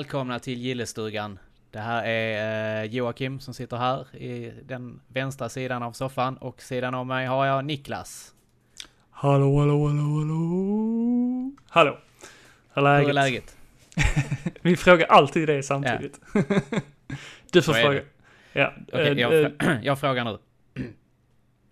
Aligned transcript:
Välkomna 0.00 0.38
till 0.38 0.58
Gillestugan. 0.58 1.38
Det 1.70 1.78
här 1.78 2.04
är 2.04 2.82
eh, 2.82 2.90
Joakim 2.90 3.40
som 3.40 3.54
sitter 3.54 3.76
här 3.76 4.16
i 4.16 4.52
den 4.64 5.00
vänstra 5.08 5.48
sidan 5.48 5.82
av 5.82 5.92
soffan 5.92 6.36
och 6.36 6.62
sidan 6.62 6.94
av 6.94 7.06
mig 7.06 7.26
har 7.26 7.46
jag 7.46 7.64
Niklas. 7.64 8.34
Hallå, 9.10 9.58
hallå, 9.58 9.86
hallå, 9.86 10.02
hallå. 10.02 11.52
Hallå. 11.68 11.98
Hur 12.74 12.86
är 12.86 12.92
läget? 12.92 13.06
Hur 13.06 13.10
är 13.10 13.12
läget? 13.12 13.56
Vi 14.60 14.76
frågar 14.86 15.06
alltid 15.06 15.48
det 15.48 15.62
samtidigt. 15.62 16.20
du 17.52 17.62
får 17.62 17.72
fråga. 17.72 17.92
det. 17.92 18.04
Ja. 18.52 18.72
Okej, 18.88 19.08
eh, 19.08 19.18
jag, 19.18 19.42
eh, 19.42 19.78
jag 19.82 20.00
frågar 20.00 20.24
nu. 20.24 20.38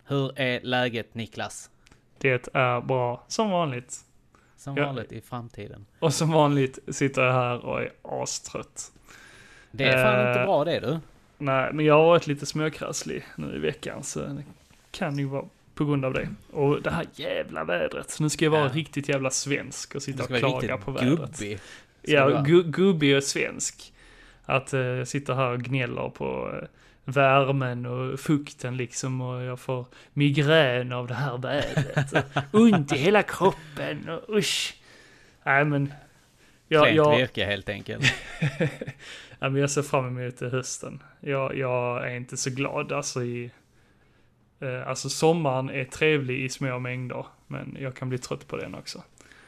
Hur 0.04 0.40
är 0.40 0.60
läget 0.60 1.15
Niklas? 1.15 1.70
det 2.18 2.48
är 2.54 2.80
bra, 2.80 3.24
som 3.29 3.51
vanligt. 3.51 4.04
Som 4.59 4.77
Ja. 4.77 4.87
vanligt 4.87 5.12
i 5.12 5.21
framtiden. 5.21 5.87
Och 5.98 6.15
som 6.15 6.30
vanligt 6.30 6.79
sitter 6.89 7.23
jag 7.23 7.33
här 7.33 7.65
och 7.65 7.80
är 7.83 7.91
astrött. 8.03 8.93
Det 9.71 9.85
är 9.85 10.05
fan 10.05 10.21
Eh. 10.21 10.29
inte 10.32 10.45
bra 10.45 10.65
det 10.65 10.80
du. 10.80 10.99
Nej, 11.38 11.71
men 11.73 11.85
jag 11.85 11.95
har 11.95 12.05
varit 12.07 12.27
lite 12.27 12.46
småkrasslig 12.46 13.24
nu 13.37 13.57
i 13.57 13.59
veckan, 13.59 14.02
så 14.02 14.21
det 14.21 14.43
kan 14.91 15.19
ju 15.19 15.24
vara 15.24 15.45
på 15.74 15.85
grund 15.85 16.05
av 16.05 16.13
det. 16.13 16.29
Och 16.52 16.82
det 16.82 16.91
här 16.91 17.07
jävla 17.15 17.65
vädret. 17.65 18.16
Nu 18.21 18.29
ska 18.29 18.45
jag 18.45 18.52
vara 18.52 18.63
Ja. 18.63 18.71
riktigt 18.73 19.09
jävla 19.09 19.30
svensk 19.30 19.95
och 19.95 20.02
sitta 20.02 20.23
och 20.23 20.29
klaga 20.38 20.77
på 20.79 20.91
vädret. 20.91 21.19
gubbig. 21.19 21.59
Ja, 22.02 22.43
gu 22.47 22.63
gubbig 22.63 23.16
och 23.16 23.23
svensk. 23.25 23.93
Att 24.45 24.73
eh, 24.73 24.80
jag 24.80 25.09
sitter 25.09 25.35
här 25.35 25.51
och 25.52 25.60
gnäller 25.63 26.09
på 26.09 26.51
eh, 26.63 26.69
värmen 27.12 27.87
och 27.87 28.20
fukten 28.20 28.76
liksom 28.76 29.20
och 29.20 29.42
jag 29.42 29.60
får 29.60 29.87
migrän 30.12 30.92
av 30.92 31.06
det 31.06 31.14
här 31.14 31.38
vädret. 31.38 32.26
ont 32.52 32.92
i 32.92 32.96
hela 32.96 33.23
kroppen 33.23 34.09
och 34.09 34.37
usch. 34.37 34.74
Nej 35.42 35.64
men. 35.64 35.92
Jag, 36.68 36.82
Klent 36.82 36.96
jag, 36.96 37.16
virke 37.16 37.45
helt 37.45 37.68
enkelt. 37.68 38.04
ja, 39.38 39.48
men 39.48 39.56
jag 39.56 39.70
ser 39.70 39.82
fram 39.82 40.18
emot 40.18 40.40
hösten. 40.40 41.02
Jag, 41.20 41.56
jag 41.56 42.10
är 42.10 42.16
inte 42.16 42.36
så 42.36 42.51
glad 42.51 42.92
alltså 42.92 43.23
i... 43.23 43.51
Eh, 44.60 44.88
alltså 44.88 45.09
sommaren 45.09 45.70
är 45.70 45.84
trevlig 45.84 46.45
i 46.45 46.48
små 46.48 46.79
mängder. 46.79 47.26
Men 47.46 47.76
jag 47.80 47.96
kan 47.96 48.09
bli 48.09 48.18
trött 48.18 48.48
på 48.48 48.56
den 48.56 48.74
också. 48.74 49.02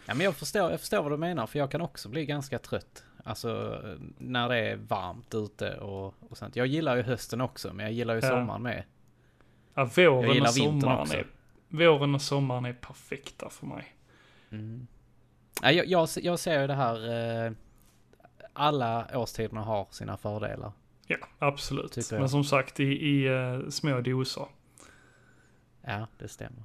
Ja 0.06 0.14
men 0.14 0.24
jag 0.24 0.36
förstår, 0.36 0.70
jag 0.70 0.80
förstår 0.80 1.02
vad 1.02 1.12
du 1.12 1.16
menar 1.16 1.46
för 1.46 1.58
jag 1.58 1.70
kan 1.70 1.80
också 1.80 2.08
bli 2.08 2.26
ganska 2.26 2.58
trött. 2.58 3.04
Alltså 3.24 3.80
när 4.18 4.48
det 4.48 4.56
är 4.56 4.76
varmt 4.76 5.34
ute 5.34 5.76
och, 5.76 6.14
och 6.30 6.38
sånt. 6.38 6.56
Jag 6.56 6.66
gillar 6.66 6.96
ju 6.96 7.02
hösten 7.02 7.40
också 7.40 7.72
men 7.72 7.84
jag 7.86 7.92
gillar 7.92 8.14
ju 8.14 8.20
Ja. 8.20 8.28
sommaren 8.28 8.62
med. 8.62 8.82
Ja, 9.74 9.84
våren 9.96 10.42
och 10.42 10.48
sommaren 10.54 10.98
också. 11.00 11.16
är... 11.16 11.26
Våren 11.68 12.14
och 12.14 12.22
sommaren 12.22 12.64
är 12.64 12.72
perfekta 12.72 13.50
för 13.50 13.66
mig. 13.66 13.94
Mm. 14.50 14.86
Ja, 15.62 15.72
jag, 15.72 15.86
jag, 15.86 16.08
jag 16.16 16.38
ser 16.38 16.60
ju 16.60 16.66
det 16.66 16.74
här. 16.74 17.08
Eh, 17.46 17.52
alla 18.52 19.06
årstiderna 19.14 19.60
har 19.60 19.86
sina 19.90 20.16
fördelar. 20.16 20.72
Ja, 21.06 21.16
absolut. 21.38 22.10
Men 22.12 22.28
som 22.28 22.44
sagt 22.44 22.80
i, 22.80 22.84
i 22.84 23.26
eh, 23.26 23.68
små 23.68 24.00
doser. 24.00 24.46
Ja, 25.82 26.06
det 26.18 26.28
stämmer. 26.28 26.62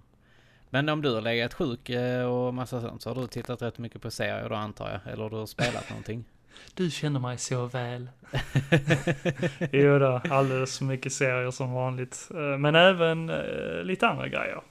Men 0.70 0.90
om 0.90 1.02
du 1.02 1.14
har 1.14 1.22
legat 1.22 1.54
sjuk 1.54 1.90
eh, 1.90 2.26
och 2.26 2.54
massa 2.54 2.82
sånt 2.82 3.02
så 3.02 3.10
har 3.14 3.22
du 3.22 3.28
tittat 3.28 3.62
rätt 3.62 3.78
mycket 3.78 4.02
på 4.02 4.12
serier 4.12 4.50
då 4.50 4.56
antar 4.56 4.92
jag. 4.92 5.14
Eller 5.14 5.30
du 5.30 5.36
har 5.36 5.46
spelat 5.46 5.90
någonting. 5.90 6.26
Du 6.74 6.92
känner 6.92 7.20
mig 7.20 7.38
så 7.38 7.66
väl. 7.66 8.10
jo 9.72 10.00
då, 10.00 10.22
alldeles 10.30 10.78
för 10.78 10.86
mycket 10.86 11.14
serier 11.14 11.52
som 11.52 11.72
vanligt. 11.74 12.28
Eh, 12.32 12.58
Men 12.58 12.76
även 12.76 13.30
eh, 13.30 13.84
lite 13.84 14.08
andra 14.08 14.28
grejer. 14.28 14.62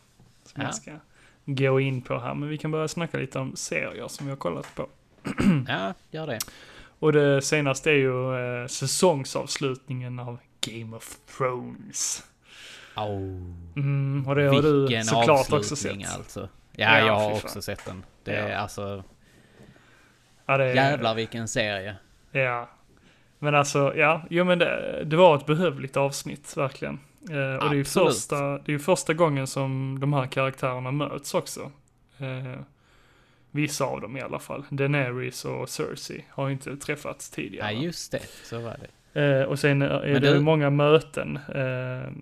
Som 0.44 0.62
Ja. 0.62 0.68
jag 0.68 0.74
ska 0.74 0.90
gå 1.44 1.80
in 1.80 2.02
på 2.02 2.18
här. 2.18 2.34
Men 2.34 2.48
vi 2.48 2.58
kan 2.58 2.70
börja 2.70 2.88
snacka 2.88 3.18
lite 3.18 3.38
om 3.38 3.56
serier 3.56 4.08
som 4.08 4.26
vi 4.26 4.30
har 4.32 4.36
kollat 4.36 4.74
på. 4.74 4.88
Ja, 5.68 5.94
gör 6.10 6.26
det. 6.26 6.38
Och 6.98 7.12
det 7.12 7.42
senaste 7.42 7.90
är 7.90 7.94
ju 7.94 8.34
eh, 8.62 8.66
säsongsavslutningen 8.66 10.18
av 10.18 10.38
Game 10.60 10.96
of 10.96 11.16
Thrones. 11.38 12.22
Au. 12.94 13.18
Mm, 13.76 14.24
och 14.28 14.34
det 14.34 14.46
har 14.48 14.62
du 14.62 15.02
såklart 15.04 15.52
också 15.52 15.76
sett. 15.76 16.16
alltså. 16.18 16.48
Ja, 16.72 16.98
Ja, 16.98 17.06
jag 17.06 17.14
har 17.14 17.32
också 17.32 17.62
sett 17.62 17.84
den. 17.84 18.04
Det 18.24 18.32
Ja. 18.32 18.38
är 18.38 18.56
alltså, 18.56 19.04
Ja, 20.46 20.56
det 20.56 20.64
är, 20.64 20.74
jävlar 20.74 21.14
vilken 21.14 21.48
serie. 21.48 21.96
Ja. 22.32 22.68
Men 23.38 23.54
alltså, 23.54 23.92
ja, 23.96 24.22
jo 24.30 24.44
men 24.44 24.58
det, 24.58 25.02
det 25.04 25.16
var 25.16 25.36
ett 25.36 25.46
behövligt 25.46 25.96
avsnitt, 25.96 26.56
verkligen. 26.56 26.98
Eh, 27.30 27.34
och 27.34 27.34
det 27.34 27.66
är 27.70 27.74
ju 27.74 27.80
Absolut. 27.80 28.14
första, 28.14 28.40
det 28.58 28.68
är 28.68 28.72
ju 28.72 28.78
första 28.78 29.14
gången 29.14 29.46
som 29.46 29.98
de 30.00 30.12
här 30.12 30.26
karaktärerna 30.26 30.90
möts 30.90 31.34
också. 31.34 31.60
Eh, 32.18 32.60
vissa 33.50 33.84
av 33.84 34.00
dem 34.00 34.16
i 34.16 34.20
alla 34.20 34.38
fall. 34.38 34.64
Daenerys 34.70 35.44
och 35.44 35.68
Cersei 35.68 36.24
har 36.30 36.46
ju 36.46 36.52
inte 36.52 36.76
träffats 36.76 37.30
Ja, 37.32 37.36
tidigare. 37.36 37.72
just 37.72 38.12
det. 38.12 38.22
Så 38.44 38.60
var 38.60 38.76
det. 39.12 39.22
Eh, 39.40 39.42
och 39.44 39.58
sen 39.58 39.82
är 39.82 39.88
Men 40.12 40.22
det 40.22 40.32
du- 40.34 40.40
många 40.40 40.70
möten. 40.70 41.38
Eh, 41.54 42.12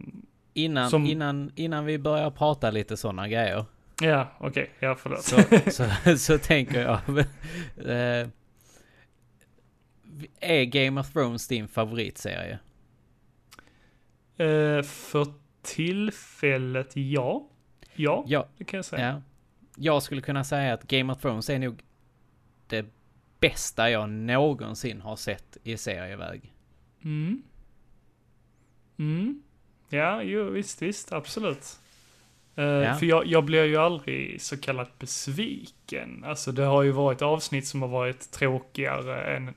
Innan, 0.55 0.91
Som- 0.91 1.07
innan, 1.07 1.51
innan 1.57 1.85
vi 1.85 1.99
börjar 1.99 2.31
prata 2.31 2.71
lite 2.71 2.97
sådana 2.97 3.29
grejer. 3.29 3.65
Ja, 4.03 4.33
okej, 4.39 4.71
ja 4.81 4.95
förlåt. 4.95 5.23
Så, 5.25 5.43
så, 5.71 6.19
så 6.19 6.39
tänker 6.39 6.81
jag. 6.83 7.19
eh, 7.77 8.29
är 10.41 10.65
Game 10.65 11.01
of 11.01 11.13
Thrones 11.13 11.49
din 11.49 11.69
favoritserie? 11.69 12.59
Eh, 14.37 14.83
för 14.83 15.27
tillfället, 15.63 16.97
ja. 16.97 17.49
Ja, 17.95 18.25
Ja, 18.27 18.49
det 18.59 18.65
kan 18.65 18.79
jag 18.79 18.85
säga. 18.85 19.07
ja. 19.07 19.23
Jag 19.77 20.03
skulle 20.03 20.21
kunna 20.21 20.45
säga 20.45 20.75
att 20.75 20.83
Game 20.83 21.13
of 21.13 21.21
Thrones 21.21 21.51
är 21.51 21.59
nog 21.59 21.83
det 22.67 22.87
bästa 23.41 23.91
jag 23.91 24.11
någonsin 24.11 25.01
har 25.01 25.17
sett 25.17 25.57
i 25.63 25.77
serieväg. 25.77 26.55
Mm. 27.05 27.43
Mm. 28.99 29.43
Ja, 29.89 30.23
jo, 30.23 30.51
visst, 30.51 30.83
visst, 30.83 31.13
absolut. 31.13 31.81
Ja. 32.55 32.95
För 32.95 33.07
jag, 33.07 33.27
jag 33.27 33.45
blir 33.45 33.65
ju 33.65 33.77
aldrig 33.77 34.43
så 34.43 34.57
kallat 34.61 34.99
besviken. 34.99 36.25
Alltså 36.27 36.53
det 36.53 36.63
har 36.65 36.83
ju 36.83 36.91
varit 36.91 37.23
avsnitt 37.23 37.67
som 37.67 37.83
har 37.83 37.89
varit 37.89 38.31
tråkigare 38.31 39.37
än 39.37 39.55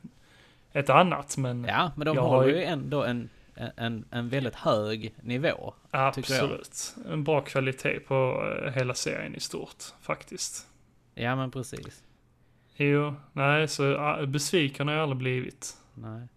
ett 0.73 0.89
annat, 0.89 1.38
men 1.38 1.63
Ja, 1.69 1.91
men 1.95 2.05
de 2.05 2.17
har 2.17 2.28
håller 2.28 2.47
ju- 2.47 2.63
ändå 2.63 3.03
en, 3.03 3.29
en, 3.78 4.05
en 4.11 4.29
väldigt 4.29 4.55
hög 4.55 5.13
nivå. 5.22 5.73
absolut. 5.91 6.95
En 7.11 7.23
bra 7.23 7.41
kvalitet 7.41 8.00
på 8.00 8.44
eh, 8.66 8.72
hela 8.73 8.94
serien 8.94 9.35
i 9.35 9.39
stort, 9.39 9.84
faktiskt. 10.01 10.67
Ja, 11.13 11.35
men 11.35 11.51
precis. 11.51 12.03
Jo, 12.78 13.16
nej, 13.34 13.67
så 13.67 14.16
besviken 14.28 14.88
har 14.88 14.95
jag 14.95 15.03
aldrig 15.03 15.17
blivit. 15.17 15.73
Nej. 15.94 16.28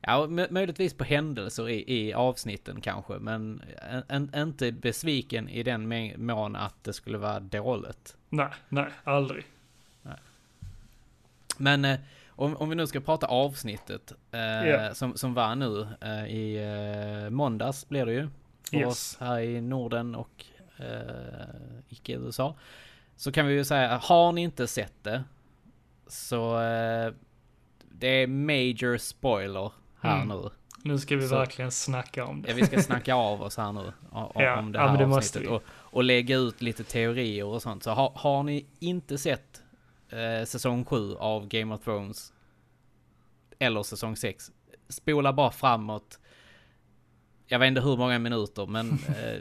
Ja, 0.00 0.26
möjligtvis 0.50 0.94
på 0.94 1.04
händelser 1.04 1.68
i, 1.68 1.84
i 2.08 2.12
avsnitten 2.12 2.80
kanske, 2.80 3.12
men 3.18 3.62
en, 4.08 4.30
en, 4.32 4.42
inte 4.48 4.72
besviken 4.72 5.48
i 5.48 5.62
den 5.62 6.12
mån 6.26 6.56
att 6.56 6.84
det 6.84 6.92
skulle 6.92 7.18
vara 7.18 7.40
dåligt. 7.40 8.16
Nej, 8.28 8.48
nej, 8.68 8.86
aldrig. 9.04 9.44
Men 11.56 11.84
eh, 11.84 11.98
om, 12.28 12.56
om 12.56 12.68
vi 12.68 12.74
nu 12.74 12.86
ska 12.86 13.00
prata 13.00 13.26
avsnittet 13.26 14.12
eh, 14.32 14.40
Ja. 14.68 14.94
som, 14.94 15.16
som 15.16 15.34
var 15.34 15.54
nu 15.54 15.86
eh, 16.00 16.24
i 16.26 17.28
måndags 17.30 17.88
blir 17.88 18.06
det 18.06 18.12
ju. 18.12 18.28
För 18.70 18.76
Yes. 18.76 18.86
oss 18.88 19.16
här 19.20 19.40
i 19.40 19.60
Norden 19.60 20.14
och 20.14 20.44
eh, 20.76 21.44
icke-USA. 21.88 22.54
Så 23.16 23.32
kan 23.32 23.46
vi 23.46 23.54
ju 23.54 23.64
säga, 23.64 23.96
har 24.02 24.32
ni 24.32 24.40
inte 24.42 24.66
sett 24.66 24.94
det 25.04 25.24
så 26.06 26.58
det 27.92 28.06
är 28.22 28.26
major 28.26 28.96
spoiler 28.96 29.72
här 30.00 30.22
Mm. 30.22 30.28
nu. 30.38 30.50
Nu 30.82 30.98
ska 30.98 31.16
vi 31.16 31.28
Så- 31.28 31.34
verkligen 31.34 31.70
snacka 31.70 32.24
om 32.24 32.42
det. 32.42 32.48
Ja, 32.48 32.54
vi 32.54 32.66
ska 32.66 32.82
snacka 32.82 33.14
av 33.14 33.42
oss 33.42 33.56
här 33.56 33.72
nu 33.72 33.80
o- 34.12 34.18
o- 34.18 34.32
Ja, 34.34 34.58
om 34.58 34.72
det 34.72 34.78
ja, 34.78 34.86
här 34.88 34.98
men 34.98 35.10
det 35.10 35.16
avsnittet 35.16 35.50
och, 35.50 35.62
och 35.68 36.04
lägga 36.04 36.36
ut 36.36 36.62
lite 36.62 36.84
teorier 36.84 37.44
och 37.44 37.62
sånt. 37.62 37.82
Så 37.82 37.90
har, 37.90 38.12
har 38.16 38.42
ni 38.42 38.66
inte 38.78 39.18
sett 39.18 39.62
eh, 40.08 40.44
säsong 40.46 40.84
7 40.84 41.14
av 41.14 41.48
Game 41.48 41.74
of 41.74 41.80
Thrones 41.84 42.32
eller 43.58 43.82
säsong 43.82 44.16
6, 44.16 44.50
spola 44.88 45.32
bara 45.32 45.50
framåt. 45.50 46.18
Jag 47.46 47.58
vet 47.58 47.68
inte 47.68 47.80
hur 47.80 47.96
många 47.96 48.18
minuter, 48.18 48.66
men 48.66 48.90
eh, 49.08 49.40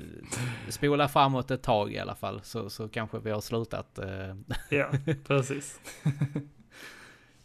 spola 0.70 1.08
framåt 1.08 1.52
ett 1.52 1.64
tag 1.64 1.94
i 1.94 2.00
alla 2.00 2.16
fall 2.16 2.42
så, 2.44 2.70
så 2.70 2.88
kanske 2.90 3.20
vi 3.20 3.32
har 3.32 3.42
slutat. 3.42 4.00
Eh, 4.00 4.36
Ja, 4.70 4.90
precis. 5.28 5.80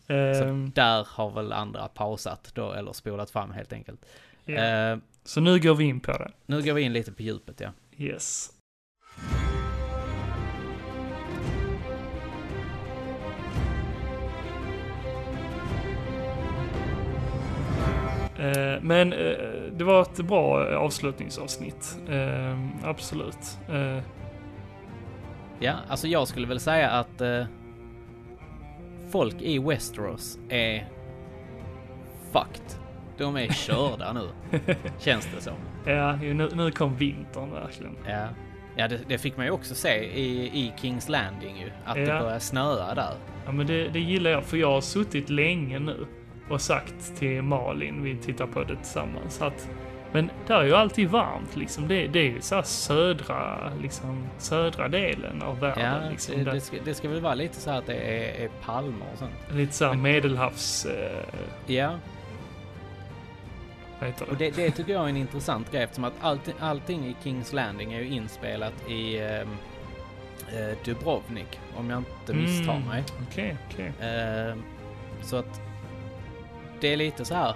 så 0.07 0.13
Ehm, 0.13 0.71
där 0.75 1.07
har 1.11 1.31
väl 1.31 1.53
andra 1.53 1.89
pausat 1.89 2.51
då, 2.55 2.73
eller 2.73 2.93
spolat 2.93 3.31
fram 3.31 3.51
helt 3.53 3.73
enkelt. 3.73 4.07
ja. 4.45 4.55
Eh, 4.55 4.99
Så 5.25 5.41
nu 5.41 5.59
går 5.59 5.75
vi 5.75 5.85
in 5.85 6.01
på 6.01 6.13
det. 6.13 6.31
nu 6.47 6.63
går 6.63 6.73
vi 6.75 6.83
in 6.83 6.93
lite 6.93 7.13
på 7.13 7.23
djupet 7.23 7.61
ja. 7.61 7.71
Yes. 7.97 8.51
Eh, 18.39 18.81
Men 18.83 19.13
eh, 19.13 19.37
det 19.73 19.85
var 19.85 20.03
ett 20.03 20.17
bra 20.17 20.67
avslutningsavsnitt. 20.77 21.99
Eh, 22.09 22.59
Absolut. 22.89 23.59
Ja, 25.61 25.73
alltså 25.89 26.09
jag 26.09 26.29
skulle 26.29 26.47
väl 26.47 26.61
säga 26.61 26.91
att 26.91 27.21
eh, 27.21 27.45
folk 29.15 29.43
i 29.43 29.59
Westeros 29.59 30.39
är 30.49 30.89
fucked. 32.33 32.79
De 33.19 33.37
är 33.37 33.49
körda 33.53 34.13
nu. 34.13 34.29
Känns 34.99 35.29
det 35.37 35.41
som. 35.43 35.55
Ja, 35.87 36.17
nu, 36.17 36.49
nu 36.55 36.71
kom 36.71 36.97
vintern 36.97 37.51
verkligen. 37.51 37.97
Ja. 38.09 38.29
Ja, 38.77 38.89
det, 38.89 39.01
det 39.09 39.19
fick 39.19 39.37
man 39.37 39.47
ju 39.47 39.53
också 39.53 39.75
se 39.75 40.05
i, 40.05 40.47
i 40.47 40.73
Kings 40.81 41.09
Landing 41.09 41.57
ju. 41.61 41.71
Att 41.85 41.95
det 41.95 42.01
Ja. 42.01 42.19
började 42.21 42.41
snöa 42.41 42.95
där. 42.95 43.15
Ja, 43.47 43.53
men 43.53 43.67
det, 43.67 43.89
det 43.89 44.01
gillar 44.01 44.31
jag, 44.31 44.45
för 44.45 44.57
jag 44.57 44.71
har 44.71 44.81
suttit 44.81 45.31
länge 45.31 45.79
nu 45.79 46.07
och 46.51 46.61
sagt 46.61 47.17
till 47.17 47.43
Malin, 47.43 48.03
vi 48.03 48.17
tittar 48.17 48.47
på 48.47 48.65
det 48.65 48.77
tillsammans, 48.77 49.43
att 49.43 49.69
men 50.15 50.31
där 50.47 50.61
är 50.61 50.65
ju 50.65 50.75
alltid 50.75 51.09
varmt 51.09 51.57
liksom. 51.57 51.89
Det, 51.89 52.07
det 52.07 52.19
är 52.19 52.25
ju 52.25 52.41
så 52.41 52.55
här 52.55 52.63
södra, 52.63 53.73
liksom, 53.83 54.27
södra 54.39 54.89
delen 54.89 55.43
av 55.43 55.61
världen. 55.61 56.03
Ja, 56.03 56.11
liksom. 56.11 56.45
det, 56.45 56.51
det, 56.51 56.61
ska, 56.61 56.77
det 56.85 56.95
ska 56.95 57.09
väl 57.09 57.21
vara 57.21 57.35
lite 57.35 57.61
så 57.61 57.71
här 57.71 57.79
att 57.79 57.87
det 57.87 57.95
är, 57.95 58.45
är 58.45 58.49
palmer 58.63 59.07
och 59.13 59.19
sånt. 59.19 59.33
Lite 59.53 59.73
såhär 59.73 59.95
medelhavs... 59.95 60.87
Eh, 60.87 61.25
Ja, 61.67 61.93
heter 64.01 64.31
och 64.31 64.37
det? 64.37 64.51
det, 64.51 64.65
det 64.65 64.71
tycker 64.71 64.93
jag 64.93 65.05
är 65.05 65.09
en 65.09 65.17
intressant 65.17 65.73
grej 65.73 65.83
eftersom 65.83 66.05
att 66.05 66.15
allting, 66.21 66.55
allting 66.61 67.07
i 67.07 67.17
Kings 67.23 67.53
Landing 67.53 67.93
är 67.93 68.01
ju 68.01 68.09
inspelat 68.09 68.89
i 68.89 69.19
ehm, 69.19 69.49
eh, 70.53 70.79
Dubrovnik, 70.85 71.61
om 71.77 71.91
jag 71.91 71.99
inte 71.99 72.35
misstar 72.35 72.77
Mm, 72.77 72.89
mig. 72.89 73.05
Okej, 73.31 73.57
okej. 73.71 73.93
Ehm, 74.01 74.63
så 75.23 75.37
att 75.37 75.61
det 76.81 76.93
är 76.93 76.97
lite 76.97 77.25
så 77.25 77.35
här 77.35 77.55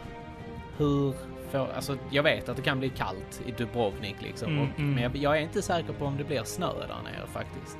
hur 0.77 1.15
får, 1.49 1.69
alltså 1.77 1.97
jag 2.11 2.23
vet 2.23 2.49
att 2.49 2.57
det 2.57 2.63
kan 2.63 2.79
bli 2.79 2.89
kallt 2.89 3.43
i 3.47 3.51
Dubrovnik 3.51 4.17
liksom. 4.19 4.49
Mm, 4.49 4.63
och, 4.63 4.79
mm. 4.79 4.95
Men 4.95 5.03
jag, 5.03 5.17
jag 5.17 5.39
är 5.39 5.43
inte 5.43 5.63
säker 5.63 5.93
på 5.93 6.05
om 6.05 6.17
det 6.17 6.25
blir 6.25 6.43
snö 6.45 6.67
där 6.67 7.03
nere 7.05 7.27
faktiskt. 7.33 7.79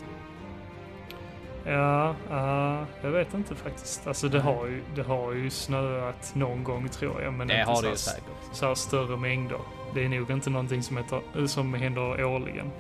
Ja, 1.65 2.15
ja, 2.31 2.87
jag 3.03 3.11
vet 3.11 3.35
inte 3.35 3.55
faktiskt. 3.55 4.07
Alltså 4.07 4.29
det 4.29 4.41
har 4.41 4.67
ju, 4.67 4.83
det 4.95 5.03
har 5.03 5.33
ju 5.33 5.51
snöat 5.51 6.35
någon 6.35 6.65
gång 6.65 6.89
tror 6.89 7.23
jag, 7.23 7.35
men 7.35 7.49
det 7.49 7.55
inte 7.61 7.71
har 7.71 7.77
så, 7.77 7.83
det 7.83 7.89
ju 7.89 7.97
säkert. 7.97 8.25
så 8.53 8.67
här 8.67 8.75
större 8.75 9.17
mängder. 9.17 9.59
Det 9.95 10.05
är 10.05 10.09
nog 10.09 10.31
inte 10.31 10.51
någonting 10.51 10.83
som, 10.83 10.97
heter, 10.97 11.47
som 11.47 11.75
händer 11.75 12.25
årligen. 12.25 12.71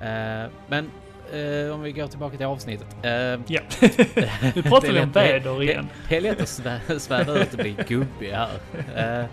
Eh, 0.00 0.50
men 0.68 0.90
eh, 1.32 1.74
om 1.74 1.82
vi 1.82 1.92
går 1.92 2.06
tillbaka 2.06 2.36
till 2.36 2.46
avsnittet. 2.46 2.96
Uh, 3.04 3.10
Ja, 3.48 3.60
nu 4.54 4.62
pratar 4.62 4.92
vi 4.92 5.00
om 5.00 5.10
väder 5.12 5.62
igen. 5.62 5.88
Det, 6.08 6.16
är 6.16 6.20
lätt 6.20 6.40
att 6.40 6.46
svä- 6.48 6.98
sväva 6.98 7.32
ut 7.38 7.52
och 7.52 7.58
bli 7.58 7.76
gubbig 7.88 8.30
här. 8.30 8.50
Eh, 8.96 9.26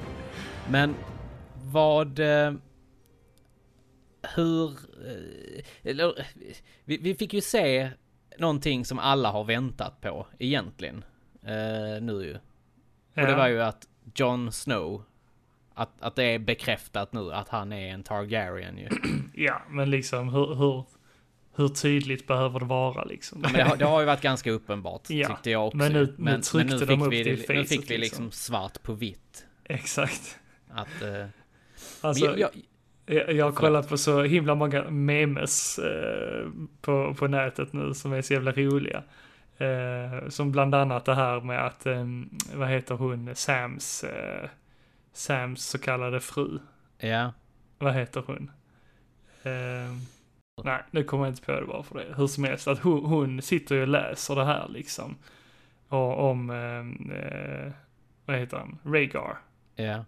men 0.70 0.96
vad... 1.64 2.20
eh, 2.20 2.54
hur... 4.36 4.70
eh, 5.06 5.64
eller, 5.92 6.14
vi, 6.86 6.98
vi 6.98 7.16
fick 7.16 7.34
ju 7.34 7.42
se 7.42 7.90
någonting 8.38 8.86
som 8.86 9.00
alla 9.00 9.32
har 9.32 9.44
väntat 9.44 10.02
på 10.02 10.28
egentligen. 10.40 11.06
eh, 11.44 12.02
nu 12.02 12.24
ju. 12.24 12.34
Och 13.22 13.28
det 13.28 13.36
var 13.36 13.48
ju 13.48 13.62
att 13.62 13.88
Jon 14.16 14.52
Snow, 14.52 15.04
att, 15.74 16.02
att 16.02 16.16
det 16.16 16.24
är 16.24 16.40
bekräftat 16.40 17.14
nu 17.14 17.34
att 17.34 17.50
han 17.50 17.74
är 17.74 17.94
en 17.94 18.04
Targaryen 18.04 18.78
ju. 18.78 18.88
Ja, 19.34 19.62
men 19.70 19.90
liksom 19.90 20.30
hur, 20.30 20.56
hur, 20.56 20.84
hur 21.58 21.68
tydligt 21.68 22.28
behöver 22.28 22.60
det 22.60 22.66
vara 22.66 23.04
liksom? 23.04 23.40
Ja, 23.44 23.50
men 23.50 23.60
det, 23.60 23.64
har, 23.70 23.78
det 23.78 23.86
har 23.86 24.00
ju 24.00 24.06
varit 24.06 24.22
ganska 24.22 24.52
uppenbart 24.52 25.10
Ja, 25.10 25.28
tyckte 25.28 25.50
jag 25.52 25.66
också. 25.68 25.78
men 25.78 25.94
nu- 25.94 26.06
nu 26.06 26.14
men, 26.18 26.42
tryckte 26.42 26.76
nu 26.78 26.86
de 26.86 27.02
upp 27.02 27.14
vi, 27.14 27.24
det 27.24 27.30
i 27.30 27.36
nu 27.36 27.44
facet, 27.44 27.70
fick 27.70 27.92
vi 27.92 27.98
liksom. 27.98 28.26
liksom 28.26 28.32
svart 28.32 28.84
på 28.84 28.94
vitt. 28.94 29.46
Exakt. 29.64 30.40
Att, 30.70 31.02
eh, 31.02 31.26
Alltså, 32.02 32.26
men 32.26 32.40
jag, 32.40 32.52
jag, 33.06 33.18
Jag, 33.18 33.34
jag 33.36 33.46
har 33.46 33.52
kollat 33.52 33.90
på 33.90 33.98
så 33.98 34.24
himla 34.24 34.56
många 34.56 34.84
memes 34.90 35.80
eh, 35.80 36.48
på, 36.82 37.14
på 37.20 37.28
nätet 37.28 37.74
nu 37.74 37.94
som 37.94 38.14
är 38.14 38.22
så 38.22 38.34
jävla 38.34 38.52
roliga. 38.52 39.04
Eh, 39.58 40.30
som 40.30 40.52
bland 40.52 40.76
annat 40.76 41.06
det 41.06 41.16
här 41.16 41.42
med 41.42 41.66
att, 41.66 41.86
eh, 41.86 42.06
vad 42.54 42.70
heter 42.70 42.96
hon, 42.96 43.36
Sams, 43.36 44.04
eh, 44.04 44.50
Sams 45.14 45.66
så 45.66 45.78
kallade 45.78 46.20
fru. 46.20 46.60
ja, 46.98 47.34
Vad 47.80 47.94
heter 47.94 48.24
hon? 48.28 48.52
Nej, 50.64 50.84
nu 50.92 51.04
kommer 51.04 51.26
jag 51.26 51.32
inte 51.32 51.42
på 51.46 51.52
det 51.52 51.66
bara 51.66 51.84
för 51.84 51.96
det. 52.00 52.14
Hur 52.18 52.28
som 52.28 52.44
helst, 52.44 52.68
att 52.68 52.80
hon, 52.80 53.06
hon 53.06 53.42
sitter 53.42 53.76
ju 53.76 53.82
och 53.82 53.88
läser 53.88 54.36
det 54.36 54.46
här 54.46 54.68
liksom. 54.70 55.16
Och 55.88 56.30
om, 56.30 56.50
eh, 56.50 57.18
eh, 57.18 57.72
vad 58.26 58.38
heter 58.38 58.58
han, 58.58 58.80
Rhaegar. 58.84 59.38
ja, 59.76 60.06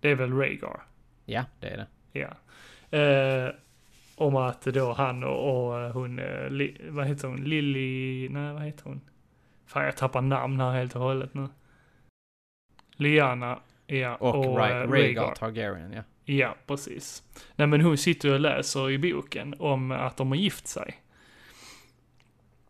Det 0.00 0.10
är 0.10 0.14
väl 0.14 0.32
Rhaegar? 0.32 0.82
ja, 1.24 1.44
det 1.60 1.68
är 1.68 1.76
det. 1.76 1.86
Ja. 2.20 2.28
Eh, 2.98 3.54
om 4.16 4.36
att 4.36 4.62
då 4.62 4.92
han 4.92 5.24
och, 5.24 5.72
och 5.72 5.90
hon, 5.92 6.18
eh, 6.18 6.50
li, 6.50 6.76
vad 6.88 7.06
heter 7.06 7.28
hon, 7.28 7.44
Lily, 7.44 8.28
nej 8.28 8.52
vad 8.52 8.62
heter 8.62 8.84
hon? 8.84 9.00
Fan 9.66 9.84
jag 9.84 9.96
tappar 9.96 10.20
namn 10.20 10.60
här 10.60 10.70
helt 10.70 10.96
och 10.96 11.02
hållet 11.02 11.34
nu. 11.34 11.48
Liana, 12.96 13.58
ja. 13.86 14.14
Och, 14.16 14.36
och 14.46 14.66
eh, 14.66 14.90
Rhaegar 14.90 15.34
Targaryen, 15.34 15.92
ja. 15.92 16.02
Ja, 16.28 16.56
precis. 16.66 17.22
Nej 17.56 17.66
men 17.66 17.80
hon 17.80 17.98
sitter 17.98 18.32
och 18.32 18.40
läser 18.40 18.90
i 18.90 18.98
boken 18.98 19.54
om 19.58 19.90
att 19.90 20.16
de 20.16 20.28
har 20.28 20.36
gift 20.36 20.66
sig. 20.68 21.02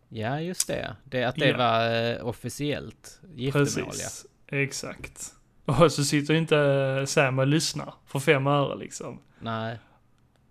Ja, 0.08 0.40
just 0.40 0.66
det. 0.68 0.96
det 1.04 1.24
att 1.24 1.36
det 1.36 1.48
Ja. 1.48 1.56
var 1.56 1.94
eh, 1.94 2.26
officiellt 2.26 3.20
giftermål, 3.34 3.68
ja. 3.76 3.84
Precis. 3.86 4.26
Exakt. 4.46 5.32
Och 5.64 5.92
så 5.92 6.04
sitter 6.04 6.34
inte 6.34 7.04
Sam 7.06 7.38
och 7.38 7.46
lyssnar 7.46 7.94
för 8.06 8.18
fem 8.18 8.46
öre 8.46 8.76
liksom. 8.76 9.20
Nej. 9.38 9.78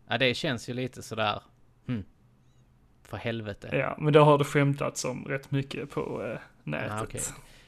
Ja, 0.07 0.17
det 0.17 0.33
känns 0.33 0.69
ju 0.69 0.73
lite 0.73 1.01
sådär, 1.01 1.41
hm. 1.87 2.03
För 3.03 3.17
helvete. 3.17 3.69
Ja, 3.73 3.95
men 3.99 4.13
det 4.13 4.19
har 4.19 4.37
det 4.37 4.43
skämtats 4.43 5.05
om 5.05 5.25
rätt 5.25 5.51
mycket 5.51 5.89
på 5.89 6.23
eh, 6.23 6.39
nätet. 6.63 6.91
Ah, 6.91 7.03
okej. 7.03 7.21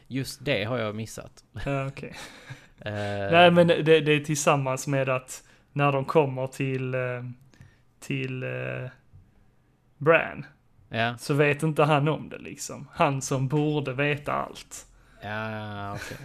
Just 0.07 0.45
det 0.45 0.63
har 0.63 0.77
jag 0.77 0.95
missat. 0.95 1.43
Ja, 1.65 1.87
okej. 1.87 2.13
Eh, 2.79 3.31
Nej, 3.31 3.51
men 3.51 3.67
det, 3.67 3.83
det 3.83 4.11
är 4.11 4.19
tillsammans 4.19 4.87
med 4.87 5.09
att 5.09 5.43
när 5.73 5.91
de 5.91 6.05
kommer 6.05 6.47
till, 6.47 6.93
eh, 6.93 7.23
till 7.99 8.43
eh, 8.43 8.89
Bran, 9.97 10.45
Ja, 10.89 11.17
så 11.17 11.33
vet 11.33 11.63
inte 11.63 11.83
han 11.83 12.07
om 12.07 12.29
det 12.29 12.37
liksom. 12.37 12.87
Han 12.93 13.21
som 13.21 13.47
borde 13.47 13.93
veta 13.93 14.33
allt. 14.33 14.85
ja, 15.21 15.93
okej. 15.95 16.17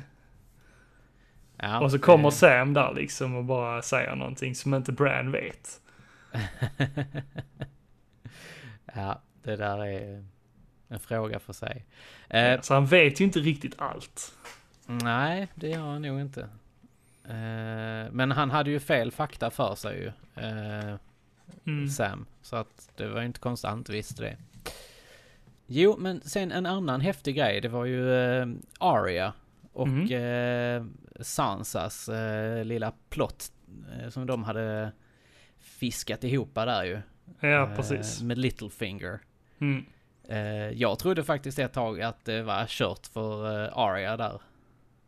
Ja, 1.56 1.80
och 1.80 1.90
så 1.90 1.98
kommer 1.98 2.30
Sam 2.30 2.74
där 2.74 2.92
liksom 2.94 3.36
och 3.36 3.44
bara 3.44 3.82
säger 3.82 4.16
någonting 4.16 4.54
som 4.54 4.74
inte 4.74 4.92
Bran 4.92 5.32
vet. 5.32 5.80
ja, 8.94 9.20
det 9.42 9.56
där 9.56 9.86
är 9.86 10.24
en 10.88 11.00
fråga 11.00 11.38
för 11.38 11.52
sig. 11.52 11.84
Eh, 12.28 12.60
Så 12.60 12.74
han 12.74 12.86
vet 12.86 13.20
ju 13.20 13.24
inte 13.24 13.38
riktigt 13.38 13.74
allt. 13.80 14.32
Nej, 15.02 15.48
det 15.54 15.68
gör 15.68 15.78
han 15.80 16.02
nog 16.02 16.20
inte. 16.20 16.40
Eh, 17.24 18.10
men 18.12 18.30
han 18.30 18.50
hade 18.50 18.70
ju 18.70 18.80
fel 18.80 19.10
fakta 19.12 19.50
för 19.50 19.74
sig 19.74 19.98
ju, 19.98 20.06
eh, 20.44 20.94
Mm. 21.66 21.88
Sam. 21.88 22.26
Så 22.42 22.56
att 22.56 22.90
det 22.96 23.08
var 23.08 23.20
ju 23.20 23.26
inte 23.26 23.40
konstigt 23.40 23.68
han 23.70 23.78
inte 23.78 23.92
visste 23.92 24.22
det. 24.22 24.36
Jo, 25.66 25.96
men 25.98 26.20
sen 26.20 26.52
en 26.52 26.66
annan 26.66 27.00
häftig 27.00 27.36
grej, 27.36 27.60
det 27.60 27.68
var 27.68 27.84
ju 27.84 28.14
eh, 28.14 28.46
Arya 28.78 29.32
och 29.72 29.86
Mm. 29.88 30.12
eh, 30.12 31.22
Sansas 31.22 32.08
eh, 32.08 32.64
lilla 32.64 32.92
plott 33.08 33.52
eh, 33.92 34.08
som 34.08 34.26
de 34.26 34.44
hade 34.44 34.92
fiskat 35.60 36.24
ihop 36.24 36.54
där 36.54 36.84
ju. 36.84 37.00
Ja, 37.40 37.72
precis. 37.76 38.22
med 38.22 38.38
Littlefinger. 38.38 39.20
Mm. 39.58 39.84
Jag 40.74 40.98
trodde 40.98 41.24
faktiskt 41.24 41.58
ett 41.58 41.72
tag 41.72 42.02
att 42.02 42.24
det 42.24 42.42
var 42.42 42.66
kört 42.68 43.06
för 43.06 43.64
eh, 43.64 43.78
Arya 43.78 44.16
där. 44.16 44.40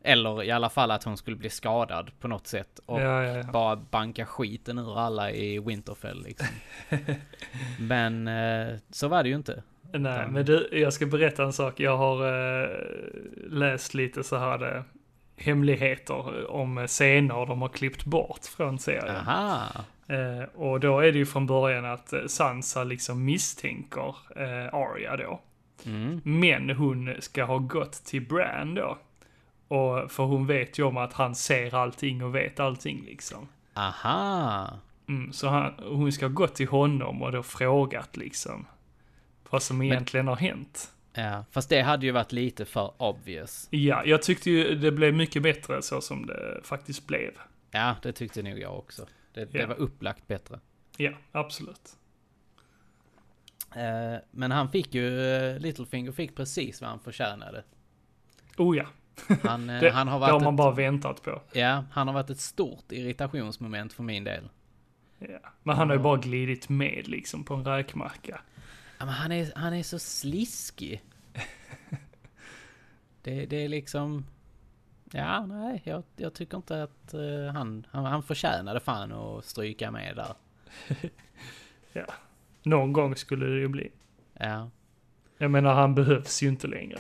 Eller 0.07 0.43
i 0.43 0.51
alla 0.51 0.71
fall 0.71 0.91
att 0.91 1.05
hon 1.05 1.17
skulle 1.17 1.37
bli 1.37 1.51
skadad 1.51 2.11
på 2.21 2.29
något 2.29 2.47
sätt. 2.47 2.81
Och 2.87 3.01
Ja, 3.01 3.25
ja, 3.25 3.37
ja. 3.37 3.43
bara 3.53 3.77
banka 3.77 4.27
skiten 4.27 4.79
ur 4.79 4.99
alla 4.99 5.31
i 5.31 5.59
Winterfell 5.59 6.23
liksom. 6.23 6.47
Men 7.79 8.29
eh, 8.29 8.75
så 8.91 9.09
var 9.09 9.23
det 9.23 9.29
ju 9.29 9.35
inte. 9.37 9.63
Nej, 9.93 10.01
Utan- 10.21 10.33
men 10.33 10.45
du, 10.45 10.69
jag 10.73 10.93
ska 10.93 11.07
berätta 11.07 11.43
en 11.45 11.53
sak. 11.53 11.81
Jag 11.81 11.97
har 11.97 12.27
eh, 12.63 12.69
läst 13.49 13.95
lite 13.95 14.25
så 14.25 14.37
här 14.37 14.77
eh, 14.77 14.83
hemligheter 15.37 16.51
om 16.51 16.87
scener 16.87 17.47
de 17.47 17.63
har 17.63 17.69
klippt 17.69 18.05
bort 18.05 18.45
från 18.57 18.79
serien. 18.79 19.17
Aha! 19.17 19.63
Eh, 20.09 20.49
och 20.55 20.81
då 20.81 21.01
är 21.01 21.13
det 21.13 21.19
ju 21.19 21.27
från 21.27 21.47
början 21.47 21.85
att 21.85 22.13
eh, 22.13 22.27
Sansa 22.27 22.85
liksom 22.85 23.25
misstänker 23.25 24.15
eh, 24.37 24.75
Arya 24.75 25.17
då. 25.17 25.41
Mm. 25.87 26.21
Men 26.25 26.71
hon 26.71 27.15
ska 27.19 27.45
ha 27.45 27.59
gått 27.59 27.93
till 28.05 28.27
Bran 28.29 28.75
då. 28.75 28.99
Och, 29.75 30.13
för 30.13 30.25
hon 30.25 30.47
vet 30.47 30.79
ju 30.79 30.83
om 30.83 30.97
att 30.97 31.13
han 31.13 31.35
ser 31.35 31.75
allting 31.75 32.25
och 32.25 32.35
vet 32.35 32.61
allting 32.61 33.05
liksom. 33.05 33.49
Aha! 33.75 34.79
Mm, 35.09 35.33
så 35.33 35.49
han, 35.49 35.75
hon 35.83 36.13
ska 36.13 36.29
gått 36.29 36.55
till 36.55 36.69
honom 36.69 37.23
och 37.23 37.33
då 37.33 37.43
frågat 37.43 38.17
liksom 38.17 38.67
vad 39.51 39.63
som 39.63 39.83
egentligen 39.83 40.29
har 40.29 40.37
hänt. 40.37 40.91
Ja, 41.13 41.45
fast 41.51 41.69
det 41.69 41.81
hade 41.83 42.07
ju 42.07 42.13
varit 42.13 42.33
lite 42.33 42.65
för 42.65 42.93
obvious. 43.03 43.69
Ja, 43.71 44.05
jag 44.05 44.23
tyckte 44.23 44.51
ju 44.51 44.75
det 44.75 44.93
blev 44.93 45.15
mycket 45.15 45.43
bättre 45.43 45.83
så 45.83 46.01
som 46.01 46.27
det 46.27 46.61
faktiskt 46.65 47.07
blev. 47.07 47.31
Ja, 47.71 47.97
det 48.03 48.13
tyckte 48.13 48.43
nog 48.43 48.59
jag 48.59 48.79
också. 48.79 49.07
Det, 49.35 49.45
det 49.45 49.59
Ja. 49.59 49.67
var 49.67 49.75
upplagt 49.75 50.27
bättre. 50.27 50.61
Ja, 50.97 51.13
absolut. 51.33 51.97
Eh, 53.77 54.21
men 54.31 54.51
han 54.51 54.69
fick 54.71 54.95
ju, 54.95 55.21
eh, 55.37 55.59
Littlefinger 55.59 56.13
fick 56.13 56.37
precis 56.37 56.81
vad 56.81 56.91
han 56.91 57.01
förtjänade. 57.01 57.65
Oh 58.57 58.77
ja, 58.77 58.87
Han, 59.43 59.71
eh, 59.71 59.81
det, 59.81 59.91
han 59.91 60.09
har 60.09 60.21
det 60.21 60.27
har 60.27 60.33
varit 60.33 60.43
man 60.43 60.55
ett, 60.55 60.59
bara 60.59 60.71
väntat 60.71 61.23
på. 61.23 61.43
Ja, 61.53 61.85
han 61.91 62.07
har 62.07 62.15
varit 62.15 62.31
ett 62.31 62.41
stort 62.41 62.93
irritationsmoment 62.93 63.93
för 63.93 64.03
min 64.03 64.25
del. 64.25 64.49
Ja. 65.19 65.39
Men 65.63 65.77
han 65.77 65.89
har 65.89 65.97
ju 65.97 66.03
bara 66.03 66.17
glidit 66.17 66.69
med 66.69 67.09
liksom 67.09 67.45
på 67.45 67.55
en 67.55 67.65
räkmacka. 67.65 68.41
Ja, 68.99 69.05
men 69.05 69.15
han 69.15 69.33
är, 69.33 69.53
han 69.57 69.75
är 69.75 69.83
så 69.83 69.99
sliskig. 69.99 71.03
det, 73.23 73.47
det 73.47 73.65
är 73.65 73.69
liksom... 73.69 74.27
Ja, 75.13 75.47
nej, 75.47 75.83
jag, 75.85 76.03
jag 76.17 76.35
tycker 76.35 76.57
inte 76.57 76.83
att 76.83 77.15
eh, 77.15 77.53
han, 77.53 77.87
han, 77.91 78.05
han 78.05 78.23
förtjänade 78.23 78.81
fan 78.81 79.13
att 79.13 79.45
stryka 79.45 79.91
med 79.91 80.17
där. 80.17 80.35
Någon 82.63 82.93
gång 82.93 83.17
skulle 83.17 83.47
det 83.47 83.59
ju 83.59 83.69
bli. 83.69 83.91
Ja. 84.33 84.71
Jag 85.39 85.51
menar, 85.51 85.75
han 85.75 85.95
behövs 85.95 86.43
ju 86.43 86.49
inte 86.49 86.67
längre. 86.67 86.99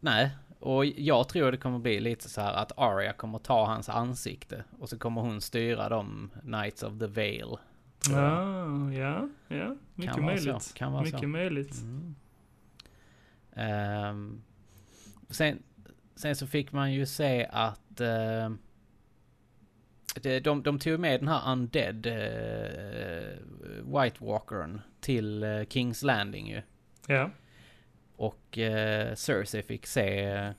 Nej, 0.00 0.30
och 0.60 0.84
jag 0.86 1.28
tror 1.28 1.52
det 1.52 1.58
kommer 1.58 1.78
bli 1.78 2.00
lite 2.00 2.28
så 2.28 2.40
här 2.40 2.52
att 2.52 2.72
Arya 2.76 3.12
kommer 3.12 3.38
ta 3.38 3.66
hans 3.66 3.88
ansikte 3.88 4.64
och 4.78 4.88
så 4.88 4.98
kommer 4.98 5.20
hon 5.20 5.40
styra 5.40 5.88
de 5.88 6.30
Knights 6.40 6.82
of 6.82 6.98
the 6.98 7.06
Vale. 7.06 7.58
jag. 8.08 8.92
Ja, 8.94 9.28
ja. 9.48 9.76
Mycket 9.94 10.14
Kan 10.14 10.24
möjligt. 10.24 10.62
så, 10.62 10.74
kan 10.74 10.92
vara 10.92 11.02
Mycket 11.02 11.20
så. 11.20 11.26
möjligt. 11.26 11.80
Mm. 11.80 12.14
Ehm, 13.52 14.42
sen, 15.30 15.62
sen 16.16 16.36
så 16.36 16.46
fick 16.46 16.72
man 16.72 16.92
ju 16.92 17.06
se 17.06 17.48
att 17.52 18.00
uh, 18.00 18.56
de, 20.22 20.40
de, 20.40 20.62
de 20.62 20.78
tog 20.78 21.00
med 21.00 21.20
den 21.20 21.28
här 21.28 21.52
Undead 21.52 22.06
uh, 22.06 24.00
White 24.00 24.24
Walkern 24.24 24.80
till 25.00 25.42
eh, 25.42 25.64
Kings 25.68 26.02
Landing 26.02 26.48
ju. 26.48 26.62
Ja. 27.06 27.30
Och 28.20 28.58
uh, 28.58 29.14
Cersei 29.14 29.62
fick 29.62 29.86
se 29.86 30.24
eh, 30.24 30.50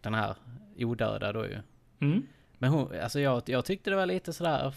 den 0.00 0.14
här 0.14 0.36
odöda 0.78 1.32
då 1.32 1.46
ju. 1.46 1.58
Mm. 2.00 2.26
Men 2.58 2.70
hon, 2.70 3.00
alltså 3.02 3.20
jag, 3.20 3.42
jag 3.46 3.64
tyckte 3.64 3.90
det 3.90 3.96
var 3.96 4.06
lite 4.06 4.32
sådär, 4.32 4.74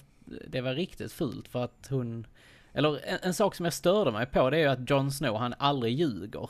det 0.48 0.62
var 0.62 0.74
riktigt 0.74 1.12
fult 1.12 1.48
för 1.48 1.64
att 1.64 1.88
hon, 1.90 2.28
eller 2.74 3.08
en, 3.08 3.18
en 3.22 3.34
sak 3.34 3.56
som 3.56 3.64
jag 3.64 3.74
störde 3.74 4.12
mig 4.12 4.26
på 4.26 4.50
det 4.50 4.58
är 4.58 4.62
ju 4.62 4.68
att 4.68 4.90
Jon 4.90 5.12
Snow 5.12 5.38
han 5.38 5.54
aldrig 5.58 5.94
ljuger. 5.94 6.50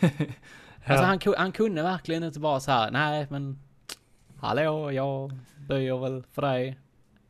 Alltså 0.84 1.04
han, 1.04 1.20
han 1.36 1.52
kunde 1.52 1.82
verkligen 1.82 2.22
inte 2.22 2.40
bara 2.40 2.60
så 2.60 2.70
här, 2.70 2.90
nej 2.90 3.26
men, 3.30 3.58
hallå 4.40 4.92
jag 4.92 5.32
böjer 5.68 5.98
väl 5.98 6.24
för 6.32 6.42
dig. 6.42 6.78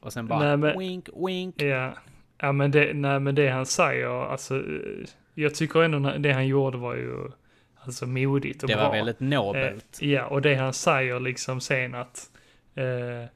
Och 0.00 0.12
sen 0.12 0.26
bara, 0.26 0.38
Nej, 0.38 0.56
men- 0.56 0.78
wink 0.78 1.08
wink. 1.26 1.62
Ja, 1.62 1.94
ja 2.38 2.52
men, 2.52 2.70
det, 2.70 2.94
nej, 2.94 3.20
men 3.20 3.34
det 3.34 3.48
han 3.48 3.66
säger, 3.66 4.30
alltså, 4.30 4.56
eh, 4.56 5.06
jag 5.38 5.54
tycker 5.54 5.82
ändå 5.82 5.98
det 6.18 6.32
han 6.32 6.46
gjorde 6.46 6.78
var 6.78 6.94
ju 6.94 7.30
alltså 7.74 8.06
modigt 8.06 8.62
och 8.62 8.68
Det 8.68 8.74
bra. 8.76 8.84
var 8.88 8.92
väldigt 8.92 9.20
nobelt. 9.20 9.98
Eh, 10.02 10.10
ja, 10.10 10.26
och 10.26 10.42
det 10.42 10.54
han 10.54 10.72
säger 10.72 11.20
liksom 11.20 11.60
sen 11.60 11.94
att 11.94 12.30
eh, 12.74 13.28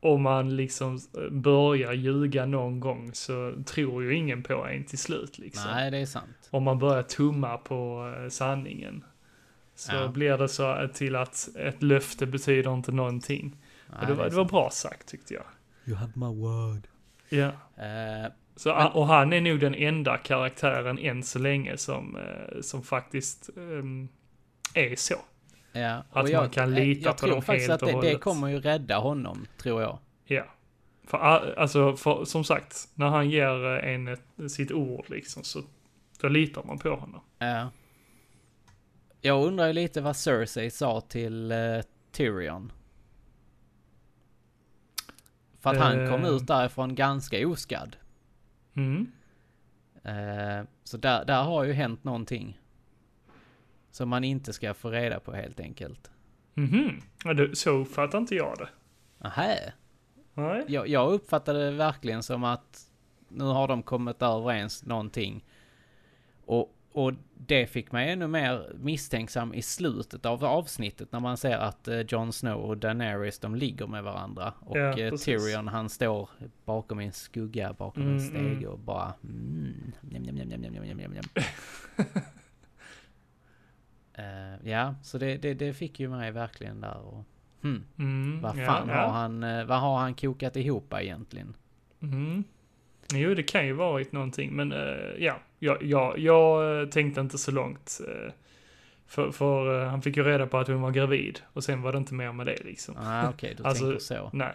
om 0.00 0.22
man 0.22 0.56
liksom 0.56 0.98
börjar 1.30 1.92
ljuga 1.92 2.46
någon 2.46 2.80
gång 2.80 3.10
så 3.14 3.54
tror 3.66 4.02
ju 4.02 4.14
ingen 4.14 4.42
på 4.42 4.66
en 4.66 4.84
till 4.84 4.98
slut 4.98 5.38
liksom. 5.38 5.70
nej 5.70 5.90
det 5.90 5.98
är 5.98 6.06
sant. 6.06 6.48
Om 6.50 6.62
man 6.62 6.78
börjar 6.78 7.02
tumma 7.02 7.56
på 7.58 8.12
eh, 8.22 8.28
sanningen. 8.28 9.04
Så 9.74 9.94
Ja. 9.96 10.08
blir 10.08 10.38
det 10.38 10.48
så 10.48 10.88
till 10.94 11.16
att 11.16 11.48
ett 11.56 11.82
löfte 11.82 12.26
betyder 12.26 12.74
inte 12.74 12.92
någonting. 12.92 13.56
Nej, 13.90 13.98
och 14.00 14.06
det, 14.06 14.14
var, 14.14 14.24
är 14.26 14.30
det 14.30 14.36
var 14.36 14.44
bra 14.44 14.70
sagt 14.70 15.08
tyckte 15.08 15.34
jag. 15.34 15.42
You 15.86 15.96
have 15.96 16.12
my 16.14 16.26
word. 16.26 16.86
Ja. 17.28 17.46
Eh, 17.84 18.32
Så, 18.56 18.74
Men- 18.74 18.92
och 18.92 19.06
han 19.06 19.32
är 19.32 19.40
nog 19.40 19.60
den 19.60 19.74
enda 19.74 20.18
karaktären 20.18 20.98
än 20.98 21.22
så 21.22 21.38
länge 21.38 21.76
som, 21.76 22.16
eh, 22.16 22.60
som 22.60 22.82
faktiskt 22.82 23.50
ehm, 23.56 24.08
är 24.74 24.96
så. 24.96 25.14
ja. 25.72 26.02
Att 26.10 26.24
och 26.24 26.30
man 26.32 26.50
kan 26.50 26.72
eh, 26.72 26.84
lita 26.84 27.08
jag 27.08 27.14
på 27.16 27.18
tror 27.20 27.30
dem 27.30 27.42
faktiskt 27.42 27.68
helt 27.70 27.82
att 27.82 27.88
och 27.88 27.88
det, 27.88 27.92
det 27.92 28.06
hållet. 28.08 28.20
kommer 28.20 28.48
ju 28.48 28.60
rädda 28.60 28.98
honom, 28.98 29.46
tror 29.58 29.82
jag. 29.82 29.98
Ja. 30.24 30.44
För, 31.06 31.18
a- 31.18 31.54
alltså, 31.56 31.96
för, 31.96 32.24
som 32.24 32.44
sagt, 32.44 32.88
när 32.94 33.06
han 33.06 33.30
ger 33.30 33.66
eh, 33.84 33.94
en 33.94 34.08
ett, 34.08 34.22
sitt 34.48 34.72
ord 34.72 35.04
liksom 35.10 35.44
så 35.44 35.62
då 36.20 36.28
litar 36.28 36.62
man 36.64 36.78
på 36.78 36.96
honom. 36.96 37.20
Ja. 37.38 37.70
Jag 39.20 39.44
undrar 39.46 39.66
ju 39.66 39.72
lite 39.72 40.00
vad 40.00 40.16
Cersei 40.16 40.70
sa 40.70 41.00
till 41.00 41.52
eh, 41.52 41.58
Tyrion. 42.12 42.72
För 45.60 45.70
att 45.70 45.76
han 45.78 46.10
kom 46.10 46.24
ut 46.24 46.46
därifrån 46.46 46.94
ganska 46.94 47.48
oskadd. 47.48 47.96
Mm. 48.76 49.12
Eh, 50.02 50.66
så 50.84 50.96
där, 50.96 51.24
där 51.24 51.42
har 51.42 51.64
ju 51.64 51.72
hänt 51.72 52.04
någonting. 52.04 52.60
Som 53.90 54.08
man 54.08 54.24
inte 54.24 54.52
ska 54.52 54.74
få 54.74 54.90
reda 54.90 55.20
på 55.20 55.32
helt 55.32 55.60
enkelt. 55.60 56.10
Mhm. 56.54 57.00
Det, 57.36 57.56
så 57.56 57.70
uppfattar 57.70 58.18
inte 58.18 58.34
jag 58.34 58.58
det. 58.58 58.68
Nähä. 59.18 59.72
Nej. 60.34 60.64
Jag, 60.68 60.88
jag 60.88 61.12
uppfattade 61.12 61.64
det 61.64 61.70
verkligen 61.70 62.22
som 62.22 62.44
att 62.44 62.90
nu 63.28 63.44
har 63.44 63.68
de 63.68 63.82
kommit 63.82 64.22
överens 64.22 64.84
någonting. 64.84 65.44
Och, 66.44 66.75
och 66.96 67.12
det 67.34 67.66
fick 67.66 67.92
mig 67.92 68.10
ännu 68.10 68.26
mer 68.26 68.72
misstänksam 68.74 69.54
i 69.54 69.62
slutet 69.62 70.26
av 70.26 70.44
avsnittet 70.44 71.12
när 71.12 71.20
man 71.20 71.36
ser 71.36 71.58
att 71.58 71.88
eh, 71.88 72.00
Jon 72.00 72.32
Snow 72.32 72.60
och 72.60 72.76
Daenerys 72.76 73.38
de 73.38 73.54
ligger 73.54 73.86
med 73.86 74.02
varandra. 74.02 74.52
Och 74.60 74.78
ja, 74.78 74.98
eh, 74.98 75.14
Tyrion 75.14 75.68
han 75.68 75.88
står 75.88 76.28
bakom 76.64 76.98
en 76.98 77.12
skugga, 77.12 77.72
bakom 77.72 78.02
mm, 78.02 78.14
en 78.14 78.20
stege 78.20 78.56
mm. 78.56 78.68
och 78.68 78.78
bara 78.78 79.14
mm, 79.24 79.92
njam, 80.00 80.22
njam, 80.22 80.48
njam, 80.48 80.60
njam, 80.60 80.96
njam, 80.96 81.24
uh, 84.18 84.68
Ja, 84.70 84.94
så 85.02 85.18
det, 85.18 85.36
det, 85.36 85.54
det, 85.54 85.72
fick 85.72 86.00
ju 86.00 86.08
mig 86.08 86.32
verkligen 86.32 86.80
där 86.80 86.98
och 86.98 87.24
hmm, 87.62 87.84
mm, 87.98 88.40
vad 88.40 88.56
fan 88.56 88.88
ja, 88.88 88.94
har 88.94 89.08
han, 89.08 89.40
vad 89.66 89.80
har 89.80 89.98
han 89.98 90.14
kokat 90.14 90.56
ihop 90.56 90.94
egentligen? 90.94 91.56
Mm. 92.02 92.44
Jo, 93.14 93.34
det 93.34 93.42
kan 93.42 93.66
ju 93.66 93.72
varit 93.72 94.12
någonting, 94.12 94.56
men 94.56 94.72
uh, 94.72 94.78
ja, 95.18 95.38
jag, 95.58 95.82
jag, 95.82 96.18
jag 96.18 96.80
eh, 96.82 96.88
tänkte 96.88 97.20
inte 97.20 97.38
så 97.38 97.50
långt. 97.50 98.00
eh, 98.08 98.32
för 99.06 99.30
för 99.30 99.82
eh, 99.82 99.88
han 99.90 100.02
fick 100.02 100.16
ju 100.16 100.22
reda 100.22 100.46
på 100.46 100.58
att 100.58 100.68
hon 100.68 100.80
var 100.80 100.90
gravid 100.90 101.40
och 101.52 101.64
sen 101.64 101.82
var 101.82 101.92
det 101.92 101.98
inte 101.98 102.14
mer 102.14 102.32
med 102.32 102.46
det 102.46 102.64
liksom. 102.64 102.94
Ah, 102.98 103.28
okej, 103.28 103.54
du 103.56 103.64
Alltså, 103.64 103.84
tänker 103.84 103.98
så. 103.98 104.30
Nej. 104.32 104.54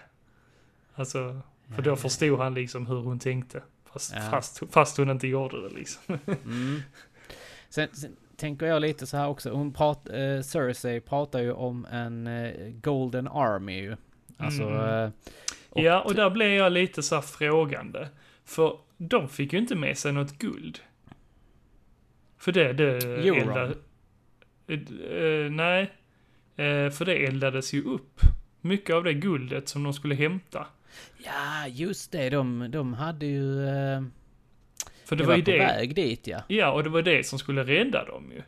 Alltså, 0.96 1.42
för 1.76 1.82
då 1.82 1.96
förstod 1.96 2.40
han 2.40 2.54
liksom 2.54 2.88
hur 2.88 3.00
hon 3.02 3.20
tänkte. 3.20 3.64
Fast, 3.94 4.14
Ja. 4.16 4.22
fast, 4.22 4.62
fast 4.72 4.98
hon 4.98 5.10
inte 5.10 5.28
gjorde 5.28 5.62
det 5.62 5.76
liksom. 5.76 6.20
Mm. 6.46 6.80
Sen, 7.70 7.88
sen 7.94 8.16
tänker 8.36 8.66
jag 8.66 8.82
lite 8.82 9.08
så 9.08 9.18
här 9.18 9.28
också. 9.28 9.50
Hon 9.52 9.74
prat, 9.74 10.10
eh, 10.10 10.42
Cersei 10.42 11.00
pratar 11.00 11.40
ju 11.40 11.52
om 11.52 11.86
en 11.92 12.28
eh, 12.28 12.52
Golden 12.82 13.28
Army 13.28 13.82
ju. 13.82 13.96
Alltså... 14.38 14.64
Mm. 14.64 15.04
Eh, 15.06 15.10
och 15.70 15.82
ja, 15.82 16.02
och 16.02 16.16
där 16.16 16.30
blev 16.30 16.50
jag 16.52 16.72
lite 16.72 17.04
så 17.04 17.16
här 17.16 17.22
frågande. 17.22 18.08
För 18.46 18.78
de 18.98 19.30
fick 19.30 19.54
ju 19.54 19.60
inte 19.60 19.76
med 19.76 19.98
sig 19.98 20.12
något 20.14 20.38
guld. 20.38 20.80
För 22.42 22.52
det, 22.52 22.74
det 22.74 23.04
Euron. 23.04 23.38
eldade... 23.50 23.76
Eh, 24.68 25.52
nej. 25.52 25.82
Eh, 26.56 26.90
för 26.90 27.06
det 27.06 27.16
eldades 27.26 27.74
ju 27.74 27.84
upp. 27.84 28.20
Mycket 28.62 28.96
av 28.96 29.04
det 29.04 29.14
guldet 29.14 29.70
som 29.70 29.84
de 29.84 29.94
skulle 29.94 30.16
hämta. 30.16 30.68
ja, 31.18 31.68
just 31.68 32.12
det. 32.12 32.30
De, 32.30 32.72
de 32.72 32.94
hade 32.94 33.26
ju... 33.26 33.66
Eh, 33.68 34.02
För 35.06 35.16
det 35.16 35.24
det, 35.24 35.28
var 35.28 35.36
var 35.38 35.44
på 35.44 35.52
det. 35.52 35.58
väg 35.58 35.96
dit 35.96 36.28
ja. 36.28 36.42
Ja, 36.48 36.72
och 36.72 36.84
det 36.84 36.90
var 36.90 37.02
det 37.02 37.26
som 37.26 37.40
skulle 37.40 37.64
rädda 37.64 38.06
dem 38.06 38.32
ju. 38.32 38.42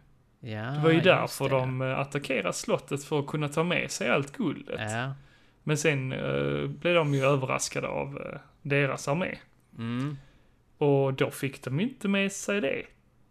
ja 0.49 0.61
Det 0.63 0.79
var 0.83 0.91
ju 0.91 1.01
därför 1.01 1.49
det. 1.49 1.55
de 1.55 1.81
eh, 1.81 1.99
attackerade 1.99 2.53
slottet 2.53 3.03
för 3.03 3.19
att 3.19 3.27
kunna 3.27 3.47
ta 3.49 3.63
med 3.63 3.91
sig 3.91 4.09
allt 4.09 4.37
guldet. 4.37 4.91
Ja. 4.91 5.13
Men 5.63 5.77
sen 5.77 6.11
eh, 6.11 6.67
blev 6.67 6.95
de 6.95 7.13
ju 7.13 7.23
överraskade 7.25 7.87
av 7.87 8.17
eh, 8.17 8.39
deras 8.61 9.07
armé. 9.07 9.37
Mm. 9.77 10.17
Och 10.77 11.13
då 11.13 11.31
fick 11.31 11.63
de 11.63 11.79
inte 11.79 12.07
med 12.07 12.31
sig 12.31 12.61
det, 12.61 12.83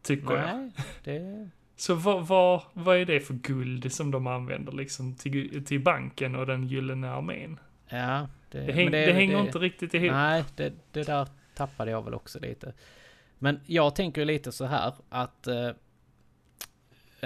tycker 0.02 0.34
jag. 0.36 0.56
Nej, 0.56 0.70
det... 1.04 1.48
Så 1.76 1.94
vad, 1.94 2.26
vad, 2.26 2.62
vad 2.72 2.96
är 2.96 3.04
det 3.04 3.20
för 3.20 3.34
guld 3.34 3.92
som 3.92 4.10
de 4.10 4.26
använder 4.26 4.72
liksom 4.72 5.14
till, 5.14 5.64
till 5.64 5.80
banken 5.80 6.34
och 6.36 6.46
den 6.46 6.64
gyllene 6.68 7.10
armén? 7.10 7.60
Ja, 7.88 8.28
det, 8.50 8.60
Det, 8.60 8.72
häng, 8.72 8.84
men 8.84 8.92
det, 8.92 9.12
hänger 9.12 9.40
inte 9.40 9.58
riktigt 9.58 9.94
ihop. 9.94 10.10
Nej, 10.10 10.44
det, 10.56 10.72
det 10.92 11.02
där 11.02 11.28
tappade 11.54 11.90
jag 11.90 12.04
väl 12.04 12.14
också 12.14 12.40
lite. 12.40 12.72
Men 13.38 13.60
jag 13.66 13.94
tänker 13.94 14.24
lite 14.24 14.52
så 14.52 14.64
här 14.64 14.92
att 15.08 15.46
eh, 15.46 15.70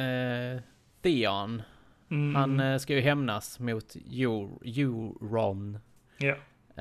eh, 0.04 0.61
Theon, 1.02 1.62
Mm, 2.11 2.35
han 2.35 2.61
eh, 2.61 2.78
ska 2.78 2.95
ju 2.95 3.00
hämnas 3.00 3.59
mot 3.61 3.97
Eur- 4.11 4.59
Euron. 4.64 5.78
ja. 6.18 6.35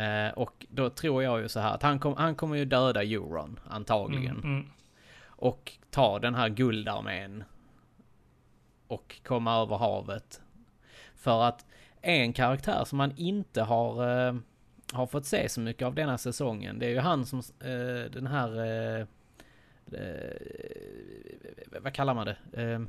Eh, 0.03 0.33
och 0.33 0.65
då 0.69 0.89
tror 0.89 1.23
jag 1.23 1.41
ju 1.41 1.49
så 1.49 1.59
här 1.59 1.73
att 1.73 1.83
han, 1.83 1.99
kom, 1.99 2.13
han 2.17 2.35
kommer 2.35 2.55
ju 2.55 2.65
döda 2.65 3.03
Euron, 3.03 3.59
antagligen. 3.69 4.35
Mm, 4.37 4.49
mm. 4.51 4.69
Och 5.45 5.71
ta 5.89 6.19
den 6.19 6.35
här 6.35 6.49
guldarmén. 6.49 7.43
Och 8.87 9.21
komma 9.23 9.61
över 9.61 9.77
havet. 9.77 10.41
För 11.15 11.43
att 11.43 11.65
en 12.01 12.33
karaktär 12.33 12.83
som 12.85 12.97
man 12.97 13.13
inte 13.17 13.61
har, 13.61 14.17
eh, 14.27 14.35
har 14.93 15.07
fått 15.07 15.25
se 15.25 15.49
så 15.49 15.61
mycket 15.61 15.85
av 15.85 15.95
denna 15.95 16.17
säsongen. 16.17 16.79
Det 16.79 16.85
är 16.85 16.89
ju 16.89 16.99
han 16.99 17.25
som, 17.25 17.39
eh, 17.39 18.11
den 18.11 18.27
här, 18.27 18.59
eh, 18.59 19.07
eh, 19.91 20.37
vad 21.81 21.93
kallar 21.93 22.13
man 22.13 22.25
det? 22.25 22.63
Eh, 22.63 22.81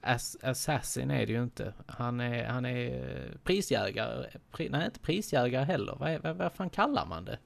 ass, 0.00 0.36
assassin 0.42 1.10
är 1.10 1.26
det 1.26 1.32
ju 1.32 1.42
inte. 1.42 1.74
Han 1.86 2.20
är, 2.20 2.44
han 2.44 2.66
är 2.66 3.16
eh, 3.16 3.38
prisjägare. 3.44 4.26
Pri, 4.52 4.68
nej, 4.68 4.86
inte 4.86 5.00
prisjägare 5.00 5.64
heller. 5.64 5.96
Vad, 5.98 6.22
vad, 6.22 6.36
vad 6.36 6.52
fan 6.52 6.70
kallar 6.70 7.06
man 7.06 7.24
det? 7.24 7.38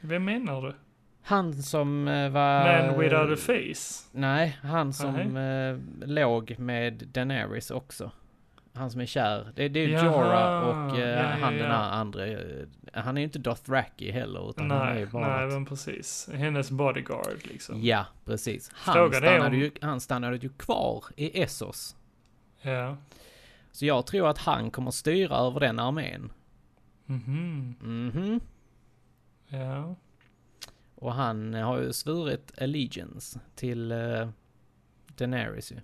Vem 0.00 0.24
menar 0.24 0.62
du? 0.62 0.74
Han 1.22 1.62
som 1.62 2.08
eh, 2.08 2.30
var... 2.30 2.64
Man 2.88 2.98
without 3.00 3.32
a 3.32 3.36
face? 3.36 4.08
Nej, 4.12 4.58
han 4.62 4.92
som 4.92 5.36
eh, 5.36 5.78
låg 6.08 6.54
med 6.58 6.92
Daenerys 7.12 7.70
också. 7.70 8.10
Han 8.74 8.90
som 8.90 9.00
är 9.00 9.06
kär. 9.06 9.52
Det, 9.54 9.68
det 9.68 9.80
är 9.80 9.88
Jaha, 9.88 10.04
Jorah 10.04 10.62
och 10.68 10.98
eh, 10.98 11.08
ja, 11.08 11.22
ja, 11.22 11.26
han 11.26 11.52
den 11.52 11.66
ja. 11.66 11.72
här 11.72 11.90
andra. 11.90 12.22
Han 12.92 13.16
är 13.16 13.20
ju 13.20 13.24
inte 13.24 13.38
Dothraki 13.38 14.10
heller 14.10 14.50
utan 14.50 14.70
han 14.70 14.88
är 14.88 14.94
ju 14.94 15.00
Nej, 15.00 15.06
bara... 15.06 15.36
nej 15.46 15.48
men 15.54 15.66
precis. 15.66 16.30
Hennes 16.34 16.70
bodyguard 16.70 17.38
liksom. 17.44 17.82
Ja, 17.82 18.06
precis. 18.24 18.70
Han 18.74 18.94
Frågan 18.94 19.20
stannade, 19.22 19.46
om- 19.46 19.54
ju, 19.54 19.70
han 19.80 20.00
stannade 20.00 20.36
ju 20.36 20.48
kvar 20.48 21.04
i 21.16 21.42
Essos. 21.42 21.96
Ja. 22.62 22.96
Så 23.72 23.86
jag 23.86 24.06
tror 24.06 24.28
att 24.28 24.38
han 24.38 24.70
kommer 24.70 24.90
styra 24.90 25.36
över 25.36 25.60
den 25.60 25.78
armén. 25.78 26.32
Mhm. 27.06 27.74
Mhm. 27.80 28.40
Ja. 29.48 29.94
Och 31.00 31.14
han 31.14 31.54
har 31.54 31.80
ju 31.80 31.92
svurit 31.92 32.52
allegiance 32.60 33.40
till 33.54 33.92
uh, 33.92 34.28
Daenerys 35.16 35.72
ju. 35.72 35.76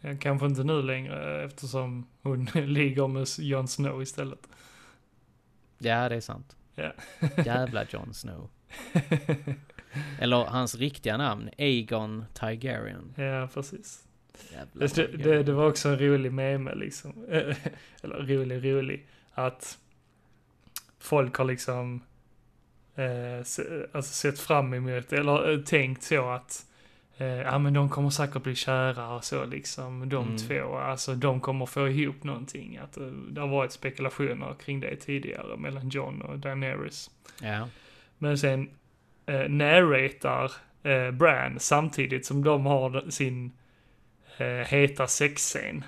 Ja, 0.00 0.16
Kanske 0.20 0.46
inte 0.46 0.64
nu 0.64 0.82
längre 0.82 1.44
eftersom 1.44 2.06
hon 2.22 2.44
ligger 2.54 3.08
med 3.08 3.26
Jon 3.38 3.68
Snow 3.68 4.02
istället. 4.02 4.48
Ja, 5.78 6.08
det 6.08 6.16
är 6.16 6.20
sant. 6.20 6.56
Ja. 6.74 6.92
Jävla 7.44 7.84
Jon 7.90 8.14
Snow. 8.14 8.50
Eller 10.18 10.44
hans 10.44 10.74
riktiga 10.74 11.16
namn, 11.16 11.50
Aegon 11.58 12.24
Targaryen. 12.34 13.14
ja, 13.16 13.48
precis. 13.54 14.04
Det, 14.72 15.06
det, 15.06 15.42
det 15.42 15.52
var 15.52 15.68
också 15.68 15.88
en 15.88 15.98
rolig 15.98 16.32
meme 16.32 16.74
liksom. 16.74 17.26
Eller 18.02 18.26
rolig, 18.26 18.64
rolig. 18.64 19.06
Att 19.32 19.78
folk 20.98 21.36
har 21.36 21.44
liksom 21.44 22.02
eh, 22.96 23.44
se, 23.44 23.62
alltså 23.92 24.12
sett 24.14 24.38
fram 24.40 24.74
emot, 24.74 25.12
eller 25.12 25.52
eh, 25.52 25.58
tänkt 25.60 26.02
så 26.02 26.30
att 26.30 26.66
eh, 27.16 27.26
ja 27.26 27.58
men 27.58 27.72
de 27.74 27.88
kommer 27.88 28.10
säkert 28.10 28.42
bli 28.42 28.54
kära 28.54 29.14
och 29.14 29.24
så 29.24 29.44
liksom, 29.44 30.08
de 30.08 30.24
Mm. 30.26 30.36
två. 30.38 30.76
Alltså 30.76 31.14
de 31.14 31.40
kommer 31.40 31.66
få 31.66 31.88
ihop 31.88 32.24
någonting. 32.24 32.76
Att 32.76 32.96
eh, 32.96 33.04
det 33.06 33.40
har 33.40 33.48
varit 33.48 33.72
spekulationer 33.72 34.54
kring 34.64 34.80
det 34.80 34.96
tidigare 34.96 35.56
mellan 35.56 35.88
John 35.88 36.22
och 36.22 36.38
Daenerys. 36.38 37.10
Ja. 37.42 37.68
Men 38.18 38.38
sen 38.38 38.70
eh, 39.26 39.48
narratar 39.48 40.52
eh, 40.82 41.10
Bran 41.10 41.58
samtidigt 41.60 42.26
som 42.26 42.44
de 42.44 42.66
har 42.66 43.10
sin 43.10 43.52
eh, 44.38 44.46
heta 44.46 45.06
sexscen. 45.06 45.84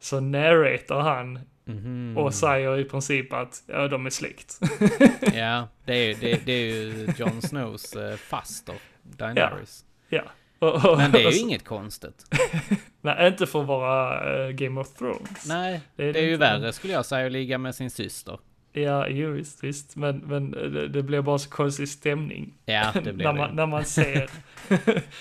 Så 0.00 0.20
narratar 0.20 1.00
han 1.00 1.38
Mhm. 1.66 2.16
och 2.18 2.34
säger 2.34 2.78
i 2.78 2.84
princip 2.84 3.32
att 3.32 3.62
ja, 3.66 3.88
de 3.88 4.06
är 4.06 4.10
släkt. 4.10 4.60
Ja, 5.34 5.68
det 5.84 5.92
är, 5.94 6.06
ju- 6.08 6.14
det, 6.14 6.46
det 6.46 6.52
är 6.52 6.74
ju 6.74 7.08
Jon 7.18 7.42
Snows 7.42 7.96
uh, 7.96 8.14
faster, 8.16 8.74
Daenerys. 9.02 9.84
ja. 10.08 10.22
Och, 10.58 10.74
och, 10.90 10.98
Men 10.98 11.12
det 11.12 11.22
är 11.24 11.30
ju 11.30 11.38
inget 11.38 11.64
konstigt. 11.64 12.24
Nej, 13.00 13.28
inte 13.28 13.46
för 13.46 13.60
att 13.60 13.66
vara 13.66 14.44
eh, 14.46 14.50
Game 14.50 14.80
of 14.80 14.94
Thrones. 14.94 15.46
Nej, 15.48 15.80
Det 15.96 16.04
är 16.08 16.12
det 16.12 16.18
är 16.20 16.24
ju 16.24 16.36
värre 16.36 16.72
skulle 16.72 16.92
jag 16.92 17.06
säga 17.06 17.26
att 17.26 17.32
ligga 17.32 17.58
med 17.58 17.74
sin 17.74 17.90
syster. 17.90 18.38
Ja, 18.72 19.08
jo 19.08 19.30
visst, 19.30 19.64
visst. 19.64 19.96
Men, 19.96 20.16
men 20.18 20.50
det, 20.50 20.88
det 20.88 21.02
blir 21.02 21.20
bara 21.22 21.38
så 21.38 21.50
konstig 21.50 21.88
stämning. 21.88 22.54
Ja, 22.64 22.90
det 22.94 23.00
blir 23.12 23.26
när, 23.26 23.32
det. 23.32 23.38
man, 23.38 23.56
när 23.56 23.66
man 23.66 23.84
ser, 23.84 24.30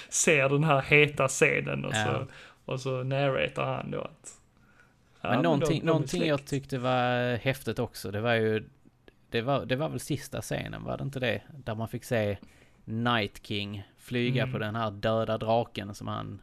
ser 0.09 0.49
den 0.49 0.63
här 0.63 0.81
heta 0.81 1.27
scenen 1.27 1.85
och, 1.85 1.93
Ja. 1.95 2.05
så, 2.05 2.27
och 2.71 2.81
så 2.81 3.03
narratar 3.03 3.65
han 3.75 3.91
då 3.91 4.01
att... 4.01 4.31
Men 5.23 5.37
de- 5.37 5.43
någonting, 5.43 5.79
de 5.79 5.81
är 5.81 5.85
någonting 5.85 6.25
jag 6.25 6.45
tyckte 6.45 6.77
var 6.77 7.35
häftigt 7.37 7.79
också, 7.79 8.11
det 8.11 8.21
var 8.21 8.33
ju... 8.33 8.63
Det 9.29 9.41
var, 9.41 9.65
det 9.65 9.75
var 9.75 9.89
väl 9.89 9.99
sista 9.99 10.41
scenen, 10.41 10.83
var 10.83 10.97
det 10.97 11.03
inte 11.03 11.19
det? 11.19 11.41
Där 11.57 11.75
man 11.75 11.87
fick 11.87 12.03
se 12.03 12.37
Night 12.85 13.45
King 13.47 13.83
flyga 13.97 14.41
Mm. 14.43 14.53
på 14.53 14.59
den 14.59 14.75
här 14.75 14.91
döda 14.91 15.37
draken 15.37 15.95
som 15.95 16.07
han 16.07 16.41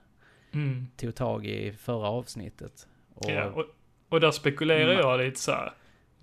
Mm. 0.52 0.86
tog 0.96 1.14
tag 1.14 1.46
i 1.46 1.72
förra 1.72 2.06
avsnittet. 2.08 2.86
Och, 3.14 3.30
Ja, 3.30 3.44
och, 3.44 3.64
och 4.08 4.20
där 4.20 4.30
spekulerar 4.30 4.84
Mm. 4.92 4.98
jag 4.98 5.20
lite 5.20 5.40
så 5.40 5.52
här. 5.52 5.72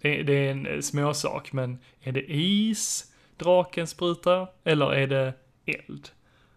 Det, 0.01 0.23
det 0.23 0.33
är 0.33 0.51
en 0.51 0.65
eh, 0.67 0.79
småsak, 0.79 1.53
men 1.53 1.79
är 2.01 2.11
det 2.11 2.31
is 2.35 3.13
draken 3.37 3.87
sprutar? 3.87 4.47
Eller 4.63 4.93
är 4.93 5.07
det 5.07 5.33
eld? 5.65 6.09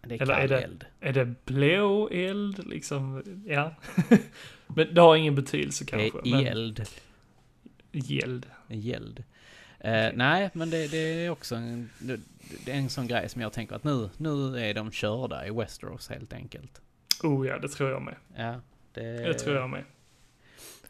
det 0.03 0.15
är 0.15 0.23
eller 0.23 0.35
är 0.35 0.49
det- 0.49 0.61
eld. 0.63 0.87
Är 1.01 1.13
det 1.13 1.45
blå 1.45 2.09
eld? 2.09 2.67
Liksom, 2.67 3.23
ja. 3.47 3.75
men 4.77 4.95
det 4.95 5.01
har 5.01 5.17
ingen 5.17 5.35
betydelse 5.35 5.85
Det 5.85 5.91
kanske. 5.91 6.19
är 6.19 6.31
men- 6.37 6.47
eld. 6.47 6.89
Geld. 7.93 8.47
Gäld. 8.69 9.25
Eh, 9.81 10.09
nej, 10.15 10.51
men 10.53 10.71
det, 10.71 10.87
det 10.91 10.97
är 10.99 11.31
också 11.31 11.55
en, 11.55 11.91
det, 11.99 12.21
det 12.65 12.73
är 12.73 12.77
en 12.77 12.89
sån 12.89 13.07
grej 13.07 13.29
som 13.29 13.41
jag 13.43 13.53
tänker 13.53 13.75
att 13.77 13.85
nu, 13.85 14.09
nu 14.17 14.59
är 14.71 14.75
de 14.75 14.91
körda 14.91 15.47
i 15.47 15.51
Westeros 15.51 16.09
helt 16.09 16.33
enkelt. 16.33 16.81
Oh 17.23 17.47
ja, 17.47 17.59
det 17.59 17.69
tror 17.69 17.91
jag 17.91 18.03
med. 18.03 18.15
Ja, 18.37 18.61
det... 18.95 19.03
Det 19.03 19.35
tror 19.35 19.57
jag 19.57 19.71
med. 19.71 19.85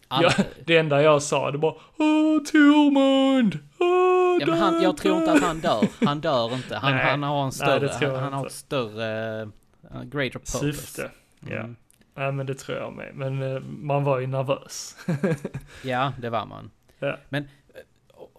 Alla, 0.09 0.35
Ja, 0.39 0.45
det 0.65 0.77
enda 0.77 1.03
jag 1.03 1.23
sa, 1.23 1.51
det 1.51 1.59
var 1.59 1.81
Åh, 1.97 2.43
Tormund! 2.43 3.59
Åh, 3.79 4.21
Ja, 4.41 4.47
men 4.47 4.59
han, 4.59 4.83
jag 4.83 4.97
tror 4.97 5.19
inte 5.19 5.33
att 5.33 5.43
han 5.43 5.61
dör. 5.61 5.89
Han 6.05 6.21
dör 6.21 6.55
inte. 6.55 6.77
Han, 6.77 6.93
Nej. 6.97 7.11
han 7.11 7.23
har 7.23 7.39
en 7.41 7.45
Nej, 7.45 7.53
större, 7.53 7.89
tror 7.89 8.11
han, 8.15 8.23
han 8.23 8.33
har 8.33 8.47
ett 8.47 8.53
större, 8.53 9.43
uh, 9.45 10.03
greater 10.05 10.39
purpose. 10.39 10.59
Syfte. 10.73 11.11
Ja. 11.41 11.57
Mm. 11.57 11.77
Nej, 12.15 12.33
men 12.33 12.47
det 12.47 12.55
tror 12.55 12.79
jag 12.79 12.93
med. 12.93 13.15
Men 13.15 13.43
eh, 13.43 13.61
man 13.63 14.05
var 14.05 14.19
ju 14.19 14.27
nervös. 14.27 14.97
Ja, 15.85 16.13
det 16.19 16.31
var 16.31 16.47
man. 16.47 16.71
Ja. 16.99 17.19
Men 17.29 17.43
eh, 17.75 17.81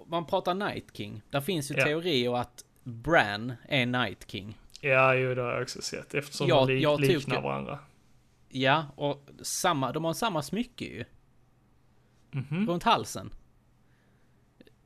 man 0.08 0.26
pratar 0.26 0.54
Night 0.54 0.98
King. 0.98 1.22
Där 1.30 1.42
finns 1.42 1.72
ju 1.72 1.76
Ja. 1.78 1.86
teorier 1.86 2.38
att 2.42 2.66
Bran 2.84 3.54
är 3.70 3.86
Night 3.86 4.32
King. 4.32 4.58
ja, 4.82 5.14
jo, 5.16 5.36
det 5.36 5.42
har 5.42 5.52
jag 5.54 5.62
också 5.62 5.82
sett. 5.82 6.14
Eftersom 6.14 6.48
Ja, 6.48 6.66
de 6.66 6.74
li- 6.74 6.82
jag 6.82 7.00
tycker- 7.00 7.14
liknar 7.14 7.42
varandra. 7.42 7.80
Ja, 8.50 8.86
och 8.96 9.28
samma, 9.42 9.92
de 9.92 10.04
har 10.04 10.14
samma 10.14 10.42
smycke 10.42 10.86
ju. 10.86 11.04
Mhm. 12.32 12.68
Runt 12.70 12.84
halsen. 12.84 13.30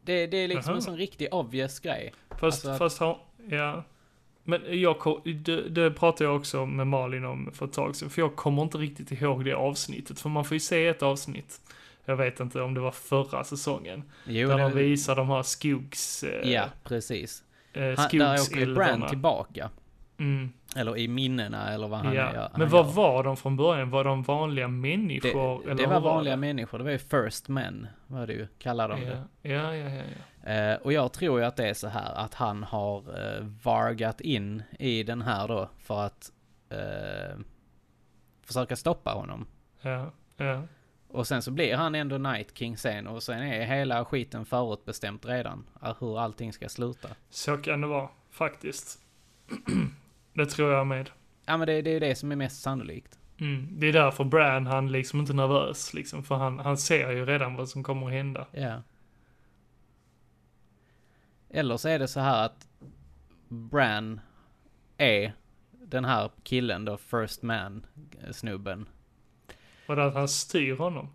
Det, 0.02 0.28
det 0.28 0.38
är 0.38 0.48
liksom 0.48 0.70
Jaha. 0.72 0.76
en 0.76 0.82
sån 0.82 0.98
riktig 0.98 1.34
obvious 1.34 1.80
grej. 1.80 2.14
Fast, 2.30 2.44
Alltså 2.44 2.70
att- 2.70 2.78
fast 2.78 3.00
har, 3.00 3.20
ja. 3.50 3.84
Men 4.48 4.62
jag, 4.82 5.22
det, 5.46 5.70
det 5.70 5.92
pratade 5.92 6.24
jag 6.24 6.36
också 6.36 6.66
med 6.66 6.88
Malin 6.88 7.26
om 7.26 7.52
för 7.54 7.66
ett 7.66 7.74
tag 7.74 7.96
sedan, 7.96 8.10
för 8.10 8.22
jag 8.22 8.36
kommer 8.36 8.62
inte 8.64 8.78
riktigt 8.78 9.12
ihåg 9.12 9.46
det 9.46 9.54
avsnittet, 9.54 10.20
för 10.20 10.30
man 10.30 10.46
får 10.46 10.56
ju 10.56 10.60
se 10.60 10.88
ett 10.88 11.04
avsnitt. 11.04 11.62
Jag 12.06 12.16
vet 12.16 12.40
inte 12.40 12.62
om 12.62 12.74
det 12.74 12.80
var 12.80 12.92
förra 12.92 13.44
säsongen. 13.44 14.04
Jo, 14.26 14.50
där 14.50 14.58
det, 14.58 14.64
de 14.64 14.72
visar 14.72 15.16
de 15.16 15.30
här 15.30 15.44
skogs... 15.44 16.24
Eh, 16.24 16.52
Ja, 16.52 16.66
precis. 16.84 17.44
eh, 17.74 17.82
Han, 17.84 17.94
där 17.96 18.04
åker 18.04 18.32
ju 18.32 18.38
skogsälvarna. 18.38 18.98
Bran 18.98 19.10
tillbaka. 19.10 19.70
Mm, 20.18 20.50
Eller 20.76 20.98
i 20.98 21.08
minnena 21.08 21.74
eller 21.74 21.88
vad 21.88 22.00
han 22.00 22.16
ja. 22.16 22.32
han 22.52 22.60
Men 22.60 22.70
vad 22.70 22.86
gör. 22.86 22.94
var 22.94 23.24
de 23.24 23.38
från 23.38 23.56
början? 23.58 23.90
Var 23.90 24.04
de 24.04 24.24
vanliga 24.24 24.66
det, 24.68 24.72
människor? 24.74 25.62
det 25.66 25.72
eller 25.72 25.88
var 25.88 25.94
hur 25.94 26.02
vanliga 26.02 26.36
det? 26.36 26.40
människor. 26.42 26.78
Det 26.78 26.84
var 26.84 26.92
ju 26.92 26.98
first 26.98 27.48
men, 27.48 27.88
vad 28.08 28.28
det 28.28 28.34
ju 28.34 28.48
kallar 28.60 28.90
de 28.90 29.00
det. 29.02 29.24
Ja, 29.42 29.52
ja, 29.52 29.76
ja, 29.76 29.90
ja. 29.90 30.02
Eh, 30.46 30.74
och 30.76 30.94
jag 30.94 31.14
tror 31.14 31.40
ju 31.40 31.46
att 31.46 31.56
det 31.56 31.70
är 31.70 31.74
så 31.74 31.88
här 31.88 32.14
att 32.16 32.34
han 32.34 32.64
har 32.64 32.98
eh, 32.98 33.46
vargat 33.64 34.22
in 34.22 34.64
i 34.80 35.04
den 35.04 35.22
här 35.22 35.48
då 35.48 35.70
för 35.78 36.06
att 36.06 36.32
eh, 36.70 37.38
försöka 38.46 38.76
stoppa 38.76 39.12
honom. 39.12 39.46
ja, 39.82 40.12
ja. 40.38 40.62
Och 41.08 41.28
sen 41.28 41.42
så 41.42 41.52
blir 41.52 41.76
han 41.76 41.96
ändå 41.96 42.18
Night 42.18 42.58
King 42.58 42.78
sen 42.78 43.08
och 43.08 43.24
sen 43.24 43.42
är 43.44 43.66
hela 43.66 44.06
skiten 44.06 44.46
förutbestämt 44.46 45.26
redan. 45.26 45.66
eh, 45.84 45.96
Hur 46.00 46.20
allting 46.20 46.54
ska 46.54 46.70
sluta. 46.70 47.08
Så 47.30 47.58
kan 47.58 47.82
det 47.82 47.88
vara, 47.88 48.10
faktiskt. 48.32 49.00
det 50.34 50.46
tror 50.46 50.72
jag 50.72 50.88
med. 50.88 51.10
Ja 51.46 51.58
men 51.58 51.68
det, 51.68 51.82
det 51.82 51.90
är 51.90 51.94
ju 51.94 52.00
det 52.00 52.16
som 52.16 52.32
är 52.32 52.36
mest 52.36 52.62
sannolikt. 52.62 53.20
Mm. 53.40 53.68
Det 53.80 53.88
är 53.88 53.94
därför 53.94 54.24
Bran, 54.24 54.68
han 54.68 54.92
liksom 54.92 55.20
inte 55.20 55.34
nervös 55.34 55.94
liksom, 55.94 56.24
för 56.24 56.36
han, 56.36 56.60
han 56.60 56.78
ser 56.78 57.12
ju 57.12 57.26
redan 57.26 57.56
vad 57.56 57.70
som 57.70 57.84
kommer 57.84 58.08
att 58.08 58.14
hända. 58.14 58.48
Ja. 58.52 58.82
Eller 61.56 61.78
så 61.78 61.90
är 61.90 62.00
det 62.00 62.08
så 62.08 62.20
här 62.20 62.46
att 62.46 62.68
Bran 63.50 64.20
är 64.98 65.34
den 65.72 66.06
här 66.06 66.32
killen 66.44 66.86
då, 66.86 66.98
First 66.98 67.42
Man 67.42 67.86
snubben. 68.32 68.88
Och 69.88 69.96
det 69.96 70.06
att 70.06 70.14
han 70.14 70.28
styr 70.28 70.78
honom. 70.78 71.10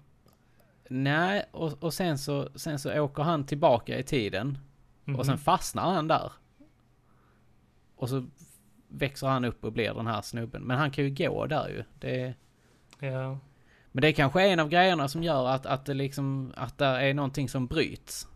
Nej, 0.89 1.45
och, 1.51 1.83
och 1.83 1.95
sen, 1.95 2.19
så, 2.19 2.49
sen 2.55 2.79
så 2.79 3.01
åker 3.01 3.23
han 3.23 3.47
tillbaka 3.47 3.99
i 3.99 4.03
tiden 4.03 4.59
Mhm. 5.05 5.19
och 5.19 5.27
sen 5.27 5.39
fastnar 5.39 5.93
han 5.95 6.09
där. 6.09 6.33
Och 7.97 8.09
så 8.09 8.27
växer 8.89 9.27
han 9.27 9.45
upp 9.45 9.65
och 9.65 9.73
blir 9.73 9.95
den 9.95 10.07
här 10.07 10.23
snubben. 10.23 10.63
Men 10.63 10.79
han 10.79 10.91
kan 10.91 11.05
ju 11.05 11.11
gå 11.11 11.47
där 11.47 11.69
ju. 11.69 11.85
Det, 11.99 12.35
Ja, 12.99 13.39
men 13.93 14.03
det 14.03 14.09
är 14.09 14.13
kanske 14.13 14.43
en 14.43 14.61
av 14.61 14.69
grejerna 14.69 15.09
som 15.09 15.23
gör 15.23 15.49
att, 15.49 15.67
att 15.67 15.87
det 15.87 15.95
liksom, 15.95 16.53
att 16.57 16.79
det 16.79 16.85
är 16.85 17.15
någonting 17.15 17.49
som 17.49 17.67
bryts. 17.67 18.29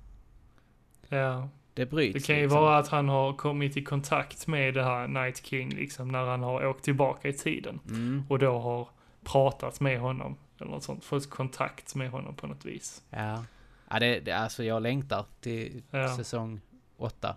ja. 1.08 1.48
Det 1.74 1.86
bryts. 1.86 2.14
Det 2.14 2.26
kan 2.26 2.36
ju 2.36 2.42
liksom. 2.42 2.60
vara 2.60 2.78
att 2.78 2.88
han 2.88 3.08
har 3.08 3.32
kommit 3.32 3.76
i 3.76 3.84
kontakt 3.84 4.46
med 4.46 4.74
det 4.74 4.84
här 4.84 5.08
Night 5.08 5.46
King, 5.46 5.70
liksom 5.74 6.08
när 6.08 6.24
han 6.24 6.42
har 6.42 6.66
åkt 6.66 6.84
tillbaka 6.84 7.28
i 7.28 7.32
tiden. 7.32 7.80
Mm, 7.88 8.24
Och 8.28 8.38
då 8.38 8.58
har 8.58 8.88
pratat 9.24 9.80
med 9.80 10.00
honom, 10.00 10.36
eller 10.60 10.70
något 10.70 10.82
sånt, 10.82 11.04
fått 11.04 11.30
kontakt 11.30 11.94
med 11.94 12.10
honom 12.10 12.34
på 12.34 12.46
något 12.46 12.64
vis. 12.64 13.02
ja. 13.10 13.44
Ja, 13.90 13.98
det, 14.00 14.20
det, 14.20 14.32
alltså 14.32 14.64
jag 14.64 14.82
längtar 14.82 15.24
till 15.40 15.82
Ja. 15.90 16.16
säsong 16.16 16.60
åtta. 16.96 17.36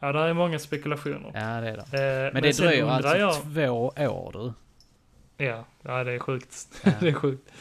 Ja, 0.00 0.12
där 0.12 0.28
är 0.28 0.34
många 0.34 0.58
spekulationer. 0.58 1.30
Ja, 1.34 1.60
det 1.60 1.68
är 1.70 1.84
det. 1.90 2.26
Eh, 2.26 2.32
Men, 2.32 2.42
det 2.42 2.52
sen 2.52 2.66
dröjer 2.66 2.86
alltså 2.86 3.16
jag, 3.16 3.34
två 3.42 3.92
år 3.98 4.30
du. 4.32 4.52
Ja, 5.44 5.64
ja 5.82 6.04
det 6.04 6.12
är 6.12 6.18
sjukt. 6.18 6.68
Ja. 6.84 6.92
det 7.00 7.08
är 7.08 7.12
sjukt. 7.12 7.52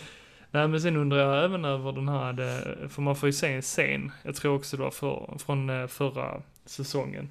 Nej 0.55 0.67
men 0.67 0.81
sen 0.81 0.95
undrar 0.97 1.17
jag 1.19 1.43
även 1.45 1.65
över 1.65 1.91
den 1.91 2.09
här, 2.09 2.33
det, 2.33 2.77
för 2.89 3.01
man 3.01 3.15
får 3.15 3.29
ju 3.29 3.33
se 3.33 3.53
en 3.53 3.61
scen, 3.61 4.11
jag 4.23 4.35
tror 4.35 4.55
också 4.55 4.77
det 4.77 4.83
var 4.83 4.91
för, 4.91 5.37
från 5.37 5.69
eh, 5.69 5.87
förra 5.87 6.41
säsongen. 6.65 7.29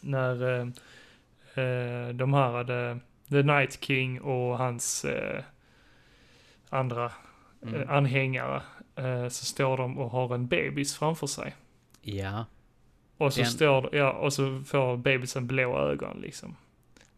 När 0.00 0.42
eh, 0.60 0.60
eh, 1.64 2.08
de 2.08 2.34
här 2.34 2.52
hade, 2.52 2.98
The 3.28 3.42
Night 3.42 3.84
King 3.84 4.20
och 4.20 4.58
hans 4.58 5.04
eh, 5.04 5.42
andra 6.68 7.12
Mm. 7.62 7.74
eh, 7.82 7.90
anhängare, 7.90 8.62
eh, 8.96 9.28
så 9.28 9.44
står 9.44 9.76
de 9.76 9.98
och 9.98 10.10
har 10.10 10.34
en 10.34 10.46
bebis 10.46 10.96
framför 10.98 11.26
sig. 11.26 11.54
Ja. 12.02 12.44
Och 13.16 13.32
så 13.32 13.40
Den- 13.40 13.50
står 13.50 13.94
ja, 13.96 14.12
och 14.12 14.32
så 14.32 14.62
får 14.66 14.96
bebisen 14.96 15.46
blå 15.46 15.78
ögon 15.78 16.18
liksom. 16.20 16.56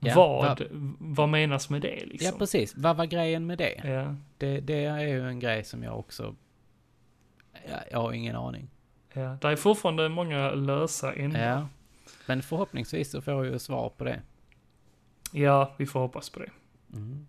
Ja, 0.02 0.14
vad, 0.16 0.58
va- 0.60 0.66
vad 0.98 1.28
menas 1.28 1.70
med 1.70 1.82
det 1.82 2.04
liksom? 2.06 2.26
ja, 2.32 2.38
precis. 2.38 2.74
Vad 2.76 2.96
var 2.96 3.04
grejen 3.04 3.46
med 3.46 3.58
det? 3.58 3.80
Ja, 3.84 4.14
det? 4.38 4.60
Det 4.60 4.84
är 4.84 5.00
ju 5.00 5.28
en 5.28 5.40
grej 5.40 5.64
som 5.64 5.82
jag 5.82 5.98
också... 5.98 6.34
Jag, 7.68 7.78
jag 7.90 7.98
har 7.98 8.12
ingen 8.12 8.36
aning. 8.36 8.70
ja. 9.12 9.38
Det 9.40 9.48
är 9.48 9.56
fortfarande 9.56 10.08
många 10.08 10.50
lösa 10.50 11.12
ändar. 11.12 11.48
Ja. 11.50 11.68
Men 12.26 12.42
förhoppningsvis 12.42 13.10
så 13.10 13.20
får 13.22 13.34
jag 13.34 13.46
ju 13.52 13.58
svar 13.58 13.88
på 13.96 14.04
det. 14.04 14.20
Ja, 15.32 15.74
vi 15.78 15.86
får 15.86 16.00
hoppas 16.00 16.30
på 16.30 16.38
det. 16.40 16.50
Mm. 16.92 17.26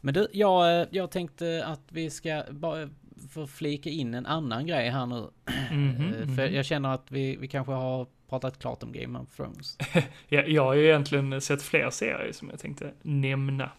Men 0.00 0.14
du, 0.14 0.26
jag, 0.32 0.80
eh, 0.80 0.86
jag 0.90 1.10
tänkte 1.10 1.64
att 1.66 1.80
vi 1.88 2.10
ska 2.10 2.42
bara 2.50 2.88
få 3.30 3.46
flika 3.46 3.90
in 3.90 4.14
en 4.14 4.26
annan 4.26 4.66
grej 4.66 4.90
här 4.90 5.06
nu. 5.06 5.28
Mhm, 5.70 6.14
Eh, 6.14 6.18
För 6.36 6.46
mhm. 6.46 6.54
jag 6.54 6.64
känner 6.64 6.94
att 6.94 7.10
vi, 7.12 7.36
vi 7.36 7.48
kanske 7.48 7.72
har 7.72 8.06
pratat 8.28 8.58
klart 8.58 8.82
om 8.82 8.92
Game 8.92 9.18
of 9.18 9.36
Thrones. 9.36 9.78
Ja, 10.28 10.42
jag 10.42 10.64
har 10.64 10.74
ju 10.74 10.84
egentligen 10.84 11.40
sett 11.40 11.62
fler 11.62 11.90
serier 11.90 12.32
som 12.32 12.50
jag 12.50 12.58
tänkte 12.58 12.92
nämna. 13.02 13.70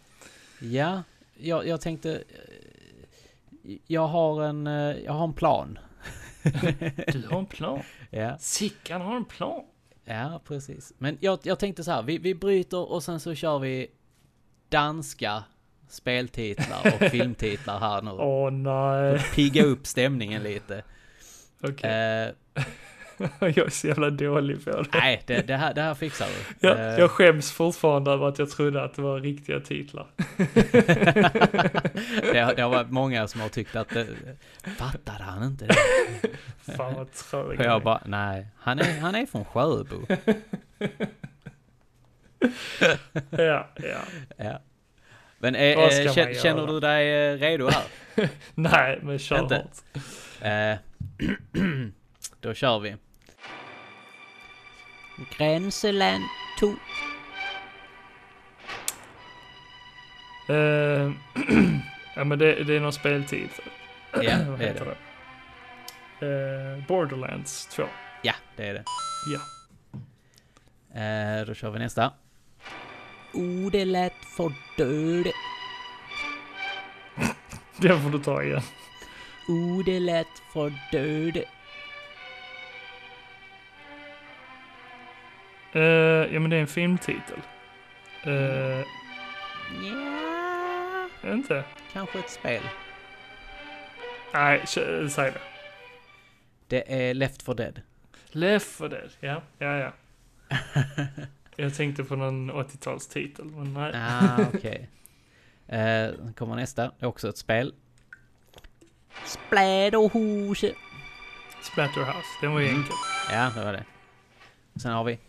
Ja, 0.60 1.04
jag, 1.38 1.68
jag 1.68 1.82
tänkte... 1.82 2.14
eh, 2.16 3.76
Jag 3.88 4.08
har 4.08 4.44
en, 4.44 4.68
eh, 4.68 4.74
jag 5.06 5.14
har 5.14 5.24
en 5.24 5.34
plan. 5.34 5.80
Du 7.14 7.28
har 7.30 7.40
en 7.40 7.46
plan. 7.46 7.80
Ja, 8.10 8.38
Sickan 8.38 9.02
har 9.02 9.16
en 9.16 9.26
plan. 9.26 9.64
ja 10.06 10.42
precis. 10.48 10.94
Men 10.98 11.18
jag, 11.22 11.40
jag 11.44 11.60
tänkte 11.60 11.84
så 11.84 11.92
här, 11.92 12.04
vi, 12.04 12.18
vi 12.18 12.36
bryter 12.36 12.92
och 12.92 13.04
sen 13.04 13.20
så 13.20 13.36
kör 13.36 13.60
vi 13.60 13.88
danska 14.70 15.44
speltitlar 15.90 16.94
och 16.94 17.02
filmtitlar 17.12 17.80
här 17.80 18.02
nu. 18.02 18.12
Åh 18.12 18.52
nej. 18.52 19.20
Pigga 19.36 19.64
upp 19.64 19.88
stämningen 19.88 20.44
lite. 20.44 20.84
Okej. 21.62 21.90
Eh, 21.92 22.64
jag 23.40 23.58
är 23.58 23.70
så 23.70 23.88
jävla 23.88 24.10
dålig 24.10 24.66
på 24.66 24.72
det. 24.72 24.86
nej, 24.94 25.24
det, 25.26 25.42
det, 25.48 25.56
här, 25.56 25.74
det 25.74 25.82
här 25.82 25.94
fixar 25.94 26.26
vi. 26.28 26.68
Jag, 26.68 26.80
Eh, 26.80 27.00
jag 27.00 27.12
skäms 27.12 27.52
fortfarande 27.52 28.12
över 28.12 28.28
att 28.28 28.40
jag 28.40 28.50
trodde 28.50 28.84
att 28.84 28.94
det 28.96 29.02
var 29.02 29.20
riktiga 29.20 29.60
titlar. 29.60 30.08
det, 32.34 32.40
har- 32.40 32.56
det 32.56 32.62
har 32.62 32.70
varit 32.70 32.90
många 32.92 33.28
som 33.28 33.42
har 33.42 33.50
tyckt 33.50 33.76
att 33.76 33.90
det, 33.90 34.08
fattade 34.78 35.24
han 35.24 35.44
inte 35.44 35.66
det? 35.66 35.76
Fan 36.78 36.94
vad 36.94 37.12
trög 37.12 37.60
Och 37.60 37.66
jag 37.66 37.84
bara, 37.84 38.02
nej, 38.06 38.48
han 38.58 38.80
är, 38.80 39.00
han 39.00 39.16
är 39.16 39.26
från 39.26 39.46
Sjöbo. 39.46 40.06
Ja, 43.30 43.68
ja. 43.76 44.00
Ja. 44.38 44.60
Men 45.40 45.56
eh, 45.56 45.90
ska 45.90 46.00
eh, 46.02 46.06
man 46.06 46.14
kä- 46.16 46.30
göra? 46.30 46.34
känner 46.42 46.68
du 46.68 46.80
dig 46.80 47.28
eh, 47.34 47.38
redo 47.38 47.70
här? 47.70 47.84
Nej, 48.56 49.00
men 49.02 49.20
kör 49.20 49.40
Inte. 49.40 49.56
hårt. 49.56 50.02
Eh, 50.42 50.78
då 52.42 52.54
kör 52.54 52.80
vi. 52.80 52.96
Gränseland 55.38 56.24
2. 56.60 56.68
Eh, 60.54 60.56
ja 62.16 62.24
men 62.24 62.40
det, 62.40 62.64
det 62.64 62.76
är 62.76 62.80
någon 62.80 62.94
speltid. 62.94 63.50
Ja, 64.14 64.38
Vad 64.48 64.60
det 64.60 64.68
är 64.68 64.74
det. 64.74 64.96
det? 66.20 66.76
Eh, 66.78 66.88
Borderlands 66.88 67.66
2. 67.68 67.84
Ja, 68.22 68.34
det 68.56 68.68
är 68.68 68.74
det. 68.74 68.84
Ja. 69.32 69.40
Eh, 71.02 71.46
då 71.46 71.54
kör 71.54 71.70
vi 71.72 71.80
nästa. 71.80 72.14
Oh, 73.34 73.72
det 73.72 73.86
lät 73.86 74.14
för 74.38 74.54
död. 74.78 75.28
Den 77.78 78.04
får 78.04 78.10
du 78.10 78.20
ta 78.24 78.44
igen. 78.44 78.62
Oh, 79.48 79.86
det 79.86 80.00
lät 80.00 80.28
för 80.54 80.74
död. 80.92 81.44
Eh, 85.76 85.82
ja 86.34 86.40
men 86.40 86.50
det 86.50 86.56
är 86.56 86.62
en 86.62 86.68
filmtitel. 86.68 87.40
Uh, 88.28 88.86
Ja, 91.24 91.32
inte? 91.34 91.64
kanske 91.94 92.20
ett 92.20 92.30
spel. 92.30 92.62
Nej, 94.34 94.62
säg 94.68 95.32
det. 95.32 95.42
Det 96.68 97.10
är 97.10 97.14
Left 97.14 97.42
4 97.44 97.54
Dead. 97.56 97.82
Left 98.30 98.68
4 98.78 98.88
Dead, 98.88 99.10
ja, 99.20 99.42
ja, 99.58 99.78
ja. 99.78 99.92
Jag 101.56 101.76
tänkte 101.76 102.04
på 102.04 102.16
någon 102.16 102.52
80-talstitel, 102.52 103.44
men 103.46 103.74
nej. 103.74 103.92
Ah, 103.96 104.38
okej. 104.54 104.90
Eh, 105.68 106.10
Sen 106.16 106.34
kommer 106.38 106.56
nästa. 106.56 106.82
Det 106.84 106.94
är 107.00 107.06
också 107.06 107.30
ett 107.30 107.38
spel. 107.38 107.74
Spläderhuse. 109.26 110.74
Splatterhouse, 111.62 112.28
den 112.42 112.54
var 112.54 112.60
ju 112.60 112.68
Mm. 112.68 112.80
enkel. 112.80 112.96
Ja, 113.32 113.52
det 113.56 113.66
var 113.66 113.74
det. 113.74 113.84
Sen 114.76 114.92
har 114.92 115.04
vi 115.04 115.20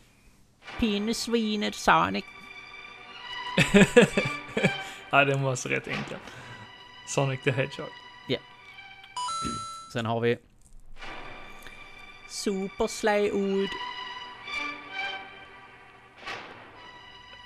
Pinnesvinet 0.78 1.74
Sonic. 1.74 2.24
ja, 5.10 5.24
den 5.24 5.42
var 5.42 5.54
så 5.54 5.68
rätt 5.68 5.88
enkel. 5.88 6.18
Sonic 7.08 7.42
the 7.44 7.50
Hedgehog. 7.50 7.90
Sen 9.96 10.06
har 10.06 10.20
vi 10.20 10.38
Super 12.28 12.86
Slaywood. 12.86 13.70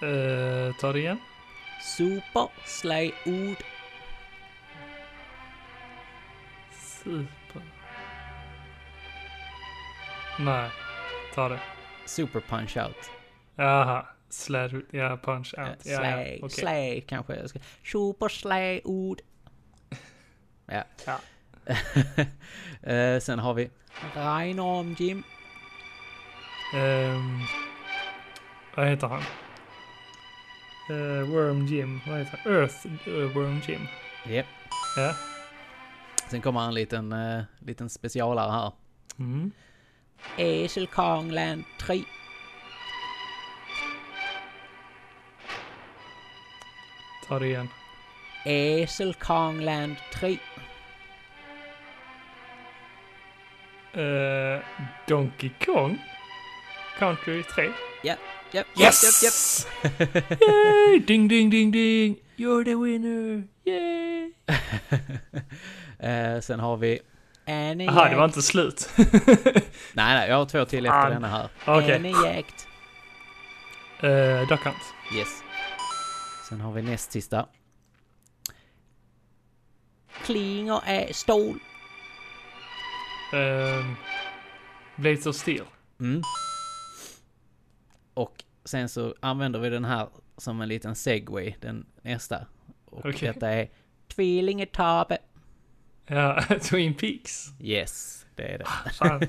Uh, 0.02 0.76
ta 0.80 0.92
det 0.92 0.98
igen. 0.98 1.18
Super 1.96 2.48
Slaywood. 2.64 3.56
Super. 6.72 7.62
Nej, 10.38 10.70
ta 11.34 11.48
det. 11.48 11.60
Super 12.10 12.40
Punch 12.40 12.76
Out. 12.76 13.10
Jaha, 13.56 14.06
slad, 14.28 14.82
ja, 14.90 15.16
punch 15.16 15.54
Eh, 15.58 15.68
out. 15.68 15.86
Ja, 15.86 15.96
Slay, 15.98 16.38
ja, 16.40 16.46
okej. 16.46 16.50
Slay 16.50 17.00
kanske 17.00 17.36
jag 17.36 17.50
ska... 17.50 17.58
Super 17.84 18.28
Slaywood. 18.28 19.20
Ja. 20.66 20.84
Ja. 21.06 21.18
Eh, 22.92 23.20
Sen 23.20 23.38
har 23.38 23.54
vi 23.54 23.70
Reinorm 24.14 24.96
Jim. 24.98 25.22
Ehm, 26.74 27.38
vad 28.76 28.86
heter 28.88 29.06
han? 29.06 29.22
Eh, 30.90 31.28
Worm 31.30 31.66
Jim, 31.66 32.00
vad 32.06 32.18
heter 32.18 32.38
han? 32.44 32.52
Earth 32.52 32.86
eh, 32.86 33.12
Worm 33.36 33.60
Jim. 33.68 33.80
Yep. 34.28 34.46
Ja. 34.96 35.14
Sen 36.30 36.40
kommer 36.40 36.60
en 36.60 36.74
liten, 36.74 37.12
uh, 37.12 37.42
liten 37.58 37.90
specialare 37.90 38.50
här. 38.52 38.72
Mm. 39.18 39.50
Äselkongland 40.36 41.64
3. 41.78 42.04
Ta 47.28 47.38
det 47.38 47.46
igen. 47.46 47.68
Äselkongland 48.44 49.96
3. 50.12 50.38
Eh, 53.92 54.60
Donkey 55.08 55.50
Kong? 55.66 55.98
Country 56.98 57.42
3? 57.42 57.70
Japp, 58.04 58.18
japp, 58.52 58.66
Yes! 58.76 59.22
japp, 59.22 59.22
japp. 59.22 60.40
Yay! 60.40 60.98
Ding, 61.06 61.28
ding, 61.28 61.50
ding, 61.50 61.70
ding! 61.72 62.16
You're 62.36 62.64
the 62.64 62.74
winner! 62.74 63.42
Yay! 63.64 64.32
Eh, 66.02 66.40
sen 66.40 66.60
har 66.60 66.76
vi 66.76 67.00
Annie 67.50 67.84
Jaha, 67.84 68.08
det 68.08 68.16
var 68.16 68.24
inte 68.24 68.42
slut. 68.42 68.88
Nej, 68.96 69.64
nej, 69.94 70.28
jag 70.28 70.36
har 70.36 70.46
två 70.46 70.64
till 70.64 70.86
efter 70.86 71.10
denna 71.10 71.28
här. 71.28 71.48
Okej. 71.66 71.96
Annie 71.96 72.14
Jakt. 72.24 72.66
Uh, 74.04 74.48
Duck 74.48 74.64
Hunt. 74.64 74.76
Yes. 75.16 75.28
Sen 76.48 76.60
har 76.60 76.72
vi 76.72 76.82
näst 76.82 77.12
sista. 77.12 77.46
Klinger 80.24 80.80
är 80.86 81.12
stål. 81.12 81.60
Uh, 83.34 83.92
Blades 84.96 85.26
of 85.26 85.36
Steel. 85.36 85.64
Mm. 86.00 86.22
Och 88.14 88.44
sen 88.64 88.88
så 88.88 89.14
använder 89.20 89.60
vi 89.60 89.70
den 89.70 89.84
här 89.84 90.08
som 90.36 90.60
en 90.60 90.68
liten 90.68 90.94
segway, 90.94 91.54
den 91.60 91.86
nästa. 92.02 92.46
Och 92.84 93.06
Okej. 93.06 93.32
detta 93.32 93.48
är 93.48 93.70
Tvillingetave. 94.08 95.18
Ja, 96.10 96.42
Twin 96.62 96.94
Peaks. 96.94 97.48
Yes, 97.60 98.26
det 98.34 98.42
är 98.54 98.58
det. 98.58 98.64
Fan. 98.94 99.20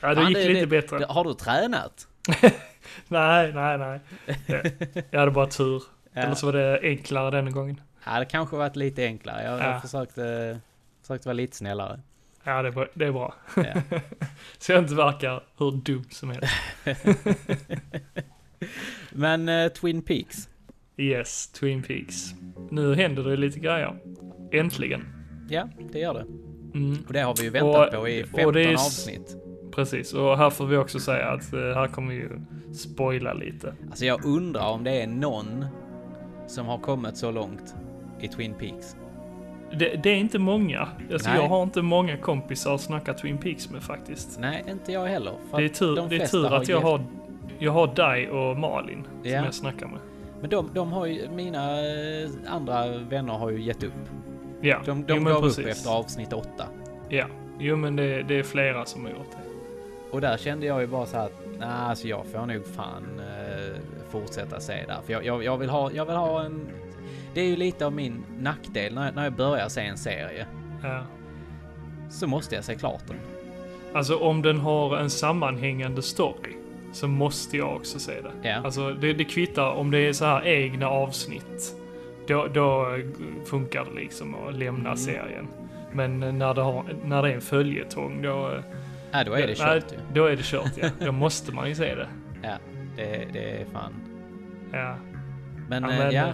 Ja, 0.00 0.08
det 0.08 0.14
Fan, 0.14 0.26
gick 0.28 0.36
det- 0.38 0.48
lite 0.48 0.60
det- 0.60 0.66
bättre. 0.66 1.04
Har 1.08 1.24
du 1.24 1.34
tränat? 1.34 2.08
Nej, 3.08 3.52
nej, 3.52 3.78
nej. 3.78 4.00
Jag, 5.10 5.18
hade 5.20 5.30
bara 5.30 5.46
tur. 5.46 5.82
Ja. 6.12 6.20
Eller 6.22 6.34
så 6.34 6.46
var 6.46 6.52
det 6.52 6.80
enklare 6.82 7.30
denna 7.30 7.50
gången. 7.50 7.80
Ja, 8.06 8.18
det 8.18 8.24
kanske 8.24 8.56
varit 8.56 8.76
lite 8.76 9.04
enklare. 9.04 9.44
Jag, 9.44 9.58
Ja. 9.60 9.72
jag 9.72 9.82
försökte, 9.82 10.58
försökte 11.02 11.28
vara 11.28 11.34
lite 11.34 11.56
snällare. 11.56 12.00
Ja, 12.44 12.62
det 12.62 12.68
är 12.68 12.72
bra. 12.72 12.86
Det 12.94 13.04
är 13.06 13.12
bra. 13.12 13.34
Ja. 13.56 13.98
Så 14.58 14.72
jag 14.72 14.78
inte 14.82 14.94
verkar 14.94 15.42
hur 15.58 15.70
dum 15.72 16.04
som 16.10 16.30
helst. 16.30 16.52
Men 19.10 19.48
eh, 19.48 19.68
Twin 19.68 20.02
Peaks. 20.02 20.48
Yes, 20.96 21.48
Twin 21.52 21.82
Peaks. 21.82 22.16
Nu 22.70 22.94
händer 22.94 23.22
det 23.24 23.36
lite 23.36 23.58
grejer. 23.58 23.96
Äntligen. 24.52 25.17
Ja, 25.48 25.68
det 25.92 25.98
gör 25.98 26.14
det. 26.14 26.24
Mm, 26.78 26.96
Och 27.06 27.12
det 27.12 27.20
har 27.20 27.34
vi 27.36 27.42
ju 27.42 27.50
väntat 27.50 27.94
Och- 27.94 28.00
på 28.00 28.08
i 28.08 28.22
och 28.22 28.26
15 28.26 28.52
det 28.54 28.64
är 28.64 28.72
avsnitt. 28.74 29.36
precis, 29.74 30.12
och 30.14 30.38
här 30.38 30.50
får 30.50 30.66
vi 30.66 30.76
också 30.76 30.98
säga 31.00 31.26
att 31.28 31.52
eh, 31.52 31.58
här 31.60 31.86
kommer 31.88 32.14
vi 32.14 32.20
ju 32.20 32.28
spoila 32.74 33.32
lite. 33.32 33.74
Alltså 33.90 34.04
jag 34.04 34.24
undrar 34.24 34.68
om 34.70 34.84
det 34.84 35.02
är 35.02 35.06
någon 35.06 35.64
som 36.46 36.66
har 36.66 36.78
kommit 36.78 37.16
så 37.16 37.30
långt 37.30 37.74
i 38.20 38.28
Twin 38.28 38.54
Peaks. 38.54 38.96
Det, 39.78 40.02
det 40.02 40.10
är 40.10 40.16
inte 40.16 40.38
många. 40.38 40.88
Alltså, 41.12 41.30
jag 41.30 41.48
har 41.48 41.62
inte 41.62 41.82
många 41.82 42.16
kompisar 42.16 42.74
att 42.74 42.80
snacka 42.80 43.14
Twin 43.14 43.38
Peaks 43.38 43.70
med 43.70 43.82
faktiskt. 43.82 44.38
Nej, 44.40 44.64
inte 44.70 44.92
jag 44.92 45.06
heller. 45.06 45.32
Det 45.56 45.64
är 45.64 45.68
tur, 45.68 45.96
de 45.96 46.08
det 46.08 46.16
är 46.16 46.26
tur 46.26 46.54
att 46.54 46.68
jag 46.68 46.80
har, 46.80 47.04
jag 47.58 47.72
har 47.72 47.94
dig 47.94 48.30
och 48.30 48.56
Malin 48.56 49.06
Ja. 49.22 49.30
som 49.36 49.44
jag 49.44 49.54
snackar 49.54 49.86
med. 49.86 49.98
Men 50.40 50.50
de, 50.50 50.70
de 50.74 50.92
har 50.92 51.06
ju, 51.06 51.28
mina 51.30 51.80
eh, 51.80 52.28
andra 52.46 52.98
vänner 52.98 53.32
har 53.32 53.50
ju 53.50 53.62
gett 53.62 53.82
upp. 53.82 53.92
Ja, 54.60 54.80
De, 54.84 54.98
jo, 54.98 55.04
de 55.14 55.24
men 55.24 55.32
gav 55.32 55.44
upp 55.44 55.58
efter 55.58 55.90
avsnitt 55.90 56.32
8. 56.32 56.48
Ja, 57.08 57.26
jo 57.58 57.76
men 57.76 57.96
det, 57.96 58.22
det 58.22 58.38
är 58.38 58.42
flera 58.42 58.84
som 58.84 59.04
har 59.04 59.10
gjort 59.10 59.30
det. 59.30 59.48
Och 60.10 60.20
där 60.20 60.36
kände 60.36 60.66
jag 60.66 60.80
ju 60.80 60.86
bara 60.86 61.06
så 61.06 61.16
här 61.16 61.24
att, 61.24 61.40
nej 61.58 61.68
alltså 61.68 62.08
jag 62.08 62.26
får 62.26 62.46
nog 62.46 62.66
fan 62.66 63.20
eh, 63.20 63.76
fortsätta 64.10 64.60
se 64.60 64.84
där. 64.86 64.98
För 65.06 65.12
jag, 65.12 65.24
jag, 65.24 65.44
jag, 65.44 65.58
vill 65.58 65.68
ha, 65.68 65.92
jag 65.92 66.06
vill 66.06 66.16
ha 66.16 66.44
en... 66.44 66.68
Det 67.34 67.40
är 67.40 67.44
ju 67.44 67.56
lite 67.56 67.86
av 67.86 67.92
min 67.92 68.24
nackdel 68.38 68.94
när, 68.94 69.12
när 69.12 69.24
jag 69.24 69.32
börjar 69.32 69.68
se 69.68 69.80
en 69.80 69.98
serie. 69.98 70.46
Ja. 70.82 71.02
Så 72.10 72.26
måste 72.26 72.54
jag 72.54 72.64
se 72.64 72.74
klart 72.74 73.02
den. 73.06 73.16
Alltså 73.94 74.16
om 74.16 74.42
den 74.42 74.58
har 74.58 74.96
en 74.96 75.10
sammanhängande 75.10 76.02
story 76.02 76.56
så 76.92 77.08
måste 77.08 77.56
jag 77.56 77.76
också 77.76 77.98
se 77.98 78.20
det. 78.20 78.48
Ja. 78.48 78.54
Alltså 78.64 78.90
det, 78.90 79.12
det 79.12 79.24
kvittar 79.24 79.70
om 79.70 79.90
det 79.90 79.98
är 79.98 80.12
så 80.12 80.24
här 80.24 80.46
egna 80.46 80.88
avsnitt. 80.88 81.74
Då, 82.28 82.46
då 82.54 82.96
funkar 83.44 83.84
det 83.84 84.00
liksom 84.00 84.34
att 84.34 84.54
lämna 84.54 84.88
Mm. 84.88 84.96
serien. 84.96 85.46
Men 85.92 86.20
när 86.38 86.54
det, 86.54 86.60
har, 86.62 86.84
när 87.04 87.22
det 87.22 87.30
är 87.30 87.34
en 87.34 87.40
följetong 87.40 88.22
då... 88.22 88.50
Nej, 89.12 89.24
då 89.24 89.32
är 89.32 89.46
det 89.46 89.54
kört 89.58 89.92
ju. 89.92 89.96
Då 90.14 90.24
är 90.24 90.36
det 90.36 90.42
kört 90.44 90.72
ja. 90.76 90.88
Då 91.06 91.12
måste 91.12 91.54
man 91.54 91.68
ju 91.68 91.74
se 91.74 91.94
det. 91.94 92.08
Ja, 92.42 92.56
det, 92.96 93.26
det 93.32 93.60
är 93.60 93.64
fan... 93.72 93.92
Ja. 94.72 94.96
Men, 95.68 95.82
Ja, 95.82 95.90
eh, 95.92 95.98
men, 95.98 96.12
ja. 96.14 96.26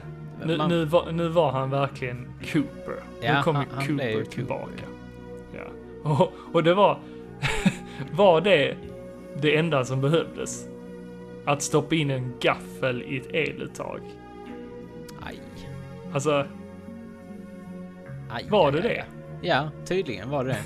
Nu, 0.44 0.56
man- 0.56 0.68
nu, 0.70 0.84
var, 0.84 1.12
nu 1.12 1.28
var 1.28 1.50
han 1.52 1.70
verkligen 1.70 2.28
Cooper. 2.52 2.94
Ja, 3.20 3.36
nu 3.36 3.42
kom 3.42 3.56
han- 3.56 3.64
ju 3.64 3.70
han 3.74 3.86
Cooper 3.86 4.08
ju 4.08 4.24
tillbaka. 4.24 4.64
Cooper, 5.52 5.64
Ja. 6.04 6.10
Och, 6.10 6.32
och 6.54 6.62
det 6.64 6.74
var... 6.74 6.98
var 8.12 8.40
det 8.40 8.74
det 9.40 9.56
enda 9.56 9.84
som 9.84 10.00
behövdes? 10.00 10.66
Att 11.44 11.62
stoppa 11.62 11.94
in 11.94 12.10
en 12.10 12.32
gaffel 12.40 13.02
i 13.02 13.16
ett 13.16 13.26
eluttag. 13.34 14.00
Alltså, 16.14 16.46
aj 18.30 18.46
Var 18.50 18.66
aj, 18.66 18.72
det 18.72 18.78
aj, 18.78 18.82
det? 18.82 19.04
Ja, 19.48 19.70
tydligen 19.84 20.30
var 20.30 20.44
det 20.44 20.56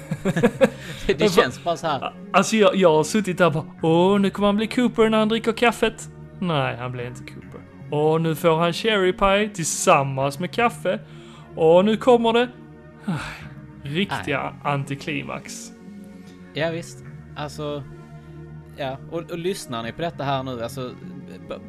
det. 1.07 1.15
det, 1.19 1.29
känns 1.29 1.65
bara 1.65 1.77
så 1.77 1.87
här. 1.87 2.15
alltså 2.33 2.57
jag, 2.57 2.77
jag 2.77 2.97
har 2.97 3.05
suttit 3.05 3.39
där 3.39 3.47
och 3.47 3.53
bara 3.53 3.67
Åh, 3.83 4.21
nu 4.21 4.31
kommer 4.31 4.49
han 4.49 4.57
bli 4.57 4.67
Cooper 4.67 5.09
när 5.11 5.19
han 5.19 5.29
dricker 5.29 5.53
kaffet. 5.53 6.09
Nej, 6.39 6.77
han 6.77 6.93
blir 6.93 7.07
inte 7.07 7.21
Cooper. 7.33 7.61
Och 7.91 8.21
nu 8.21 8.35
får 8.35 8.57
han 8.57 8.73
cherry 8.73 9.13
pie 9.13 9.49
tillsammans 9.55 10.39
med 10.39 10.51
kaffe. 10.51 11.01
Och 11.57 11.85
nu 11.85 11.97
kommer 11.97 12.33
det... 12.33 12.49
Aj, 13.05 13.15
Riktiga 13.83 14.55
antiklimax. 14.65 15.73
Ja, 16.55 16.71
visst. 16.71 17.05
Alltså... 17.37 17.83
Ja, 18.77 18.97
och, 19.11 19.31
och 19.31 19.39
lyssnar 19.39 19.83
ni 19.83 19.93
på 19.93 20.03
detta 20.03 20.25
här 20.25 20.43
nu, 20.43 20.63
alltså 20.63 20.91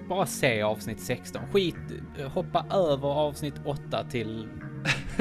bara 0.10 0.25
se 0.25 0.62
avsnitt 0.62 0.99
16. 0.99 1.41
Skit, 1.53 1.75
hoppa 2.34 2.65
över 2.71 3.08
avsnitt 3.08 3.53
8 3.65 4.03
till 4.03 4.47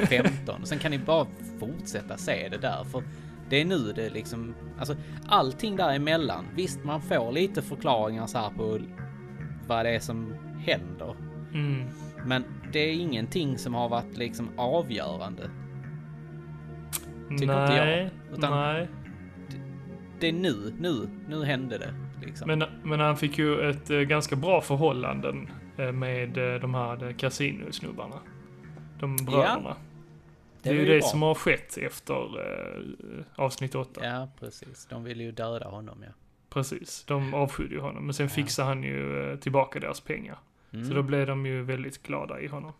15. 0.09 0.67
Sen 0.67 0.79
kan 0.79 0.91
ni 0.91 0.99
bara 0.99 1.27
fortsätta 1.61 2.17
se 2.17 2.49
det 2.49 2.59
där, 2.59 2.85
för 2.85 3.03
det 3.51 3.61
är 3.61 3.65
nu 3.65 3.93
det 3.93 4.11
liksom, 4.11 4.55
alltså 4.79 4.97
allting 5.29 5.77
däremellan. 5.77 6.45
Visst, 6.55 6.85
man 6.85 7.01
får 7.03 7.33
lite 7.33 7.63
förklaringar 7.63 8.27
så 8.27 8.39
här 8.39 8.51
på 8.51 8.79
vad 9.67 9.85
det 9.85 9.91
är 9.91 10.01
som 10.01 10.35
händer. 10.67 11.15
Mm. 11.55 11.89
Men 12.27 12.45
det 12.73 12.79
är 12.79 12.93
ingenting 12.95 13.59
som 13.59 13.75
har 13.75 13.89
varit 13.89 14.17
liksom 14.17 14.49
avgörande. 14.57 15.51
Tycker 17.29 17.43
inte 17.43 17.53
jag, 17.77 17.87
nej, 17.87 18.11
utan- 18.33 18.51
nej. 18.51 18.89
Det 20.21 20.29
är 20.29 20.33
nu, 20.33 20.75
nu, 20.79 21.09
nu 21.29 21.45
hände 21.45 21.79
det. 21.79 21.95
Liksom. 22.23 22.47
Men, 22.47 22.65
men 22.83 23.01
han 23.01 23.17
fick 23.17 23.39
ju 23.39 23.71
ett 23.71 23.91
eh, 23.91 23.99
ganska 24.01 24.37
bra 24.37 24.61
förhållanden 24.61 25.49
eh, 25.77 25.93
med 25.93 26.55
eh, 26.55 26.61
de 26.61 26.75
här 26.75 27.13
kasinosnubbarna. 27.13 28.21
De 29.01 29.17
bröderna. 29.17 29.77
Det 30.63 30.69
är 30.71 30.75
ju 30.75 30.85
det 30.87 30.99
bra. 30.99 31.09
som 31.09 31.23
har 31.23 31.35
skett 31.35 31.77
efter 31.79 32.15
eh, 32.15 33.25
avsnitt 33.35 33.75
8. 33.75 34.01
Ja, 34.05 34.29
precis. 34.41 34.87
De 34.87 35.05
ville 35.05 35.23
ju 35.23 35.33
döda 35.33 35.69
honom, 35.69 36.03
ja. 36.03 36.13
Precis. 36.51 37.05
De 37.05 37.35
avskydde 37.35 37.75
ju 37.75 37.81
honom. 37.81 38.05
Men 38.05 38.15
sen 38.15 38.27
Ja. 38.27 38.31
fixade 38.31 38.69
han 38.69 38.83
ju 38.83 39.37
tillbaka 39.41 39.81
deras 39.81 40.01
pengar. 40.01 40.39
Mm. 40.73 40.85
Så 40.89 40.95
då 40.95 41.03
blev 41.03 41.27
de 41.27 41.47
ju 41.47 41.63
väldigt 41.63 42.03
glada 42.03 42.41
i 42.41 42.47
honom. 42.47 42.73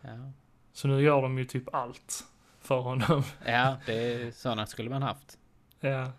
ja. 0.00 0.32
Så 0.72 0.88
nu 0.88 1.02
gör 1.02 1.22
de 1.22 1.38
ju 1.38 1.44
typ 1.44 1.74
allt 1.74 2.24
för 2.60 2.80
honom. 2.80 3.22
ja, 3.46 3.76
det 3.86 4.12
är 4.12 4.30
sådana 4.30 4.66
skulle 4.66 4.90
man 4.90 5.02
haft. 5.02 5.38
ja, 5.80 6.12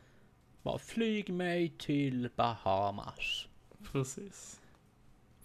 Bara 0.67 0.77
flyg 0.80 1.30
mig 1.30 1.69
till 1.77 2.30
Bahamas. 2.36 3.47
precis. 3.91 4.60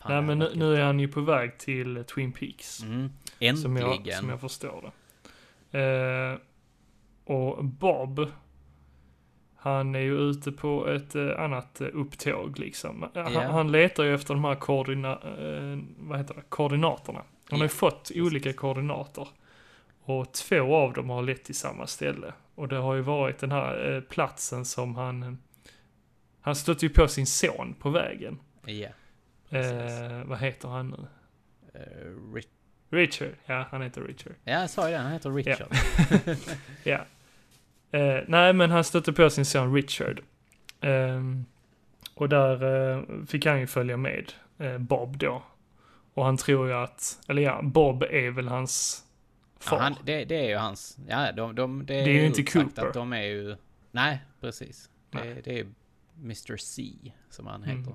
Fan, 0.00 0.12
Nej 0.12 0.22
men 0.22 0.38
nu, 0.38 0.50
nu 0.54 0.76
är 0.76 0.84
han 0.84 1.00
ju 1.00 1.08
på 1.08 1.20
väg 1.20 1.58
till 1.58 2.04
Twin 2.14 2.32
Peaks. 2.32 2.82
Mm. 2.82 3.56
Som 3.56 3.76
jag, 3.76 3.92
Äntligen. 3.96 4.18
som 4.20 4.28
jag 4.28 4.40
förstår 4.40 4.92
det. 5.72 5.80
Eh, 5.80 6.38
och 7.36 7.64
Bob, 7.64 8.26
han 9.56 9.94
är 9.94 9.98
ju 10.00 10.18
ute 10.18 10.52
på 10.52 10.88
ett 10.88 11.14
eh, 11.14 11.40
annat 11.40 11.80
eh, 11.80 11.88
upptåg 11.92 12.58
liksom. 12.58 13.02
Han, 13.14 13.32
Ja. 13.32 13.40
han 13.40 13.72
letar 13.72 14.04
ju 14.04 14.14
efter 14.14 14.34
de 14.34 14.44
här 14.44 14.54
koordina, 14.54 15.12
eh, 15.12 15.78
vad 15.98 16.18
heter 16.18 16.34
det? 16.34 16.42
koordinaterna. 16.48 17.22
Han 17.50 17.58
har 17.58 17.64
ju 17.64 17.68
fått 17.68 18.02
precis. 18.02 18.22
olika 18.22 18.52
koordinater. 18.52 19.28
Och 20.04 20.32
två 20.32 20.76
av 20.76 20.92
dem 20.92 21.10
har 21.10 21.22
lett 21.22 21.44
till 21.44 21.54
samma 21.54 21.86
ställe. 21.86 22.32
Och 22.54 22.68
det 22.68 22.76
har 22.76 22.94
ju 22.94 23.00
varit 23.00 23.38
den 23.38 23.52
här 23.52 23.94
eh, 23.94 24.00
platsen 24.00 24.64
som 24.64 24.94
han... 24.94 25.38
Han 26.40 26.56
stötte 26.56 26.86
ju 26.86 26.92
på 26.92 27.08
sin 27.08 27.26
son 27.26 27.74
på 27.78 27.90
vägen. 27.90 28.38
Ja, 28.66 28.88
precis. 29.50 29.72
Eh, 30.00 30.24
vad 30.24 30.38
heter 30.38 30.68
han 30.68 30.88
nu? 30.90 31.06
Eh, 31.80 32.06
Ri- 32.34 32.46
Richard. 32.90 33.30
Ja, 33.46 33.66
han 33.70 33.82
heter 33.82 34.00
Richard. 34.02 34.32
ja, 34.44 34.60
jag 34.60 34.70
sa 34.70 34.86
ju 34.88 34.92
det. 34.94 34.98
Han 35.02 35.12
heter 35.12 35.30
Richard. 35.30 35.68
Ja. 36.84 36.98
Eh, 37.98 38.20
nej, 38.28 38.52
men 38.52 38.70
han 38.70 38.84
stötte 38.84 39.12
på 39.12 39.30
sin 39.30 39.44
son 39.44 39.74
Richard. 39.74 40.20
Ehm, 40.80 41.44
och 42.14 42.28
där 42.28 42.64
eh, 42.96 43.02
fick 43.26 43.46
han 43.46 43.60
ju 43.60 43.66
följa 43.66 43.96
med 43.96 44.32
eh, 44.58 44.78
Bob 44.78 45.16
då. 45.18 45.42
Och 46.14 46.24
han 46.24 46.36
tror 46.36 46.68
ju 46.68 46.74
att, 46.74 47.20
eller 47.28 47.42
ja, 47.42 47.60
Bob 47.62 48.02
är 48.02 48.30
väl 48.30 48.48
hans 48.48 49.04
far. 49.62 49.76
Ja, 49.76 49.82
han, 49.82 49.94
det, 50.04 50.24
det 50.24 50.36
är 50.44 50.48
ju 50.48 50.56
hans... 50.56 50.98
Ja, 51.08 51.32
de, 51.32 51.54
de, 51.54 51.86
det 51.86 51.94
är, 52.00 52.04
Det 52.04 52.10
är 52.10 52.14
ju 52.14 52.26
inte 52.26 52.42
Cooper. 52.42 52.86
Att 52.86 52.94
de 52.94 53.12
är 53.12 53.22
ju... 53.22 53.56
Nej, 53.90 54.20
precis. 54.40 54.90
Nej. 55.10 55.34
Det, 55.34 55.40
det 55.40 55.58
är 55.60 55.66
Mr 56.22 56.56
C 56.56 56.82
som 57.30 57.46
han 57.46 57.62
Mm. 57.64 57.78
heter. 57.78 57.94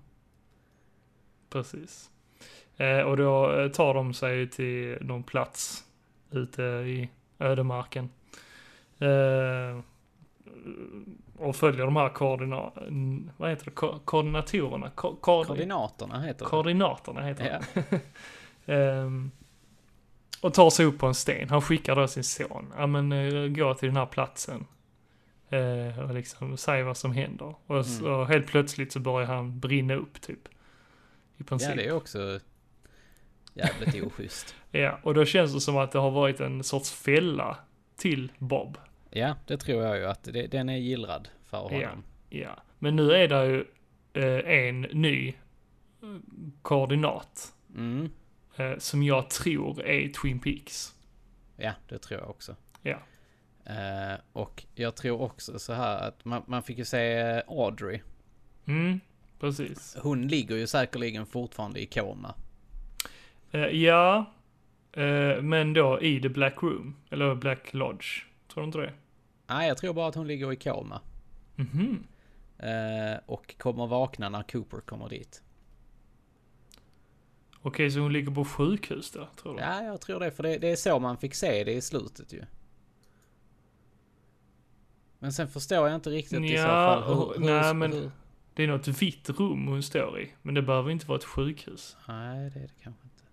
Precis. 1.50 2.10
Eh, 2.78 3.00
och 3.00 3.18
då 3.18 3.60
eh, 3.60 3.72
tar 3.72 3.94
de 3.94 4.14
sig 4.14 4.50
till 4.50 4.98
någon 5.02 5.24
plats 5.24 5.84
ute 6.32 6.62
i 6.64 7.10
ödemarken. 7.40 8.10
Eh, 9.00 9.80
och 11.38 11.56
följer 11.56 11.86
de 11.86 11.96
här 11.96 12.10
koordina... 12.10 12.72
Vad 13.38 13.50
heter 13.50 13.66
det? 13.66 13.72
Ko- 13.72 14.00
koordinatorerna? 14.06 14.90
Ko- 14.90 15.16
koord- 15.22 15.46
Koordinaterna 15.48 16.22
heter 16.22 16.46
det. 16.46 16.50
Koordinaterna 16.50 17.22
heter 17.22 17.44
det. 17.44 17.62
Ja. 17.92 18.00
Ehm, 18.74 19.32
och 20.42 20.54
tar 20.54 20.70
sig 20.70 20.86
upp 20.86 21.00
på 21.00 21.08
en 21.08 21.14
sten. 21.16 21.50
Han 21.50 21.62
skickar 21.62 21.96
då 21.96 22.08
sin 22.08 22.24
son. 22.24 22.74
Ja 22.78 22.88
men 22.88 23.12
eh, 23.12 23.48
gå 23.48 23.74
till 23.74 23.88
den 23.88 23.98
här 23.98 24.06
platsen. 24.06 24.66
Eh, 25.50 26.00
och 26.00 26.14
liksom 26.14 26.58
säger 26.58 26.84
vad 26.84 26.98
som 26.98 27.12
händer. 27.12 27.56
Och 27.68 27.86
så 27.86 28.08
Mm. 28.16 28.28
helt 28.28 28.48
plötsligt 28.48 28.92
så 28.92 29.00
börjar 29.00 29.28
han 29.28 29.60
brinna 29.60 29.94
upp 29.96 30.22
typ. 30.22 30.48
I 31.38 31.44
princip. 31.44 31.70
Ja, 31.70 31.76
det 31.76 31.86
är 31.88 31.92
också 31.92 32.40
jävligt 33.54 34.04
oschysst. 34.04 34.56
Ja, 34.72 35.00
och 35.04 35.14
då 35.14 35.26
känns 35.26 35.54
det 35.54 35.62
som 35.62 35.78
att 35.78 35.92
det 35.92 36.00
har 36.00 36.12
varit 36.12 36.40
en 36.40 36.64
sorts 36.64 36.92
fälla 36.92 37.58
till 37.96 38.32
Bob. 38.38 38.78
Ja, 39.10 39.36
det 39.48 39.58
tror 39.58 39.84
jag 39.84 39.98
ju 39.98 40.06
att 40.06 40.24
det, 40.24 40.48
den 40.48 40.70
är 40.70 40.78
gillrad 40.78 41.30
för 41.46 41.58
honom. 41.58 41.82
Ja. 41.82 41.90
Ja, 42.30 42.58
men 42.80 42.96
nu 42.96 43.12
är 43.12 43.28
det 43.28 43.46
ju 43.46 43.66
eh, 44.14 44.52
en 44.68 44.82
ny 44.82 45.28
eh, 46.04 46.10
koordinat 46.62 47.54
Mm. 47.76 48.10
Eh, 48.58 48.78
som 48.78 49.04
jag 49.04 49.30
tror 49.30 49.82
är 49.82 50.10
Twin 50.10 50.40
Peaks. 50.40 50.94
Ja, 51.58 51.74
det 51.88 51.98
tror 52.00 52.20
jag 52.20 52.30
också. 52.30 52.56
Ja. 52.82 52.98
Eh, 53.66 54.20
och 54.34 54.64
jag 54.76 54.96
tror 54.96 55.22
också 55.22 55.60
så 55.60 55.74
här 55.74 56.08
att 56.08 56.26
man, 56.26 56.44
man 56.48 56.64
fick 56.64 56.78
ju 56.78 56.86
se 56.86 57.14
eh, 57.14 57.42
Audrey. 57.48 58.00
Mm, 58.66 59.00
precis. 59.40 59.98
Hon 60.02 60.28
ligger 60.28 60.56
ju 60.56 60.68
säkerligen 60.68 61.26
fortfarande 61.26 61.80
i 61.80 61.86
koma. 61.86 62.36
Eh, 63.52 63.62
ja, 63.62 64.26
eh, 64.92 65.42
men 65.42 65.74
då 65.74 66.02
i 66.02 66.22
The 66.22 66.30
Black 66.30 66.64
Room, 66.64 66.96
eller 67.10 67.36
Black 67.36 67.74
Lodge. 67.74 68.24
Tror 68.54 68.62
du 68.62 68.66
inte 68.66 68.78
det? 68.78 68.94
Nej, 69.48 69.68
jag 69.68 69.78
tror 69.78 69.94
bara 69.94 70.08
att 70.08 70.16
hon 70.16 70.28
ligger 70.28 70.52
i 70.52 70.56
koma. 70.56 71.02
Mhm. 71.56 72.04
Eh, 72.60 73.20
och 73.26 73.58
kommer 73.58 73.88
vakna 73.88 74.30
när 74.30 74.44
Cooper 74.44 74.80
kommer 74.82 75.10
dit. 75.10 75.44
Okej, 77.68 77.92
så 77.92 78.00
hon 78.00 78.14
ligger 78.14 78.32
på 78.32 78.46
sjukhus 78.46 79.12
då, 79.12 79.28
tror 79.42 79.54
du? 79.56 79.60
Ja, 79.62 79.84
jag 79.84 80.02
tror 80.02 80.20
det. 80.20 80.32
För 80.32 80.44
det, 80.44 80.58
det 80.58 80.70
är 80.72 80.76
så 80.76 81.00
man 81.00 81.18
fick 81.18 81.34
se 81.36 81.64
det 81.64 81.74
i 81.74 81.82
slutet 81.82 82.34
ju. 82.34 82.44
Men 85.20 85.34
sen 85.34 85.48
förstår 85.48 85.88
jag 85.88 85.96
inte 85.96 86.10
riktigt 86.10 86.44
i 86.44 86.48
så 86.48 86.54
Ja, 86.54 86.66
fall 86.66 87.04
hur, 87.04 87.34
hur, 87.40 87.46
nej, 87.62 87.74
men- 87.74 87.92
hur... 87.94 88.12
Det 88.54 88.64
är 88.64 88.68
något 88.68 88.88
vitt 88.88 89.30
rum 89.30 89.68
hon 89.68 89.84
står 89.84 90.20
i, 90.22 90.34
men 90.42 90.56
det 90.56 90.62
behöver 90.62 90.92
inte 90.92 91.08
vara 91.08 91.18
ett 91.18 91.24
sjukhus. 91.24 91.98
Nej, 92.08 92.50
det 92.50 92.60
är 92.60 92.64
det 92.64 92.74
kanske 92.84 93.04
inte. 93.04 93.24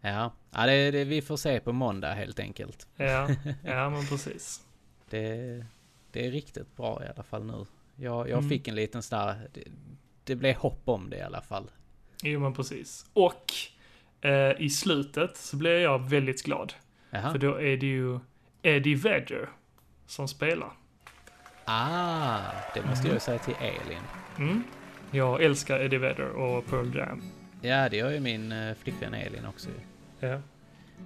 Ja, 0.00 0.32
ja 0.50 0.66
det, 0.66 0.90
det, 0.90 1.04
vi 1.04 1.22
får 1.22 1.36
se 1.36 1.60
på 1.60 1.72
måndag 1.72 2.14
helt 2.14 2.38
enkelt. 2.40 2.88
Ja, 2.96 3.28
ja 3.64 3.90
men 3.90 4.06
precis. 4.06 4.64
Det, 5.10 5.64
det 6.12 6.26
är 6.26 6.30
riktigt 6.30 6.76
bra 6.76 7.04
i 7.04 7.08
alla 7.14 7.22
fall 7.22 7.44
nu. 7.44 7.64
Jag, 7.96 8.28
jag 8.28 8.38
Mm. 8.38 8.48
fick 8.48 8.68
en 8.68 8.74
liten 8.74 9.02
sån 9.02 9.18
där, 9.18 9.48
det, 9.54 9.64
det 10.24 10.36
blev 10.36 10.56
hopp 10.56 10.88
om 10.88 11.10
det 11.10 11.16
i 11.16 11.22
alla 11.22 11.40
fall. 11.42 11.70
Jo, 12.22 12.40
men 12.40 12.54
precis. 12.54 13.06
Och 13.12 13.44
eh, 14.20 14.60
i 14.62 14.70
slutet 14.70 15.36
så 15.36 15.56
blir 15.56 15.78
jag 15.78 16.08
väldigt 16.10 16.42
glad. 16.42 16.72
Jaha. 17.10 17.32
För 17.32 17.38
då 17.38 17.54
är 17.60 17.76
det 17.76 17.86
ju 17.86 18.18
Eddie 18.62 18.94
Vedder 18.94 19.48
som 20.06 20.28
spelar. 20.28 20.72
Ah, 21.64 22.40
det 22.74 22.82
måste 22.86 23.06
jag 23.08 23.14
ju 23.14 23.20
säga 23.20 23.38
till 23.38 23.54
Elin. 23.60 24.02
Mm. 24.38 24.62
Jag 25.10 25.42
älskar 25.42 25.80
Eddie 25.80 25.98
Vedder 25.98 26.28
och 26.28 26.66
Pearl 26.66 26.96
Jam. 26.96 27.22
Ja, 27.62 27.88
det 27.88 27.96
gör 27.96 28.10
ju 28.10 28.20
min 28.20 28.52
eh, 28.52 28.74
flickvän 28.74 29.14
Elin 29.14 29.46
också. 29.46 29.68
Ja. 30.20 30.40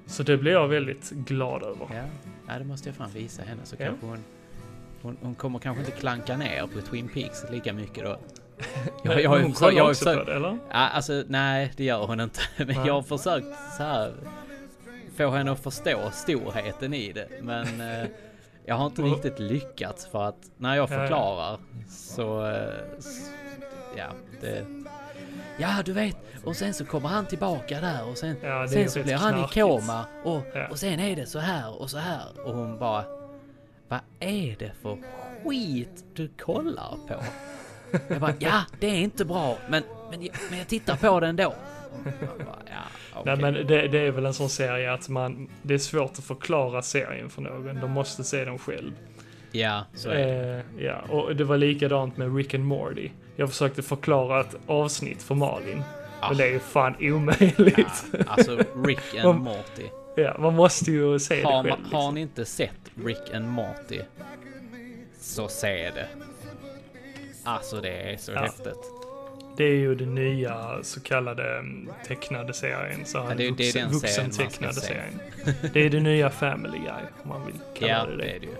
Så 0.06 0.22
det 0.22 0.36
blir 0.36 0.52
jag 0.52 0.68
väldigt 0.68 1.10
glad 1.10 1.62
över. 1.62 1.86
Ja, 1.94 2.04
ja 2.48 2.58
det 2.58 2.64
måste 2.64 2.88
jag 2.88 2.96
fan 2.96 3.10
visa 3.10 3.42
henne 3.42 3.60
så 3.64 3.76
Ja. 3.78 3.86
kanske 3.86 4.06
hon, 4.06 4.24
hon... 5.02 5.16
Hon 5.20 5.34
kommer 5.34 5.58
kanske 5.58 5.84
inte 5.84 5.96
klanka 6.00 6.36
ner 6.36 6.66
på 6.66 6.80
Twin 6.80 7.08
Peaks 7.08 7.50
lika 7.50 7.72
mycket 7.72 8.04
då. 8.04 8.18
Jag, 9.02 9.22
jag, 9.22 9.30
hon 9.30 9.52
kollar 9.52 9.72
jag 9.72 9.88
också 9.88 10.04
på 10.04 10.10
försökt, 10.10 10.26
det, 10.26 10.34
eller? 10.34 10.58
ja, 10.70 10.88
alltså 10.88 11.24
nej 11.26 11.72
det 11.76 11.84
gör 11.84 12.06
hon 12.06 12.20
inte. 12.20 12.40
Men 12.56 12.66
Nej. 12.66 12.86
jag 12.86 12.94
har 12.94 13.02
försökt 13.02 13.46
så 13.76 13.82
här 13.82 14.12
få 15.16 15.30
henne 15.30 15.52
att 15.52 15.60
förstå 15.62 16.10
storheten 16.12 16.94
i 16.94 17.12
det. 17.12 17.28
Men 17.42 17.80
eh, 17.80 18.06
jag 18.64 18.74
har 18.74 18.86
inte 18.86 19.02
riktigt 19.02 19.38
lyckats 19.38 20.06
för 20.06 20.22
att 20.24 20.50
när 20.56 20.76
jag 20.76 20.90
Ja, 20.90 20.94
ja. 20.94 21.00
förklarar 21.00 21.58
så, 21.90 22.46
eh, 22.46 22.68
ja 23.96 24.06
det... 24.40 24.66
Ja 25.58 25.68
du 25.84 25.92
vet, 25.92 26.16
och 26.44 26.56
sen 26.56 26.74
så 26.74 26.84
kommer 26.84 27.08
han 27.08 27.26
tillbaka 27.26 27.80
där 27.80 28.08
och 28.10 28.16
sen, 28.18 28.36
Ja, 28.42 28.68
sen 28.68 28.90
så 28.90 29.02
blir 29.02 29.14
han 29.16 29.30
i 29.30 29.34
knarkigt. 29.36 29.54
koma 29.54 30.04
och, 30.24 30.42
Ja. 30.54 30.68
och 30.70 30.78
sen 30.78 31.00
är 31.00 31.16
det 31.16 31.26
så 31.26 31.38
här 31.38 31.80
och 31.80 31.90
så 31.90 31.98
här 31.98 32.22
och 32.46 32.54
hon 32.54 32.78
bara 32.78 33.04
Vad 33.88 34.00
är 34.20 34.56
det 34.58 34.72
för 34.82 34.98
skit 35.44 36.04
du 36.14 36.28
kollar 36.28 36.96
på? 37.08 37.14
Jag 38.08 38.20
bara, 38.20 38.34
ja 38.38 38.62
det 38.80 38.86
är 38.86 38.94
inte 38.98 39.24
bra 39.24 39.58
men, 39.68 39.82
men, 40.10 40.22
jag, 40.22 40.34
men 40.50 40.58
jag 40.58 40.68
tittar 40.68 40.96
på 40.96 41.20
det 41.20 41.26
ändå. 41.26 41.54
Bara, 42.38 42.58
ja, 42.66 42.82
okej. 43.14 43.22
Nej 43.24 43.36
men 43.36 43.66
det, 43.66 43.88
det 43.88 43.98
är 43.98 44.10
väl 44.10 44.26
en 44.26 44.34
sån 44.34 44.48
serie 44.48 44.92
att 44.92 45.08
man, 45.08 45.48
det 45.62 45.74
är 45.74 45.78
svårt 45.78 46.10
att 46.18 46.24
förklara 46.24 46.82
serien 46.82 47.30
för 47.30 47.42
någon. 47.42 47.80
De 47.80 47.90
måste 47.90 48.24
se 48.24 48.44
den 48.44 48.58
själv. 48.58 48.92
Ja, 49.52 49.84
så 49.94 50.10
är 50.10 50.14
det. 50.26 50.64
Eh, 50.78 50.84
ja, 50.84 51.00
och 51.08 51.36
det 51.36 51.44
var 51.44 51.56
likadant 51.56 52.16
med 52.16 52.36
Rick 52.36 52.54
and 52.54 52.64
Morty. 52.64 53.10
Jag 53.36 53.48
försökte 53.50 53.82
förklara 53.82 54.40
ett 54.40 54.56
avsnitt 54.66 55.22
för 55.22 55.34
Malin. 55.34 55.82
Ah. 56.20 56.28
Men 56.28 56.36
det 56.38 56.44
är 56.44 56.50
ju 56.50 56.58
fan 56.58 56.94
omöjligt. 57.00 58.04
Ja, 58.12 58.18
alltså 58.26 58.58
Rick 58.84 59.14
and 59.24 59.38
Morty. 59.44 59.86
Ja, 60.16 60.36
man 60.38 60.54
måste 60.54 60.90
ju 60.92 61.18
se 61.18 61.42
Har, 61.44 61.62
det 61.62 61.70
själv. 61.70 61.82
har 61.84 61.90
Liksom. 61.90 62.14
ni 62.14 62.20
inte 62.20 62.44
sett 62.44 62.70
Rick 63.04 63.34
and 63.34 63.48
Morty 63.48 64.00
så 65.20 65.48
se 65.48 65.90
det. 65.94 66.08
Alltså 67.44 67.80
det 67.80 68.12
är 68.12 68.16
så 68.16 68.32
Ja. 68.32 68.40
häftigt. 68.40 68.90
Det 69.56 69.64
är 69.64 69.74
ju 69.74 69.94
den 69.94 70.14
nya 70.14 70.78
så 70.82 71.00
kallade 71.00 71.58
mm, 71.58 71.90
tecknade 72.06 72.52
serien. 72.54 73.04
Så 73.04 73.20
här, 73.22 73.34
det 73.34 73.46
är- 73.46 73.52
det 73.52 73.62
är 73.68 73.72
vuxen, 73.72 73.82
den 73.82 73.92
vuxentecknade 73.92 74.74
se. 74.74 74.80
serien. 74.80 75.20
Det 75.72 75.80
är 75.80 75.90
det 75.90 76.00
nya 76.00 76.30
Family 76.30 76.78
Guy, 76.78 77.04
om 77.22 77.28
man 77.28 77.46
vill 77.46 77.54
kalla 77.74 77.92
Ja, 77.92 78.04
det 78.06 78.16
det 78.16 78.22
det. 78.22 78.30
är 78.36 78.40
det 78.40 78.46
ju. 78.46 78.52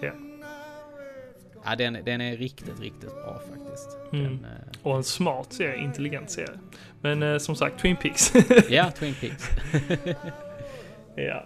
Ja. 0.00 0.12
Ja, 1.64 1.76
den, 1.76 1.98
den 2.04 2.20
är 2.20 2.36
riktigt, 2.36 2.80
riktigt 2.80 3.14
bra 3.14 3.40
faktiskt. 3.50 3.88
Mm. 4.12 4.24
Den, 4.24 4.44
eh, 4.44 4.78
Och 4.82 4.96
en 4.96 5.04
smart 5.04 5.52
serie, 5.52 5.76
intelligent 5.84 6.30
serie. 6.30 6.58
Men 7.00 7.22
eh, 7.22 7.38
som 7.38 7.56
sagt, 7.56 7.80
Twin 7.80 7.96
Peaks. 7.96 8.32
ja, 8.68 8.90
Twin 8.90 9.14
Peaks. 9.20 9.48
Ja. 11.16 11.44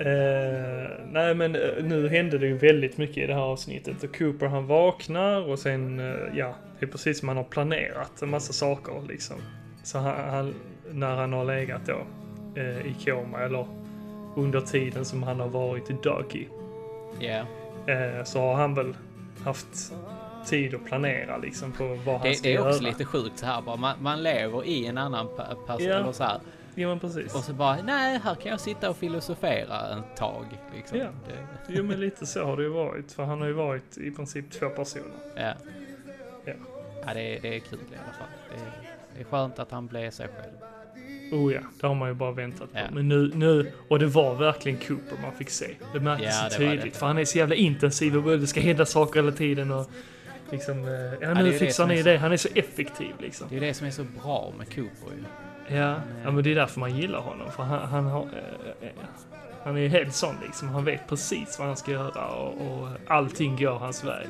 Eh, 0.00 0.90
nej 1.12 1.34
men 1.34 1.54
eh, 1.54 1.60
nu 1.84 2.08
hände 2.08 2.38
det 2.38 2.46
ju 2.46 2.56
väldigt 2.58 2.98
mycket 2.98 3.16
i 3.16 3.26
det 3.26 3.34
här 3.34 3.40
avsnittet. 3.40 4.02
Och 4.04 4.18
Cooper 4.18 4.46
han 4.46 4.66
vaknar 4.66 5.48
och 5.50 5.58
sen, 5.58 6.00
eh, 6.00 6.38
ja, 6.38 6.54
det 6.78 6.86
är 6.86 6.90
precis 6.90 7.18
som 7.18 7.28
han 7.28 7.36
har 7.36 7.44
planerat 7.44 8.22
en 8.22 8.30
massa 8.30 8.52
saker 8.52 9.02
liksom. 9.08 9.36
Så 9.84 9.98
han, 9.98 10.30
han 10.30 10.54
när 10.90 11.14
han 11.16 11.32
har 11.32 11.44
legat 11.44 11.86
då 11.86 11.98
i 12.84 13.04
koma 13.04 13.40
eller 13.40 13.66
under 14.36 14.60
tiden 14.60 15.04
som 15.04 15.22
han 15.22 15.40
har 15.40 15.48
varit 15.48 15.90
i 15.90 15.96
Dougie. 16.02 16.48
Eh, 17.86 18.24
så 18.24 18.40
har 18.40 18.54
han 18.54 18.74
väl 18.74 18.94
haft 19.44 19.92
tid 20.46 20.74
att 20.74 20.84
planera 20.84 21.36
liksom 21.38 21.72
på 21.72 21.84
vad 22.04 22.14
han 22.20 22.28
det, 22.28 22.34
ska 22.34 22.48
det 22.48 22.54
är 22.54 22.58
göra. 22.58 22.68
också 22.68 22.82
lite 22.82 23.04
sjukt 23.04 23.38
så 23.38 23.46
här 23.46 23.62
bara. 23.62 23.76
Man, 23.76 23.96
man 24.00 24.22
lever 24.22 24.64
i 24.64 24.86
en 24.86 24.98
annan 24.98 25.26
pe- 25.26 25.66
person 25.66 25.90
eller 25.90 26.12
så 26.12 26.24
här. 26.24 26.40
Ja 26.80 26.88
men 26.88 27.00
precis. 27.00 27.34
Och 27.34 27.44
så 27.44 27.52
bara, 27.52 27.76
nej, 27.82 28.18
här 28.24 28.34
kan 28.34 28.50
jag 28.50 28.60
sitta 28.60 28.90
och 28.90 28.96
filosofera 28.96 29.88
en 29.92 30.02
tag. 30.16 30.44
Liksom. 30.76 30.98
Ja. 30.98 31.06
Det, 31.28 31.34
Jo 31.68 31.84
men 31.84 32.00
lite 32.06 32.26
så 32.26 32.44
har 32.44 32.56
det 32.56 32.62
ju 32.62 32.68
varit. 32.68 33.12
För 33.12 33.24
han 33.24 33.40
har 33.40 33.46
ju 33.48 33.52
varit 33.52 33.98
i 33.98 34.10
princip 34.10 34.50
två 34.50 34.68
personer. 34.68 35.04
ja. 35.36 35.52
Ja. 36.44 36.52
Ja, 37.06 37.14
det, 37.14 37.36
är- 37.36 37.40
det 37.40 37.56
är 37.56 37.60
kul 37.60 37.78
i 37.78 37.94
alla 38.04 38.12
fall. 38.18 38.28
Det 38.50 38.56
är, 38.64 38.94
det 39.14 39.20
är 39.20 39.24
skönt 39.24 39.58
att 39.58 39.70
han 39.70 39.86
blev 39.86 40.10
sig 40.10 40.28
själv. 40.28 40.52
Oh 41.32 41.52
ja, 41.54 41.60
det 41.80 41.86
har 41.86 41.94
man 41.94 42.08
ju 42.08 42.14
bara 42.14 42.32
väntat 42.32 42.72
på. 42.72 42.78
Ja. 42.78 42.84
Men 42.92 43.08
nu, 43.08 43.30
nu, 43.34 43.72
och 43.88 43.98
det 43.98 44.06
var 44.06 44.34
verkligen 44.34 44.78
Cooper 44.78 45.16
man 45.22 45.32
fick 45.32 45.50
se. 45.50 45.74
Det 45.92 46.00
märktes 46.00 46.26
Ja, 46.42 46.50
så 46.50 46.58
det 46.58 46.68
tydligt. 46.70 46.94
det. 46.94 46.98
För 46.98 47.06
han 47.06 47.18
är 47.18 47.24
så 47.24 47.38
jävla 47.38 47.54
intensiv 47.54 48.16
och 48.28 48.38
det 48.38 48.46
ska 48.46 48.60
hända 48.60 48.86
saker 48.86 49.20
hela 49.22 49.32
tiden 49.36 49.70
och 49.70 49.90
liksom, 50.50 50.84
eh, 50.84 50.90
ja 51.20 51.28
det 51.28 51.34
nu 51.34 51.50
det 51.50 51.58
fixar 51.58 51.86
ni 51.86 51.98
är 51.98 52.04
det. 52.04 52.16
Han 52.18 52.32
är 52.32 52.36
så 52.36 52.48
effektiv 52.54 53.14
liksom. 53.20 53.46
Det 53.50 53.56
är 53.56 53.60
det 53.60 53.74
som 53.74 53.86
är 53.86 53.90
så 53.90 54.04
bra 54.22 54.52
med 54.58 54.66
Cooper 54.74 55.16
ju. 55.16 55.24
Ja, 55.70 56.00
ja 56.24 56.30
men 56.30 56.44
det 56.44 56.50
är 56.50 56.54
därför 56.54 56.80
man 56.80 56.96
gillar 56.96 57.20
honom. 57.20 57.50
För 57.50 57.62
han, 57.62 57.88
han 57.88 58.06
har, 58.06 58.22
eh, 58.22 58.88
eh, 58.88 58.92
han 59.64 59.76
är 59.76 59.80
ju 59.80 59.88
helt 59.88 60.14
sån 60.14 60.34
liksom. 60.42 60.68
Han 60.68 60.84
vet 60.84 61.08
precis 61.08 61.58
vad 61.58 61.66
han 61.68 61.76
ska 61.76 61.90
göra 61.90 62.26
och, 62.28 62.52
och 62.52 62.88
allting 63.06 63.56
går 63.56 63.78
hans 63.78 64.04
väg. 64.04 64.28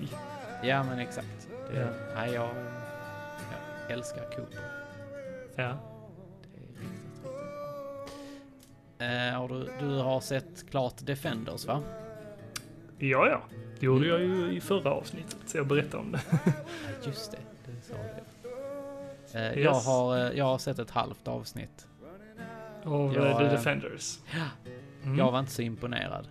Ja, 0.62 0.82
men 0.82 0.98
exakt. 0.98 1.48
Det, 1.72 1.80
Ja. 1.80 1.86
nej, 2.14 2.34
jag, 2.34 2.48
jag 3.88 3.98
älskar 3.98 4.22
Cooper. 4.36 4.60
Ja. 5.56 5.70
Eh, 8.98 9.38
har 9.40 9.48
du, 9.48 9.68
du 9.80 9.98
har 9.98 10.20
sett 10.20 10.70
klart 10.70 10.94
Defenders 10.98 11.66
va? 11.66 11.80
Ja, 12.98 13.28
ja. 13.28 13.40
Det 13.80 13.86
gjorde 13.86 14.06
jag 14.06 14.20
ju 14.20 14.52
i 14.52 14.60
förra 14.60 14.90
avsnittet. 14.90 15.36
Så 15.46 15.56
jag 15.56 15.66
berättade 15.66 15.96
om 16.02 16.12
det. 16.12 16.20
Just 17.06 17.32
det. 17.32 17.38
Yes. 19.34 19.56
jag, 19.56 19.74
har, 19.74 20.16
eh, 20.16 20.32
jag 20.38 20.44
har 20.44 20.58
sett 20.58 20.78
ett 20.78 20.90
halvt 20.90 21.28
avsnitt. 21.28 21.86
Av 22.84 23.14
Ja, 23.14 23.26
eh, 23.26 23.38
The 23.38 23.44
eh, 23.44 23.50
Defenders. 23.50 24.18
Mm. 25.02 25.18
Jag 25.18 25.32
var 25.32 25.40
inte 25.40 25.52
så 25.52 25.62
imponerad. 25.62 26.28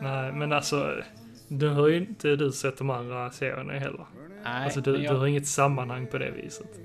Nej, 0.00 0.32
men 0.32 0.52
alltså. 0.52 1.02
Du 1.48 1.68
har 1.68 1.88
ju 1.88 1.96
inte 1.96 2.36
du 2.36 2.52
sett 2.52 2.78
de 2.78 2.90
andra 2.90 3.30
serierna 3.30 3.72
heller. 3.72 4.06
Nej, 4.44 4.64
alltså 4.64 4.80
du, 4.80 5.02
jag, 5.02 5.14
du 5.14 5.18
har 5.18 5.26
inget 5.26 5.48
sammanhang 5.48 6.06
på 6.06 6.18
det 6.18 6.30
viset. 6.30 6.80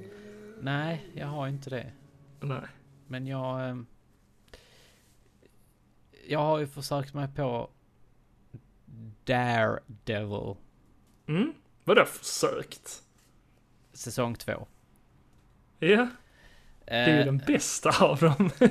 nej, 0.61 1.05
jag 1.13 1.27
har 1.27 1.47
inte 1.47 1.69
det. 1.69 1.91
Nej. 2.39 2.61
Men 3.07 3.27
jag... 3.27 3.69
ehm, 3.69 3.85
Jag 6.27 6.39
har 6.39 6.59
ju 6.59 6.67
försökt 6.67 7.13
mig 7.13 7.27
på 7.35 7.69
Daredevil. 9.25 10.55
Mm? 11.27 11.53
Vadå 11.83 12.05
försökt? 12.05 13.03
Säsong 13.93 14.35
två. 14.35 14.67
Ja, 15.87 16.07
det 16.85 16.93
är 16.93 17.07
ju 17.13 17.19
Eh, 17.19 17.25
den 17.25 17.37
bästa 17.37 18.05
av 18.05 18.19
dem. 18.19 18.49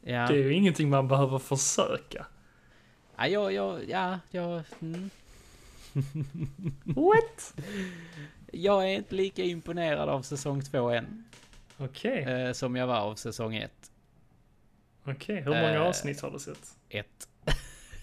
ja. 0.00 0.26
Det 0.26 0.34
är 0.34 0.42
ju 0.44 0.52
ingenting 0.52 0.90
man 0.90 1.08
behöver 1.08 1.38
försöka. 1.38 2.26
Ja, 3.16 3.26
jag, 3.28 3.52
jag, 3.52 3.88
ja, 3.88 4.18
jag, 4.30 4.62
mm. 4.80 5.10
What? 6.84 7.54
jag 8.52 8.82
är 8.84 8.96
inte 8.96 9.14
lika 9.14 9.42
imponerad 9.42 10.08
av 10.08 10.22
säsong 10.22 10.62
två 10.62 10.90
än. 10.90 11.24
Okej, 11.76 12.22
Eh, 12.22 12.52
som 12.52 12.76
jag 12.76 12.86
var 12.86 12.96
av 13.00 13.14
säsong 13.14 13.56
ett. 13.56 13.90
okej. 15.04 15.36
Hur 15.40 15.50
många 15.50 15.74
eh, 15.74 15.82
avsnitt 15.82 16.20
har 16.20 16.30
du 16.30 16.38
sett? 16.38 16.76
ett. 16.88 17.28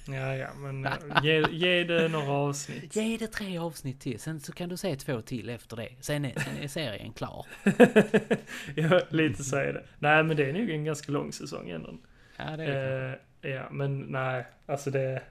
Ja, 0.05 0.35
ja, 0.35 0.53
men 0.53 0.85
eh, 0.85 0.93
ge, 1.23 1.45
ge 1.51 1.83
det 1.83 2.07
några 2.07 2.31
avsnitt. 2.31 2.95
Ge 2.95 3.17
det 3.17 3.27
tre 3.27 3.57
avsnitt 3.57 3.99
till, 3.99 4.19
sen 4.19 4.39
så 4.39 4.51
kan 4.51 4.69
du 4.69 4.77
se 4.77 4.95
två 4.95 5.21
till 5.21 5.49
efter 5.49 5.75
det. 5.77 5.89
Sen 5.99 6.25
är, 6.25 6.39
sen 6.39 6.57
är 6.57 6.67
serien 6.67 7.13
klar. 7.13 7.45
ja, 8.75 9.01
lite 9.09 9.43
så 9.43 9.55
är 9.55 9.73
det. 9.73 9.83
Nej, 9.99 10.23
men 10.23 10.37
det 10.37 10.49
är 10.49 10.53
nog 10.53 10.69
en 10.69 10.83
ganska 10.85 11.11
lång 11.11 11.31
säsong 11.33 11.69
ändå. 11.69 11.97
Ja, 12.37 12.57
det 12.57 12.63
är 12.63 13.17
det. 13.41 13.49
Eh, 13.49 13.55
ja, 13.55 13.69
men 13.71 13.99
nej, 13.99 14.45
alltså 14.65 14.91
det... 14.91 15.23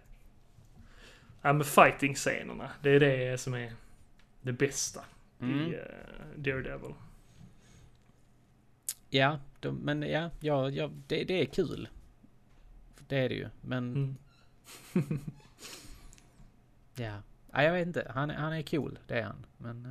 Ja, 1.43 1.53
men 1.53 1.65
fighting-scenerna, 1.65 2.71
det 2.83 2.91
är 2.91 3.01
det 3.01 3.41
som 3.41 3.55
är 3.55 3.73
det 4.43 4.53
bästa 4.53 5.01
Mm. 5.43 5.61
i 5.61 5.75
uh, 5.77 5.83
Daredevil. 6.37 6.95
Ja, 9.11 9.39
de, 9.61 9.77
men 9.77 10.03
ja, 10.03 10.31
ja, 10.41 10.71
ja 10.71 10.91
det, 11.07 11.25
det 11.25 11.41
är 11.41 11.45
kul. 11.45 11.89
Det 13.09 13.17
är 13.19 13.29
det 13.29 13.35
ju, 13.35 13.49
men 13.61 13.95
Mm. 13.95 14.17
ja. 16.97 17.17
ja. 17.53 17.63
Jag 17.63 17.73
vet 17.73 17.87
inte, 17.87 18.13
han, 18.15 18.31
han 18.31 18.53
är 18.53 18.63
cool, 18.63 18.99
det 19.07 19.15
är 19.19 19.23
han. 19.23 19.47
Men... 19.59 19.85
eh, 19.85 19.91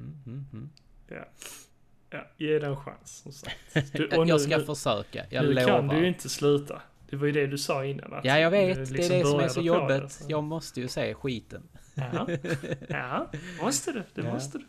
mm, 0.00 0.22
mm, 0.26 0.46
mm. 0.52 0.70
Ja. 1.08 1.24
ja, 2.10 2.26
ge 2.36 2.58
det 2.58 2.66
en 2.66 2.76
chans 2.76 3.16
som 3.16 3.32
sagt. 3.32 3.56
Du, 3.92 4.06
och 4.08 4.26
nu- 4.26 4.30
jag 4.32 4.40
ska 4.40 4.56
nu, 4.58 4.64
försöka, 4.64 5.26
jag 5.30 5.44
nu 5.44 5.52
lovar. 5.52 5.66
kan 5.66 5.88
du 5.88 5.98
ju 5.98 6.08
inte 6.08 6.28
sluta. 6.28 6.82
Det 7.10 7.16
var 7.16 7.26
ju 7.26 7.32
det 7.32 7.46
du 7.46 7.58
sa 7.58 7.84
innan. 7.84 8.12
Att 8.12 8.24
Ja, 8.24 8.38
jag 8.38 8.50
vet. 8.50 8.76
du 8.76 8.84
det 8.84 8.90
liksom 8.90 9.14
är 9.14 9.18
det 9.18 9.24
som 9.30 9.40
är 9.40 9.48
så 9.48 9.60
jobbigt. 9.60 10.02
det, 10.02 10.08
så. 10.08 10.24
Jag 10.28 10.44
måste 10.44 10.80
ju 10.80 10.88
se 10.88 11.14
skiten. 11.14 11.62
Ja, 11.94 12.28
ja 12.88 13.30
måste 13.62 13.92
du. 13.92 14.02
Det 14.14 14.22
Ja. 14.26 14.32
måste 14.32 14.58
du. 14.58 14.64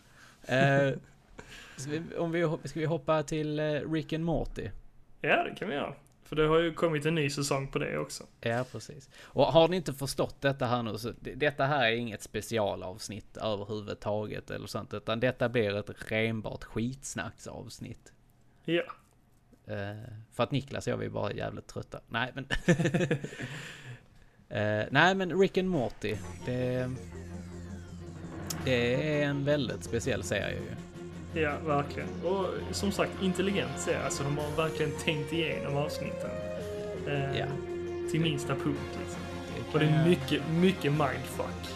Ska, 1.77 1.89
vi, 1.91 2.01
om 2.17 2.31
vi, 2.31 2.57
ska 2.63 2.79
vi 2.79 2.85
hoppa 2.85 3.23
till 3.23 3.59
eh, 3.59 3.63
Rick 3.91 4.13
and 4.13 4.23
Morty? 4.23 4.69
Ja, 5.21 5.43
det 5.43 5.55
kan 5.55 5.67
vi 5.69 5.75
göra. 5.75 5.93
För 6.31 6.35
det 6.35 6.47
har 6.47 6.59
ju 6.59 6.73
kommit 6.73 7.05
en 7.05 7.15
ny 7.15 7.29
säsong 7.29 7.67
på 7.67 7.79
det 7.79 7.97
också. 7.97 8.23
Ja, 8.41 8.65
precis. 8.71 9.09
Och 9.21 9.45
har 9.45 9.67
ni 9.67 9.75
inte 9.77 9.93
förstått 9.93 10.41
detta 10.41 10.65
här 10.65 10.83
nu 10.83 10.97
så 10.97 11.13
det, 11.19 11.35
detta 11.35 11.65
här 11.65 11.91
är 11.91 11.95
inget 11.95 12.21
specialavsnitt 12.21 13.37
överhuvudtaget 13.37 14.51
eller 14.51 14.67
sånt, 14.67 14.93
utan 14.93 15.19
detta 15.19 15.49
blir 15.49 15.75
ett 15.75 16.11
renbart 16.11 16.63
skitsnacksavsnitt. 16.63 18.13
Ja. 18.65 18.83
Eh, 19.65 20.13
för 20.31 20.43
att 20.43 20.51
Niklas 20.51 20.87
och 20.87 20.93
jag 20.93 20.97
vi 20.97 21.05
är 21.05 21.09
bara 21.09 21.33
jävligt 21.33 21.67
trötta. 21.67 22.01
Nej 22.07 22.31
men... 22.33 22.47
Eh, 24.49 24.85
nej 24.91 25.15
men 25.15 25.39
Rick 25.39 25.57
and 25.57 25.69
Morty. 25.69 26.15
Det, 26.45 26.91
det 28.65 29.21
är 29.21 29.25
en 29.25 29.45
väldigt 29.45 29.83
speciell 29.83 30.23
serie 30.23 30.55
ju. 30.55 30.90
Ja, 31.33 31.51
verkligen. 31.65 32.09
Och 32.25 32.45
som 32.71 32.91
sagt, 32.91 33.11
intelligent 33.21 33.79
serie. 33.79 34.03
Alltså 34.05 34.23
de 34.23 34.37
har 34.37 34.51
verkligen 34.67 34.91
tänkt 35.03 35.33
igenom 35.33 35.77
avsnitten. 35.77 36.29
Eh, 37.07 37.37
Ja. 37.39 37.45
Till 38.11 38.21
minsta 38.21 38.55
punkt 38.55 38.79
liksom. 38.99 39.21
Det 39.55 39.73
Och 39.73 39.79
det 39.79 39.85
är 39.85 39.97
jag- 39.99 40.07
mycket, 40.07 40.41
mycket 40.49 40.91
mindfuck. 40.91 41.69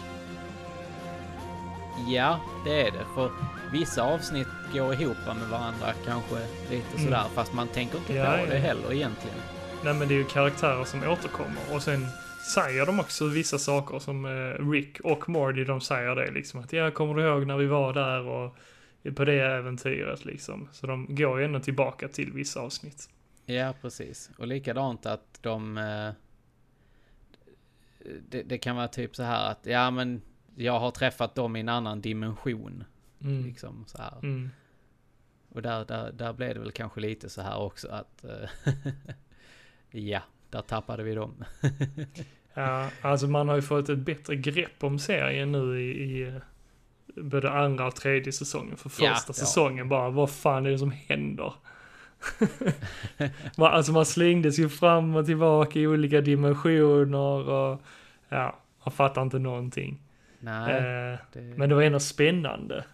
Ja, 2.08 2.40
det 2.64 2.80
är 2.80 2.90
det. 2.90 3.04
För 3.14 3.30
vissa 3.72 4.02
avsnitt 4.02 4.48
går 4.72 4.94
ihop 4.94 5.16
med 5.26 5.48
varandra 5.50 5.86
kanske 6.06 6.34
lite 6.70 6.86
Mm. 6.96 7.04
sådär. 7.04 7.24
Fast 7.34 7.52
man 7.52 7.68
tänker 7.68 7.98
inte 7.98 8.14
Ja, 8.14 8.24
på 8.24 8.38
ja. 8.38 8.46
det 8.46 8.58
heller 8.58 8.92
egentligen. 8.92 9.36
Nej 9.84 9.94
men 9.94 10.08
det 10.08 10.14
är 10.14 10.18
ju 10.18 10.24
karaktärer 10.24 10.84
som 10.84 11.00
återkommer. 11.08 11.56
Och 11.72 11.82
sen 11.82 12.06
säger 12.54 12.86
de 12.86 13.00
också 13.00 13.24
vissa 13.26 13.58
saker 13.58 13.98
som 13.98 14.24
eh, 14.24 14.70
Rick 14.70 15.00
och 15.00 15.28
Morty, 15.28 15.64
de 15.64 15.80
säger 15.80 16.14
det 16.14 16.30
liksom. 16.30 16.60
Att 16.60 16.72
ja, 16.72 16.90
kommer 16.90 17.14
du 17.14 17.22
ihåg 17.28 17.46
när 17.46 17.56
vi 17.56 17.66
var 17.66 17.92
där 17.92 18.20
och 18.26 18.56
på 19.12 19.24
det 19.24 19.40
äventyret 19.40 20.24
liksom. 20.24 20.68
Så 20.72 20.86
de 20.86 21.06
går 21.14 21.38
ju 21.38 21.44
ändå 21.44 21.60
tillbaka 21.60 22.08
till 22.08 22.32
vissa 22.32 22.60
avsnitt. 22.60 23.08
Ja, 23.46 23.74
precis. 23.82 24.30
Och 24.38 24.46
likadant 24.46 25.06
att 25.06 25.38
de... 25.42 25.78
eh, 25.78 26.10
Det, 28.28 28.42
det 28.42 28.58
kan 28.58 28.76
vara 28.76 28.88
typ 28.88 29.16
så 29.16 29.22
här 29.22 29.50
att, 29.50 29.66
ja 29.66 29.90
men 29.90 30.22
jag 30.56 30.78
har 30.80 30.90
träffat 30.90 31.34
dem 31.34 31.56
i 31.56 31.60
en 31.60 31.68
annan 31.68 32.00
dimension. 32.00 32.84
Mm. 33.20 33.44
Liksom 33.44 33.84
så 33.86 33.98
här. 34.02 34.14
Mm. 34.22 34.50
Och 35.48 35.62
där, 35.62 35.84
där, 35.84 36.12
där 36.12 36.32
blev 36.32 36.54
det 36.54 36.60
väl 36.60 36.72
kanske 36.72 37.00
lite 37.00 37.28
så 37.28 37.42
här 37.42 37.58
också 37.58 37.88
att... 37.88 38.24
eh, 38.24 38.48
ja, 40.00 40.22
där 40.50 40.62
tappade 40.62 41.02
vi 41.02 41.14
dem. 41.14 41.44
Ja, 42.58 42.90
alltså 43.02 43.26
man 43.26 43.48
har 43.48 43.56
ju 43.56 43.62
fått 43.62 43.88
ett 43.88 43.98
bättre 43.98 44.36
grepp 44.36 44.84
om 44.84 44.98
serien 44.98 45.52
nu 45.52 45.80
i, 45.80 46.02
i 46.02 46.22
eh, 46.28 46.34
både 47.16 47.50
andra 47.50 47.86
och 47.86 47.94
tredje 47.96 48.32
säsongen. 48.32 48.76
För 48.76 48.88
första 48.88 49.24
ja. 49.26 49.32
säsongen 49.32 49.88
bara, 49.88 50.10
vad 50.10 50.30
fan 50.30 50.66
är 50.66 50.70
det 50.70 50.78
som 50.78 50.90
händer? 50.90 51.52
Man- 53.56 53.72
alltså 53.72 53.92
man 53.92 54.06
slängdes 54.06 54.58
ju 54.58 54.68
fram 54.68 55.16
och 55.16 55.26
tillbaka 55.26 55.78
i 55.78 55.86
olika 55.86 56.20
dimensioner 56.20 57.48
och 57.48 57.82
ja, 58.28 58.58
man 58.84 58.92
fattar 58.92 59.22
inte 59.22 59.38
någonting. 59.38 60.00
Nej, 60.40 60.74
Eh, 60.74 61.18
det, 61.32 61.40
men 61.40 61.68
det 61.68 61.74
var 61.74 61.82
ändå 61.82 62.00
spännande. 62.00 62.84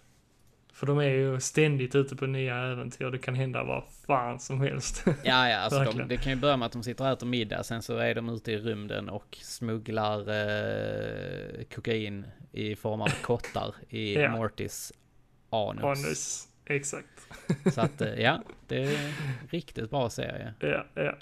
För 0.72 0.86
de 0.86 0.98
är 0.98 1.04
ju 1.08 1.40
ständigt 1.40 1.94
ute 1.94 2.16
på 2.16 2.26
nya 2.26 2.56
äventyr, 2.56 3.10
det 3.10 3.18
kan 3.18 3.34
hända 3.34 3.64
vad 3.64 3.82
fan 4.06 4.38
som 4.40 4.60
helst. 4.60 5.04
Ja, 5.24 5.48
ja, 5.48 5.58
alltså 5.58 5.84
de, 5.84 6.08
det 6.08 6.16
kan 6.16 6.32
ju 6.32 6.38
börja 6.38 6.56
med 6.56 6.66
att 6.66 6.72
de 6.72 6.82
sitter 6.82 7.04
och 7.04 7.10
äter 7.10 7.26
middag, 7.26 7.62
sen 7.62 7.82
så 7.82 7.96
är 7.96 8.14
de 8.14 8.28
ute 8.28 8.52
i 8.52 8.58
rymden 8.58 9.08
och 9.08 9.38
smugglar 9.40 10.18
eh, 10.20 11.64
kokain 11.74 12.26
i 12.52 12.76
form 12.76 13.00
av 13.00 13.08
kottar 13.22 13.74
i 13.88 14.14
Ja. 14.20 14.30
Mortis 14.30 14.92
anus. 15.50 15.84
Anus, 15.84 16.48
exakt. 16.66 17.08
Så 17.74 17.80
att, 17.80 18.00
eh, 18.00 18.14
ja, 18.14 18.42
det 18.66 18.82
är 18.84 19.04
en 19.06 19.12
riktigt 19.50 19.90
bra 19.90 20.10
serie. 20.10 20.54
Ja, 20.60 20.84
ja. 20.94 21.14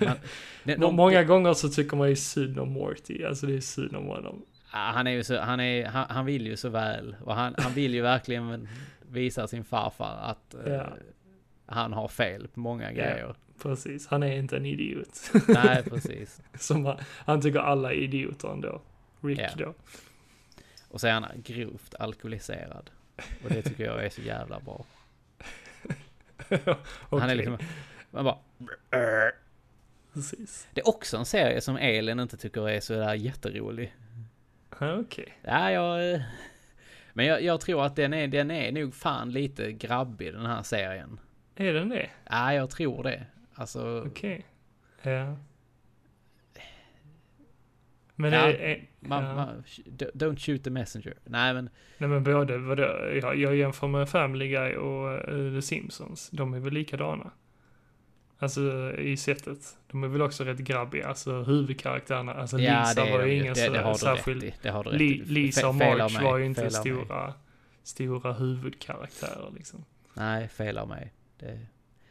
Man, 0.00 0.16
det, 0.64 0.78
Må- 0.78 0.86
de, 0.86 0.96
Många 0.96 1.24
gånger 1.24 1.52
så 1.54 1.68
tycker 1.68 1.96
man 1.96 2.08
ju 2.08 2.16
synd 2.16 2.58
om 2.58 2.72
Morty, 2.72 3.24
alltså 3.24 3.46
det 3.46 3.54
är 3.56 3.60
synd 3.60 3.96
om 3.96 4.06
honom. 4.06 4.42
Ja, 4.72 4.78
han 4.78 5.06
är 5.06 5.10
ju 5.10 5.24
så, 5.24 5.38
han 5.40 5.60
är, 5.60 5.86
han, 5.86 6.06
han 6.10 6.26
vill 6.26 6.46
ju 6.46 6.56
så 6.56 6.68
väl. 6.68 7.16
Och 7.24 7.34
han, 7.34 7.54
han 7.58 7.72
vill 7.72 7.94
ju 7.94 8.02
verkligen 8.02 8.68
visa 9.08 9.46
sin 9.48 9.64
farfar 9.64 10.16
att 10.22 10.54
eh, 10.66 10.72
Ja. 10.72 10.88
han 11.66 11.92
har 11.92 12.08
fel 12.08 12.48
på 12.48 12.60
många 12.60 12.92
grejer. 12.92 13.34
Precis, 13.62 14.06
han 14.06 14.22
är 14.22 14.36
inte 14.36 14.56
en 14.56 14.66
idiot. 14.66 15.30
Nej, 15.48 15.82
precis. 15.82 16.40
Som 16.58 16.84
han, 16.84 16.96
han 17.16 17.40
tycker 17.40 17.58
alla 17.58 17.92
är 17.92 17.96
idioter 17.96 18.48
ändå. 18.52 18.82
Rick 19.20 19.38
Ja. 19.40 19.50
då. 19.56 19.74
Och 20.88 21.00
så 21.00 21.06
är 21.06 21.12
han 21.12 21.26
grovt 21.36 21.94
alkoholiserad. 21.98 22.90
Och 23.44 23.50
det 23.50 23.62
tycker 23.62 23.84
jag 23.84 24.04
är 24.04 24.08
så 24.10 24.20
jävla 24.20 24.60
bra. 24.60 24.84
Han 26.48 26.58
Okej, 27.10 27.30
är 27.30 27.34
liksom, 27.34 27.58
man 28.10 28.24
bara, 28.24 28.38
Precis. 30.12 30.68
det 30.74 30.80
är 30.80 30.88
också 30.88 31.16
en 31.16 31.24
serie 31.24 31.60
som 31.60 31.76
Elin 31.76 32.20
inte 32.20 32.36
tycker 32.36 32.68
är 32.68 32.80
så 32.80 32.92
där 32.92 33.14
jätterolig. 33.14 33.94
Okej. 34.80 35.38
Ja, 35.42 35.70
jag... 35.70 36.12
eh, 36.14 36.20
Men 37.12 37.26
jag, 37.26 37.42
jag 37.42 37.60
tror 37.60 37.84
att 37.84 37.96
den 37.96 38.14
är, 38.14 38.28
den 38.28 38.50
är 38.50 38.72
nog 38.72 38.94
fan 38.94 39.32
lite 39.32 39.72
grabbig 39.72 40.32
den 40.32 40.46
här 40.46 40.62
serien. 40.62 41.20
Är 41.56 41.72
den 41.74 41.88
det? 41.88 42.10
Ja, 42.30 42.54
jag 42.54 42.70
tror 42.70 43.02
det. 43.02 43.26
Alltså, 43.54 44.04
Okej. 44.06 44.46
Ja. 45.02 45.36
Men 48.20 48.32
Ja, 48.32 48.40
är, 48.40 48.54
är, 48.54 48.88
man, 49.00 49.24
ja. 49.24 49.34
man, 49.34 49.64
don't 50.14 50.36
shoot 50.36 50.64
the 50.64 50.70
messenger. 50.70 51.14
Nej 51.24 51.54
men, 51.54 51.70
Nej 51.98 52.10
men 52.10 52.24
både, 52.24 52.58
vadå, 52.58 52.82
jag, 53.22 53.36
jag 53.36 53.56
jämför 53.56 53.88
med 53.88 54.08
Family 54.08 54.48
Guy 54.48 54.74
och 54.74 55.12
eh, 55.12 55.54
The 55.54 55.62
Simpsons. 55.62 56.30
De 56.30 56.54
är 56.54 56.60
väl 56.60 56.72
likadana? 56.72 57.30
Alltså 58.38 58.92
i 58.98 59.16
sättet. 59.16 59.78
De 59.90 60.04
är 60.04 60.08
väl 60.08 60.22
också 60.22 60.44
rätt 60.44 60.58
grabbiga, 60.58 61.08
alltså 61.08 61.42
huvudkaraktärerna. 61.42 62.34
Alltså 62.34 62.58
ja 62.58 62.80
Lisa 62.80 63.04
det, 63.04 63.10
var 63.10 63.24
ju 63.24 63.34
ingen 63.34 63.54
det, 63.54 63.68
det 63.68 63.78
har 63.78 63.84
du 63.84 63.90
rätt 63.90 63.98
särskild... 63.98 64.44
i. 64.44 64.54
Det 64.62 64.70
har 64.70 64.84
du 64.84 64.90
rätt 64.90 64.98
Li. 64.98 65.22
Lisa 65.26 65.68
och 65.68 65.74
Marge 65.74 66.22
var 66.22 66.38
ju 66.38 66.46
inte 66.46 66.70
stora, 66.70 67.34
stora 67.82 68.32
huvudkaraktärer 68.32 69.50
liksom. 69.56 69.84
Nej, 70.14 70.48
fel 70.48 70.78
av 70.78 70.88
mig. 70.88 71.12
Det, 71.38 71.58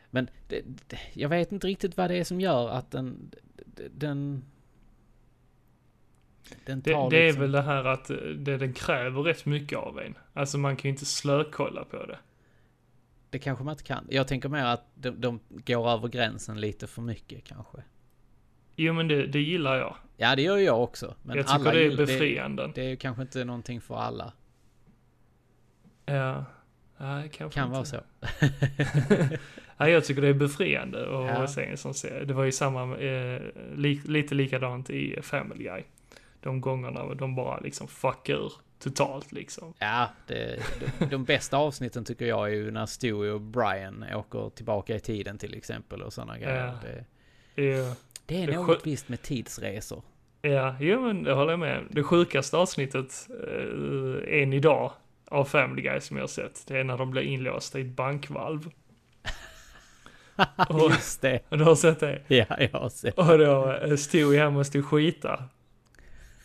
men 0.10 0.30
det, 0.48 0.62
det, 0.88 1.00
jag 1.14 1.30
vet 1.30 1.52
inte 1.52 1.68
riktigt 1.68 1.98
vad 1.98 2.10
det 2.10 2.16
är 2.16 2.24
som 2.24 2.42
gör 2.42 2.70
att 2.70 2.92
den... 2.92 3.32
Den... 3.92 4.44
Det, 6.66 6.76
det 6.76 6.92
är 6.92 7.10
liksom, 7.10 7.42
väl 7.42 7.52
det 7.52 7.62
här 7.62 7.86
att 7.86 8.10
eh, 8.10 8.18
det, 8.18 8.58
den 8.58 8.74
kräver 8.74 9.22
rätt 9.22 9.46
mycket 9.46 9.78
av 9.78 10.00
en. 10.00 10.18
Alltså 10.34 10.58
man 10.58 10.76
kan 10.76 10.90
ju 10.90 10.90
inte 10.90 11.06
slökolla 11.06 11.84
på 11.84 12.06
det. 12.06 12.18
Det 13.30 13.40
kanske 13.40 13.64
man 13.64 13.72
inte 13.72 13.84
kan. 13.84 14.08
Jag 14.10 14.28
tänker 14.28 14.50
mer 14.50 14.66
att 14.66 14.86
de, 14.96 15.10
de 15.10 15.40
går 15.50 15.90
över 15.90 16.08
gränsen 16.08 16.62
lite 16.62 16.88
för 16.88 17.02
mycket 17.02 17.44
kanske. 17.44 17.78
Jo 18.76 18.94
men 18.94 19.08
det, 19.08 19.28
det 19.28 19.40
gillar 19.42 19.76
jag. 19.76 19.96
Ja, 20.18 20.36
det 20.36 20.42
gör 20.42 20.58
jag 20.58 20.84
också. 20.84 21.16
Men 21.24 21.38
jag 21.38 21.48
tycker 21.48 21.74
det 21.74 21.84
är 21.86 21.98
befriande. 21.98 22.68
Det, 22.68 22.72
det 22.76 22.92
är 22.92 22.96
kanske 22.96 23.22
inte 23.22 23.46
någonting 23.46 23.82
för 23.82 23.96
alla. 23.96 24.34
Ja. 26.06 26.46
Nej, 26.98 27.30
kanske 27.34 27.60
Kan 27.60 27.68
inte. 27.68 27.76
vara 27.76 27.86
så. 27.86 27.98
Nej, 29.78 29.92
jag 29.92 30.06
tycker 30.06 30.22
det 30.22 30.28
är 30.28 30.34
befriande 30.34 31.00
Ja. 31.00 31.30
att 31.30 31.52
se 31.52 31.66
en 31.66 31.78
sån 31.78 31.94
serie. 31.94 32.26
Det 32.26 32.34
var 32.34 32.44
ju 32.44 32.52
samma, 32.52 32.98
eh, 32.98 33.42
li, 33.76 34.02
lite 34.06 34.36
likadant 34.36 34.90
i 34.90 35.20
Family 35.22 35.64
Guy. 35.64 35.84
De 36.42 36.62
gångerna 36.62 37.14
de 37.14 37.36
bara 37.36 37.60
liksom 37.60 37.88
fuckar 37.88 38.34
ur 38.34 38.54
totalt 38.80 39.32
liksom. 39.32 39.74
Ja, 39.80 40.10
det, 40.28 40.60
de, 41.00 41.06
de 41.06 41.24
bästa 41.24 41.58
avsnitten 41.58 42.06
tycker 42.06 42.26
jag 42.26 42.48
är 42.50 42.54
ju 42.56 42.72
när 42.72 42.86
Stewie 42.86 43.32
och 43.32 43.42
Brian 43.42 44.06
åker 44.16 44.50
tillbaka 44.50 44.96
i 44.96 45.00
tiden 45.00 45.38
till 45.38 45.54
exempel 45.58 46.02
och 46.02 46.14
sådana 46.14 46.38
grejer. 46.38 46.66
Ja. 46.66 46.74
Det, 46.82 47.06
Ja, 47.64 47.96
det 48.26 48.44
är 48.44 48.48
Det 48.48 48.56
något 48.56 48.88
visst 48.88 49.10
med 49.10 49.22
tidsresor. 49.22 50.04
ja 50.42 50.76
jo, 50.80 51.02
men 51.02 51.24
det 51.24 51.34
håller 51.34 51.52
jag 51.52 51.60
med. 51.60 51.84
Det 51.92 52.04
sjukaste 52.04 52.58
avsnittet 52.58 53.28
eh, 53.48 54.42
än 54.42 54.54
idag 54.54 54.92
av 55.28 55.46
Family 55.46 55.82
Guy 55.82 56.00
som 56.00 56.18
jag 56.18 56.24
har 56.24 56.28
sett, 56.28 56.68
det 56.68 56.78
är 56.80 56.84
när 56.84 56.98
de 56.98 57.12
blir 57.12 57.22
inlåsta 57.22 57.80
i 57.80 57.82
ett 57.82 57.88
bankvalv. 57.96 58.70
Och- 60.70 60.90
Just 60.92 61.22
det. 61.22 61.40
Du 61.50 61.64
har 61.64 61.76
sett 61.76 62.00
det? 62.00 62.22
Ja, 62.28 62.46
jag 62.60 62.80
har 62.80 62.90
sett. 62.90 63.18
Och 63.18 63.38
då 63.38 63.72
eh, 63.74 63.96
Stewie 63.96 64.44
han 64.44 64.54
måste 64.54 64.78
ju 64.78 64.84
skita. 64.84 65.44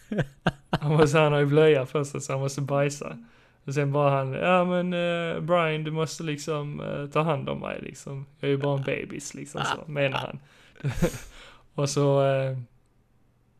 Han, 0.70 0.92
måste, 0.92 1.18
han 1.18 1.32
har 1.32 1.40
ju 1.40 1.46
blöja 1.46 1.86
på 1.86 2.04
sig 2.04 2.20
så 2.20 2.32
han 2.32 2.40
måste 2.40 2.60
bajsa. 2.60 3.18
Och 3.64 3.74
sen 3.74 3.92
bara 3.92 4.10
han, 4.10 4.32
ja 4.32 4.64
men 4.64 4.92
eh, 4.92 5.40
Brian 5.40 5.84
du 5.84 5.90
måste 5.90 6.22
liksom 6.22 6.80
eh, 6.80 7.06
ta 7.06 7.22
hand 7.22 7.48
om 7.48 7.60
mig 7.60 7.80
liksom. 7.82 8.26
Jag 8.40 8.48
är 8.48 8.52
ju 8.52 8.58
bara 8.58 8.78
en 8.78 8.84
bebis 8.84 9.34
liksom 9.34 9.62
så, 9.64 9.90
menar 9.90 10.18
han. 10.18 10.38
och 11.74 11.90
så, 11.90 12.26
eh, 12.26 12.58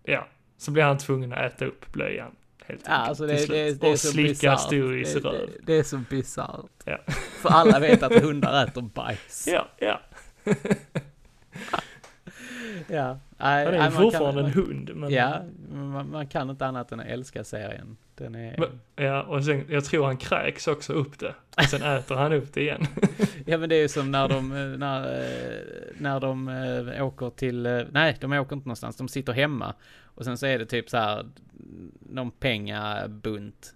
ja, 0.03 0.27
så 0.59 0.71
blir 0.71 0.83
han 0.83 0.99
tvungen 0.99 1.33
att 1.33 1.39
äta 1.39 1.65
upp 1.65 1.93
blöjan. 1.93 2.31
Helt 2.67 2.83
Ja, 2.87 2.93
alltså 2.93 3.27
det, 3.27 3.47
det, 3.47 3.81
det 3.81 3.87
är 3.87 3.93
och 3.93 3.99
slicka 3.99 4.59
det, 4.71 4.81
röv. 4.81 5.51
det 5.63 5.73
är 5.73 5.83
så 5.83 5.99
bisarrt. 6.11 6.71
Ja. 6.85 6.99
För 7.43 7.49
alla 7.49 7.79
vet 7.79 8.03
att 8.03 8.23
hundar 8.23 8.65
äter 8.65 8.83
bajs. 8.83 9.49
Ja, 9.53 9.69
ja. 9.79 10.01
ja. 12.89 13.19
Nej, 13.45 13.65
Han 13.65 13.75
är 13.75 13.85
ju 13.85 13.91
fortfarande 13.91 14.41
kan, 14.43 14.51
en 14.51 14.67
hund. 14.67 14.91
Men, 14.95 15.11
Ja, 15.13 15.43
man, 15.73 16.11
man 16.11 16.27
kan 16.27 16.51
inte 16.51 16.67
annat 16.67 16.93
än 16.93 17.01
att 17.01 17.07
älska 17.07 17.45
serien. 17.45 17.97
Den 18.15 18.35
är... 18.35 18.59
Men- 18.59 18.81
Ja, 19.07 19.23
och 19.23 19.45
sen, 19.45 19.65
jag 19.69 19.85
tror 19.85 20.05
han 20.07 20.17
kräks 20.17 20.69
också 20.69 20.93
upp 20.93 21.19
det. 21.19 21.35
Och 21.57 21.63
sen 21.63 21.83
äter 21.83 22.15
han 22.15 22.33
upp 22.33 22.53
det 22.55 22.61
igen. 22.61 22.87
Ja 23.47 23.59
men 23.59 23.69
det 23.69 23.75
är 23.77 23.81
ju 23.83 23.89
som 23.89 24.11
när 24.11 24.29
de, 24.29 24.53
eh, 24.53 24.79
när, 24.79 25.21
eh, 25.21 25.61
när 25.99 26.21
de 26.21 26.49
eh, 26.49 27.07
åker 27.07 27.31
till, 27.31 27.87
nej 27.91 28.17
de 28.21 28.33
åker 28.33 28.57
inte 28.57 28.69
någonstans, 28.69 28.97
de 28.97 29.09
sitter 29.09 29.33
hemma. 29.33 29.75
Och 30.05 30.25
sen 30.25 30.39
så 30.39 30.47
är 30.47 30.59
det 30.59 30.67
typ 30.67 30.91
så 30.91 30.97
här 30.97 31.27
någon 32.11 32.31
pengabunt. 32.31 33.75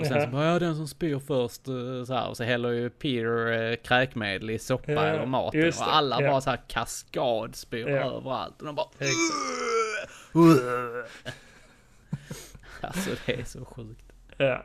Och 0.00 0.06
sen 0.06 0.22
så 0.22 0.28
bara, 0.28 0.44
ja 0.44 0.58
den 0.58 0.76
som 0.76 0.88
spyr 0.88 1.18
först, 1.18 1.68
eh, 1.68 2.04
så 2.06 2.14
här. 2.14 2.28
Och 2.28 2.36
så 2.36 2.44
häller 2.44 2.70
ju 2.70 2.90
Peter 2.90 3.70
eh, 3.70 3.76
kräkmedel 3.76 4.50
i 4.50 4.58
soppa 4.58 4.92
Ja, 4.92 5.02
eller 5.04 5.26
maten. 5.26 5.68
Och 5.68 5.74
alla 5.96 6.22
ja. 6.22 6.30
bara 6.30 6.40
så 6.40 6.50
här 6.50 6.60
kaskad 6.68 7.56
spyr 7.56 7.88
Ja. 7.88 7.96
överallt. 7.96 8.60
Och 8.60 8.66
de 8.66 8.74
bara, 8.74 8.88
Exakt. 8.98 10.32
alltså 12.80 13.10
det 13.26 13.40
är 13.40 13.44
så 13.44 13.64
sjukt. 13.64 14.12
Ja. 14.36 14.64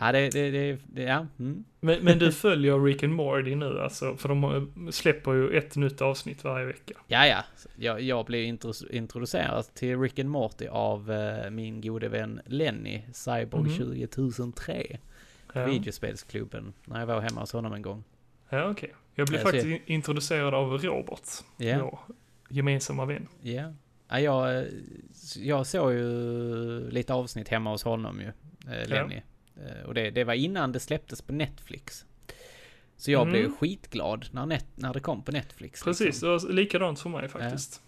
Ja 0.00 0.12
det, 0.12 0.30
det, 0.30 0.50
det, 0.50 0.78
det 0.86 1.02
ja. 1.02 1.26
Mm. 1.38 1.64
Men, 1.80 2.04
men 2.04 2.18
du 2.18 2.32
följer 2.32 2.84
Rick 2.84 3.02
and 3.02 3.12
Morty 3.12 3.54
nu 3.54 3.80
alltså? 3.80 4.16
För 4.16 4.28
de 4.28 4.90
släpper 4.92 5.32
ju 5.32 5.56
ett 5.58 5.76
nytt 5.76 6.02
avsnitt 6.02 6.44
varje 6.44 6.66
vecka. 6.66 6.94
Ja, 7.06 7.26
ja. 7.26 7.44
Jag, 7.76 8.00
jag 8.00 8.26
blev 8.26 8.40
intro- 8.54 8.90
introducerad 8.90 9.74
till 9.74 10.00
Rick 10.00 10.18
and 10.18 10.28
Morty 10.30 10.66
av 10.68 11.12
eh, 11.12 11.50
min 11.50 11.80
gode 11.80 12.08
vän 12.08 12.40
Lenny, 12.46 13.02
Cyborg 13.12 13.62
Mhm. 13.62 13.76
2003. 13.76 14.98
Ja, 15.54 15.64
Videospelsklubben, 15.66 16.72
när 16.84 17.00
jag 17.00 17.06
var 17.06 17.20
hemma 17.20 17.40
hos 17.40 17.52
honom 17.52 17.72
en 17.72 17.82
gång. 17.82 18.04
ja 18.50 18.70
okej. 18.70 18.94
Jag 19.14 19.28
blev 19.28 19.40
Jag 19.40 19.50
ser- 19.50 19.58
faktiskt 19.58 19.66
in- 19.86 19.94
introducerad 19.94 20.54
av 20.54 20.70
Robert, 20.72 21.20
Ja, 21.56 21.78
vår 21.82 21.98
gemensamma 22.50 23.04
vän. 23.04 23.28
ja. 23.42 23.72
ja 24.08 24.20
jag, 24.20 24.58
eh, 24.58 24.64
jag 25.36 25.66
såg 25.66 25.92
ju 25.92 26.90
lite 26.90 27.14
avsnitt 27.14 27.48
hemma 27.48 27.70
hos 27.70 27.82
honom 27.84 28.20
ju, 28.20 28.26
eh, 28.72 28.88
Lenny. 28.88 29.14
Eh, 29.14 29.20
och 29.86 29.94
det, 29.94 30.10
det 30.10 30.24
var 30.24 30.34
innan 30.34 30.72
det 30.72 30.80
släpptes 30.80 31.22
på 31.22 31.32
Netflix. 31.32 32.04
Så 32.96 33.10
jag 33.10 33.22
Mm. 33.22 33.32
blev 33.32 33.50
skitglad 33.56 34.26
när, 34.32 34.46
net, 34.46 34.66
när 34.74 34.94
det 34.94 35.00
kom 35.00 35.22
på 35.22 35.32
Netflix. 35.32 35.82
Precis, 35.84 36.06
Liksom. 36.06 36.28
det 36.28 36.38
var 36.38 36.52
likadant 36.52 37.00
för 37.00 37.10
mig 37.10 37.28
faktiskt. 37.28 37.82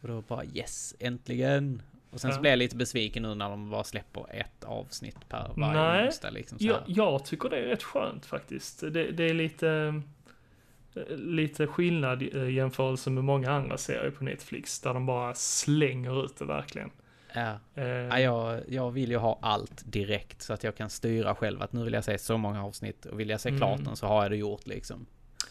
Och 0.00 0.08
då 0.08 0.20
bara 0.20 0.44
yes, 0.44 0.94
äntligen. 0.98 1.82
Och 2.10 2.20
sen 2.20 2.30
så 2.32 2.36
Ja. 2.36 2.40
blev 2.40 2.50
jag 2.50 2.58
lite 2.58 2.76
besviken 2.76 3.22
nu 3.22 3.34
när 3.34 3.48
de 3.50 3.70
bara 3.70 3.84
släpper 3.84 4.26
ett 4.36 4.64
avsnitt 4.64 5.28
per 5.28 5.50
varje 5.56 5.80
Nej, 5.82 6.06
onsdag 6.06 6.30
liksom 6.30 6.58
så 6.58 6.64
Jag, 6.66 6.80
jag 6.86 7.24
tycker 7.24 7.48
det 7.48 7.56
är 7.56 7.62
rätt 7.62 7.82
skönt 7.82 8.26
faktiskt. 8.26 8.80
Det, 8.80 9.10
det 9.10 9.24
är 9.24 9.34
lite, 9.34 9.68
eh, 10.94 11.16
lite 11.16 11.66
skillnad 11.66 12.22
i 12.22 12.36
eh, 12.36 12.48
jämförelse 12.50 13.10
med 13.10 13.24
många 13.24 13.50
andra 13.50 13.78
serier 13.78 14.10
på 14.10 14.24
Netflix, 14.24 14.80
där 14.80 14.94
de 14.94 15.06
bara 15.06 15.34
slänger 15.34 16.24
ut 16.24 16.36
det 16.38 16.44
verkligen. 16.44 16.90
Ja. 17.32 17.58
Eh, 17.74 17.84
Ja, 17.86 18.20
jag, 18.20 18.60
jag 18.68 18.90
vill 18.90 19.10
ju 19.10 19.16
ha 19.16 19.38
allt 19.42 19.82
direkt 19.92 20.42
så 20.42 20.52
att 20.52 20.64
jag 20.64 20.76
kan 20.76 20.90
styra 20.90 21.34
själv 21.34 21.62
att 21.62 21.72
nu 21.72 21.84
vill 21.84 21.92
jag 21.92 22.04
se 22.04 22.18
så 22.18 22.38
många 22.38 22.64
avsnitt 22.64 23.06
och 23.06 23.20
vill 23.20 23.28
jag 23.30 23.40
se 23.40 23.50
klart 23.50 23.74
Mm. 23.74 23.84
den 23.84 23.96
så 23.96 24.06
har 24.06 24.22
jag 24.22 24.30
det 24.30 24.36
gjort 24.36 24.66
liksom. 24.66 25.06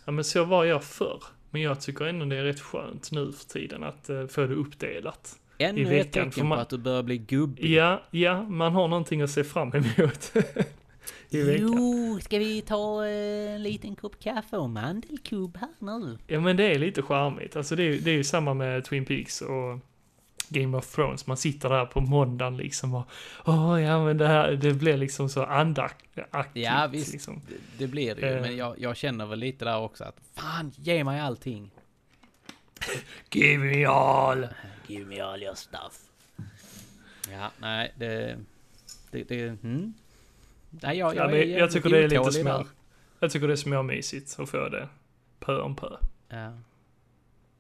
Ja 0.06 0.12
men 0.12 0.24
så 0.24 0.44
var 0.46 0.66
jag 0.66 0.84
förr. 0.84 1.24
Men 1.52 1.62
jag 1.62 1.82
tycker 1.82 2.06
ändå 2.06 2.26
det 2.26 2.36
är 2.38 2.44
rätt 2.44 2.60
skönt 2.62 3.12
nu 3.12 3.32
för 3.32 3.46
tiden 3.46 3.84
att 3.84 4.10
uh, 4.10 4.28
få 4.28 4.42
det 4.42 4.56
uppdelat. 4.56 5.40
Ännu 5.58 5.82
ett 5.82 5.88
veckan 5.88 6.30
tecken 6.30 6.42
på 6.42 6.46
man- 6.48 6.60
att 6.60 6.70
du 6.70 6.78
börjar 6.78 7.04
bli 7.04 7.18
gubbig. 7.18 7.66
Ja, 7.70 8.02
ja, 8.12 8.44
man 8.44 8.74
har 8.74 8.88
någonting 8.88 9.22
att 9.22 9.30
se 9.30 9.44
fram 9.44 9.72
emot. 9.74 10.34
I 11.30 11.42
veckan. 11.44 11.68
Jo, 11.74 12.20
ska 12.22 12.38
vi 12.40 12.62
ta 12.62 13.06
eh, 13.08 13.54
en 13.56 13.64
liten 13.64 13.96
kopp 13.96 14.20
kaffe 14.20 14.58
och 14.58 14.70
mandelkubb 14.70 15.58
här 15.58 15.70
nu? 16.00 16.18
Ja 16.28 16.40
men 16.40 16.58
det 16.58 16.64
är 16.64 16.80
lite 16.80 17.02
charmigt. 17.02 17.56
Alltså 17.56 17.76
det 17.76 17.84
är, 17.84 18.00
det 18.00 18.12
är 18.12 18.16
ju 18.16 18.24
samma 18.24 18.54
med 18.54 18.84
Twin 18.86 19.06
Peaks 19.06 19.42
och 19.42 19.80
Game 20.50 20.78
of 20.78 20.96
Thrones. 20.96 21.28
Man 21.28 21.38
sitter 21.38 21.70
där 21.70 21.86
på 21.86 22.02
måndagen 22.02 22.58
liksom 22.58 22.94
och 22.96 23.08
åh 23.46 23.82
ja 23.82 24.06
men 24.06 24.18
det 24.18 24.28
här, 24.28 24.52
det 24.52 24.74
blir 24.74 24.98
liksom 24.98 25.30
så 25.30 25.44
andaktigt. 25.44 26.28
Ja, 26.54 26.88
visst. 26.92 27.14
Liksom. 27.14 27.42
Det, 27.50 27.56
det 27.78 27.88
blir 27.88 28.16
det 28.16 28.22
ju, 28.22 28.28
Eh. 28.36 28.42
men 28.42 28.58
jag, 28.58 28.80
jag 28.80 28.98
känner 28.98 29.26
väl 29.26 29.40
lite 29.40 29.66
där 29.66 29.78
också 29.80 30.04
att 30.04 30.20
fan, 30.34 30.72
ge 30.76 31.04
mig 31.04 31.20
allting. 31.20 31.72
Give 33.32 33.58
me 33.64 33.86
all! 33.86 34.48
Give 34.88 35.06
me 35.06 35.20
all 35.20 35.44
your 35.44 35.56
stuff. 35.56 36.00
Ja, 37.32 37.52
nej, 37.60 37.94
det... 37.98 38.38
Det, 39.12 39.24
det 39.24 39.42
mm. 39.48 39.94
Nej, 40.70 40.98
jag, 40.98 41.16
Ja, 41.16 41.22
jag, 41.22 41.32
men 41.32 41.40
är 41.40 41.60
jag 41.60 41.72
tycker 41.72 41.90
det 41.90 42.04
är 42.04 42.10
lite 42.10 42.32
små. 42.32 42.44
där. 42.44 42.66
Jag 43.20 43.32
tycker 43.32 43.48
det 43.48 43.54
är 43.54 43.58
småmysigt 43.58 44.40
att 44.40 44.50
få 44.50 44.70
det 44.70 44.88
pö 45.40 45.62
om 45.62 45.76
pö. 45.76 45.88
Ja. 46.30 46.52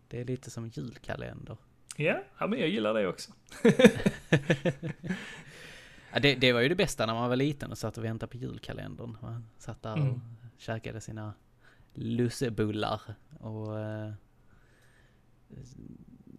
Det 0.07 0.21
är 0.21 0.25
lite 0.25 0.51
som 0.51 0.67
julkalender. 0.67 1.57
Ja, 1.95 2.23
ja 2.39 2.47
men 2.47 2.59
jag 2.59 2.69
gillar 2.69 2.93
det 2.93 3.07
också. 3.07 3.31
Ja, 6.13 6.19
det, 6.21 6.35
det 6.35 6.53
var 6.53 6.61
ju 6.61 6.69
det 6.69 6.75
bästa 6.75 7.05
när 7.05 7.13
man 7.13 7.29
var 7.29 7.35
liten 7.35 7.71
och 7.71 7.77
satt 7.77 7.97
och 7.97 8.03
väntade 8.03 8.31
på 8.31 8.37
julkalendern. 8.37 9.17
Man 9.21 9.45
satt 9.57 9.81
där 9.81 9.91
och 9.93 9.97
Mm. 9.97 10.21
käkade 10.57 11.01
sina 11.01 11.33
lussebullar 11.93 13.01
och 13.39 13.79
eh, 13.79 14.11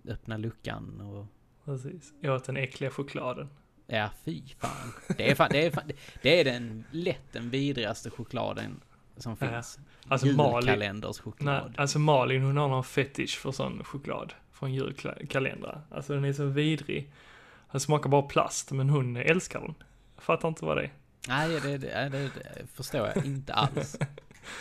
öppna 0.09 0.36
luckan 0.36 1.00
och 1.00 1.26
Precis. 1.64 2.12
Jag 2.20 2.36
åt 2.36 2.44
den 2.44 2.57
äckliga 2.57 2.90
chokladen. 2.90 3.48
ja, 3.86 4.11
fy 4.24 4.42
fan. 4.59 4.92
Det 5.16 5.30
är, 5.30 5.34
fan, 5.34 5.48
det 5.52 5.66
är, 5.66 5.70
fan, 5.70 5.90
det 6.22 6.40
är 6.40 6.44
den 6.44 6.84
lätt 6.90 7.32
den 7.32 7.50
vidrigaste 7.50 8.11
chokladen 8.11 8.80
som 9.16 9.36
Ja. 9.40 9.46
finns. 9.52 9.78
Alltså 10.09 10.26
Malin, 10.26 10.54
Julkalenders 10.68 11.20
nej, 11.38 11.61
alltså 11.76 11.98
Malin 11.98 12.42
hon 12.42 12.57
har 12.57 12.68
någon 12.68 12.84
fetisch 12.84 13.38
för 13.38 13.52
sån 13.52 13.84
choklad 13.84 14.32
från 14.59 14.74
julkalendrar. 14.74 15.80
Alltså 15.90 16.14
den 16.14 16.24
är 16.24 16.32
så 16.32 16.44
vidrig. 16.44 17.11
Den 17.72 17.80
smakar 17.80 18.11
bara 18.11 18.22
plast, 18.22 18.72
men 18.72 18.90
hon 18.90 19.16
älskar 19.16 19.61
den. 19.61 19.74
Jag 20.14 20.22
fattar 20.24 20.48
inte 20.48 20.64
vad 20.64 20.76
det 20.76 20.82
är. 20.82 20.90
Nej, 21.28 21.61
det, 21.61 21.78
det, 21.78 22.09
det, 22.09 22.30
förstår 22.74 23.07
jag 23.14 23.26
inte 23.26 23.54
alls. 23.54 23.96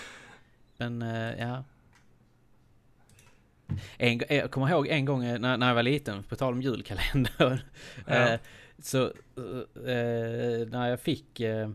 Men, 0.77 1.01
eh, 1.01 1.39
ja. 1.39 1.63
En, 3.97 4.17
g- 4.17 4.25
jag 4.29 4.51
kommer 4.51 4.69
ihåg 4.69 4.87
en 4.87 5.05
gång 5.05 5.23
eh, 5.25 5.39
när, 5.39 5.57
när 5.57 5.67
jag 5.67 5.75
var 5.75 5.83
liten, 5.83 6.23
på 6.23 6.35
tal 6.35 6.53
om 6.53 6.61
julkalender. 6.61 7.65
Ja. 8.07 8.13
eh, 8.13 8.39
så 8.79 9.03
eh, 9.05 10.67
när 10.67 10.87
jag 10.89 10.99
fick, 10.99 11.39
eh, 11.39 11.69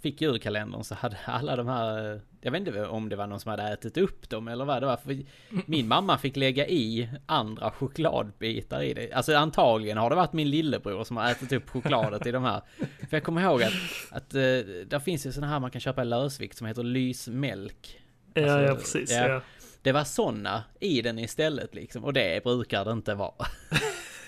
fick 0.00 0.20
julkalendern 0.20 0.84
så 0.84 0.94
hade 0.94 1.16
alla 1.24 1.56
de 1.56 1.66
här, 1.68 2.12
eh, 2.14 2.20
jag 2.44 2.50
vet 2.52 2.58
inte 2.66 2.86
om 2.86 3.08
det 3.08 3.16
var 3.16 3.26
någon 3.26 3.40
som 3.40 3.50
hade 3.50 3.62
ätit 3.62 3.96
upp 3.96 4.28
dem 4.28 4.48
eller 4.48 4.64
vad 4.64 4.82
det 4.82 4.86
var. 4.86 4.96
För 4.96 5.18
min 5.66 5.88
mamma 5.88 6.18
fick 6.18 6.36
lägga 6.36 6.66
i 6.68 7.08
andra 7.26 7.70
chokladbitar 7.70 8.82
i 8.82 8.94
det. 8.94 9.12
Alltså 9.12 9.36
antagligen 9.36 9.98
har 9.98 10.10
det 10.10 10.16
varit 10.16 10.32
min 10.32 10.50
lillebror 10.50 11.04
som 11.04 11.16
har 11.16 11.30
ätit 11.30 11.52
upp 11.52 11.70
chokladet 11.70 12.26
i 12.26 12.30
de 12.32 12.44
här. 12.44 12.62
För 12.78 13.16
jag 13.16 13.24
kommer 13.24 13.42
ihåg 13.42 13.62
att, 13.62 13.72
att 14.10 14.34
eh, 14.34 14.40
där 14.86 14.98
finns 15.00 15.26
ju 15.26 15.32
sådana 15.32 15.52
här 15.52 15.60
man 15.60 15.70
kan 15.70 15.80
köpa 15.80 16.02
i 16.02 16.04
lösvikt 16.04 16.56
som 16.58 16.66
heter 16.66 16.82
lysmjölk. 16.82 18.00
Ja, 18.34 18.42
Alltså, 18.42 18.60
ja 18.60 18.74
precis. 18.74 19.10
ja. 19.12 19.28
Ja. 19.28 19.40
det 19.82 19.92
var 19.92 20.04
såna 20.04 20.64
i 20.80 21.02
den 21.02 21.18
istället 21.18 21.74
liksom. 21.74 22.04
Och 22.04 22.12
det 22.12 22.44
brukar 22.44 22.84
det 22.84 22.92
inte 22.92 23.14
vara. 23.14 23.46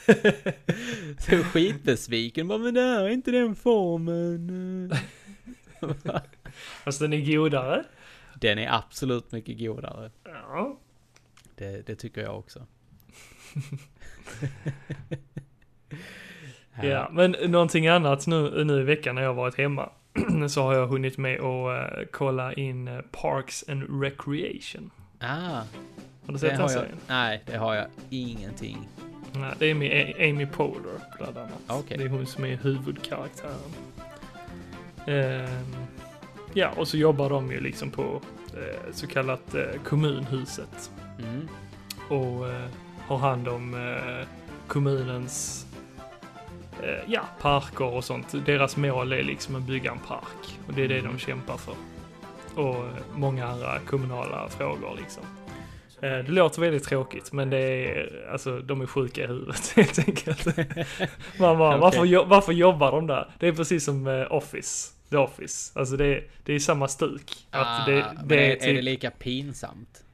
så 1.19 1.37
skitbesviken. 1.37 2.49
Bara, 2.49 2.59
men 2.59 2.75
det 2.75 2.81
här 2.81 3.05
är 3.05 3.09
inte 3.09 3.31
den 3.31 3.57
formen. 3.57 4.93
Fast 6.85 7.01
den 7.01 7.13
är 7.13 7.33
godare. 7.37 7.85
Den 8.41 8.59
är 8.59 8.73
absolut 8.75 9.33
mycket 9.33 9.59
godare. 9.59 10.11
Ja. 10.25 10.79
Det, 11.55 11.87
det 11.87 11.95
tycker 11.95 12.21
jag 12.21 12.39
också. 12.39 12.67
Ja, 16.83 17.09
men 17.13 17.31
någonting 17.47 17.87
annat 17.89 18.27
nu, 18.27 18.65
nu 18.65 18.81
i 18.81 18.83
veckan 18.83 19.15
när 19.15 19.23
jag 19.23 19.35
varit 19.35 19.59
hemma. 19.59 19.91
så 20.49 20.63
har 20.63 20.75
jag 20.75 20.87
hunnit 20.87 21.19
med 21.19 21.41
att 21.41 21.99
uh, 22.01 22.07
kolla 22.13 22.53
in 22.53 22.89
uh, 22.89 23.01
Parks 23.11 23.65
and 23.69 24.03
Recreation. 24.03 24.91
Ah, 25.21 25.63
Har 26.27 26.33
du 26.33 26.39
sett 26.39 26.59
den 26.59 26.69
serien? 26.69 26.97
nej, 27.09 27.43
det 27.47 27.57
har 27.57 27.75
jag 27.75 27.87
ingenting. 28.11 28.89
Nej, 29.33 29.55
det 29.59 29.67
är 29.67 29.75
med 29.75 30.15
Amy 30.19 30.47
Poehler 30.47 31.01
bland 31.19 31.39
annat. 31.39 31.63
Okej. 31.69 31.99
Det 31.99 32.05
är 32.05 32.09
hon 32.09 32.27
som 32.27 32.45
är 32.45 32.57
huvudkaraktären. 32.57 33.73
Ehm, 35.07 35.75
ja, 36.57 36.71
och 36.77 36.89
så 36.89 36.97
jobbar 36.97 37.31
de 37.31 37.53
ju 37.53 37.61
liksom 37.61 37.91
på 37.91 38.21
eh, 38.55 38.93
så 38.93 39.07
kallat 39.07 39.55
eh, 39.55 39.83
kommunhuset. 39.85 40.91
Mm. 41.19 41.49
Och 42.09 42.49
eh, 42.49 42.69
har 43.07 43.19
hand 43.19 43.49
om 43.49 43.75
eh, 43.75 44.29
kommunens 44.67 45.67
eh, 46.83 47.05
ja, 47.07 47.21
parker 47.41 47.85
och 47.85 48.05
sånt. 48.05 48.47
Deras 48.47 48.77
mål 48.77 49.13
är 49.13 49.23
liksom 49.23 49.57
att 49.57 49.63
bygga 49.63 49.91
en 49.91 49.99
park. 49.99 50.59
Och 50.67 50.73
det 50.75 50.85
är 50.85 50.89
det 50.89 51.01
de 51.01 51.19
kämpar 51.19 51.57
för. 51.57 51.75
Och 52.55 52.77
eh, 52.77 52.93
många 53.15 53.47
andra 53.47 53.79
kommunala 53.79 54.49
frågor 54.49 54.97
liksom. 54.97 55.23
Det 56.01 56.23
låter 56.29 56.61
väldigt 56.61 56.85
tråkigt, 56.85 57.33
men 57.33 57.51
det 57.51 57.59
är, 57.59 58.29
alltså 58.33 58.59
de 58.59 58.81
är 58.81 58.87
sjuka 58.87 59.25
i 59.25 59.27
huvudet 59.27 59.73
helt 59.77 59.99
enkelt. 59.99 60.47
Man 61.41 61.59
bara, 61.59 61.79
Okej. 61.79 61.81
varför, 61.81 62.25
varför 62.27 62.53
jobbar 62.53 62.93
de 62.93 63.07
där? 63.07 63.31
Det 63.39 63.49
är 63.49 63.53
precis 63.53 63.85
som 63.85 64.27
Office. 64.31 64.96
The 65.11 65.17
Office. 65.17 65.79
Alltså 65.79 65.97
det, 65.97 66.07
är- 66.07 66.25
det 66.45 66.53
är 66.53 66.59
samma 66.59 66.89
stuk. 66.89 67.47
Att 67.51 67.67
ah, 67.83 67.85
det, 67.87 68.07
men 68.17 68.29
det 68.29 68.35
är, 68.37 68.41
är, 68.41 68.51
är 68.51 68.57
det 68.57 68.75
typ, 68.77 68.85
lika 68.85 69.11
pinsamt? 69.11 70.05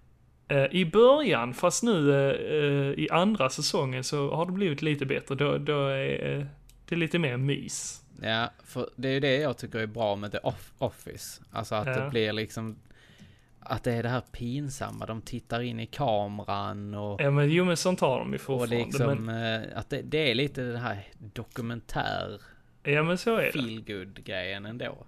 eh, 0.48 0.64
I 0.70 0.84
början, 0.84 1.54
fast 1.54 1.82
nu 1.82 2.10
eh, 2.12 2.56
eh, 2.56 3.04
i 3.04 3.08
andra 3.10 3.50
säsongen 3.50 4.04
så 4.04 4.34
har 4.34 4.46
det 4.46 4.52
blivit 4.52 4.82
lite 4.82 5.06
bättre. 5.06 5.34
Då, 5.34 5.58
då 5.58 5.86
är 5.88 6.46
det 6.88 6.96
lite 6.96 7.18
mer 7.18 7.36
mys. 7.36 7.98
Ja, 8.22 8.50
för 8.64 8.88
det 8.96 9.08
är 9.08 9.12
ju 9.12 9.20
det 9.20 9.36
jag 9.36 9.58
tycker 9.58 9.78
är 9.78 9.86
bra 9.86 10.16
med 10.16 10.32
The 10.32 10.38
off 10.38 10.72
Office. 10.78 11.42
Alltså 11.52 11.74
att 11.74 11.86
Ja. 11.86 12.00
det 12.04 12.10
blir 12.10 12.32
liksom, 12.32 12.76
att 13.60 13.84
det 13.84 13.92
är 13.92 14.02
det 14.02 14.08
här 14.08 14.22
pinsamma. 14.32 15.06
De 15.06 15.22
tittar 15.22 15.60
in 15.60 15.80
i 15.80 15.86
kameran 15.86 16.94
och, 16.94 17.20
Ja 17.22 17.30
men 17.30 17.50
jo 17.50 17.64
men 17.64 17.76
sånt 17.76 18.00
har 18.00 18.18
de 18.18 18.28
ju 18.30 18.34
och 18.34 18.40
fortfarande. 18.40 18.76
liksom, 18.84 19.24
Men, 19.26 19.64
att 19.74 19.90
det, 19.90 20.02
det 20.02 20.30
är 20.30 20.34
lite 20.34 20.62
den 20.62 20.80
här 20.80 21.06
dokumentär 21.18 22.40
ja 22.82 23.02
men 23.02 23.18
så 23.18 23.36
är 23.36 23.42
det. 23.42 23.52
feelgood 23.52 24.24
grejen 24.24 24.66
ändå. 24.66 25.06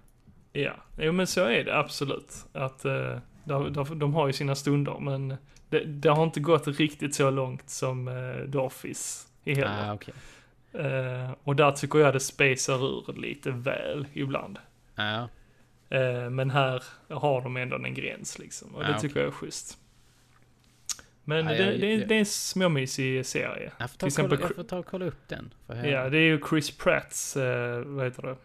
Ja, 0.53 0.73
jo 0.97 1.11
men 1.11 1.27
så 1.27 1.43
är 1.45 1.63
det 1.63 1.77
absolut. 1.77 2.45
Att 2.53 2.85
eh, 2.85 3.17
de, 3.43 3.73
de, 3.73 3.99
de 3.99 4.13
har 4.13 4.27
ju 4.27 4.33
sina 4.33 4.55
stunder 4.55 4.99
men 4.99 5.35
det, 5.69 5.79
det 5.79 6.09
har 6.09 6.23
inte 6.23 6.39
gått 6.39 6.67
riktigt 6.67 7.15
så 7.15 7.29
långt 7.29 7.69
som 7.69 8.07
eh, 8.07 8.51
The 8.51 8.57
Office 8.57 9.27
i 9.43 9.53
heller. 9.55 9.89
Ah, 9.89 9.93
okej. 9.93 10.13
Eh, 10.73 11.31
och 11.43 11.55
där 11.55 11.71
tycker 11.71 11.99
jag 11.99 12.13
det 12.13 12.19
spacar 12.19 12.85
ur 12.85 13.21
lite 13.21 13.51
väl 13.51 14.07
ibland. 14.13 14.59
Ja, 14.95 15.27
Eh, 15.89 16.29
men 16.29 16.49
här 16.49 16.83
har 17.09 17.41
de 17.41 17.57
ändå 17.57 17.75
en 17.75 17.93
gräns 17.93 18.39
liksom. 18.39 18.75
Och 18.75 18.83
det 18.83 18.95
Ah, 18.95 18.99
tycker 18.99 19.13
okej. 19.13 19.21
jag 19.21 19.27
är 19.27 19.31
schysst. 19.31 19.77
Men 21.27 21.45
Ja, 21.45 21.51
det, 21.51 21.57
jag- 21.71 21.79
det, 21.81 21.93
jag- 21.95 22.07
det 22.07 22.15
är 22.15 22.19
en 22.19 22.25
småmysig 22.25 23.25
serie. 23.25 23.71
jag 23.77 23.89
får 23.91 23.97
ta 23.97 23.97
Till 23.97 24.05
och 24.05 24.07
exempel 24.07 24.37
kolla, 24.37 24.49
Cri- 24.49 24.53
jag 24.57 24.67
ta 24.67 24.77
och 24.77 24.85
kolla 24.85 25.05
upp 25.05 25.27
den. 25.27 25.53
Ja, 25.67 26.09
det 26.09 26.17
är 26.17 26.21
ju 26.27 26.39
Chris 26.49 26.77
Pratts, 26.77 27.37
eh, 27.37 27.79
vad 27.85 28.05
heter 28.05 28.37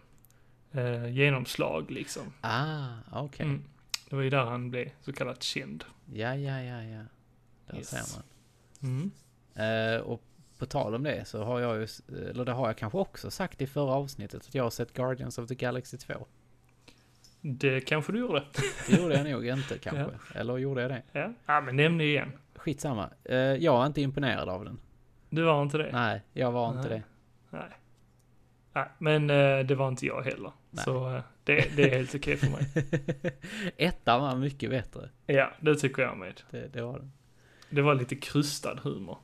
det, 0.72 0.80
eh, 0.82 1.12
genomslag 1.12 1.90
liksom. 1.90 2.22
Ah, 2.40 2.86
okej. 3.12 3.46
Mm. 3.46 3.64
Det 4.10 4.16
var 4.16 4.22
ju 4.22 4.30
där 4.30 4.44
han 4.44 4.70
blev 4.70 4.90
så 5.00 5.12
kallat 5.12 5.42
känd. 5.42 5.84
Ja, 6.12 6.34
ja, 6.34 6.62
ja, 6.62 6.82
ja. 6.82 7.02
Där 7.66 7.76
Yes. 7.76 7.88
ser 7.88 8.16
man. 8.16 8.22
Mm. 8.82 9.10
Eh, 9.94 10.00
och 10.00 10.22
på 10.58 10.66
tal 10.66 10.94
om 10.94 11.02
det 11.02 11.24
så 11.28 11.44
har 11.44 11.60
jag 11.60 11.76
ju, 11.76 11.86
eller 12.30 12.44
det 12.44 12.52
har 12.52 12.66
jag 12.66 12.76
kanske 12.76 12.98
också 12.98 13.30
sagt 13.30 13.60
i 13.62 13.66
förra 13.66 13.92
avsnittet, 13.92 14.40
att 14.48 14.54
jag 14.54 14.62
har 14.62 14.70
sett 14.70 14.92
Guardians 14.92 15.38
of 15.38 15.48
the 15.48 15.54
Galaxy 15.54 15.96
2. 15.96 16.26
Det 17.40 17.80
kanske 17.80 18.12
du 18.12 18.18
gjorde. 18.18 18.44
Det 18.88 18.96
gjorde 18.96 19.14
jag 19.14 19.30
nog 19.30 19.46
inte 19.46 19.78
kanske. 19.82 20.38
Eller 20.38 20.58
gjorde 20.58 20.82
jag 20.82 20.90
det? 20.90 21.02
Ja, 21.12 21.32
ja 21.46 21.60
men 21.60 21.76
nämn 21.76 21.98
det 21.98 22.04
igen. 22.04 22.32
Skitsamma. 22.60 23.10
Uh, 23.30 23.36
jag 23.36 23.82
är 23.82 23.86
inte 23.86 24.00
imponerad 24.00 24.48
av 24.48 24.64
den. 24.64 24.78
Du 25.30 25.42
var 25.42 25.62
inte 25.62 25.78
det? 25.78 25.90
Nej, 25.92 26.22
jag 26.32 26.52
var 26.52 26.68
inte 26.68 26.88
Nej. 26.88 26.98
det. 26.98 27.02
Nej. 27.58 27.70
Nej, 28.72 28.88
men 28.98 29.30
eh, 29.30 29.66
det 29.66 29.74
var 29.74 29.88
inte 29.88 30.06
jag 30.06 30.22
heller. 30.22 30.52
Nej. 30.70 30.84
Så 30.84 31.14
eh, 31.16 31.22
det, 31.44 31.76
det 31.76 31.82
är 31.82 31.96
helt 31.96 32.14
okej 32.14 32.36
för 32.36 32.50
mig. 32.50 32.66
Ettan 33.76 34.20
var 34.20 34.36
mycket 34.36 34.70
bättre. 34.70 35.10
Ja, 35.26 35.52
det 35.60 35.74
tycker 35.74 36.02
jag 36.02 36.16
med. 36.18 36.40
Det, 36.50 36.68
det 36.68 36.82
var 36.82 36.98
den. 36.98 37.12
Det 37.70 37.82
var 37.82 37.94
lite 37.94 38.16
krystad 38.16 38.78
humor 38.82 39.18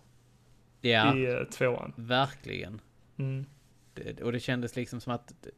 Ja, 0.81 1.17
i 1.17 1.27
eh, 1.33 1.43
tvåan. 1.45 1.93
verkligen. 1.97 2.81
Mm. 3.19 3.47
Det, 3.95 4.23
och 4.23 4.33
det 4.33 4.41
kändes 4.41 4.77
liksom 4.77 5.01
som 5.01 5.13
att 5.13 5.33
det, 5.43 5.51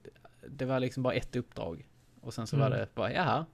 det 0.48 0.64
var 0.64 0.80
liksom 0.80 1.02
bara 1.02 1.14
ett 1.14 1.36
uppdrag. 1.36 1.88
Och 2.20 2.34
sen 2.34 2.46
så 2.46 2.56
Mm. 2.56 2.70
var 2.70 2.78
det 2.78 2.94
bara, 2.94 3.12
jaha. 3.12 3.46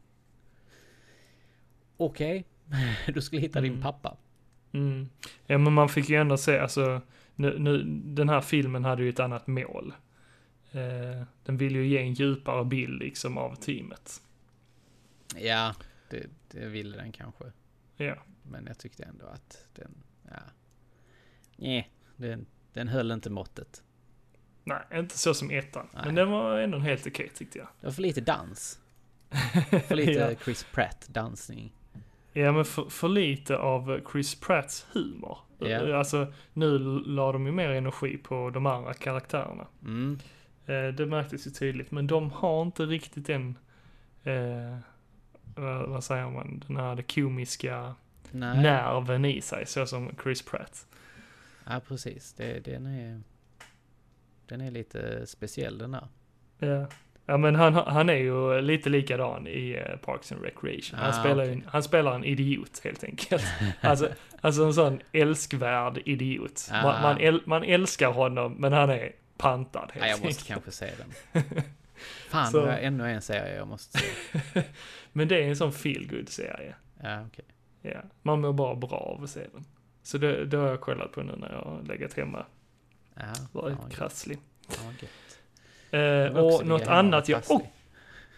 Okej, 1.96 2.44
du 3.14 3.22
skulle 3.22 3.42
hitta 3.42 3.60
din 3.60 3.72
Mm. 3.72 3.82
pappa. 3.82 4.16
Mm. 4.72 5.08
Ja, 5.46 5.58
men 5.58 5.72
man 5.72 5.88
fick 5.88 6.08
ju 6.08 6.16
ändå 6.16 6.36
se, 6.36 6.58
alltså, 6.58 7.00
nu, 7.34 7.58
nu, 7.58 7.82
den 8.04 8.28
här 8.28 8.40
filmen 8.40 8.84
hade 8.84 9.02
ju 9.02 9.08
ett 9.08 9.20
annat 9.20 9.46
mål. 9.46 9.94
Eh, 10.72 11.22
den 11.44 11.56
vill 11.56 11.76
ju 11.76 11.86
ge 11.86 11.98
en 11.98 12.12
djupare 12.14 12.64
bild 12.64 12.98
liksom 12.98 13.38
av 13.38 13.54
teamet. 13.54 14.22
Ja, 15.36 15.74
det, 16.10 16.26
det 16.50 16.66
ville 16.66 16.96
den 16.96 17.12
kanske. 17.12 17.44
Ja. 17.96 18.14
Men 18.42 18.66
jag 18.66 18.78
tyckte 18.78 19.02
ändå 19.04 19.26
att 19.26 19.66
den, 19.74 19.94
ja. 20.30 20.36
Nej, 21.56 21.90
den, 22.16 22.46
den 22.72 22.88
höll 22.88 23.10
inte 23.10 23.30
måttet. 23.30 23.82
Nej, 24.64 24.78
inte 24.92 25.18
så 25.18 25.34
som 25.34 25.50
ettan. 25.50 25.86
Nej. 25.94 26.02
Men 26.06 26.14
den 26.14 26.30
var 26.30 26.58
ändå 26.58 26.78
helt 26.78 27.06
okej 27.06 27.28
tyckte 27.34 27.58
jag. 27.58 27.68
Det 27.80 27.86
var 27.86 27.92
för 27.92 28.02
lite 28.02 28.20
dans. 28.20 28.80
För 29.88 29.94
lite 29.94 30.12
ja. 30.12 30.34
Chris 30.44 30.66
Pratt 30.72 31.08
dansning. 31.08 31.72
Ja, 32.34 32.52
men 32.52 32.64
för, 32.64 32.84
för 32.84 33.08
lite 33.08 33.56
av 33.56 34.00
Chris 34.12 34.40
Pratts 34.40 34.86
humor. 34.92 35.38
Ja. 35.58 35.98
Alltså, 35.98 36.32
nu 36.52 36.78
la 37.06 37.32
de 37.32 37.46
ju 37.46 37.52
mer 37.52 37.70
energi 37.70 38.16
på 38.16 38.50
de 38.50 38.66
andra 38.66 38.94
karaktärerna. 38.94 39.66
Mm. 39.82 40.18
Eh, 40.66 40.94
det 40.94 41.06
märktes 41.06 41.46
ju 41.46 41.50
tydligt, 41.50 41.90
men 41.90 42.06
de 42.06 42.30
har 42.30 42.62
inte 42.62 42.82
riktigt 42.82 43.26
den, 43.26 43.58
eh, 44.24 44.78
vad, 45.54 45.88
vad 45.88 46.04
säger 46.04 46.30
man, 46.30 46.62
den 46.66 46.76
här 46.76 46.94
det 46.94 47.02
komiska 47.02 47.94
Nej. 48.30 48.62
nerven 48.62 49.24
i 49.24 49.40
sig, 49.40 49.66
så 49.66 49.86
som 49.86 50.10
Chris 50.22 50.42
Pratt. 50.42 50.86
Ja, 51.66 51.80
precis. 51.88 52.32
Det, 52.32 52.64
den 52.64 52.86
är... 52.86 53.20
Den 54.46 54.60
är 54.60 54.70
lite 54.70 55.26
speciell 55.26 55.78
den 55.78 55.90
där. 55.90 56.08
Ja. 56.58 56.86
Ja 57.26 57.36
men 57.36 57.54
han, 57.54 57.74
han 57.74 58.08
är 58.08 58.14
ju 58.14 58.60
lite 58.60 58.88
likadan 58.90 59.46
i 59.46 59.82
eh, 59.86 59.96
Parks 59.96 60.32
and 60.32 60.42
Recreation. 60.42 60.98
Han, 60.98 61.08
Ah, 61.10 61.12
spelar, 61.12 61.42
okej. 61.44 61.52
en, 61.52 61.64
han 61.68 61.82
spelar 61.82 62.14
en 62.14 62.24
idiot 62.24 62.80
helt 62.84 63.04
enkelt. 63.04 63.44
alltså, 63.80 64.08
alltså 64.40 64.64
en 64.64 64.74
sån 64.74 65.00
älskvärd 65.12 65.98
idiot. 66.04 66.68
Man, 66.72 66.84
Ah. 66.86 67.02
man, 67.02 67.18
äl, 67.18 67.42
man 67.46 67.64
älskar 67.64 68.08
honom 68.12 68.52
men 68.52 68.72
han 68.72 68.90
är 68.90 69.12
pantad 69.36 69.90
helt 69.92 70.06
Ja, 70.06 70.10
jag 70.10 70.16
måste 70.24 70.26
enkelt. 70.28 70.46
kanske 70.46 70.70
se 70.70 70.90
den. 71.32 71.42
Fan, 72.28 72.50
Så- 72.50 72.58
jag 72.58 72.84
ännu 72.84 73.10
en 73.10 73.22
serie 73.22 73.56
jag 73.56 73.68
måste 73.68 73.98
se. 73.98 74.06
Men 75.12 75.28
det 75.28 75.42
är 75.44 75.48
en 75.48 75.56
sån 75.56 75.72
feel 75.72 76.26
serie 76.28 76.74
Ja, 77.02 77.26
okej. 77.26 77.44
Ja, 77.82 78.00
man 78.22 78.40
mår 78.40 78.52
bara 78.52 78.74
bra 78.74 78.96
av 78.98 79.24
att 79.24 79.30
se 79.30 79.40
den. 79.52 79.64
Så 80.02 80.18
det, 80.18 80.44
det 80.44 80.56
har 80.56 80.68
jag 80.68 80.80
kollat 80.80 81.12
på 81.12 81.22
nu 81.22 81.36
när 81.36 81.52
jag 81.52 81.58
har 81.62 81.82
legat 81.82 82.14
hemma. 82.14 82.46
Ja, 83.14 83.22
Varit 83.52 83.78
gött. 83.82 83.92
krasslig. 83.96 84.38
Vad 84.68 84.92
gött. 85.02 85.10
Eh, 85.90 86.36
och 86.38 86.66
något 86.66 86.86
annat 86.86 87.28
jag, 87.28 87.42
oh, 87.48 87.62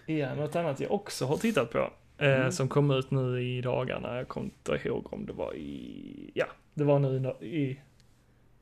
ja, 0.07 0.35
något 0.35 0.57
annat 0.57 0.81
jag 0.81 0.93
också 0.93 1.27
har 1.27 1.37
tittat 1.37 1.71
på. 1.73 1.79
Eh, 1.79 1.91
Mm. 2.19 2.53
Som 2.53 2.69
kom 2.69 2.91
ut 2.91 3.11
nu 3.11 3.43
i 3.43 3.61
dagarna. 3.61 4.17
Jag 4.17 4.29
kommer 4.29 4.47
inte 4.47 4.89
ihåg 4.89 5.13
om 5.13 5.27
det 5.27 5.33
var 5.33 5.55
i, 5.55 6.31
ja, 6.35 6.47
det 6.75 6.85
var 6.85 6.99
nu 6.99 7.35
i 7.47 7.81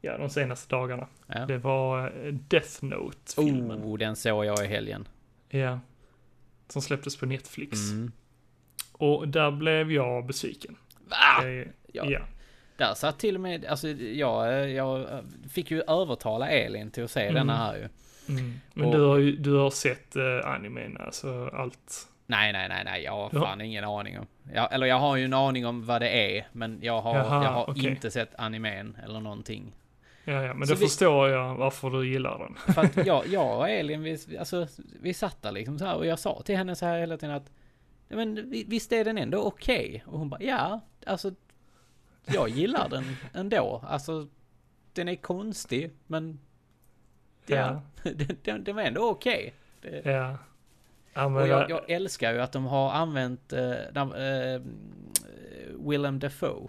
ja, 0.01 0.18
de 0.18 0.30
senaste 0.30 0.76
dagarna. 0.76 1.07
Ja. 1.26 1.47
Det 1.47 1.59
var 1.59 2.07
eh, 2.26 2.32
Death 2.32 2.85
Note-filmen. 2.85 3.82
Oh, 3.85 3.99
den 3.99 4.16
såg 4.16 4.45
jag 4.45 4.64
i 4.64 4.66
helgen. 4.68 5.09
Ja. 5.49 5.80
Som 6.68 6.82
släpptes 6.82 7.16
på 7.16 7.26
Netflix. 7.26 7.91
Mm. 7.91 8.12
Och 8.93 9.28
där 9.28 9.51
blev 9.51 9.93
jag 9.93 10.26
besviken. 10.26 10.76
Va? 11.09 11.49
Eh, 11.49 11.66
Ja. 11.93 12.05
ja. 12.11 12.20
Där 12.76 12.95
satt 12.95 13.18
till 13.18 13.35
och 13.35 13.41
med, 13.41 13.64
alltså 13.64 13.89
jag, 13.89 14.70
jag 14.70 15.07
fick 15.51 15.70
ju 15.70 15.82
övertala 15.89 16.49
Elin 16.49 16.91
till 16.91 17.05
att 17.05 17.11
se 17.11 17.20
Mm. 17.22 17.35
denna 17.35 17.57
här 17.57 17.76
ju. 17.76 17.89
Mm. 18.29 18.53
Men 18.75 18.87
Och- 18.87 18.93
du 18.95 19.01
har 19.01 19.18
ju 19.18 19.37
du 19.37 19.55
har 19.55 19.70
sett 19.70 20.16
eh, 20.16 20.22
animen, 20.45 20.97
alltså 21.01 21.51
allt. 21.53 22.09
Nej, 22.27 22.53
nej, 22.53 22.68
nej, 22.68 22.83
nej. 22.85 23.03
Jag 23.03 23.12
har 23.12 23.31
Ja. 23.33 23.41
fan 23.41 23.61
ingen 23.61 23.85
aning 23.85 24.18
om. 24.18 24.27
Jag, 24.55 24.72
eller 24.75 24.87
jag 24.87 24.99
har 24.99 25.16
ju 25.16 25.25
en 25.25 25.33
aning 25.35 25.66
om 25.66 25.87
vad 25.87 26.03
det 26.03 26.09
är, 26.39 26.47
men 26.53 26.79
jag 26.83 27.01
har, 27.01 27.14
Jaha, 27.16 27.45
jag 27.45 27.51
har 27.53 27.70
okej. 27.70 27.91
inte 27.91 28.11
sett 28.11 28.35
animen 28.39 28.97
eller 29.05 29.20
någonting. 29.20 29.72
Ja, 30.25 30.43
ja, 30.43 30.55
men 30.55 30.68
Så 30.68 30.75
då 30.75 30.81
vi- 30.81 30.87
förstår 30.87 31.29
jag 31.29 31.55
varför 31.55 31.91
du 31.91 32.09
gillar 32.12 32.39
den. 32.39 32.75
För 32.75 32.85
att 32.85 32.97
jag, 33.07 33.27
jag 33.27 33.59
och 33.59 33.68
Elin, 33.68 34.03
vi, 34.03 34.39
alltså, 34.39 34.66
vi 35.01 35.14
satt 35.14 35.43
där 35.43 35.53
liksom 35.53 35.79
så 35.79 35.85
här 35.85 35.97
och 35.97 36.07
jag 36.07 36.18
sa 36.18 36.43
till 36.45 36.57
henne 36.57 36.77
så 36.77 36.87
här 36.87 36.99
hela 37.01 37.16
tiden 37.16 37.35
att 37.35 37.51
"Nej, 38.09 38.16
men 38.27 38.51
vi- 38.51 38.64
visst 38.68 38.93
är 38.93 39.05
den 39.05 39.18
ändå 39.18 39.43
okej? 39.43 40.05
Och 40.07 40.18
hon 40.18 40.29
bara 40.29 40.43
ja, 40.43 40.81
alltså 41.07 41.33
jag 42.27 42.49
gillar 42.49 42.89
den 42.89 43.16
ändå. 43.35 43.85
Alltså 43.89 44.27
den 44.93 45.09
är 45.09 45.14
konstig, 45.14 45.91
men 46.07 46.39
ja, 47.47 47.82
den, 48.03 48.36
den, 48.42 48.64
den 48.64 48.76
var 48.76 48.82
ändå 48.82 49.11
okej. 49.11 49.55
Det- 49.80 50.03
Ja. 50.05 50.38
Och 51.24 51.49
jag, 51.49 51.49
det- 51.49 51.70
jag 51.70 51.90
älskar 51.90 52.32
ju 52.32 52.40
att 52.40 52.53
de 52.53 52.64
har 52.66 52.90
använt 52.92 53.53
uh, 53.53 53.61
uh, 53.97 54.62
Willem 55.88 56.18
Dafoe. 56.18 56.68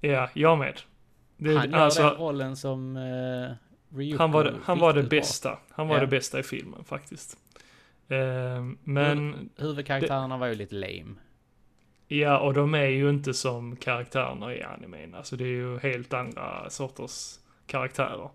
ja, 0.00 0.30
jag 0.34 0.58
med. 0.58 0.80
Det, 1.36 1.54
Han 1.56 1.70
gör 1.70 1.78
alltså, 1.78 2.02
den 2.02 2.14
rollen 2.14 2.56
som 2.56 2.96
uh, 2.96 3.50
Ryuko 3.96 4.18
han 4.18 4.32
var, 4.32 4.44
det- 4.44 4.54
han 4.64 4.78
var 4.78 4.92
det 4.92 4.98
riktigt 4.98 5.10
bra. 5.10 5.18
bästa. 5.20 5.58
Han 5.70 5.88
var 5.88 5.94
Ja. 5.96 6.00
det 6.00 6.06
bästa 6.06 6.38
i 6.38 6.42
filmen 6.42 6.84
faktiskt. 6.84 7.36
Ehm, 8.08 8.78
men, 8.84 9.50
Huvudkaraktärerna 9.56 10.36
var 10.36 10.46
ju 10.46 10.54
lite 10.54 10.74
lame. 10.74 11.14
ja, 12.08 12.38
och 12.38 12.54
de 12.54 12.74
är 12.74 12.86
ju 12.86 13.10
inte 13.10 13.34
som 13.34 13.76
karaktärerna 13.76 14.54
i 14.54 14.62
animen. 14.62 15.14
Alltså 15.14 15.36
det 15.36 15.44
är 15.44 15.48
ju 15.48 15.78
helt 15.78 16.12
andra 16.14 16.70
sorters 16.70 17.38
karaktärer. 17.66 18.30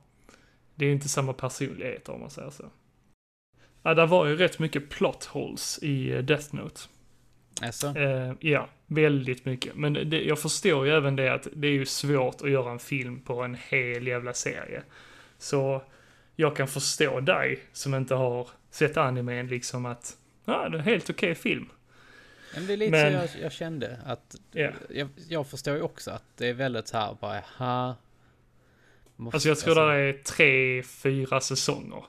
Det 0.80 0.86
är 0.86 0.92
inte 0.92 1.10
samma 1.10 1.34
personligheter 1.34 2.14
om 2.14 2.20
man 2.20 2.30
säger 2.30 2.50
så. 2.50 2.70
Ja, 3.84 3.94
där 3.94 4.08
var 4.08 4.26
ju 4.26 4.36
rätt 4.36 4.60
mycket 4.60 4.90
plot 4.90 5.24
holes 5.26 5.80
i 5.82 6.12
eh, 6.12 6.20
Death 6.20 6.56
Note. 6.56 6.82
Alltså, 7.62 7.88
Eh, 7.98 8.34
ja, 8.40 8.70
väldigt 8.88 9.46
mycket. 9.46 9.76
Men 9.76 9.94
det, 9.94 10.22
jag 10.24 10.40
förstår 10.40 10.86
ju 10.86 10.92
även 10.92 11.16
det 11.16 11.34
att 11.34 11.48
det 11.54 11.68
är 11.68 11.72
ju 11.72 11.86
svårt 11.86 12.42
att 12.42 12.50
göra 12.52 12.72
en 12.72 12.80
film 12.80 13.22
på 13.22 13.42
en 13.42 13.58
hel 13.70 14.08
jävla 14.08 14.34
serie. 14.34 14.84
Så 15.38 15.82
jag 16.36 16.56
kan 16.56 16.68
förstå 16.68 17.20
dig 17.20 17.60
som 17.74 17.96
inte 17.96 18.16
har 18.16 18.48
sett 18.72 18.98
animen 18.98 19.48
liksom 19.48 19.86
att, 19.86 20.18
ja, 20.46 20.70
det 20.70 20.76
är 20.78 20.80
en 20.80 20.86
helt 20.86 21.10
okej 21.10 21.36
film. 21.36 21.70
men 22.56 22.68
det 22.68 22.74
är 22.74 22.78
lite 22.78 22.92
men- 22.92 23.28
så 23.28 23.38
jag, 23.38 23.44
jag 23.46 23.52
kände 23.52 24.00
att 24.06 24.36
Ja. 24.52 24.70
jag, 24.90 25.08
jag 25.30 25.48
förstår 25.48 25.76
ju 25.76 25.82
också 25.82 26.12
att 26.12 26.24
det 26.38 26.48
är 26.48 26.54
väldigt 26.54 26.88
så 26.88 26.98
här 26.98 27.18
bara, 27.22 27.44
ha. 27.58 27.96
Måste, 29.20 29.36
Alltså 29.36 29.50
jag 29.50 29.60
tror 29.60 29.76
det 29.76 29.94
är 29.94 30.14
tre, 30.14 30.84
fyra 30.84 31.42
säsonger. 31.42 32.04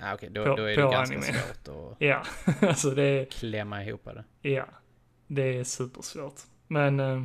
Ja, 0.00 0.14
okej, 0.14 0.30
då, 0.30 0.44
på- 0.44 0.56
då 0.56 0.62
är 0.62 0.76
det 0.76 0.82
ganska 0.82 1.16
anime. 1.16 1.22
svårt 1.32 1.68
att 1.68 1.96
Ja, 1.98 2.22
alltså 2.68 2.90
det 2.90 3.02
är, 3.02 3.24
klämma 3.24 3.84
ihop 3.84 4.04
det. 4.04 4.50
ja, 4.50 4.66
det 5.26 5.42
är 5.42 5.64
supersvårt. 5.64 6.40
Men 6.66 7.00
eh, 7.00 7.24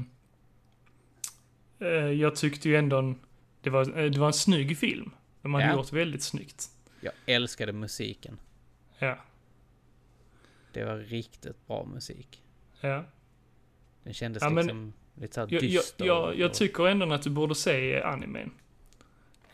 eh, 1.79 1.87
jag 2.11 2.35
tyckte 2.35 2.69
ju 2.69 2.75
ändå 2.75 3.13
det 3.61 3.69
var, 3.69 3.99
eh, 3.99 4.11
det 4.11 4.19
var 4.19 4.27
en 4.27 4.33
snygg 4.33 4.77
film. 4.77 5.11
De 5.41 5.53
hade 5.53 5.65
Ja. 5.67 5.73
gjort 5.75 5.93
väldigt 5.93 6.23
snyggt. 6.23 6.69
Jag 7.01 7.13
älskade 7.25 7.73
musiken. 7.73 8.39
Ja, 8.99 9.17
Det 10.73 10.83
var 10.85 10.97
riktigt 10.97 11.67
bra 11.67 11.85
musik. 11.85 12.43
ja. 12.81 13.05
Den 14.03 14.13
kändes 14.13 14.43
Ja, 14.43 14.49
men- 14.49 14.65
liksom 14.65 14.93
lite 15.15 15.33
såhär 15.33 15.47
Jag, 15.51 15.63
jag, 15.63 15.71
dyster. 15.71 16.05
jag, 16.05 16.39
jag 16.39 16.49
och- 16.49 16.53
tycker 16.55 16.87
ändå 16.87 17.13
att 17.13 17.21
du 17.21 17.29
borde 17.29 17.55
se 17.55 18.01
animen. 18.01 18.51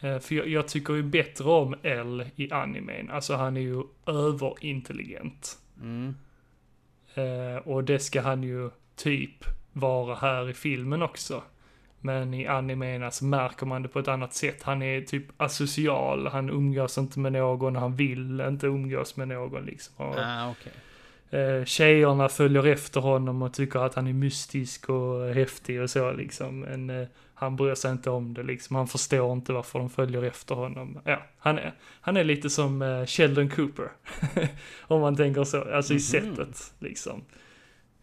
Eh, 0.01 0.19
För 0.19 0.35
jag, 0.35 0.47
jag 0.47 0.67
tycker 0.67 0.93
ju 0.93 1.03
bättre 1.03 1.43
om 1.49 1.75
L 1.83 2.25
i 2.35 2.51
animen. 2.51 3.09
Alltså 3.09 3.35
han 3.35 3.57
är 3.57 3.61
ju 3.61 3.83
överintelligent. 4.05 5.57
Mm. 5.81 6.15
Eh, 7.13 7.55
och 7.67 7.83
det 7.83 7.99
ska 7.99 8.21
han 8.21 8.43
ju 8.43 8.69
typ 8.95 9.45
vara 9.73 10.15
här 10.15 10.49
i 10.49 10.53
filmen 10.53 11.01
också. 11.01 11.43
Men 11.99 12.33
i 12.33 12.47
animen 12.47 13.11
så 13.11 13.25
märker 13.25 13.65
man 13.65 13.81
det 13.81 13.87
på 13.87 13.99
ett 13.99 14.07
annat 14.07 14.33
sätt. 14.33 14.63
Han 14.63 14.81
är 14.81 15.01
typ 15.01 15.25
asocial, 15.37 16.27
han 16.27 16.49
umgås 16.49 16.97
inte 16.97 17.19
med 17.19 17.33
någon, 17.33 17.75
han 17.75 17.95
vill 17.95 18.41
inte 18.41 18.67
umgås 18.67 19.17
med 19.17 19.27
någon 19.27 19.65
liksom. 19.65 19.93
Och, 19.97 20.15
Ah, 20.17 20.51
okej. 20.51 20.71
Eh, 21.41 21.65
tjejerna 21.65 22.29
följer 22.29 22.67
efter 22.67 23.01
honom 23.01 23.41
och 23.41 23.53
tycker 23.53 23.79
att 23.79 23.95
han 23.95 24.07
är 24.07 24.13
mystisk 24.13 24.89
och 24.89 25.33
häftig 25.33 25.81
och 25.81 25.89
så 25.89 26.11
liksom. 26.11 26.59
Men 26.59 26.89
eh, 26.89 27.07
han 27.41 27.55
bryr 27.55 27.75
sig 27.75 27.91
inte 27.91 28.09
om 28.09 28.33
det 28.33 28.43
liksom. 28.43 28.75
Han 28.75 28.87
förstår 28.87 29.33
inte 29.33 29.53
varför 29.53 29.79
de 29.79 29.89
följer 29.89 30.23
efter 30.23 30.55
honom. 30.55 31.01
Ja, 31.05 31.23
han 31.37 31.57
är, 31.57 31.73
han 32.01 32.17
är 32.17 32.23
lite 32.23 32.49
som 32.49 32.81
eh, 32.81 33.05
Sheldon 33.05 33.49
Cooper. 33.49 33.91
om 34.81 35.01
man 35.01 35.15
tänker 35.15 35.43
så, 35.43 35.73
alltså 35.73 35.93
i 35.93 35.95
Mhm. 35.95 35.99
sättet 35.99 36.73
liksom. 36.79 37.23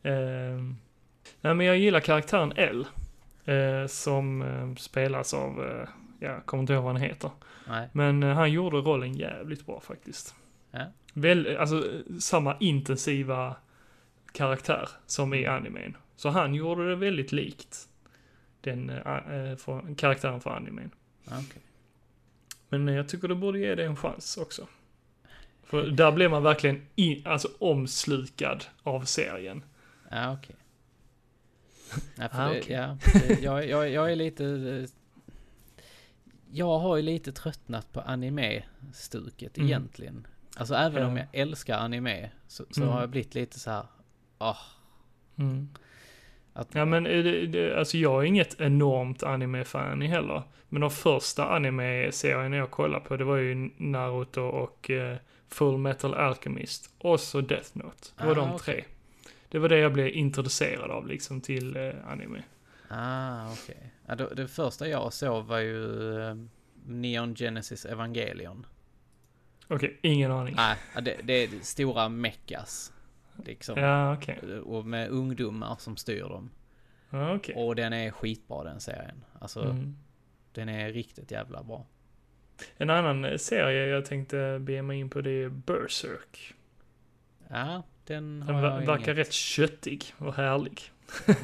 Eh, 0.02 0.12
nej 1.40 1.54
men 1.54 1.60
jag 1.60 1.78
gillar 1.78 2.00
karaktären 2.00 2.52
L. 2.56 2.86
Eh, 3.44 3.86
som 3.86 4.42
eh, 4.42 4.74
spelas 4.74 5.34
av, 5.34 5.64
eh, 5.64 5.88
jag 6.20 6.46
kommer 6.46 6.60
inte 6.60 6.72
ihåg 6.72 6.84
vad 6.84 6.92
han 6.92 7.02
heter. 7.02 7.30
Nej. 7.68 7.88
Men 7.92 8.22
han 8.22 8.52
gjorde 8.52 8.76
rollen 8.76 9.14
jävligt 9.14 9.66
bra 9.66 9.80
faktiskt. 9.80 10.34
Ja. 10.70 10.80
Väl, 11.12 11.56
alltså 11.56 11.84
samma 12.20 12.56
intensiva 12.60 13.56
karaktär 14.32 14.88
som 15.06 15.34
i 15.34 15.46
animen. 15.46 15.96
Så 16.16 16.28
han 16.28 16.54
gjorde 16.54 16.88
det 16.88 16.96
väldigt 16.96 17.32
likt 17.32 17.87
den 18.60 18.90
eh, 18.90 19.56
för, 19.56 19.94
karaktären 19.94 20.40
för 20.40 20.50
animen. 20.50 20.90
Ah, 21.28 21.38
okej. 21.48 21.62
Men 22.68 22.88
eh, 22.88 22.94
jag 22.94 23.08
tycker 23.08 23.28
du 23.28 23.34
borde 23.34 23.58
ge 23.58 23.74
det 23.74 23.84
en 23.84 23.96
chans 23.96 24.36
också. 24.36 24.66
För 25.62 25.86
där 25.86 26.12
blir 26.12 26.28
man 26.28 26.42
verkligen 26.42 26.86
in, 26.94 27.26
alltså 27.26 27.48
omslukad 27.58 28.64
av 28.82 29.02
serien. 29.04 29.62
Ja, 30.10 30.32
okej. 30.32 30.56
Ja, 32.16 32.28
för 32.28 32.38
Ah, 32.42 32.48
okej. 32.50 32.64
ja, 32.72 32.96
jag, 33.42 33.68
jag, 33.68 33.90
jag 33.90 34.12
är 34.12 34.16
lite... 34.16 34.86
Jag 36.50 36.78
har 36.78 36.96
ju 36.96 37.02
lite 37.02 37.32
tröttnat 37.32 37.92
på 37.92 38.00
anime-stuket 38.00 39.56
Mm. 39.58 39.66
egentligen. 39.68 40.26
Alltså 40.56 40.74
även 40.74 41.06
om 41.06 41.16
Ja. 41.16 41.24
jag 41.32 41.40
älskar 41.40 41.78
anime 41.78 42.30
så, 42.48 42.64
så 42.70 42.80
Mm. 42.82 42.92
har 42.94 43.00
jag 43.00 43.10
blivit 43.10 43.34
lite 43.34 43.58
så 43.60 43.70
här. 43.70 43.86
ah, 44.38 44.56
Mm. 45.36 45.68
Att, 46.60 46.68
Ja 46.74 46.84
men 46.84 47.06
eh, 47.06 47.22
det, 47.24 47.46
det, 47.46 47.78
alltså 47.78 47.96
jag 47.98 48.22
är 48.22 48.26
inget 48.26 48.60
enormt 48.60 49.22
anime-fan 49.22 50.02
i 50.02 50.06
heller. 50.06 50.42
Men 50.68 50.80
de 50.80 50.90
första 50.90 51.44
anime-serierna 51.56 52.56
jag 52.56 52.70
kollade 52.70 53.04
på 53.04 53.16
det 53.16 53.24
var 53.24 53.36
ju 53.36 53.70
Naruto 53.76 54.40
och 54.42 54.90
eh, 54.90 55.16
Full 55.48 55.78
Metal 55.78 56.14
Alchemist. 56.14 56.90
Och 56.98 57.20
så 57.20 57.40
Death 57.40 57.70
Note. 57.72 58.08
Det 58.18 58.24
var 58.24 58.32
Ah, 58.32 58.34
de 58.34 58.52
okej. 58.52 58.74
tre. 58.74 58.84
Det 59.48 59.58
var 59.58 59.68
det 59.68 59.78
jag 59.78 59.92
blev 59.92 60.08
introducerad 60.08 60.90
av 60.90 61.06
liksom 61.06 61.40
till 61.40 61.76
eh, 61.76 61.90
anime. 62.08 62.42
Ah, 62.88 63.52
okej. 63.52 63.92
Ja, 64.06 64.14
då- 64.14 64.28
det 64.34 64.48
första 64.48 64.88
jag 64.88 65.12
såg 65.12 65.44
var 65.44 65.58
ju 65.58 66.12
eh, 66.22 66.34
Neon 66.86 67.34
Genesis 67.34 67.84
Evangelion. 67.84 68.66
Okej, 69.68 69.98
ingen 70.02 70.30
aning. 70.30 70.54
Nej, 70.56 70.76
ja, 70.94 71.00
det, 71.00 71.16
det 71.22 71.32
är 71.44 71.48
stora 71.62 72.08
meckas. 72.08 72.92
Liksom. 73.44 73.78
Ja, 73.78 74.14
okej. 74.14 74.58
Och 74.60 74.86
med 74.86 75.08
ungdomar 75.08 75.76
som 75.78 75.96
styr 75.96 76.20
dem. 76.22 76.50
Ja, 77.10 77.34
okej. 77.34 77.54
Och 77.54 77.76
den 77.76 77.92
är 77.92 78.10
skitbra 78.10 78.64
den 78.64 78.80
serien. 78.80 79.24
Alltså, 79.40 79.62
Mm. 79.64 79.96
den 80.52 80.68
är 80.68 80.92
riktigt 80.92 81.30
jävla 81.30 81.62
bra. 81.62 81.86
En 82.76 82.90
annan 82.90 83.24
eh, 83.24 83.36
serie 83.36 83.86
jag 83.86 84.04
tänkte 84.04 84.58
be 84.60 84.82
mig 84.82 84.98
in 84.98 85.10
på 85.10 85.20
det 85.20 85.30
är 85.30 85.48
Berserk. 85.48 86.54
Ja, 87.48 87.82
den 88.04 88.40
Den 88.40 88.54
har 88.54 88.62
ver- 88.62 88.80
jag 88.80 88.86
verkar 88.86 88.94
inget, 89.12 89.16
rätt 89.26 89.32
köttig 89.32 90.04
och 90.18 90.34
härlig. 90.34 90.80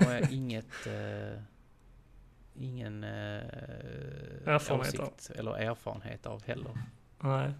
har 0.06 0.12
jag 0.12 0.32
inget 0.32 0.86
eh, 0.86 1.40
ingen 2.56 3.04
eh, 3.04 3.10
Erfarenhet 4.46 4.98
av. 5.00 5.12
eller 5.34 5.56
erfarenhet 5.56 6.26
av 6.26 6.42
heller. 6.44 6.78
Nej. 7.20 7.52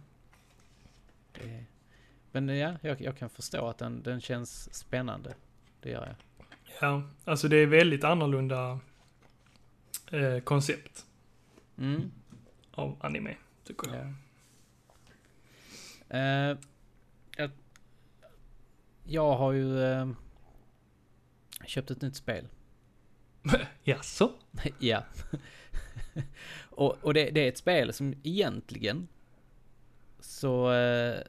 Det, 1.33 1.65
men 2.35 2.49
ja, 2.49 2.77
jag, 2.83 3.01
jag 3.01 3.17
kan 3.17 3.31
förstå 3.31 3.69
att 3.69 3.79
den, 3.79 4.03
den 4.03 4.21
känns 4.21 4.75
spännande. 4.75 5.35
Det 5.81 5.91
gör 5.91 6.07
jag. 6.07 6.17
Ja, 6.81 7.03
alltså 7.25 7.49
det 7.49 7.57
är 7.57 7.67
väldigt 7.67 8.05
annorlunda 8.05 8.79
eh, 10.13 10.39
koncept 10.41 11.07
Mm. 11.79 12.11
av 12.71 12.97
anime, 13.01 13.37
tycker 13.65 13.95
jag. 13.95 14.15
Ja. 16.09 16.17
Eh, 16.19 16.59
jag, 17.37 17.51
jag 19.05 19.37
har 19.37 19.53
ju 19.53 19.83
eh, 19.85 20.09
köpt 21.67 21.91
ett 21.91 22.01
nytt 22.03 22.17
spel. 22.17 22.49
Jaså? 23.85 24.33
ja. 24.79 25.05
och 26.71 27.05
och 27.05 27.15
det, 27.15 27.31
det 27.31 27.41
är 27.41 27.49
ett 27.49 27.59
spel 27.59 27.93
som 27.93 28.15
egentligen 28.23 29.09
så 30.21 30.73
eh, 30.73 31.21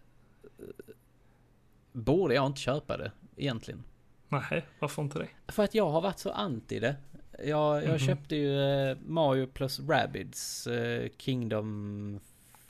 borde 1.95 2.33
jag 2.35 2.45
inte 2.45 2.61
köpa 2.61 2.97
det 2.97 3.11
egentligen. 3.37 3.83
Nej, 4.29 4.65
varför 4.79 5.01
inte 5.01 5.19
det? 5.19 5.27
För 5.51 5.63
att 5.63 5.75
jag 5.75 5.89
har 5.89 6.01
varit 6.01 6.19
så 6.19 6.31
anti 6.31 6.79
det. 6.79 6.95
Jag, 7.43 7.83
jag 7.83 7.89
Mhm. 7.89 7.99
köpte 7.99 8.35
ju 8.35 8.61
eh, 8.61 8.97
Mario 9.05 9.47
plus 9.47 9.79
Rabbids 9.79 10.67
eh, 10.67 11.09
Kingdom 11.17 12.19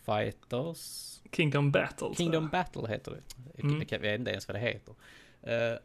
Fighters. 0.05 1.11
Kingdom 1.31 1.71
Battles. 1.71 2.17
Kingdom. 2.17 2.49
Battle 2.49 2.87
heter 2.87 3.11
det. 3.11 3.61
Mm. 3.61 3.83
Jag 3.89 3.99
vet 3.99 4.19
inte 4.19 4.31
ens 4.31 4.47
vad 4.47 4.55
det 4.55 4.59
heter. 4.59 4.93
Eh, 5.41 5.77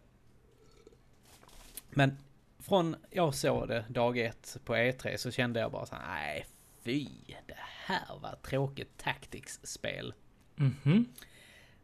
men 1.91 2.17
från 2.59 2.97
jag 3.11 3.35
såg 3.35 3.69
det 3.69 3.85
dag 3.89 4.19
ett 4.19 4.57
på 4.65 4.75
E3 4.75 5.17
så 5.17 5.31
kände 5.31 5.61
jag 5.61 5.73
bara 5.73 5.87
så 5.87 5.95
nej 6.09 6.47
fy, 6.85 7.07
det 7.47 7.55
här 7.87 8.19
var 8.23 8.35
tråkigt 8.43 8.97
Tactics-spel. 8.99 10.15
Mhm. 10.55 10.75
Eh, 10.87 11.03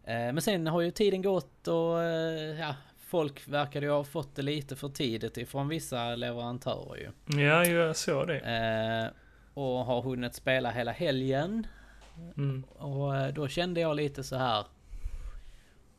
Men 0.07 0.43
sen 0.43 0.67
har 0.67 0.81
ju 0.81 0.91
tiden 0.91 1.23
gått 1.23 1.69
och 1.69 2.03
eh, 2.03 2.61
ja, 2.61 2.75
folk 2.99 3.49
verkade 3.49 3.87
ju 3.87 3.93
ha 3.93 4.05
fått 4.05 4.35
det 4.37 4.43
lite 4.43 4.77
för 4.77 4.89
tidigt 4.89 5.37
ifrån 5.37 5.69
vissa 5.69 6.17
leverantörer 6.17 6.97
ju. 6.97 7.41
Ja, 7.41 7.65
jag 7.65 7.97
såg 7.97 8.29
det. 8.29 8.39
Eh, 8.39 9.21
och 9.55 9.85
har 9.85 10.03
hunnit 10.03 10.35
spela 10.35 10.71
hela 10.71 10.93
helgen. 10.93 11.67
Mm. 12.37 12.65
Och 12.65 13.17
eh, 13.17 13.35
då 13.35 13.49
kände 13.49 13.81
jag 13.81 13.97
lite 13.97 14.25
så 14.25 14.37
här. 14.37 14.67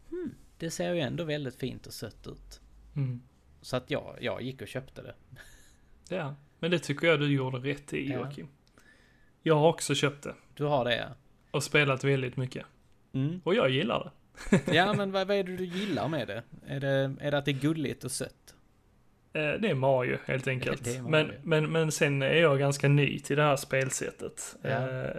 Hmm, 0.09 0.35
det 0.57 0.71
ser 0.71 0.93
ju 0.93 0.99
ändå 0.99 1.23
väldigt 1.23 1.55
fint 1.55 1.87
och 1.87 1.93
sött 1.93 2.27
ut. 2.27 2.61
Mm. 2.95 3.21
Så 3.61 3.77
att 3.77 3.91
jag, 3.91 4.17
jag 4.21 4.41
gick 4.41 4.61
och 4.61 4.67
köpte 4.67 5.01
det. 5.01 5.15
Ja, 6.09 6.35
men 6.59 6.71
det 6.71 6.79
tycker 6.79 7.07
jag 7.07 7.19
du 7.19 7.33
gjorde 7.33 7.57
rätt 7.57 7.93
i 7.93 8.09
Ja. 8.09 8.15
Joakim. 8.19 8.47
Jag 9.41 9.55
har 9.55 9.67
också 9.69 9.95
köpt 9.95 10.23
det 10.23 10.35
Du 10.53 10.63
har 10.63 10.85
det 10.85 10.95
ja. 10.97 11.07
och 11.51 11.63
spelat 11.63 12.03
väldigt 12.03 12.37
mycket. 12.37 12.65
Mm. 13.13 13.41
Och 13.43 13.55
jag 13.55 13.69
gillar 13.69 14.03
det. 14.03 14.11
Ja 14.75 14.93
men 14.93 15.11
vad, 15.11 15.27
vad 15.27 15.37
är 15.37 15.43
det 15.43 15.57
du 15.57 15.65
gillar 15.65 16.07
med 16.07 16.27
det? 16.27 16.43
Är 16.67 16.79
det, 16.79 17.15
är 17.21 17.31
det 17.31 17.37
att 17.37 17.45
det 17.45 17.51
är 17.51 17.59
gulligt 17.61 18.03
och 18.03 18.11
sött? 18.11 18.55
Eh, 19.33 19.41
Det 19.41 19.69
är 19.69 19.73
Mario 19.75 20.17
helt 20.25 20.47
enkelt. 20.47 20.83
Det 20.83 21.01
Mario. 21.01 21.09
Men, 21.11 21.31
men, 21.63 21.71
men 21.71 21.91
sen 21.91 22.21
är 22.21 22.33
jag 22.35 22.59
ganska 22.59 22.87
ny 22.87 23.19
till 23.19 23.37
det 23.37 23.43
här 23.43 23.55
spelsättet. 23.55 24.55
Ja. 24.61 24.69
Eh, 24.69 25.11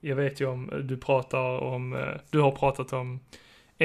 Jag 0.00 0.16
vet 0.16 0.40
ju 0.40 0.46
om, 0.46 0.70
du 0.84 0.96
pratar 0.96 1.58
om, 1.58 1.92
eh, 1.96 2.08
du 2.30 2.40
har 2.40 2.50
pratat 2.52 2.92
om 2.92 3.20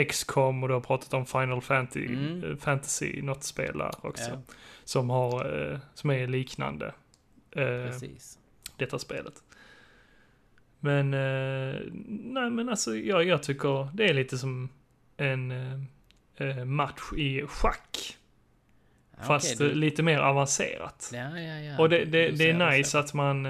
XCOM 0.08 0.64
och 0.64 0.70
du 0.70 0.74
har 0.74 0.82
pratat 0.82 1.14
om 1.14 1.26
Final 1.26 1.62
Fantasy, 1.62 2.06
Mm. 2.06 2.44
eh, 2.52 2.58
Fantasy 2.58 3.22
något 3.22 3.44
spel 3.44 3.78
där 3.78 3.92
också. 4.02 4.30
Ja, 4.32 4.42
Som 4.84 5.10
har, 5.10 5.72
eh, 5.72 5.80
som 5.94 6.10
är 6.12 6.28
liknande. 6.28 6.86
eh, 7.52 7.64
precis. 7.86 8.40
detta 8.78 9.00
spelet. 9.00 9.34
Men, 10.88 11.14
eh, 11.14 11.82
nej 12.06 12.50
men 12.50 12.70
alltså 12.70 12.96
jag, 12.96 13.24
jag 13.24 13.44
tycker 13.44 13.90
det 13.94 14.10
är 14.10 14.14
lite 14.14 14.38
som 14.38 14.70
en 15.18 15.52
eh, 15.52 15.80
eh, 16.38 16.66
match 16.66 17.14
i 17.18 17.42
schack. 17.48 18.18
Ja, 19.18 19.24
fast 19.24 19.62
eh, 19.62 19.68
lite 19.68 20.04
mer 20.04 20.20
avancerat. 20.20 21.12
Ja, 21.14 21.40
ja, 21.40 21.60
ja. 21.60 21.80
Och 21.80 21.90
det, 21.90 22.06
det, 22.06 22.30
Du 22.30 22.32
det 22.32 22.50
är 22.50 22.72
nice 22.72 23.00
att 23.00 23.14
man, 23.14 23.44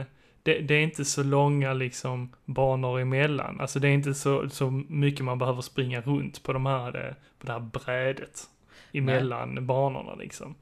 det, 0.43 0.59
det 0.59 0.73
är 0.73 0.81
inte 0.81 1.05
så 1.05 1.23
långa 1.23 1.73
liksom 1.73 2.29
banor 2.45 2.99
emellan. 2.99 3.61
Alltså 3.61 3.79
det 3.79 3.87
är 3.87 3.93
inte 3.93 4.13
så, 4.13 4.49
så 4.49 4.71
mycket 4.87 5.25
man 5.25 5.39
behöver 5.39 5.61
springa 5.61 6.01
runt 6.01 6.43
på 6.43 6.53
de 6.53 6.65
här, 6.65 7.15
på 7.39 7.45
det 7.47 7.53
här 7.53 7.59
brädet. 7.59 8.43
Emellan 8.91 9.65
banorna 9.65 10.15
liksom. 10.15 10.55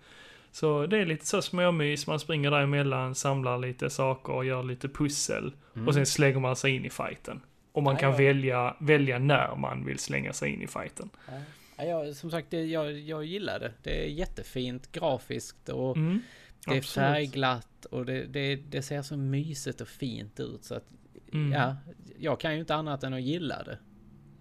Så 0.55 0.85
det 0.85 0.97
är 0.97 1.05
lite 1.05 1.25
så 1.25 1.41
småmys, 1.41 2.07
man 2.07 2.19
springer 2.19 2.51
däremellan, 2.51 3.15
samlar 3.15 3.57
lite 3.57 3.89
saker 3.89 4.33
och 4.33 4.45
gör 4.45 4.63
lite 4.63 4.89
pussel. 4.89 5.53
Mm. 5.75 5.87
Och 5.87 5.93
sen 5.93 6.05
slänger 6.05 6.39
man 6.39 6.55
sig 6.55 6.75
in 6.75 6.85
i 6.85 6.89
fighten. 6.89 7.41
Och 7.71 7.83
man 7.83 7.93
Ja, 7.93 7.99
kan 7.99 8.11
ja. 8.11 8.17
Välja, 8.17 8.75
välja 8.79 9.19
när 9.19 9.55
man 9.55 9.85
vill 9.85 9.99
slänga 9.99 10.33
sig 10.33 10.53
in 10.53 10.61
i 10.61 10.67
fighten. 10.67 11.09
Ja. 11.77 11.85
Ja, 11.85 12.13
som 12.13 12.31
sagt, 12.31 12.47
det, 12.51 12.63
jag, 12.65 12.91
jag 12.91 13.25
gillar 13.25 13.59
det. 13.59 13.71
Det 13.83 14.03
är 14.05 14.07
jättefint 14.09 14.91
grafiskt 14.91 15.69
och 15.69 15.97
Mm, 15.97 16.19
det 16.65 16.71
är 16.71 16.77
absolut. 16.77 17.07
färgglatt 17.07 17.85
och 17.85 18.05
det, 18.05 18.23
det, 18.25 18.55
det 18.55 18.81
ser 18.81 19.01
så 19.01 19.17
mysigt 19.17 19.81
och 19.81 19.87
fint 19.87 20.39
ut 20.39 20.63
så 20.63 20.75
att 20.75 20.85
Mm. 21.33 21.51
ja, 21.51 21.75
jag 22.19 22.39
kan 22.39 22.53
ju 22.53 22.59
inte 22.59 22.75
annat 22.75 23.03
än 23.03 23.13
att 23.13 23.21
gilla 23.21 23.63
det. 23.63 23.77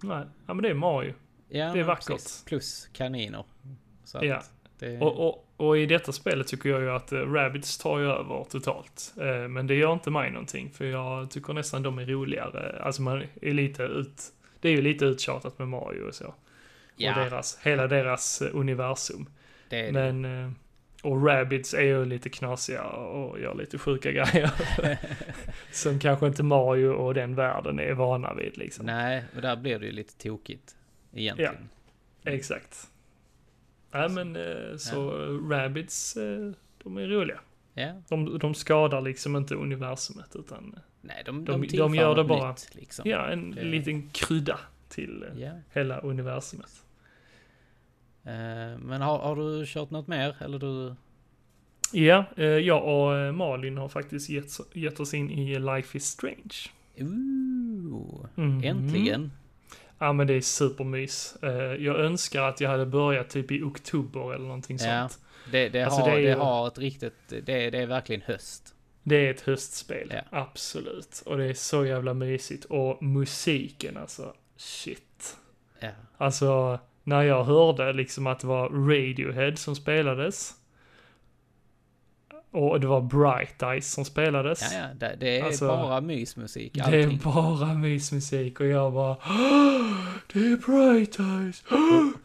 Nej, 0.02 0.24
ja 0.46 0.54
men 0.54 0.62
det 0.62 0.68
är 0.68 0.74
Mario. 0.74 1.14
Ja, 1.48 1.72
Det 1.72 1.80
är 1.80 1.84
vackert. 1.84 2.06
precis. 2.06 2.44
Plus 2.44 2.88
kaniner. 2.92 3.44
Så 4.04 4.18
att 4.18 4.24
Ja. 4.24 4.42
det, 4.78 4.98
Och, 5.00 5.28
och, 5.28 5.43
och 5.56 5.78
i 5.78 5.86
detta 5.86 6.12
spelet 6.12 6.46
tycker 6.46 6.68
jag 6.68 6.80
ju 6.80 6.90
att 6.90 7.12
uh, 7.12 7.32
Rabbids 7.32 7.78
tar 7.78 7.98
ju 7.98 8.04
över 8.04 8.44
totalt. 8.44 9.14
Eh, 9.20 9.48
men 9.48 9.66
det 9.66 9.74
gör 9.74 9.92
inte 9.92 10.10
mig 10.10 10.30
någonting, 10.30 10.70
för 10.70 10.84
jag 10.84 11.30
tycker 11.30 11.52
nästan 11.52 11.82
de 11.82 11.98
är 11.98 12.06
roligare. 12.06 12.82
Alltså 12.82 13.02
man 13.02 13.22
är 13.42 13.52
lite 13.52 13.82
ut... 13.82 14.22
Det 14.60 14.68
är 14.68 14.72
ju 14.72 14.82
lite 14.82 15.04
uttjatat 15.04 15.58
med 15.58 15.68
Mario 15.68 16.02
och 16.02 16.14
så. 16.14 16.34
ja, 16.96 17.10
Och 17.10 17.30
deras, 17.30 17.58
hela 17.62 17.86
deras 17.86 18.42
eh, 18.42 18.48
universum. 18.52 19.26
det 19.68 19.82
det. 19.82 19.92
Men... 19.92 20.44
eh, 20.44 20.50
och 21.02 21.26
Rabbids 21.26 21.74
är 21.74 21.82
ju 21.82 22.04
lite 22.04 22.30
knasiga 22.30 22.82
och 22.82 23.40
gör 23.40 23.54
lite 23.54 23.78
sjuka 23.78 24.12
grejer. 24.12 24.50
som 25.72 25.98
kanske 25.98 26.26
inte 26.26 26.42
Mario 26.42 26.88
och 26.88 27.14
den 27.14 27.34
världen 27.34 27.78
är 27.78 27.92
vana 27.92 28.34
vid 28.34 28.58
liksom. 28.58 28.86
Nej, 28.86 29.24
och 29.36 29.42
där 29.42 29.56
blir 29.56 29.78
det 29.78 29.86
ju 29.86 29.92
lite 29.92 30.28
tokigt. 30.28 30.76
Egentligen. 31.12 31.68
Exakt. 32.24 32.88
Nej 33.94 34.08
men 34.08 34.36
eh, 34.36 34.76
så 34.76 35.10
Rabbids, 35.50 36.16
eh, 36.16 36.52
de 36.82 36.96
är 36.96 37.06
roliga. 37.08 37.40
Ja. 37.74 37.92
De, 38.08 38.38
de 38.38 38.54
skadar 38.54 39.00
liksom 39.00 39.36
inte 39.36 39.54
universumet 39.54 40.36
utan, 40.36 40.78
Nej, 41.00 41.22
de, 41.26 41.44
De- 41.44 41.52
de, 41.66 41.76
de 41.76 41.94
gör 41.94 42.14
det 42.14 42.24
bara- 42.24 42.50
Nytt, 42.50 42.68
liksom. 42.74 43.10
ja 43.10 43.26
en 43.26 43.50
Det- 43.50 43.64
liten 43.64 44.08
krydda 44.10 44.58
till 44.88 45.22
eh, 45.22 45.40
ja. 45.42 45.52
hela 45.72 45.98
universumet. 46.00 46.82
Eh, 48.24 48.78
men 48.78 49.00
har, 49.02 49.18
har 49.18 49.36
du 49.36 49.66
kört 49.66 49.90
något 49.90 50.06
mer? 50.06 50.36
Eller 50.40 50.58
du... 50.58 50.94
Ja, 51.92 52.24
eh, 52.36 52.44
jag 52.44 52.84
och 52.84 53.16
eh, 53.16 53.32
Malin 53.32 53.78
har 53.78 53.88
faktiskt 53.88 54.28
gett, 54.30 54.50
gett 54.72 55.00
oss 55.00 55.14
in 55.14 55.30
i 55.30 55.58
Life 55.58 55.96
is 55.98 56.04
Strange. 56.04 56.54
Ooh, 57.00 58.26
Mhm. 58.34 58.64
äntligen. 58.64 59.32
Ja 59.98 60.12
men 60.12 60.26
det 60.26 60.34
är 60.34 60.40
supermys. 60.40 61.36
Eh, 61.42 61.52
jag 61.84 61.96
önskar 62.00 62.42
att 62.42 62.60
jag 62.60 62.70
hade 62.70 62.86
börjat 62.86 63.30
typ 63.30 63.50
i 63.52 63.62
oktober 63.62 64.34
eller 64.34 64.44
någonting 64.44 64.78
Ja. 64.80 65.08
sånt. 65.08 65.18
Det, 65.52 65.68
det, 65.68 65.82
Alltså, 65.82 66.00
har, 66.00 66.10
det 66.10 66.16
är 66.16 66.22
det, 66.36 66.42
har 66.42 66.68
ett 66.68 66.78
riktigt... 66.78 67.14
Det, 67.28 67.40
det 67.70 67.78
är 67.78 67.86
verkligen 67.86 68.22
höst. 68.22 68.74
Det 69.02 69.16
är 69.26 69.30
ett 69.30 69.40
höstspel, 69.40 70.12
Ja. 70.14 70.20
absolut. 70.30 71.22
Och 71.26 71.36
det 71.38 71.44
är 71.44 71.54
så 71.54 71.84
jävla 71.86 72.14
mysigt. 72.14 72.64
Och 72.64 73.02
musiken 73.02 73.96
alltså, 73.96 74.34
shit. 74.56 75.36
Ja. 75.80 75.88
Alltså, 76.16 76.78
när 77.02 77.22
jag 77.22 77.44
hörde 77.44 77.92
liksom 77.92 78.26
att 78.26 78.40
det 78.40 78.46
var 78.46 78.68
Radiohead 78.68 79.56
som 79.56 79.76
spelades. 79.76 80.54
Och 82.54 82.80
det 82.80 82.86
var 82.86 83.00
Bright 83.00 83.62
Eyes 83.62 83.92
som 83.92 84.04
spelades. 84.04 84.72
Ja, 84.72 84.78
ja, 84.78 84.86
det, 84.98 85.16
det 85.20 85.38
är 85.40 85.44
Alltså, 85.44 85.66
bara 85.66 86.00
mysmusik. 86.00 86.74
Det 86.74 86.80
Allting. 86.80 87.02
är 87.02 87.24
bara 87.34 87.74
mysmusik 87.74 88.60
och 88.60 88.66
jag 88.66 88.92
bara 88.92 89.10
"Åh, 89.26 90.04
Det 90.32 90.38
är 90.38 90.56
Bright 90.56 91.18
Eyes! 91.20 91.62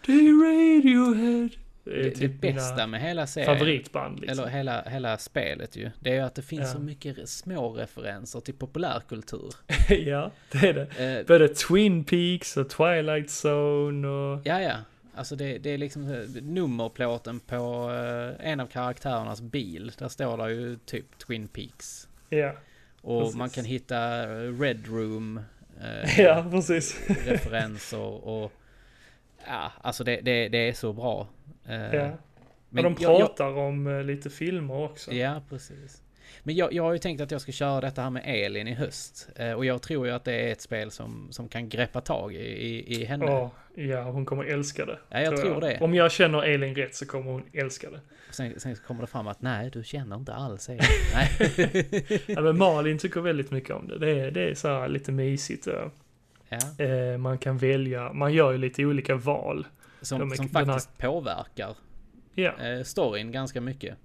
Det 0.06 0.12
är 0.12 0.34
Radiohead! 0.46 1.50
Det 1.84 1.92
är 1.92 2.04
det, 2.04 2.10
det 2.10 2.16
typ 2.16 2.42
bästa 2.42 2.88
med 2.88 3.02
hela 3.02 3.28
serien, 3.28 3.58
favoritband 3.58 4.20
liksom. 4.20 4.40
eller 4.40 4.52
hela, 4.58 4.82
hela 4.82 5.18
spelet 5.18 5.76
ju, 5.76 5.90
det 6.00 6.10
är 6.10 6.14
ju 6.16 6.22
att 6.22 6.36
det 6.36 6.42
finns 6.42 6.62
Ja. 6.62 6.68
så 6.74 6.80
mycket 6.80 7.30
små 7.30 7.70
referenser 7.70 8.40
till 8.40 8.54
populärkultur. 8.54 9.54
ja, 9.90 10.32
det 10.52 10.58
är 10.70 10.74
det. 10.74 11.20
Eh, 11.20 11.26
Både 11.28 11.48
Twin 11.48 12.04
Peaks 12.04 12.58
och 12.58 12.70
Twilight 12.70 13.30
Zone 13.46 14.08
och... 14.08 14.42
ja, 14.46 14.62
ja. 14.62 14.74
Alltså 15.20 15.36
det, 15.36 15.58
det 15.58 15.70
är 15.70 15.78
liksom 15.78 16.12
eh, 16.12 16.42
nummerplåten 16.44 17.40
på 17.40 17.92
eh, 17.92 18.52
en 18.52 18.60
av 18.60 18.68
karaktärernas 18.68 19.42
bil. 19.42 19.92
Där 19.98 20.08
står 20.08 20.38
det 20.38 20.52
ju 20.54 20.78
typ 20.86 21.18
Twin 21.18 21.48
Peaks. 21.48 22.08
Ja, 22.30 22.54
Och 23.02 23.22
Precis. 23.22 23.36
man 23.38 23.50
kan 23.50 23.66
hitta 23.66 24.24
eh, 24.24 24.60
Red 24.60 24.88
Room 24.88 25.40
eh, 25.82 26.20
ja 26.20 26.48
precis. 26.52 27.10
referenser 27.26 28.28
och... 28.28 28.52
Ja, 29.48 29.72
alltså 29.82 30.04
det, 30.04 30.22
det, 30.22 30.50
det 30.50 30.58
är 30.70 30.74
så 30.74 30.94
bra. 30.94 31.28
Eh, 31.66 31.96
Ja. 31.96 32.12
men 32.70 32.86
och 32.86 32.92
de 32.92 33.04
jag- 33.04 33.12
jag- 33.14 33.20
pratar 33.20 33.58
om 33.58 34.02
lite 34.06 34.30
filmer 34.30 34.76
också. 34.84 35.12
Ja, 35.14 35.42
precis. 35.50 36.02
Men 36.44 36.56
jag, 36.56 36.74
jag 36.74 36.84
har 36.84 36.94
ju 36.94 37.00
tänkt 37.00 37.22
att 37.22 37.32
jag 37.32 37.42
ska 37.42 37.52
köra 37.52 37.82
detta 37.82 38.02
här 38.02 38.10
med 38.10 38.24
Elin 38.26 38.68
i 38.68 38.74
höst. 38.74 39.30
Eh, 39.36 39.52
och 39.54 39.66
jag 39.66 39.82
tror 39.82 40.08
ju 40.08 40.14
att 40.14 40.24
det 40.26 40.34
är 40.34 40.52
ett 40.52 40.62
spel 40.62 40.92
som, 40.92 41.28
som 41.32 41.48
kan 41.50 41.70
greppa 41.70 42.02
tag 42.02 42.34
i, 42.34 42.38
i, 42.38 43.02
i 43.02 43.06
henne. 43.06 43.26
Ja, 43.26 43.52
ja, 43.76 44.02
hon 44.04 44.26
kommer 44.26 44.44
älska 44.44 44.86
det. 44.86 45.00
Ja, 45.10 45.22
jag 45.22 45.38
tror 45.42 45.62
det. 45.62 45.78
Om 45.82 45.94
jag 45.94 46.12
känner 46.12 46.44
Elin 46.44 46.76
rätt 46.76 46.96
så 46.96 47.06
kommer 47.06 47.32
hon 47.32 47.44
älska 47.54 47.90
det. 47.90 48.00
Sen, 48.32 48.60
sen 48.60 48.76
kommer 48.76 49.02
det 49.02 49.08
fram 49.08 49.28
att 49.28 49.42
nej, 49.42 49.70
du 49.70 49.84
känner 49.84 50.16
inte 50.16 50.34
alls 50.34 50.70
Elin. 50.70 50.82
nej. 51.14 51.30
Ja, 52.28 52.42
men 52.42 52.58
Malin 52.58 52.98
tycker 52.98 53.22
väldigt 53.22 53.52
mycket 53.52 53.76
om 53.76 53.88
det. 53.88 53.98
Det 54.00 54.10
är, 54.20 54.32
det 54.32 54.50
är 54.50 54.54
så 54.56 54.68
här 54.68 54.88
lite 54.88 55.12
mysigt. 55.12 55.68
ja. 55.68 55.92
Eh, 56.86 57.18
man 57.18 57.38
kan 57.38 57.58
välja, 57.58 58.14
man 58.14 58.34
gör 58.34 58.52
ju 58.52 58.58
lite 58.58 58.86
olika 58.86 59.16
val. 59.16 59.68
Som, 60.02 60.32
är- 60.32 60.36
som 60.36 60.48
den 60.48 60.56
här- 60.56 60.66
faktiskt 60.66 60.98
påverkar 60.98 61.76
Ja, 62.34 62.52
eh, 62.68 62.84
storyn 62.84 63.32
ganska 63.32 63.62
mycket. 63.62 63.98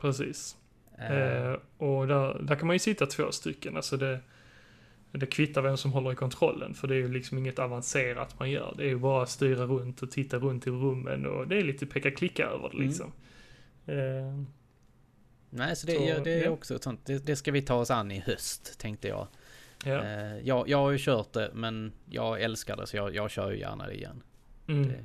precis. 0.00 0.56
Eh, 0.98 1.56
och 1.78 2.06
där, 2.06 2.38
där 2.42 2.54
kan 2.54 2.66
man 2.66 2.74
ju 2.74 2.78
sitta 2.78 3.06
två 3.06 3.32
stycken. 3.32 3.76
Alltså 3.76 3.96
det, 3.96 4.20
det 5.12 5.26
kvittar 5.26 5.62
vem 5.62 5.76
som 5.76 5.92
håller 5.92 6.12
i 6.12 6.14
kontrollen. 6.14 6.74
För 6.74 6.88
det 6.88 6.94
är 6.94 6.98
ju 6.98 7.08
liksom 7.12 7.38
inget 7.38 7.58
avancerat 7.58 8.38
man 8.38 8.50
gör. 8.50 8.74
Det 8.76 8.82
är 8.82 8.88
ju 8.88 8.98
bara 8.98 9.22
att 9.22 9.30
styra 9.30 9.64
runt 9.64 10.02
och 10.02 10.10
titta 10.10 10.36
runt 10.36 10.66
i 10.66 10.70
rummen. 10.70 11.26
Och 11.26 11.48
det 11.48 11.56
är 11.56 11.62
lite 11.62 11.86
peka-klicka 11.86 12.46
över 12.46 12.68
det 12.68 12.76
Mm. 12.76 12.88
liksom. 12.88 13.12
Eh, 13.86 14.44
nej, 15.50 15.76
så 15.76 15.86
det, 15.86 15.92
så, 15.92 16.02
ja, 16.02 16.18
det 16.18 16.32
är 16.32 16.44
ja. 16.44 16.50
också 16.50 16.74
ett 16.74 16.82
sånt. 16.82 17.00
Det, 17.06 17.26
det 17.26 17.36
ska 17.36 17.52
vi 17.52 17.62
ta 17.62 17.74
oss 17.74 17.90
an 17.90 18.10
i 18.10 18.20
höst, 18.20 18.78
tänkte 18.80 19.08
jag. 19.08 19.26
ja. 19.84 20.04
Eh, 20.04 20.38
jag, 20.38 20.68
jag 20.68 20.78
har 20.78 20.90
ju 20.90 20.98
kört 21.00 21.32
det, 21.32 21.50
men 21.54 21.92
jag 22.10 22.42
älskar 22.42 22.76
det 22.76 22.86
så 22.86 22.96
jag, 22.96 23.14
jag 23.14 23.30
kör 23.30 23.50
ju 23.50 23.58
gärna 23.58 23.86
det 23.86 23.94
igen. 23.94 24.22
Mm. 24.68 24.88
Det, 24.88 25.04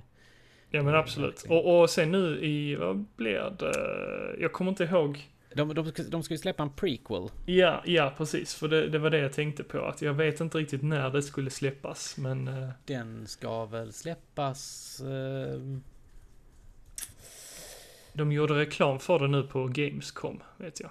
Ja 0.74 0.84
men 0.84 0.96
absolut. 0.96 1.46
Och, 1.50 1.82
och 1.82 1.90
sen 1.90 2.12
nu 2.12 2.40
i, 2.46 2.76
vad 2.76 3.06
blir 3.16 3.56
det? 3.60 4.42
Jag 4.42 4.52
kommer 4.54 4.72
inte 4.72 4.84
ihåg. 4.84 5.30
De, 5.56 5.74
de, 5.74 5.92
de 6.10 6.24
ska 6.24 6.34
ju 6.34 6.38
släppa 6.38 6.64
en 6.64 6.70
prequel. 6.74 7.30
Ja, 7.46 7.82
ja 7.86 8.14
precis. 8.18 8.54
För 8.54 8.68
det, 8.68 8.90
det 8.90 9.00
var 9.00 9.10
det 9.10 9.18
jag 9.18 9.34
tänkte 9.34 9.64
på. 9.64 9.86
Att 9.86 10.02
jag 10.02 10.14
vet 10.14 10.40
inte 10.42 10.58
riktigt 10.58 10.82
när 10.84 11.10
det 11.10 11.22
skulle 11.22 11.50
släppas. 11.50 12.18
Men... 12.18 12.48
eh, 12.48 12.70
Den 12.86 13.28
ska 13.28 13.66
väl 13.66 13.94
släppas... 13.94 15.00
Eh, 15.00 15.60
De 18.14 18.32
gjorde 18.32 18.54
reklam 18.54 19.00
för 19.00 19.20
det 19.20 19.28
nu 19.28 19.44
på 19.44 19.68
Gamescom, 19.68 20.44
vet 20.58 20.80
jag. 20.80 20.90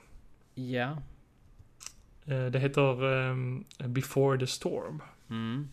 ja. 0.54 1.02
Eh, 2.26 2.46
Det 2.46 2.58
heter 2.58 3.04
ehm, 3.12 3.64
Before 3.78 4.38
the 4.38 4.46
Storm. 4.46 5.02
Mm. 5.30 5.68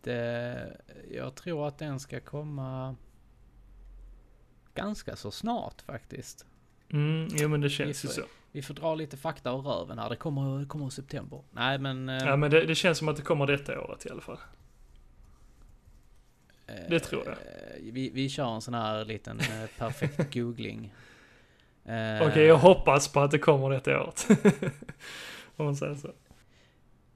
Det, 0.00 0.76
jag 1.10 1.34
tror 1.34 1.68
att 1.68 1.78
den 1.78 2.00
ska 2.00 2.20
komma 2.20 2.96
ganska 4.74 5.16
så 5.16 5.30
snart 5.30 5.82
faktiskt. 5.82 6.46
Mm, 6.92 7.28
jo 7.32 7.48
men 7.48 7.60
det 7.60 7.70
känns 7.70 8.04
ju 8.04 8.08
så. 8.08 8.22
Vi 8.52 8.62
får 8.62 8.74
dra 8.74 8.94
lite 8.94 9.16
fakta 9.16 9.50
ur 9.50 9.56
röven 9.58 9.98
här. 9.98 10.08
Det 10.10 10.16
kommer, 10.16 10.58
det 10.58 10.66
kommer 10.66 10.88
i 10.88 10.90
september. 10.90 11.42
Nej 11.50 11.78
men... 11.78 12.08
eh, 12.08 12.16
Ja 12.16 12.36
men 12.36 12.50
det, 12.50 12.66
det 12.66 12.74
känns 12.74 12.98
som 12.98 13.08
att 13.08 13.16
det 13.16 13.22
kommer 13.22 13.46
detta 13.46 13.80
året 13.80 14.06
i 14.06 14.10
alla 14.10 14.20
fall. 14.20 14.38
eh, 16.66 16.74
det 16.90 17.00
tror 17.00 17.24
jag. 17.26 17.36
Vi, 17.92 18.10
vi 18.10 18.28
kör 18.28 18.54
en 18.54 18.60
sån 18.60 18.74
här 18.74 19.04
liten 19.04 19.40
eh, 19.40 19.66
perfekt 19.78 20.34
googling. 20.34 20.94
Eh, 21.84 22.28
Okej, 22.28 22.44
jag 22.46 22.56
hoppas 22.58 23.12
på 23.12 23.20
att 23.20 23.30
det 23.30 23.38
kommer 23.38 23.70
detta 23.70 24.00
året. 24.02 24.26
Om 25.56 25.64
man 25.64 25.76
säger 25.76 25.94
så. 25.94 26.10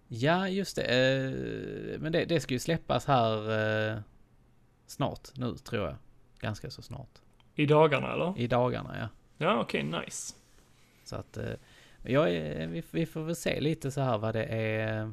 Ja, 0.09 0.49
just 0.49 0.77
det. 0.77 0.83
Eh, 0.83 2.01
men 2.01 2.13
det, 2.13 2.25
det 2.25 2.41
ska 2.41 2.55
ju 2.55 2.61
släppas 2.61 3.07
här 3.07 4.03
snart 4.87 5.29
nu, 5.35 5.55
tror 5.57 5.85
jag. 5.87 5.97
Ganska 6.41 6.71
så 6.71 6.83
snart. 6.83 7.19
I 7.55 7.67
dagarna 7.67 8.13
eller? 8.13 8.35
I 8.41 8.47
dagarna, 8.47 8.97
ja. 9.01 9.09
Ja, 9.43 9.61
okej, 9.61 9.83
nice. 9.83 10.35
Så 11.05 11.17
att 11.17 11.37
eh, 11.37 11.53
är, 12.05 12.67
vi, 12.67 12.83
vi 12.91 13.07
får 13.07 13.21
väl 13.23 13.37
se 13.37 13.61
lite 13.61 13.91
så 13.91 14.01
här 14.01 14.19
vad 14.19 14.35
det 14.35 14.45
är. 14.45 15.13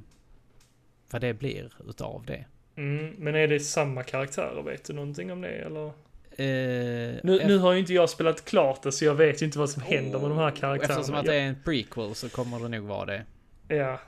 Vad 1.12 1.22
det 1.22 1.34
blir 1.34 1.72
utav 1.90 2.24
det. 2.26 2.46
Mm, 2.76 3.16
men 3.18 3.36
är 3.36 3.48
det 3.48 3.60
samma 3.60 4.04
karaktärer? 4.04 4.62
Vet 4.64 4.86
du 4.86 4.94
någonting 4.94 5.32
om 5.32 5.42
det 5.42 5.50
eller? 5.50 5.86
Eh, 5.86 7.20
Nu, 7.24 7.42
nu 7.48 7.58
har 7.58 7.74
ju 7.74 7.80
inte 7.80 7.94
jag 7.94 8.10
spelat 8.10 8.46
klart 8.46 8.82
det 8.84 8.92
så 8.92 9.06
jag 9.06 9.16
vet 9.16 9.42
ju 9.42 9.46
inte 9.46 9.60
vad 9.60 9.70
som 9.70 9.82
händer 9.84 10.20
med 10.20 10.30
de 10.30 10.38
här 10.38 10.52
karaktärerna. 10.52 10.94
Eftersom 11.00 11.16
att 11.16 11.26
det 11.26 11.36
är 11.36 11.42
en 11.48 11.64
prequel 11.66 12.16
så 12.16 12.30
kommer 12.30 12.60
det 12.60 12.68
nog 12.68 12.84
vara 12.84 13.06
det. 13.06 13.26
Ja. 13.68 14.00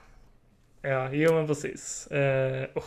Ja, 0.82 1.12
jo 1.12 1.32
men 1.34 1.46
precis. 1.46 2.06
Eh, 2.06 2.68
åh, 2.74 2.84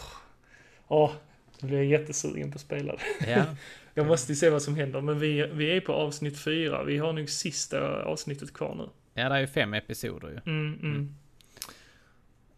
Åh, 0.87 1.11
nu 1.59 1.67
blir 1.67 1.77
jag 1.77 1.85
jättesugen 1.85 2.51
på 2.51 2.55
att 2.55 2.61
spela 2.61 2.95
det. 2.95 3.31
Ja, 3.31 3.43
Jag 3.97 4.07
måste 4.07 4.31
ju 4.31 4.35
se 4.35 4.49
vad 4.49 4.61
som 4.61 4.75
händer, 4.75 5.01
men 5.01 5.19
vi, 5.19 5.47
vi 5.53 5.77
är 5.77 5.81
på 5.81 5.93
avsnitt 5.93 6.39
fyra. 6.39 6.83
Vi 6.83 6.97
har 6.97 7.13
nog 7.13 7.29
sista 7.29 8.03
avsnittet 8.03 8.53
kvar 8.53 8.75
nu. 8.75 8.89
ja 9.13 9.29
det 9.29 9.35
är 9.35 9.39
ju 9.39 9.47
fem 9.47 9.73
episoder 9.73 10.27
ju. 10.27 10.51
Mm, 10.51 10.79
mm. 10.81 11.15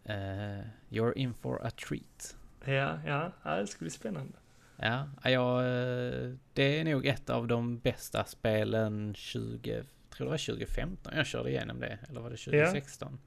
Eh, 0.04 0.64
you're 0.88 1.12
in 1.18 1.34
for 1.34 1.66
a 1.66 1.70
treat. 1.70 2.36
Ja, 2.64 3.00
ja, 3.06 3.32
ja, 3.42 3.56
det 3.56 3.66
ska 3.66 3.78
bli 3.78 3.90
spännande. 3.90 4.32
Ja, 4.76 5.08
jag, 5.24 5.58
eh, 5.60 6.30
det 6.52 6.80
är 6.80 6.84
nog 6.84 7.06
ett 7.06 7.30
av 7.30 7.46
de 7.46 7.78
bästa 7.78 8.24
spelen 8.24 9.14
20, 9.14 9.82
tror 10.10 10.26
det 10.26 10.30
var 10.30 10.38
2015 10.38 11.12
jag 11.16 11.26
körde 11.26 11.50
igenom 11.50 11.80
det. 11.80 11.98
Eller 12.08 12.20
var 12.20 12.30
det 12.30 12.36
2016? 12.36 13.18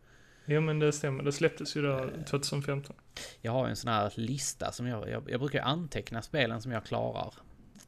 Jo 0.46 0.62
men 0.62 0.80
det 0.80 0.92
stämmer, 0.92 1.24
det 1.24 1.32
släpptes 1.32 1.76
ju 1.78 1.82
då 1.82 1.98
Eh. 2.00 2.24
2015. 2.26 2.96
Jag 3.42 3.52
har 3.52 3.68
en 3.68 3.76
sån 3.76 3.92
här 3.92 4.14
lista 4.16 4.72
som 4.72 4.88
jag, 4.88 5.10
jag, 5.10 5.24
jag 5.30 5.40
brukar 5.40 5.62
anteckna 5.62 6.22
spelen 6.22 6.62
som 6.62 6.72
jag 6.72 6.86
klarar. 6.86 7.34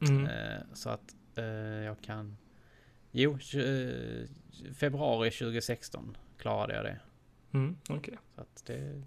Mm. 0.00 0.26
Eh, 0.26 0.60
så 0.72 0.90
att 0.90 1.14
eh, 1.36 1.44
jag 1.84 2.00
kan... 2.00 2.36
Jo, 3.12 3.32
eh, 3.32 4.28
februari 4.74 5.30
2016 5.30 6.16
klarade 6.38 6.74
jag 6.74 6.84
det. 6.84 7.00
Mm, 7.52 7.76
okej. 7.88 8.18
Så 8.34 8.40
att 8.40 8.62
det, 8.66 9.02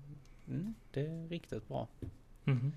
mm, 0.48 0.74
det 0.92 1.02
är 1.02 1.30
riktigt 1.30 1.68
bra. 1.68 1.88
Mhm. 2.44 2.72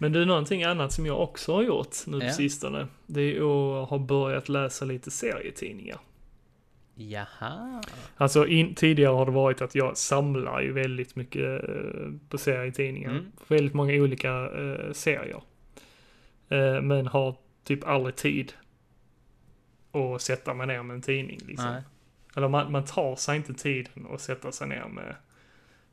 Men 0.00 0.12
du, 0.12 0.24
någonting 0.24 0.64
annat 0.64 0.92
som 0.92 1.06
jag 1.06 1.20
också 1.20 1.52
har 1.54 1.62
gjort 1.62 1.96
nu 2.06 2.20
på 2.20 2.26
Ja. 2.26 2.32
sistone. 2.32 2.86
Det 3.06 3.20
är 3.20 3.82
att 3.82 3.88
ha 3.88 3.98
börjat 3.98 4.48
läsa 4.48 4.84
lite 4.84 5.10
serietidningar. 5.10 6.00
Jaha. 6.94 7.82
Alltså 8.16 8.46
in, 8.46 8.74
tidigare 8.74 9.12
har 9.14 9.26
det 9.26 9.32
varit 9.32 9.62
att 9.62 9.74
jag 9.74 9.96
samlar 9.96 10.60
ju 10.60 10.72
väldigt 10.72 11.16
mycket 11.16 11.68
eh, 11.68 12.10
på 12.28 12.38
serietidningar. 12.38 13.10
Mm. 13.10 13.32
Väldigt 13.48 13.74
många 13.74 13.92
olika 13.94 14.30
eh, 14.32 14.92
serier. 14.92 15.42
Eh, 16.52 16.80
men 16.82 17.06
har 17.06 17.36
typ 17.64 17.84
aldrig 17.84 18.16
tid 18.16 18.52
att 19.92 20.22
sätta 20.22 20.54
mig 20.54 20.66
ner 20.66 20.82
med 20.82 20.94
en 20.94 21.02
tidning 21.02 21.40
liksom. 21.46 21.70
Nej. 21.70 21.82
Eller 22.36 22.48
man, 22.48 22.72
man 22.72 22.84
tar 22.84 23.16
sig 23.16 23.36
inte 23.36 23.54
tiden 23.54 24.06
att 24.10 24.20
sätta 24.20 24.52
sig 24.52 24.68
ner 24.68 24.84
med 24.84 25.16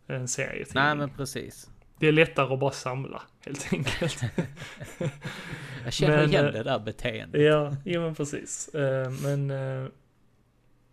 en 0.07 0.27
serietidning. 0.27 0.83
Nej 0.83 0.95
men 0.95 1.09
precis. 1.09 1.69
Det 1.99 2.07
är 2.07 2.11
lättare 2.11 2.53
att 2.53 2.59
bara 2.59 2.71
samla, 2.71 3.21
helt 3.45 3.73
enkelt. 3.73 4.21
Jag 5.83 5.93
känner 5.93 6.17
Men, 6.17 6.29
igen 6.29 6.45
eh, 6.45 6.51
det 6.51 6.63
där 6.63 6.79
beteendet. 6.79 7.41
ja, 7.41 7.75
jo 7.85 8.01
men 8.01 8.15
precis. 8.15 8.67
Eh, 8.67 9.11
men 9.11 9.51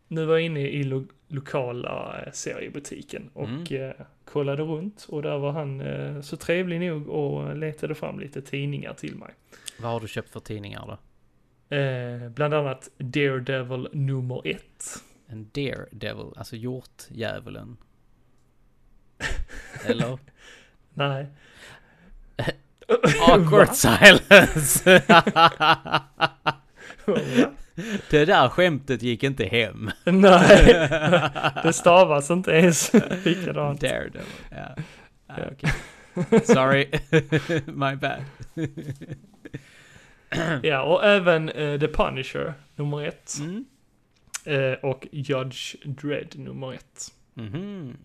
nu 0.09 0.25
var 0.25 0.35
jag 0.35 0.43
inne 0.43 0.61
i 0.61 0.83
lo 0.85 1.05
lokala 1.29 2.23
eh, 2.27 2.33
seriebutiken 2.33 3.31
och 3.33 3.49
Mm. 3.49 3.65
eh, 3.71 4.07
kollade 4.25 4.63
runt 4.63 5.07
och 5.09 5.23
där 5.23 5.39
var 5.39 5.53
han 5.53 5.81
eh, 5.81 6.21
så 6.21 6.37
trevlig 6.37 6.81
nog 6.81 7.09
och 7.09 7.57
letade 7.57 7.95
fram 7.95 8.21
lite 8.21 8.43
tidningar 8.43 8.95
till 8.95 9.17
mig. 9.17 9.35
Vad 9.81 9.91
har 9.93 10.01
du 10.01 10.09
köpt 10.09 10.31
för 10.31 10.41
tidningar 10.41 10.87
då? 10.87 10.99
Eh, 11.77 12.29
bland 12.29 12.55
annat 12.55 12.91
Daredevil 12.99 13.89
nummer 13.93 14.43
ett. 14.49 14.85
En 15.27 15.51
Daredevil, 15.53 16.33
alltså 16.37 16.57
hjortdjävulen. 16.57 17.77
Eller? 19.87 20.19
Nej. 20.95 21.27
Awkward 23.29 23.69
silence! 23.75 25.03
Det 28.11 28.25
där 28.25 28.49
skämtet 28.49 29.03
gick 29.03 29.23
inte 29.23 29.45
hem. 29.45 29.91
Nej, 30.05 30.89
det 31.63 31.73
stavas 31.73 32.31
inte 32.31 32.51
ens 32.51 32.93
likadant. 33.25 33.81
Daredevil, 33.81 34.23
ja. 34.51 34.77
Ah, 35.27 35.35
okej. 35.53 35.73
Sorry, 36.45 36.89
my 37.67 37.97
bad. 37.97 38.25
Ja, 40.63 40.83
och 40.83 41.05
även 41.05 41.49
eh, 41.49 41.81
The 41.81 41.89
Punisher 41.89 42.55
nummer 42.77 43.07
ett. 43.07 43.33
Mm. 43.41 43.65
Eh, 44.45 44.73
och 44.73 45.07
Judge 45.13 45.77
Dredd 45.85 46.39
nummer 46.39 46.73
ett. 46.73 47.13
Mhm. 47.35 47.97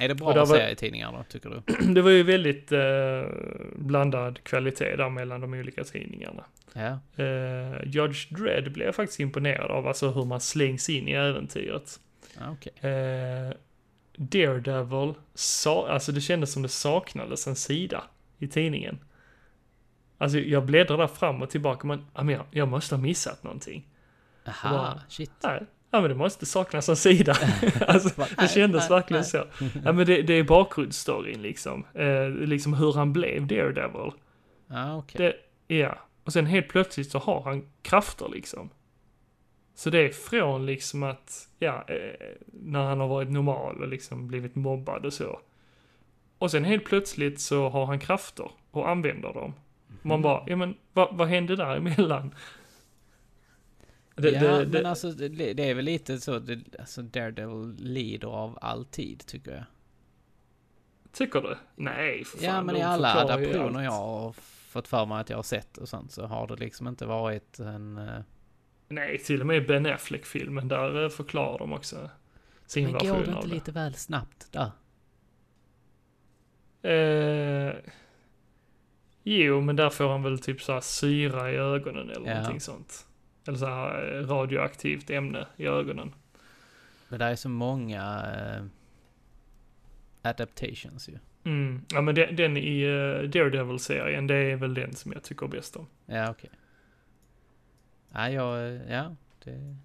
Är 0.00 0.08
det 0.08 0.14
bra 0.14 0.32
där 0.32 0.40
var- 0.40 0.46
serietidningar 0.46 1.12
då, 1.12 1.24
tycker 1.28 1.50
du? 1.50 1.62
Det 1.94 2.02
var 2.02 2.10
ju 2.10 2.22
väldigt 2.22 2.72
eh, 2.72 3.22
blandad 3.76 4.44
kvalitet 4.44 4.96
där 4.96 5.08
mellan 5.10 5.40
de 5.40 5.54
olika 5.54 5.84
tidningarna. 5.84 6.44
Ja. 6.72 6.98
Eh, 7.24 7.84
Judge 7.86 8.26
Dredd 8.34 8.72
blev 8.72 8.86
jag 8.86 8.94
faktiskt 8.94 9.20
imponerad 9.20 9.70
av, 9.70 9.86
alltså 9.86 10.10
hur 10.10 10.24
man 10.24 10.40
slängs 10.40 10.88
in 10.90 11.08
i 11.08 11.12
äventyret. 11.12 12.00
Ah, 12.40 12.50
Okej. 12.50 12.90
Eh, 12.90 13.52
Daredevil, 14.16 15.14
sa, 15.34 15.88
alltså 15.88 16.12
det 16.12 16.20
kändes 16.20 16.52
som 16.52 16.62
det 16.62 16.68
saknades 16.68 17.46
en 17.46 17.56
sida 17.56 18.04
i 18.38 18.48
tidningen. 18.48 18.98
Alltså 20.18 20.38
jag 20.38 20.64
bläddrade 20.66 21.02
där 21.02 21.06
fram 21.06 21.42
och 21.42 21.50
tillbaka, 21.50 21.86
men 21.86 22.06
ja, 22.14 22.22
men 22.22 22.34
jag, 22.34 22.44
jag 22.50 22.68
måste 22.68 22.94
ha 22.94 23.02
missat 23.02 23.42
någonting. 23.42 23.86
Aha, 24.46 24.70
Wow. 24.94 25.00
shit. 25.08 25.30
Nej, 25.42 25.62
ja 25.90 26.00
men 26.00 26.10
det 26.10 26.16
måste 26.16 26.46
saknas 26.46 26.88
en 26.88 26.96
sida. 26.96 27.36
alltså, 27.86 28.26
det 28.38 28.48
kändes 28.48 28.90
verkligen 28.90 29.24
så. 29.24 29.44
Ja 29.84 29.92
men 29.92 30.06
det, 30.06 30.22
det 30.22 30.34
är 30.34 30.44
bakgrundsstoryn 30.44 31.42
liksom. 31.42 31.84
Eh, 31.94 32.28
liksom 32.28 32.74
hur 32.74 32.92
han 32.92 33.12
blev 33.12 33.46
Daredevil. 33.46 34.12
Ah. 34.68 35.02
Det, 35.12 35.34
ja. 35.66 35.98
Och 36.24 36.32
sen 36.32 36.46
helt 36.46 36.68
plötsligt 36.68 37.10
så 37.10 37.18
har 37.18 37.42
han 37.42 37.68
krafter 37.82 38.28
liksom. 38.28 38.70
Så 39.74 39.90
det 39.90 39.98
är 39.98 40.08
från 40.08 40.66
liksom 40.66 41.02
att, 41.02 41.48
ja, 41.58 41.84
eh, 41.88 42.26
när 42.52 42.82
han 42.82 43.00
har 43.00 43.08
varit 43.08 43.30
normal 43.30 43.82
och 43.82 43.88
liksom 43.88 44.28
blivit 44.28 44.54
mobbad 44.54 45.06
och 45.06 45.12
så. 45.12 45.40
Och 46.38 46.50
sen 46.50 46.64
helt 46.64 46.84
plötsligt 46.84 47.40
så 47.40 47.68
har 47.68 47.86
han 47.86 47.98
krafter 47.98 48.50
och 48.70 48.88
använder 48.88 49.32
dem. 49.32 49.54
Man 50.02 50.22
bara, 50.22 50.42
ja 50.46 50.56
men 50.56 50.74
vad, 50.92 51.16
vad 51.16 51.28
hände 51.28 51.56
däremellan? 51.56 52.34
Det, 54.18 54.30
ja, 54.30 54.40
det, 54.40 54.64
det, 54.64 54.66
men 54.72 54.86
alltså 54.86 55.10
det, 55.10 55.28
det 55.54 55.70
är 55.70 55.74
väl 55.74 55.84
lite 55.84 56.20
så, 56.20 56.38
det, 56.38 56.60
alltså 56.78 57.02
Daredevil 57.02 57.74
lider 57.78 58.28
av 58.28 58.58
all 58.60 58.84
tid, 58.84 59.26
tycker 59.26 59.50
jag. 59.52 59.64
tycker 61.12 61.40
du? 61.40 61.56
Nej, 61.74 62.24
för 62.24 62.38
fan. 62.38 62.46
Ja, 62.54 62.62
men 62.62 62.76
i 62.76 62.82
alla 62.82 63.14
adaptioner 63.14 63.82
jag 63.82 63.90
har 63.92 64.32
fått 64.68 64.88
för 64.88 65.06
mig 65.06 65.20
att 65.20 65.30
jag 65.30 65.38
har 65.38 65.42
sett 65.42 65.78
och 65.78 65.88
sånt 65.88 66.12
så 66.12 66.26
har 66.26 66.46
det 66.46 66.56
liksom 66.56 66.88
inte 66.88 67.06
varit 67.06 67.58
en... 67.58 67.98
eh, 67.98 68.20
Nej, 68.88 69.18
till 69.18 69.40
och 69.40 69.46
med 69.46 69.66
Ben 69.66 69.86
Affleck-filmen, 69.86 70.68
där 70.68 71.02
eh, 71.04 71.08
förklarar 71.08 71.58
de 71.58 71.72
också 71.72 72.10
sin 72.66 72.84
Men 72.84 72.92
går 72.92 72.98
version 73.00 73.24
det 73.24 73.30
av 73.30 73.36
inte 73.36 73.48
det. 73.48 73.54
lite 73.54 73.72
väl 73.72 73.94
snabbt 73.94 74.52
där? 74.52 74.70
Eh, 76.82 77.74
Jo, 79.28 79.60
men 79.60 79.76
där 79.76 79.90
får 79.90 80.08
han 80.08 80.22
väl 80.22 80.38
typ 80.38 80.62
så 80.62 80.72
här 80.72 80.80
syra 80.80 81.52
i 81.52 81.56
ögonen 81.56 82.10
eller 82.10 82.26
Ja. 82.28 82.34
någonting 82.34 82.60
sånt. 82.60 83.05
Eller 83.48 83.58
så 83.58 83.66
här 83.66 84.14
eh, 84.18 84.26
radioaktivt 84.26 85.10
ämne 85.10 85.46
i 85.56 85.66
ögonen. 85.66 86.14
Men 87.08 87.18
det 87.18 87.24
är 87.24 87.36
så 87.36 87.48
många 87.48 88.02
eh, 88.36 88.64
adaptations 90.22 91.08
ju. 91.08 91.18
Mm. 91.44 91.82
Ja, 91.92 92.00
men 92.00 92.14
den, 92.14 92.36
den 92.36 92.56
i 92.56 92.84
uh, 92.84 93.22
Daredevil-serien, 93.28 94.26
det 94.26 94.34
är 94.34 94.56
väl 94.56 94.74
den 94.74 94.94
som 94.94 95.12
jag 95.12 95.22
tycker 95.22 95.46
bäst 95.46 95.76
om. 95.76 95.86
Ja, 96.06 96.30
okej. 96.30 96.50
Ja, 98.12 98.30
jag, 98.30 98.80
ja, 98.88 99.14
det... 99.44 99.76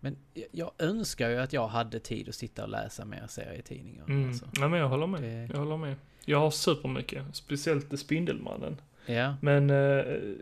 Men 0.00 0.16
jag, 0.34 0.46
jag 0.52 0.72
önskar 0.78 1.30
ju 1.30 1.36
att 1.40 1.52
jag 1.52 1.68
hade 1.68 2.00
tid 2.00 2.28
att 2.28 2.34
sitta 2.34 2.62
och 2.62 2.68
läsa 2.68 3.04
mer 3.04 3.24
serietidningar. 3.28 4.04
Mm. 4.04 4.28
Alltså. 4.28 4.48
Ja, 4.60 4.68
men 4.68 4.80
jag 4.80 4.88
håller 4.88 5.06
med. 5.06 5.22
Det- 5.22 5.46
Jag 5.54 5.58
håller 5.58 5.76
med. 5.76 5.94
Jag 6.24 6.40
har 6.40 6.50
supermycket, 6.50 7.24
speciellt 7.32 7.98
Spindelmannen. 7.98 8.80
Ja, 9.06 9.36
Men 9.42 9.70
eh, 9.70 9.76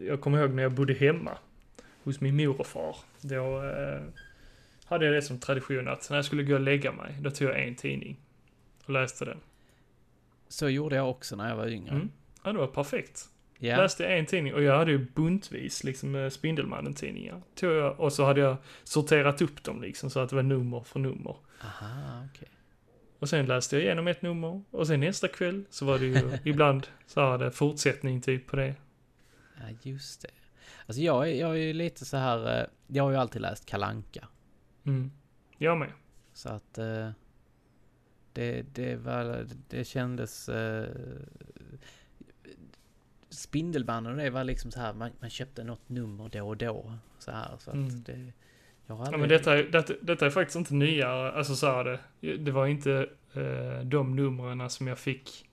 jag 0.07 0.21
kommer 0.21 0.39
ihåg 0.41 0.51
när 0.55 0.63
jag 0.63 0.73
bodde 0.73 0.95
hemma 0.95 1.39
hos 2.07 2.21
min 2.21 2.37
mor 2.37 2.61
och 2.61 2.67
far. 2.67 2.97
Då 3.21 3.63
eh, 3.65 4.01
hade 4.85 5.05
jag 5.05 5.15
det 5.15 5.23
som 5.23 5.39
tradition 5.41 5.89
att 5.89 6.11
när 6.11 6.17
jag 6.17 6.25
skulle 6.25 6.43
gå 6.43 6.55
och 6.55 6.61
lägga 6.61 6.93
mig, 6.93 7.17
då 7.21 7.31
tog 7.31 7.49
jag 7.49 7.63
en 7.63 7.75
tidning 7.75 8.17
och 8.85 8.91
läste 8.91 9.25
den. 9.25 9.41
så 10.49 10.69
gjorde 10.69 10.97
jag 10.97 11.11
också 11.11 11.37
när 11.37 11.49
jag 11.49 11.57
var 11.57 11.67
yngre. 11.69 11.95
Mm. 11.95 12.11
Ja, 12.45 12.53
det 12.53 12.59
var 12.59 12.67
perfekt. 12.67 13.29
Ja, 13.59 13.77
Läste 13.77 14.07
en 14.07 14.27
tidning 14.27 14.55
och 14.55 14.63
jag 14.63 14.79
hade 14.79 14.91
ju 14.91 14.99
buntvis 14.99 15.85
liksom 15.85 16.15
eh, 16.15 16.31
Spindelmannen-tidningar. 16.31 17.43
Tog 17.55 17.73
jag, 17.73 18.01
och 18.01 18.13
så 18.13 18.25
hade 18.25 18.41
jag 18.41 18.57
sorterat 18.85 19.43
upp 19.43 19.63
dem 19.65 19.83
liksom 19.83 20.11
så 20.11 20.21
att 20.21 20.31
det 20.31 20.37
var 20.37 20.43
nummer 20.43 20.81
för 20.81 21.01
nummer. 21.01 21.37
aha, 21.63 22.27
okej. 22.35 22.49
Och 23.19 23.29
sen 23.29 23.47
läste 23.47 23.77
jag 23.77 23.83
igenom 23.83 24.07
ett 24.09 24.23
nummer 24.23 24.63
och 24.71 24.87
sen 24.87 25.01
nästa 25.01 25.29
kväll 25.29 25.65
så 25.71 25.85
var 25.85 25.99
det 25.99 26.07
ju 26.07 26.39
ibland 26.51 26.87
så 27.07 27.21
här 27.21 27.39
det 27.39 27.51
fortsättning 27.51 28.21
typ 28.21 28.47
på 28.47 28.57
det. 28.57 28.75
Ja, 29.57 29.63
just 29.83 30.23
det. 30.23 30.29
Alltså 30.87 31.03
jag, 31.03 31.29
är- 31.31 31.35
jag 31.41 31.59
är 31.59 31.75
lite 31.75 32.05
så 32.05 32.17
här, 32.17 32.61
eh, 32.61 32.67
jag 32.87 33.05
har 33.05 33.11
ju 33.11 33.17
alltid 33.17 33.43
läst 33.43 33.67
Kalanka 33.67 34.29
Mm. 34.85 35.11
Jag 35.59 35.79
med. 35.79 35.93
Så 36.33 36.49
att 36.49 36.79
eh, 36.79 37.11
det, 38.33 38.63
det 38.63 38.97
var, 38.97 39.47
det 39.69 39.85
kändes... 39.85 40.49
Eh, 40.49 40.89
Spindelmannen 43.29 44.13
och 44.13 44.19
det 44.19 44.31
var 44.31 44.45
liksom 44.45 44.71
så 44.71 44.81
här, 44.81 44.95
man, 44.95 45.11
man 45.21 45.31
köpte 45.31 45.65
något 45.65 45.89
nummer 45.89 46.29
då 46.29 46.49
och 46.49 46.57
då. 46.57 46.93
Så 47.19 47.31
här, 47.31 47.51
så 47.59 47.71
att 47.71 47.77
Mm. 47.77 48.03
det... 48.03 48.33
Jag 48.87 48.95
har 48.95 49.05
Ja, 49.05 49.07
aldrig, 49.07 49.21
men 49.21 49.29
detta, 49.29 49.59
är- 49.59 49.63
detta, 49.63 49.93
detta 50.03 50.27
är 50.27 50.31
faktiskt 50.31 50.57
inte 50.57 50.75
nyare, 50.75 51.33
alltså 51.33 51.55
så 51.57 51.67
här 51.67 51.85
det. 52.21 52.37
Det 52.37 52.51
var 52.51 52.67
inte 52.67 53.09
eh, 53.35 53.81
de 53.85 54.17
numren 54.17 54.71
som 54.71 54.87
jag 54.87 54.99
fick 54.99 55.49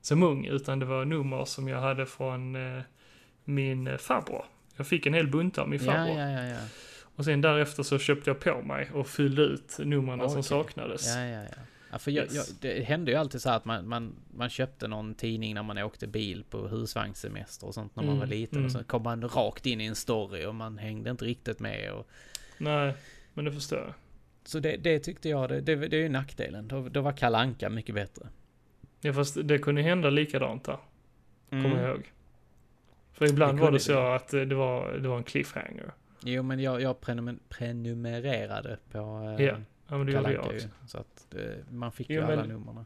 som 0.00 0.22
ung, 0.22 0.46
utan 0.46 0.78
det 0.78 0.86
var 0.86 1.04
nummer 1.04 1.44
som 1.44 1.68
jag 1.68 1.80
hade 1.80 2.06
från 2.06 2.56
eh, 2.76 2.82
min 3.44 3.98
farbror. 3.98 4.44
Jag 4.76 4.86
fick 4.86 5.06
en 5.06 5.14
hel 5.14 5.26
bunt 5.28 5.58
av 5.58 5.68
min 5.68 5.80
farbror. 5.80 6.18
ja, 6.18 6.30
ja, 6.30 6.44
ja. 6.44 6.58
Och 7.16 7.24
sen 7.24 7.40
därefter 7.40 7.82
så 7.82 7.98
köpte 7.98 8.30
jag 8.30 8.40
på 8.40 8.62
mig 8.62 8.90
och 8.94 9.08
fyllde 9.08 9.42
ut 9.42 9.76
numren 9.78 10.18
som 10.20 10.28
Okej. 10.30 10.42
saknades. 10.42 11.06
Ja, 11.16 11.20
ja, 11.26 11.42
ja. 11.42 11.48
ja 11.92 11.98
för 11.98 12.10
jag, 12.10 12.24
Yes. 12.24 12.34
jag, 12.34 12.44
det 12.60 12.82
hände 12.84 13.10
ju 13.10 13.16
alltid 13.16 13.42
så 13.42 13.48
här 13.48 13.56
att 13.56 13.64
man, 13.64 13.88
man, 13.88 14.14
man 14.34 14.48
köpte 14.50 14.88
någon 14.88 15.14
tidning 15.14 15.54
när 15.54 15.62
man 15.62 15.78
åkte 15.78 16.06
bil 16.06 16.44
på 16.50 16.68
husvagnssemester 16.68 17.66
och 17.66 17.74
sånt 17.74 17.96
när 17.96 18.02
man 18.02 18.08
Mm, 18.14 18.18
var 18.20 18.26
liten. 18.26 18.58
mm. 18.58 18.66
Och 18.66 18.72
så 18.72 18.84
kom 18.84 19.02
man 19.02 19.22
rakt 19.28 19.66
in 19.66 19.80
i 19.80 19.84
en 19.84 19.94
story 19.94 20.46
och 20.46 20.54
man 20.54 20.78
hängde 20.78 21.10
inte 21.10 21.24
riktigt 21.24 21.60
med. 21.60 21.92
Och, 21.92 22.08
Nej, 22.58 22.94
men 23.34 23.44
det 23.44 23.52
förstår 23.52 23.78
jag. 23.78 23.94
så 24.44 24.58
det, 24.60 24.76
det 24.76 24.98
tyckte 24.98 25.28
jag, 25.28 25.48
det, 25.48 25.60
det, 25.60 25.74
det 25.76 25.96
är 25.96 26.00
ju 26.02 26.08
nackdelen. 26.08 26.68
Då, 26.68 26.88
då 26.88 27.00
var 27.00 27.12
Kalanka 27.12 27.70
mycket 27.70 27.94
bättre. 27.94 28.28
Ja, 29.00 29.12
fast 29.12 29.36
det 29.44 29.58
kunde 29.58 29.82
hända 29.82 30.10
likadant 30.10 30.64
där, 30.64 30.78
kommer 31.50 31.82
jag 31.82 31.90
ihåg. 31.90 32.12
För 33.16 33.26
ibland 33.30 33.58
Det 33.58 33.62
var 33.62 33.70
det 33.70 33.80
så 33.80 33.92
det. 33.92 34.14
att 34.14 34.34
eh, 34.34 34.40
det 34.40 34.54
var, 34.54 34.92
det 34.92 35.08
var 35.08 35.16
en 35.16 35.24
cliffhanger. 35.24 35.92
Jo, 36.20 36.42
men 36.42 36.60
jag, 36.60 36.80
jag 36.82 37.00
prenumer- 37.00 37.38
prenumererade 37.48 38.78
på 38.90 38.98
eh, 39.38 39.44
Ja, 39.46 39.56
Ja, 39.88 39.96
men 39.98 40.06
det 40.06 40.12
gjorde 40.12 40.32
jag 40.32 40.46
också. 40.46 40.68
Så 40.86 40.98
att 40.98 41.34
eh, 41.34 41.40
man 41.70 41.92
fick 41.92 42.10
Jo, 42.10 42.14
ju 42.20 42.22
alla 42.32 42.44
numren. 42.44 42.84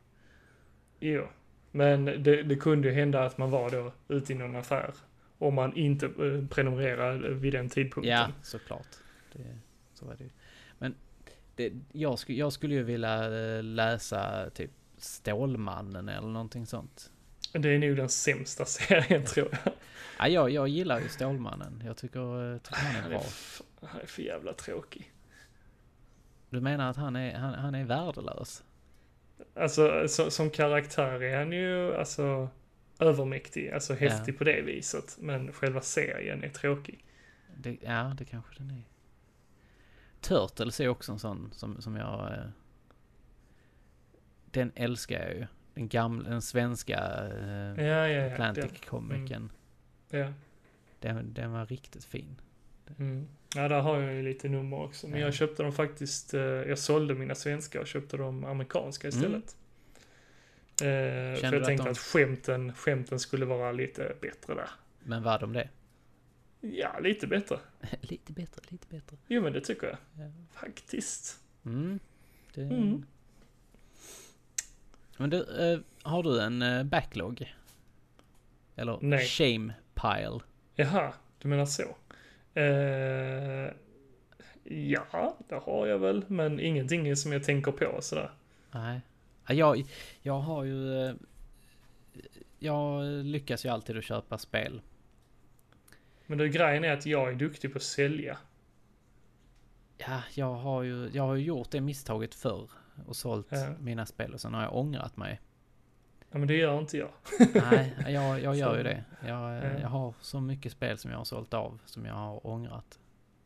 Jo, 1.01 1.27
men 1.71 2.05
det, 2.05 2.43
det 2.43 2.57
kunde 2.57 2.89
ju 2.89 2.95
hända 2.95 3.25
att 3.25 3.39
man 3.39 3.51
var 3.51 3.71
då 3.71 3.93
ute 4.09 4.33
i 4.33 4.37
någon 4.37 4.57
affär. 4.57 4.95
Om 5.39 5.55
man 5.55 5.77
inte 5.77 6.07
eh, 6.07 6.47
prenumererade 6.51 7.29
vid 7.35 7.53
den 7.53 7.69
tidpunkten. 7.69 8.13
Ja, 8.13 8.29
såklart. 8.43 8.87
Det, 9.33 9.59
så 9.95 10.07
var 10.07 10.15
det 10.15 10.25
ju. 10.25 10.31
Men 10.79 10.95
det, 11.57 11.73
jag, 11.93 12.19
skulle, 12.19 12.39
jag 12.39 12.53
skulle 12.53 12.75
ju 12.75 12.83
vilja 12.83 13.29
läsa 13.63 14.51
typ 14.51 14.71
Stålmannen 14.97 16.09
eller 16.09 16.29
någonting 16.29 16.67
sånt. 16.67 17.13
Det 17.53 17.69
är 17.69 17.79
nog 17.79 17.97
den 17.97 18.09
sämsta 18.09 18.65
serien 18.67 19.25
tror 19.25 19.49
jag. 19.51 19.73
Ja, 20.19 20.29
jag, 20.29 20.51
jag 20.51 20.69
gillar 20.69 21.01
ju 21.01 21.09
Stålmannen. 21.09 21.83
Jag 21.87 21.97
tycker, 21.97 22.53
eh, 22.55 22.61
han 22.65 23.05
är 23.05 23.09
bra. 23.09 23.23
han 23.83 24.01
är 24.01 24.07
för 24.07 24.23
jävla 24.23 24.53
tråkig. 24.53 25.13
Du 26.51 26.61
menar 26.61 26.91
att 26.91 26.97
han 26.97 27.17
är, 27.17 27.35
han, 27.35 27.55
han 27.55 27.75
är 27.75 27.85
värdelös? 27.85 28.65
Alltså 29.55 30.09
så, 30.09 30.31
som 30.31 30.51
karaktär 30.51 31.23
är 31.23 31.39
han 31.39 31.53
ju 31.53 31.95
alltså 31.95 32.49
övermäktig, 32.99 33.71
alltså 33.71 33.95
häftig 33.95 34.39
på 34.39 34.45
det 34.45 34.63
viset. 34.63 35.17
Men 35.21 35.53
själva 35.53 35.81
serien 35.81 36.45
är 36.45 36.49
tråkig. 36.49 37.05
Det, 37.57 37.79
ja, 37.83 38.15
det 38.19 38.25
kanske 38.25 38.55
den 38.59 38.71
är. 38.71 38.83
Turtles 40.21 40.81
är 40.81 40.89
också 40.89 41.13
en 41.13 41.19
sån 41.19 41.51
som, 41.53 41.83
som 41.83 41.97
jag... 41.97 42.33
Eh, 42.33 42.49
den 44.51 44.73
älskar 44.75 45.23
jag 45.23 45.35
ju. 45.35 45.47
Den 45.75 45.89
gamla, 45.89 46.29
den 46.31 46.43
svenska 46.43 46.99
eh, 47.77 47.85
Ja, 47.87 48.09
ja. 48.09 48.33
Atlantic-komikern. 48.33 49.51
Den, 50.09 50.21
ja. 50.21 50.33
Den, 51.01 51.35
den 51.35 51.53
var 51.53 51.67
riktigt 51.67 52.05
fin. 52.05 52.37
Mm. 52.99 53.27
Ja, 53.55 53.69
där 53.69 53.81
har 53.81 54.01
jag 54.01 54.15
ju 54.15 54.23
lite 54.23 54.49
nummer 54.49 54.81
också. 54.81 55.09
Men 55.09 55.21
Ja. 55.21 55.27
jag 55.27 55.35
köpte 55.35 55.63
dem 55.63 55.73
faktiskt, 55.73 56.35
eh, 56.35 56.41
jag 56.43 56.79
sålde 56.79 57.15
mina 57.15 57.35
svenska 57.35 57.81
och 57.81 57.87
köpte 57.87 58.17
de 58.17 58.45
amerikanska 58.45 59.09
istället. 59.09 59.57
Eh, 60.83 60.87
för 60.87 61.41
jag 61.43 61.55
att 61.55 61.65
tänkte 61.65 61.85
de- 61.85 61.91
att 61.91 61.99
skämten, 61.99 62.73
skämten 62.75 63.19
skulle 63.19 63.45
vara 63.45 63.73
lite 63.73 64.15
bättre 64.21 64.55
där. 64.55 64.71
Men 65.05 65.23
var 65.23 65.39
de 65.39 65.53
det? 65.53 65.69
Ja, 66.61 66.99
lite 66.99 67.27
bättre. 67.27 67.59
lite 68.01 68.33
bättre, 68.33 68.63
lite 68.69 68.87
bättre. 68.91 69.17
Jo, 69.27 69.43
men 69.43 69.53
det 69.53 69.61
tycker 69.61 69.87
jag. 69.87 69.97
Ja. 70.27 70.33
Faktiskt. 70.53 71.39
Mm. 71.65 71.99
Det... 72.55 72.63
Mm. 72.63 73.05
Men 75.21 75.31
du, 75.31 75.73
eh, 75.73 75.81
har 76.03 76.23
du 76.23 76.41
en 76.41 76.63
eh, 76.63 76.85
backlog? 76.85 77.55
Eller 78.77 78.99
Nej. 79.03 79.25
shame 79.27 79.75
pile? 79.95 80.41
Jaha, 80.75 81.13
du 81.39 81.49
menar 81.49 81.67
så. 81.67 81.83
Eh, 82.55 83.73
ja, 84.65 85.37
det 85.49 85.55
har 85.55 85.87
jag 85.87 85.99
väl. 85.99 86.25
Men 86.29 86.61
ingenting 86.61 87.17
som 87.17 87.33
jag 87.33 87.45
tänker 87.45 87.73
på 87.73 88.03
sådär. 88.03 88.31
Nej. 88.71 89.01
Ja, 89.47 89.55
jag, 89.55 89.85
jag 90.23 90.39
har 90.41 90.65
ju... 90.65 91.05
eh, 91.09 91.15
Jag 92.59 93.05
lyckas 93.25 93.65
ju 93.65 93.69
alltid 93.69 93.97
att 93.99 94.05
köpa 94.05 94.39
spel. 94.39 94.81
Men 96.27 96.39
det, 96.39 96.49
grejen 96.49 96.85
är 96.85 96.93
att 96.93 97.07
jag 97.07 97.29
är 97.31 97.35
duktig 97.35 97.73
på 97.73 97.77
att 97.77 97.83
sälja. 97.83 98.39
Ja, 99.99 100.23
jag 100.35 100.55
har 100.55 100.83
ju, 100.83 101.11
jag 101.13 101.23
har 101.23 101.35
ju 101.35 101.45
gjort 101.45 101.71
det 101.71 101.81
misstaget 101.81 102.35
förr 102.35 102.71
och 103.07 103.17
sålt 103.17 103.47
Ja. 103.51 103.67
mina 103.81 104.07
spel 104.07 104.35
och 104.35 104.41
sen 104.41 104.55
har 104.55 104.63
jag 104.63 104.77
ångrat 104.77 105.17
mig. 105.17 105.41
Ja, 106.33 106.39
men 106.39 106.49
det 106.49 106.55
gör 106.57 106.79
inte 106.79 106.97
jag. 106.99 107.11
Nej, 107.71 107.95
jag, 108.09 108.41
jag 108.41 108.57
gör 108.57 108.71
Så- 108.71 108.77
ju 108.77 108.83
det. 108.83 109.05
Jag, 109.27 109.57
eh, 109.59 109.65
Ja. 109.73 109.81
jag 109.81 109.89
har 109.89 110.15
så 110.21 110.41
mycket 110.41 110.73
spel 110.73 110.99
som 110.99 111.11
jag 111.11 111.19
har 111.19 111.25
sålt 111.25 111.55
av 111.55 111.79
som 111.87 112.05
jag 112.05 112.15
har 112.15 112.47
ångrat. 112.47 112.99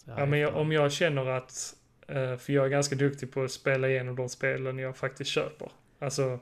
Här 0.07 0.19
Ja, 0.19 0.27
men 0.27 0.39
jag, 0.39 0.55
om 0.57 0.73
jag 0.73 0.93
känner 0.93 1.27
att, 1.27 1.75
eh, 2.09 2.37
för 2.37 2.53
jag 2.53 2.65
är 2.65 2.69
ganska 2.69 2.97
duktig 2.97 3.33
på 3.33 3.43
att 3.43 3.51
spela 3.51 3.89
igenom 3.89 4.17
de 4.17 4.29
spelen 4.29 4.79
jag 4.79 4.97
faktiskt 4.97 5.31
köper. 5.31 5.71
Alltså, 5.99 6.39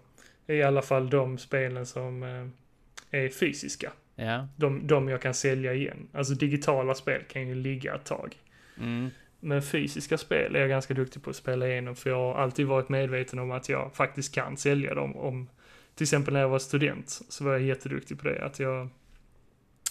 i 0.46 0.62
alla 0.62 0.82
fall 0.82 1.10
de 1.10 1.38
spelen 1.38 1.86
som 1.86 2.22
eh, 2.22 3.20
är 3.24 3.28
fysiska. 3.28 3.92
Ja. 4.14 4.48
De, 4.56 4.86
de 4.86 5.08
jag 5.08 5.22
kan 5.22 5.34
sälja 5.34 5.74
igen. 5.74 6.08
Alltså 6.12 6.34
digitala 6.34 6.94
spel 6.94 7.22
kan 7.28 7.48
ju 7.48 7.54
ligga 7.54 7.94
ett 7.94 8.04
tag. 8.04 8.36
Mm. 8.78 9.10
Men 9.44 9.62
fysiska 9.62 10.18
spel 10.18 10.56
är 10.56 10.60
jag 10.60 10.68
ganska 10.68 10.94
duktig 10.94 11.22
på 11.22 11.30
att 11.30 11.36
spela 11.36 11.68
igenom 11.68 11.96
för 11.96 12.10
jag 12.10 12.16
har 12.16 12.34
alltid 12.34 12.66
varit 12.66 12.88
medveten 12.88 13.38
om 13.38 13.50
att 13.50 13.68
jag 13.68 13.94
faktiskt 13.94 14.34
kan 14.34 14.56
sälja 14.56 14.94
dem. 14.94 15.16
Om, 15.16 15.48
till 15.94 16.04
exempel 16.04 16.34
när 16.34 16.40
jag 16.40 16.48
var 16.48 16.58
student 16.58 17.08
så 17.28 17.44
var 17.44 17.52
jag 17.52 17.62
jätteduktig 17.62 18.18
på 18.18 18.28
det. 18.28 18.44
Att 18.44 18.58
jag 18.60 18.88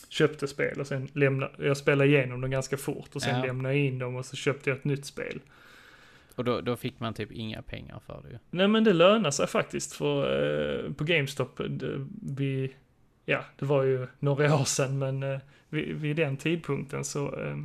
köpte 0.10 0.48
spel 0.48 0.80
och 0.80 0.88
sen 0.88 1.07
lämnade, 1.14 1.68
jag 1.68 1.78
spelade 1.78 2.10
igenom 2.10 2.41
dem 2.41 2.52
ganska 2.52 2.78
fort 2.78 3.10
och 3.15 3.22
sen 3.22 3.40
Ja. 3.40 3.45
lämnade 3.45 3.76
jag 3.76 3.86
in 3.86 3.99
dem 3.99 4.15
och 4.15 4.26
så 4.26 4.36
köpte 4.36 4.69
jag 4.69 4.78
ett 4.78 4.84
nytt 4.86 5.06
spel. 5.06 5.40
Och 6.36 6.44
då, 6.44 6.61
då 6.61 6.76
fick 6.76 6.99
man 6.99 7.14
typ 7.14 7.32
inga 7.32 7.61
pengar 7.61 7.99
för 8.07 8.22
det 8.23 8.30
ju. 8.30 8.38
Nej 8.49 8.68
men 8.68 8.84
det 8.84 8.94
lönar 8.94 9.32
sig 9.32 9.48
faktiskt 9.48 9.94
för 9.94 10.86
eh, 10.86 10.94
på 10.94 11.03
GameStop, 11.03 11.61
det, 11.69 12.07
vi, 12.38 12.73
ja 13.26 13.45
det 13.60 13.65
var 13.65 13.84
ju 13.84 14.07
några 14.19 14.56
år 14.56 14.64
sedan 14.65 14.99
men 14.99 15.23
eh, 15.23 15.40
vid, 15.69 15.95
vid 15.95 16.15
den 16.15 16.38
tidpunkten 16.38 17.03
så 17.03 17.40
eh, 17.41 17.57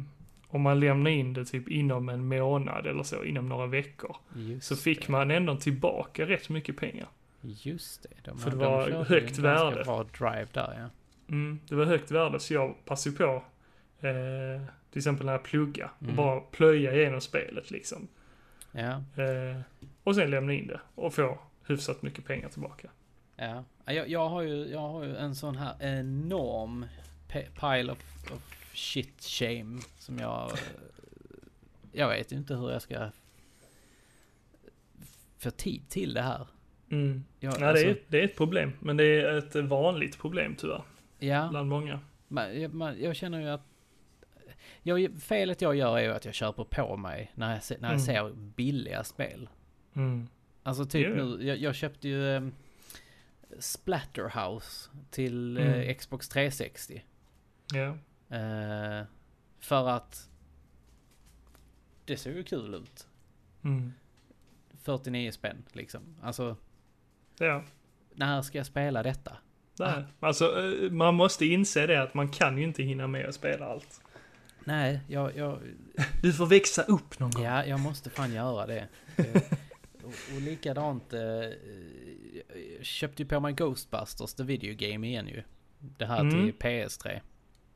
om 0.56 0.62
man 0.62 0.80
lämnar 0.80 1.10
in 1.10 1.32
det 1.32 1.44
typ 1.44 1.68
inom 1.68 2.08
en 2.08 2.28
månad 2.28 2.86
eller 2.86 3.02
så, 3.02 3.24
inom 3.24 3.48
några 3.48 3.66
veckor, 3.66 4.16
Just 4.34 4.66
så 4.66 4.76
fick 4.76 5.06
det. 5.06 5.12
man 5.12 5.30
ändå 5.30 5.56
tillbaka 5.56 6.26
rätt 6.26 6.48
mycket 6.48 6.76
pengar. 6.76 7.08
Just 7.40 8.02
det. 8.02 8.08
De, 8.30 8.38
För 8.38 8.50
det 8.50 8.56
de 8.56 8.64
var 8.64 9.04
högt 9.04 9.38
värde. 9.38 9.84
bra 9.84 10.04
drive 10.18 10.46
där 10.52 10.74
ja. 10.78 10.88
Mm, 11.28 11.60
det 11.68 11.74
var 11.74 11.84
högt 11.84 12.10
värde 12.10 12.40
så 12.40 12.54
jag 12.54 12.74
passade 12.84 13.16
på, 13.16 13.42
eh, 14.00 14.62
till 14.90 14.98
exempel 14.98 15.26
när 15.26 15.32
jag 15.32 15.42
pluggar, 15.42 15.90
och 15.98 16.02
Mm. 16.02 16.16
bara 16.16 16.40
plöja 16.40 16.94
igenom 16.94 17.20
spelet 17.20 17.70
liksom. 17.70 18.08
Ja, 18.72 18.92
Eh, 19.22 19.60
och 20.04 20.14
sen 20.14 20.30
lämna 20.30 20.52
in 20.52 20.66
det 20.66 20.80
och 20.94 21.14
få 21.14 21.38
hyfsat 21.66 22.02
mycket 22.02 22.24
pengar 22.24 22.48
tillbaka. 22.48 22.88
ja. 23.36 23.64
Ja, 23.84 23.92
Jag, 23.92 24.08
jag, 24.08 24.28
har 24.28 24.42
ju, 24.42 24.68
jag 24.68 24.80
har 24.80 25.04
ju 25.04 25.16
en 25.16 25.34
sån 25.34 25.56
här 25.56 25.74
enorm 25.80 26.86
pile 27.60 27.92
of, 27.92 27.98
of 28.32 28.40
shit 28.76 29.22
shame 29.22 29.80
som 29.98 30.18
jag... 30.18 30.50
Jag 31.92 32.08
vet 32.08 32.32
inte 32.32 32.54
hur 32.54 32.70
jag 32.70 32.82
ska 32.82 33.10
få 35.38 35.50
tid 35.50 35.88
till 35.88 36.14
det 36.14 36.22
här. 36.22 36.46
Mm. 36.90 37.24
Jag, 37.40 37.60
Ja, 37.60 37.72
det, 37.72 37.80
är, 37.90 37.98
det 38.08 38.20
är 38.20 38.24
ett 38.24 38.36
problem, 38.36 38.72
men 38.80 38.96
det 38.96 39.04
är 39.04 39.38
ett 39.38 39.54
vanligt 39.54 40.18
problem 40.18 40.54
tyvärr, 40.58 40.82
ja, 41.18 41.48
bland 41.50 41.68
många. 41.68 42.00
man, 42.28 42.60
jag, 42.60 42.74
man, 42.74 43.00
jag 43.00 43.16
känner 43.16 43.40
ju 43.40 43.48
att... 43.48 43.62
Jag, 44.82 45.10
felet 45.22 45.60
jag 45.60 45.76
gör 45.76 45.98
är 45.98 46.02
ju 46.02 46.10
att 46.12 46.24
jag 46.24 46.34
köper 46.34 46.64
på 46.64 46.96
mig 46.96 47.32
när 47.34 47.52
jag, 47.52 47.80
när 47.80 47.88
jag 47.88 48.00
Mm. 48.00 48.06
ser 48.06 48.32
billiga 48.34 49.04
spel. 49.04 49.48
Mm. 49.94 50.28
Alltså 50.62 50.84
typ 50.86 51.16
nu, 51.16 51.38
jag, 51.46 51.58
jag 51.58 51.74
köpte 51.74 52.08
ju 52.08 52.22
um, 52.36 52.54
Splatterhouse 53.58 54.90
till 55.10 55.56
Mm. 55.58 55.80
eh, 55.80 55.94
Xbox 55.94 56.28
360. 56.28 57.02
Ja. 57.74 57.96
Eh, 58.28 59.06
för 59.60 59.88
att 59.88 60.28
det 62.04 62.16
ser 62.16 62.30
ju 62.32 62.42
kul 62.44 62.74
ut. 62.74 63.06
Mm. 63.64 63.92
49 64.82 65.30
spänn 65.32 65.64
liksom. 65.72 66.00
Alltså, 66.22 66.56
Ja. 67.38 67.62
när 68.14 68.42
ska 68.42 68.58
jag 68.58 68.66
spela 68.66 69.02
detta? 69.02 69.36
Nej. 69.78 70.04
Alltså, 70.20 70.44
eh, 70.84 70.90
man 70.90 71.14
måste 71.14 71.46
inse 71.46 71.86
det 71.86 72.02
att 72.02 72.14
man 72.14 72.28
kan 72.28 72.58
ju 72.58 72.64
inte 72.64 72.82
hinna 72.82 73.06
med 73.06 73.26
att 73.28 73.34
spela 73.34 73.66
allt. 73.66 74.00
Nej, 74.64 75.00
jag, 75.08 75.36
jag, 75.36 75.58
Du 76.22 76.32
får 76.32 76.46
växa 76.46 76.82
upp 76.82 77.18
någon 77.18 77.30
gång. 77.30 77.44
ja, 77.44 77.64
jag 77.66 77.80
måste 77.80 78.10
fan 78.10 78.32
göra 78.32 78.66
det. 78.66 78.88
Eh, 79.16 79.42
och, 80.04 80.34
och 80.34 80.40
likadant, 80.40 81.12
eh, 81.12 81.20
jag 81.20 82.84
köpte 82.84 83.22
ju 83.22 83.28
på 83.28 83.40
mig 83.40 83.52
Ghostbusters, 83.52 84.34
the 84.34 84.42
video 84.42 84.74
game 84.78 85.06
igen 85.06 85.28
ju. 85.28 85.42
Det 85.78 86.06
här 86.06 86.20
Mm. 86.20 86.30
till 86.32 86.54
PS3. 86.54 87.20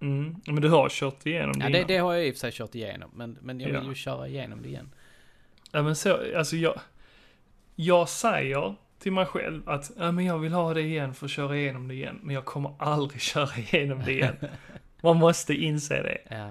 Mm. 0.00 0.36
Men 0.46 0.62
du 0.62 0.68
har 0.68 0.88
kört 0.88 1.26
igenom 1.26 1.54
Ja, 1.60 1.66
det 1.66 1.72
det, 1.72 1.78
innan. 1.78 1.88
det 1.88 1.96
har 1.98 2.14
jag 2.14 2.26
i 2.26 2.30
och 2.30 2.34
för 2.34 2.38
sig 2.40 2.52
kört 2.52 2.74
igenom, 2.74 3.10
men, 3.14 3.38
men 3.40 3.60
jag 3.60 3.66
vill 3.66 3.76
Ja. 3.82 3.88
ju 3.88 3.94
köra 3.94 4.28
igenom 4.28 4.62
det 4.62 4.68
igen. 4.68 4.90
Ja 5.72 5.82
men 5.82 5.96
så, 5.96 6.36
alltså 6.38 6.56
jag... 6.56 6.80
Jag 7.76 8.08
säger 8.08 8.74
till 8.98 9.12
mig 9.12 9.26
själv 9.26 9.68
att 9.68 9.90
ja, 9.98 10.12
men 10.12 10.24
jag 10.24 10.38
vill 10.38 10.52
ha 10.52 10.74
det 10.74 10.80
igen 10.80 11.14
för 11.14 11.24
att 11.26 11.30
köra 11.30 11.56
igenom 11.56 11.88
det 11.88 11.94
igen. 11.94 12.18
Men 12.22 12.34
jag 12.34 12.44
kommer 12.44 12.74
aldrig 12.78 13.20
köra 13.32 13.48
igenom 13.56 14.02
det 14.04 14.12
igen. 14.12 14.34
Man 15.02 15.16
måste 15.16 15.54
inse 15.54 16.02
det. 16.02 16.18
Ja. 16.30 16.50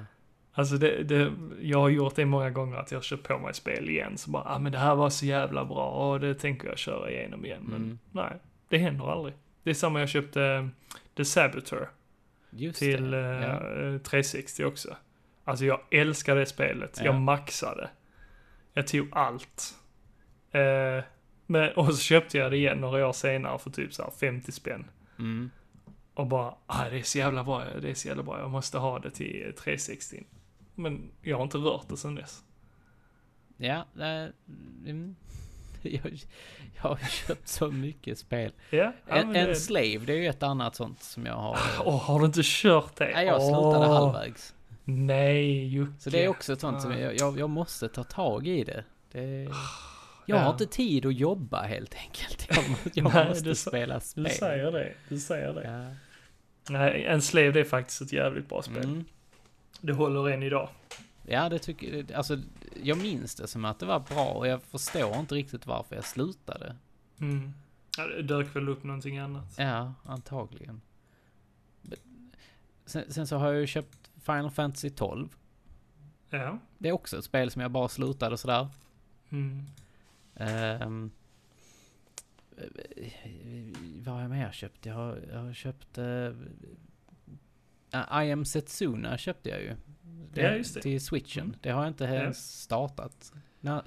Alltså 0.54 0.78
det, 0.78 1.04
det, 1.04 1.32
jag 1.62 1.80
har 1.80 1.90
gjort 1.90 2.16
det 2.16 2.26
många 2.26 2.50
gånger 2.50 2.78
att 2.78 2.92
jag 2.92 3.04
köpt 3.04 3.28
på 3.28 3.38
mig 3.40 3.54
spel 3.54 3.90
igen. 3.90 4.18
Så 4.18 4.32
bara, 4.32 4.44
ah, 4.44 4.60
men 4.60 4.72
det 4.72 4.78
här 4.78 4.96
var 4.96 5.10
så 5.10 5.26
jävla 5.26 5.66
bra 5.66 5.90
och 5.90 6.20
det 6.20 6.34
tänker 6.36 6.68
jag 6.68 6.78
köra 6.78 7.12
igenom 7.12 7.46
igen. 7.46 7.62
Men 7.64 7.76
Mm. 7.82 8.00
nej, 8.12 8.34
det 8.70 8.78
händer 8.78 9.12
aldrig. 9.12 9.34
Det 9.64 9.70
är 9.70 9.74
samma 9.74 10.00
jag 10.00 10.10
köpte 10.10 10.44
eh, 10.44 10.68
The 11.18 11.26
Saboteur 11.26 11.90
Just 12.52 12.80
till 12.80 13.12
det. 13.12 13.20
eh, 13.20 13.44
Ja. 13.44 13.94
eh, 13.94 13.98
360 14.02 14.64
också. 14.64 14.98
Alltså 15.44 15.66
jag 15.66 15.80
älskar 15.92 16.36
det 16.36 16.46
spelet. 16.46 16.98
Ja. 16.98 17.06
Jag 17.06 17.16
maxade. 17.16 17.90
Jag 18.74 18.88
tog 18.88 19.08
allt. 19.12 19.76
Eh, 20.52 21.04
men, 21.46 21.74
och 21.76 21.86
så 21.96 21.98
köpte 21.98 22.38
jag 22.38 22.52
det 22.52 22.58
igen 22.58 22.78
några 22.78 23.08
år 23.08 23.14
senare 23.14 23.60
för 23.60 23.70
typ 23.70 23.94
så 23.94 24.04
här 24.04 24.12
50 24.12 24.52
spänn. 24.52 24.86
Mm. 25.20 25.50
Och 26.14 26.28
bara, 26.28 26.56
ah, 26.66 26.90
det 26.90 27.00
är 27.00 27.04
så 27.04 27.18
jävla 27.18 27.44
bra, 27.44 27.64
det 27.82 27.90
är 27.90 27.94
så 27.94 28.08
jävla 28.08 28.24
bra, 28.24 28.40
jag 28.40 28.50
måste 28.50 28.78
ha 28.78 29.00
det 29.00 29.12
till 29.12 29.44
eh, 29.48 29.52
360. 29.52 30.24
Men 30.76 31.12
jag 31.22 31.38
har 31.38 31.44
inte 31.44 31.58
rört 31.58 31.90
det 31.90 31.98
sedan 31.98 32.16
dess. 32.16 32.44
Ja, 33.58 33.86
eh, 34.00 34.30
mm. 34.90 35.16
jag, 36.04 36.20
jag 36.76 36.82
har 36.90 36.98
köpt 36.98 37.48
så 37.48 37.72
mycket 37.72 38.18
spel. 38.20 38.52
Ja 38.70 38.92
En, 39.08 39.36
en 39.36 39.48
det, 39.48 39.56
Slave, 39.56 39.98
det 40.06 40.14
är 40.14 40.18
ju 40.18 40.28
ett 40.28 40.44
annat 40.44 40.76
sånt 40.76 41.04
som 41.04 41.26
jag 41.26 41.34
har. 41.36 41.58
Åh, 41.86 42.02
har 42.04 42.20
du 42.20 42.26
inte 42.26 42.42
kört 42.44 42.96
det? 42.96 43.12
Nej, 43.14 43.26
jag 43.26 43.42
slutade 43.42 43.88
Åh, 43.88 43.94
halvvägs. 43.94 44.54
Nej, 44.84 45.68
Jocke. 45.68 45.92
Så 46.00 46.10
det 46.10 46.24
är 46.24 46.28
också 46.28 46.54
ett 46.54 46.60
sånt 46.60 46.82
som 46.82 46.92
Ah. 46.92 46.98
jag, 47.00 47.16
jag, 47.20 47.40
jag 47.40 47.50
måste 47.50 47.88
ta 47.90 48.04
tag 48.04 48.48
i 48.48 48.64
det. 48.64 48.84
det 49.12 49.44
jag 50.26 50.36
har 50.38 50.44
Ja. 50.46 50.52
inte 50.52 50.66
tid 50.66 51.06
att 51.06 51.14
jobba 51.16 51.62
helt 51.62 51.96
enkelt. 51.96 52.48
Jag, 52.50 52.64
jag 52.94 53.14
Nej, 53.14 53.28
måste 53.30 53.44
du 53.50 53.56
spela 53.56 53.94
Du 53.96 54.02
spel. 54.02 54.30
säger 54.30 54.72
det, 54.72 54.94
du 55.10 55.20
säger 55.20 55.54
det. 55.54 55.64
Ja. 55.64 55.96
Nej, 56.74 57.06
en 57.06 57.22
Slave 57.22 57.52
det 57.52 57.60
är 57.60 57.64
faktiskt 57.64 58.02
ett 58.02 58.14
jävligt 58.14 58.50
bra 58.50 58.62
spel. 58.62 58.84
Mm. 58.84 59.06
Det 59.82 59.94
håller 59.94 60.30
än 60.30 60.44
idag. 60.44 60.70
Ja, 61.32 61.50
det 61.50 61.60
tycker 61.60 62.16
Alltså, 62.16 62.40
jag 62.84 62.98
minns 62.98 63.36
det 63.36 63.48
som 63.48 63.66
att 63.66 63.80
det 63.80 63.86
var 63.86 64.00
bra 64.00 64.26
och 64.26 64.48
jag 64.48 64.64
förstår 64.64 65.16
inte 65.16 65.36
riktigt 65.36 65.68
varför 65.68 65.96
jag 65.96 66.06
slutade. 66.06 66.76
Mm. 67.20 67.54
Ja, 67.98 68.08
det 68.08 68.22
dök 68.22 68.56
väl 68.56 68.70
upp 68.70 68.84
någonting 68.84 69.18
annat. 69.18 69.56
Ja, 69.58 69.94
antagligen. 70.06 70.82
Sen, 72.86 73.14
sen 73.14 73.28
så 73.28 73.38
har 73.38 73.52
jag 73.52 73.62
ju 73.62 73.68
köpt 73.68 74.12
Final 74.22 74.52
Fantasy 74.52 74.90
12. 74.90 75.30
Ja. 76.30 76.60
Det 76.78 76.90
är 76.90 76.94
också 76.94 77.18
ett 77.18 77.26
spel 77.26 77.52
som 77.52 77.62
jag 77.62 77.72
bara 77.72 77.88
slutade 77.88 78.38
sådär. 78.38 78.68
Mm. 79.30 79.66
Ehm, 80.36 81.12
vad 84.04 84.16
har 84.16 84.22
jag 84.22 84.30
mer 84.30 84.52
köpt? 84.52 84.86
Jag 84.86 84.94
har, 84.94 85.20
jag 85.32 85.40
har 85.40 85.54
köpt... 85.54 85.98
Uh, 85.98 86.34
I 87.94 88.32
am 88.32 88.46
Setsuna 88.46 89.18
köpte 89.18 89.50
jag 89.50 89.62
ju. 89.62 89.76
Ja, 90.34 90.50
just 90.52 90.74
det. 90.74 90.82
Till 90.82 91.02
switchen. 91.02 91.44
Mm. 91.44 91.56
Det 91.62 91.70
har 91.70 91.82
jag 91.82 91.88
inte 91.90 92.04
Ja. 92.04 92.14
ens 92.14 92.62
startat. 92.62 93.34
När, 93.62 93.84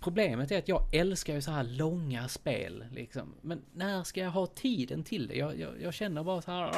problemet 0.00 0.50
är 0.50 0.58
att 0.58 0.68
jag 0.68 0.94
älskar 0.94 1.34
ju 1.34 1.40
så 1.42 1.50
här 1.50 1.64
långa 1.64 2.28
spel 2.28 2.84
liksom. 2.92 3.34
Men 3.40 3.62
när 3.74 4.02
ska 4.02 4.20
jag 4.20 4.30
ha 4.30 4.46
tiden 4.46 5.04
till 5.04 5.28
det? 5.28 5.34
Jag, 5.34 5.58
jag, 5.58 5.82
jag 5.82 5.94
känner 5.94 6.24
bara 6.24 6.42
så 6.42 6.50
här... 6.50 6.70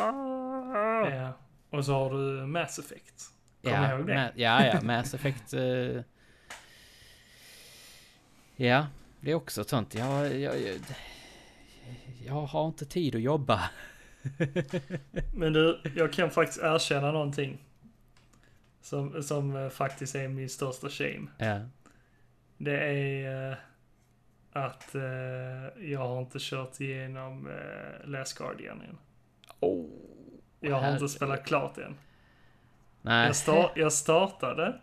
Ja. 1.16 1.38
Och 1.70 1.84
så 1.84 1.92
har 1.92 2.10
du 2.12 2.46
Mass 2.46 2.78
Effect. 2.78 3.22
Ja, 3.62 3.70
jag 3.90 3.98
ihåg 3.98 4.06
det? 4.06 4.12
Ma- 4.14 4.32
ja, 4.34 4.66
ja, 4.66 4.80
Mass 4.82 5.14
Effect. 5.14 5.54
eh, 5.54 6.02
ja, 8.56 8.86
det 9.20 9.30
är 9.30 9.34
också 9.34 9.64
sånt. 9.64 9.94
Jag, 9.94 10.40
jag, 10.40 10.60
jag, 10.60 10.78
jag 12.26 12.34
har 12.46 12.66
inte 12.66 12.86
tid 12.86 13.14
att 13.14 13.22
jobba. 13.22 13.60
Men 15.34 15.52
du, 15.52 15.80
jag 15.96 16.12
kan 16.12 16.30
faktiskt 16.30 16.60
erkänna 16.62 17.12
någonting. 17.12 17.58
Som, 18.82 19.22
som 19.22 19.56
eh, 19.56 19.68
faktiskt 19.68 20.14
är 20.14 20.28
min 20.28 20.48
största 20.48 20.88
shame. 20.88 21.26
Ja. 21.38 21.60
Det 22.56 22.78
är 22.80 23.50
eh, 23.50 23.56
att 24.52 24.94
eh, 24.94 25.84
jag 25.90 25.98
har 26.08 26.20
inte 26.20 26.38
kört 26.40 26.80
igenom 26.80 27.48
Last 28.04 28.38
Guardian 28.38 28.80
än. 28.80 28.98
Oh, 29.60 29.90
Jag 30.60 30.76
har 30.76 30.92
inte 30.92 31.08
spelat 31.08 31.44
klart 31.46 31.78
än. 31.78 31.94
Nej. 33.02 33.26
Jag, 33.26 33.32
sta- 33.34 33.70
jag 33.74 33.92
startade 33.92 34.80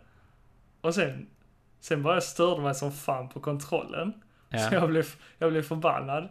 och 0.80 0.94
sen, 0.94 1.26
sen 1.80 2.02
bara 2.02 2.14
jag 2.14 2.22
störde 2.22 2.62
mig 2.62 2.74
som 2.74 2.92
fan 2.92 3.28
på 3.28 3.40
kontrollen. 3.40 4.12
Så 4.50 4.56
Ja. 4.56 4.68
jag 4.72 4.88
blev, 4.88 5.06
jag 5.38 5.50
blev 5.50 5.62
förbannad 5.62 6.28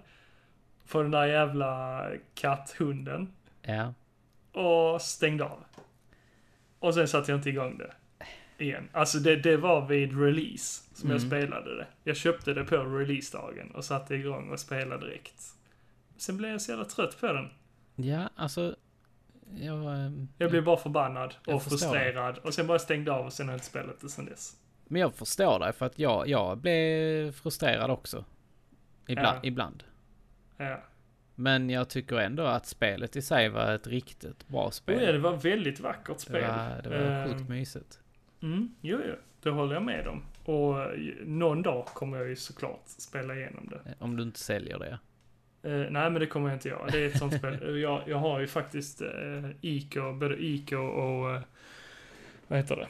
på 0.92 1.02
den 1.02 1.12
där 1.12 1.26
jävla 1.26 2.04
katthunden 2.34 3.34
ja. 3.62 3.94
och 4.62 5.02
stängde 5.02 5.44
av. 5.44 5.64
Och 6.80 6.94
sen 6.94 7.08
satte 7.08 7.32
jag 7.32 7.38
inte 7.38 7.50
igång 7.50 7.78
det 7.78 7.94
igen. 8.64 8.90
Alltså 8.92 9.18
det, 9.20 9.36
det 9.36 9.58
var 9.58 9.88
vid 9.88 10.22
release 10.22 10.84
som 10.94 11.10
jag 11.10 11.18
Mm. 11.18 11.30
spelade 11.30 11.76
det. 11.78 11.88
Jag 12.04 12.16
köpte 12.16 12.54
det 12.54 12.64
på 12.64 12.76
releasedagen 12.78 13.72
och 13.72 13.86
satte 13.86 14.16
igång 14.16 14.50
och 14.50 14.60
spelade 14.60 15.06
direkt. 15.08 15.44
Sen 16.18 16.38
blev 16.38 16.52
jag 16.52 16.62
så 16.62 16.72
jävla 16.72 16.86
trött 16.86 17.20
på 17.22 17.28
den. 17.34 17.50
Ja, 17.96 18.30
alltså. 18.36 18.76
Jag, 19.56 19.96
ehm, 20.06 20.28
Jag 20.38 20.52
blev 20.52 20.64
bara 20.64 20.78
förbannad 20.78 21.36
Jag 21.46 21.56
och 21.56 21.64
frustrerad 21.64 22.38
och 22.38 22.54
sen 22.54 22.68
bara 22.68 22.80
stängde 22.80 23.12
av 23.12 23.26
och 23.26 23.34
sen 23.34 23.48
har 23.48 23.54
jag 23.54 23.58
inte 23.58 23.66
spelat 23.66 24.02
det 24.02 24.10
sen 24.10 24.26
dess. 24.26 24.56
Men 24.88 25.02
jag 25.02 25.14
förstår 25.14 25.60
dig 25.60 25.74
för 25.74 25.86
att 25.86 26.00
jag, 26.00 26.28
jag 26.28 26.58
blev 26.58 27.32
frustrerad 27.32 27.92
också. 27.92 28.26
Ibland. 29.08 29.38
Ja. 29.38 29.48
ibland. 29.48 29.84
Ja. 30.58 30.80
Men 31.40 31.70
jag 31.70 31.90
tycker 31.90 32.16
ändå 32.16 32.44
att 32.44 32.66
spelet 32.66 33.16
i 33.16 33.22
sig 33.22 33.50
var 33.50 33.74
ett 33.76 33.88
riktigt 33.88 34.48
bra 34.48 34.72
spel. 34.72 34.98
Oh 34.98 35.04
ja, 35.04 35.12
det 35.12 35.20
var 35.20 35.36
väldigt 35.36 35.80
vackert 35.80 36.16
det 36.16 36.22
spel. 36.22 36.42
var, 36.42 36.82
det 36.84 36.90
var 36.90 36.98
Ehm, 36.98 37.30
sjukt 37.30 37.50
mysigt. 37.50 38.00
Mm, 38.42 38.76
jo, 38.82 39.00
jo, 39.08 39.16
det 39.44 39.50
håller 39.50 39.74
jag 39.74 39.84
med 39.84 40.08
om. 40.08 40.24
Och 40.46 40.82
eh, 40.82 41.14
någon 41.26 41.62
dag 41.62 41.86
kommer 41.86 42.18
jag 42.18 42.30
ju 42.30 42.36
såklart 42.36 42.82
spela 42.86 43.36
igenom 43.36 43.70
det. 43.72 43.94
Om 44.00 44.18
du 44.18 44.24
inte 44.24 44.40
säljer 44.40 44.80
det. 44.80 45.00
Eh, 45.70 45.92
nej, 45.92 46.10
men 46.10 46.14
det 46.14 46.26
kommer 46.28 46.50
jag 46.50 46.56
inte 46.56 46.70
göra. 46.70 46.88
Det 46.88 47.00
är 47.00 47.08
ett 47.08 47.18
sånt 47.18 47.34
spel. 47.38 47.80
Jag, 47.82 48.02
jag 48.08 48.18
har 48.18 48.40
ju 48.40 48.48
faktiskt 48.48 49.02
uh, 49.02 49.50
Ico, 49.62 50.14
både 50.14 50.36
Ico 50.44 50.76
och... 50.78 51.36
eh, 51.36 51.42
vad 52.48 52.60
heter 52.60 52.76
det? 52.76 52.88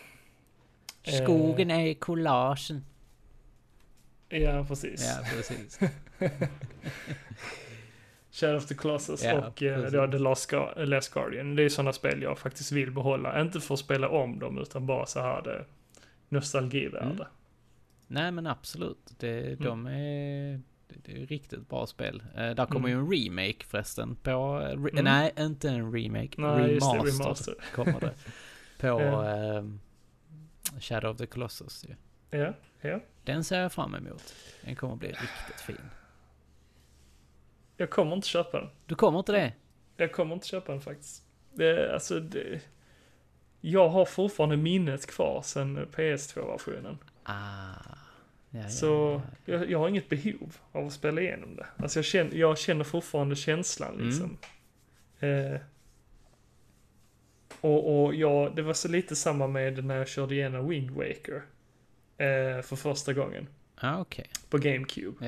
Eh, 1.11 1.23
Skogen 1.23 1.71
är 1.71 1.93
collagen. 1.93 2.85
Ja, 4.29 4.65
precis. 4.67 5.05
Ja, 5.05 5.25
precis. 5.35 5.79
Shadow 8.39 8.57
of 8.57 8.65
the 8.65 8.75
Colossus 8.75 9.23
Ja, 9.23 9.47
och 9.47 9.63
eh, 9.63 9.75
precis. 9.75 9.93
då 9.93 10.07
The 10.11 10.17
Last, 10.17 10.51
Guar- 10.51 10.85
Last 10.85 11.13
Guardian. 11.13 11.55
Det 11.55 11.63
är 11.63 11.69
sådana 11.69 11.93
spel 11.93 12.21
jag 12.21 12.39
faktiskt 12.39 12.71
vill 12.71 12.91
behålla. 12.91 13.41
Inte 13.41 13.59
för 13.59 13.73
att 13.73 13.79
spela 13.79 14.09
om 14.09 14.39
dem, 14.39 14.57
utan 14.57 14.85
bara 14.85 15.05
så 15.05 15.19
här 15.19 15.41
det 15.41 15.65
nostalgivärde. 16.29 17.05
Mm. 17.05 17.23
Nej 18.07 18.31
men 18.31 18.47
absolut. 18.47 19.13
Det, 19.19 19.55
de 19.55 19.85
är, 19.85 20.61
det, 20.87 21.21
är 21.21 21.25
riktigt 21.27 21.69
bra 21.69 21.85
spel. 21.87 22.23
Eh, 22.35 22.49
där 22.49 22.65
kommer 22.65 22.89
Mm. 22.89 22.99
ju 23.09 23.17
en 23.17 23.23
remake 23.27 23.65
förresten 23.65 24.15
på, 24.15 24.29
eh, 24.29 24.83
re, 24.83 24.89
Mm. 24.91 25.03
nej 25.05 25.31
inte 25.39 25.69
en 25.69 25.93
remake, 25.93 26.29
Nej, 26.41 26.73
just 26.73 26.91
det, 26.91 26.97
remaster, 26.97 27.23
remaster. 27.23 27.53
kommer 27.75 27.99
det. 27.99 28.13
På 28.79 28.87
Ja. 28.87 29.25
ehm, 29.29 29.79
Shadow 30.79 31.11
of 31.11 31.17
the 31.17 31.25
Colossus 31.25 31.85
ju. 31.89 31.95
Ja, 32.39 32.53
ja. 32.81 32.99
Den 33.23 33.43
ser 33.43 33.59
jag 33.59 33.71
fram 33.71 33.95
emot. 33.95 34.33
Den 34.65 34.75
kommer 34.75 34.95
bli 34.95 35.07
riktigt 35.07 35.61
fin. 35.65 35.81
Jag 37.79 37.89
kommer 37.89 38.15
inte 38.15 38.27
köpa 38.27 38.59
den. 38.59 38.69
Du 38.85 38.95
kommer 38.95 39.19
inte 39.19 39.31
det? 39.31 39.53
Jag 39.97 40.11
kommer 40.11 40.35
inte 40.35 40.47
köpa 40.47 40.71
den 40.71 40.81
faktiskt. 40.81 41.23
Det, 41.53 41.93
alltså, 41.93 42.19
det, 42.19 42.61
jag 43.61 43.89
har 43.89 44.05
fortfarande 44.05 44.57
minnet 44.57 45.05
kvar 45.07 45.41
sen 45.41 45.85
PS2-versionen. 45.95 46.97
Ah. 47.23 47.33
Ja, 48.49 48.59
ja, 48.59 48.69
Så 48.69 49.21
ja. 49.45 49.53
jag, 49.53 49.71
jag 49.71 49.79
har 49.79 49.89
inget 49.89 50.09
behov 50.09 50.57
av 50.71 50.87
att 50.87 50.93
spela 50.93 51.21
igenom 51.21 51.55
det. 51.55 51.65
Alltså 51.77 51.99
jag 51.99 52.05
känner, 52.05 52.35
jag 52.35 52.57
känner 52.57 52.83
fortfarande 52.83 53.35
känslan 53.35 53.93
Mm. 53.93 54.05
liksom. 54.07 54.37
Eh, 55.19 55.59
och 57.61 58.03
och 58.03 58.15
jag, 58.15 58.55
det 58.55 58.61
var 58.61 58.73
så 58.73 58.87
lite 58.87 59.15
samma 59.15 59.47
med 59.47 59.85
när 59.85 59.95
jag 59.97 60.07
körde 60.07 60.35
igenom 60.35 60.67
Wind 60.69 60.91
Waker. 60.91 61.41
Eh, 62.17 62.61
för 62.61 62.75
första 62.75 63.13
gången. 63.13 63.47
Ah, 63.75 63.99
okej. 64.01 64.29
På 64.49 64.57
GameCube. 64.57 65.25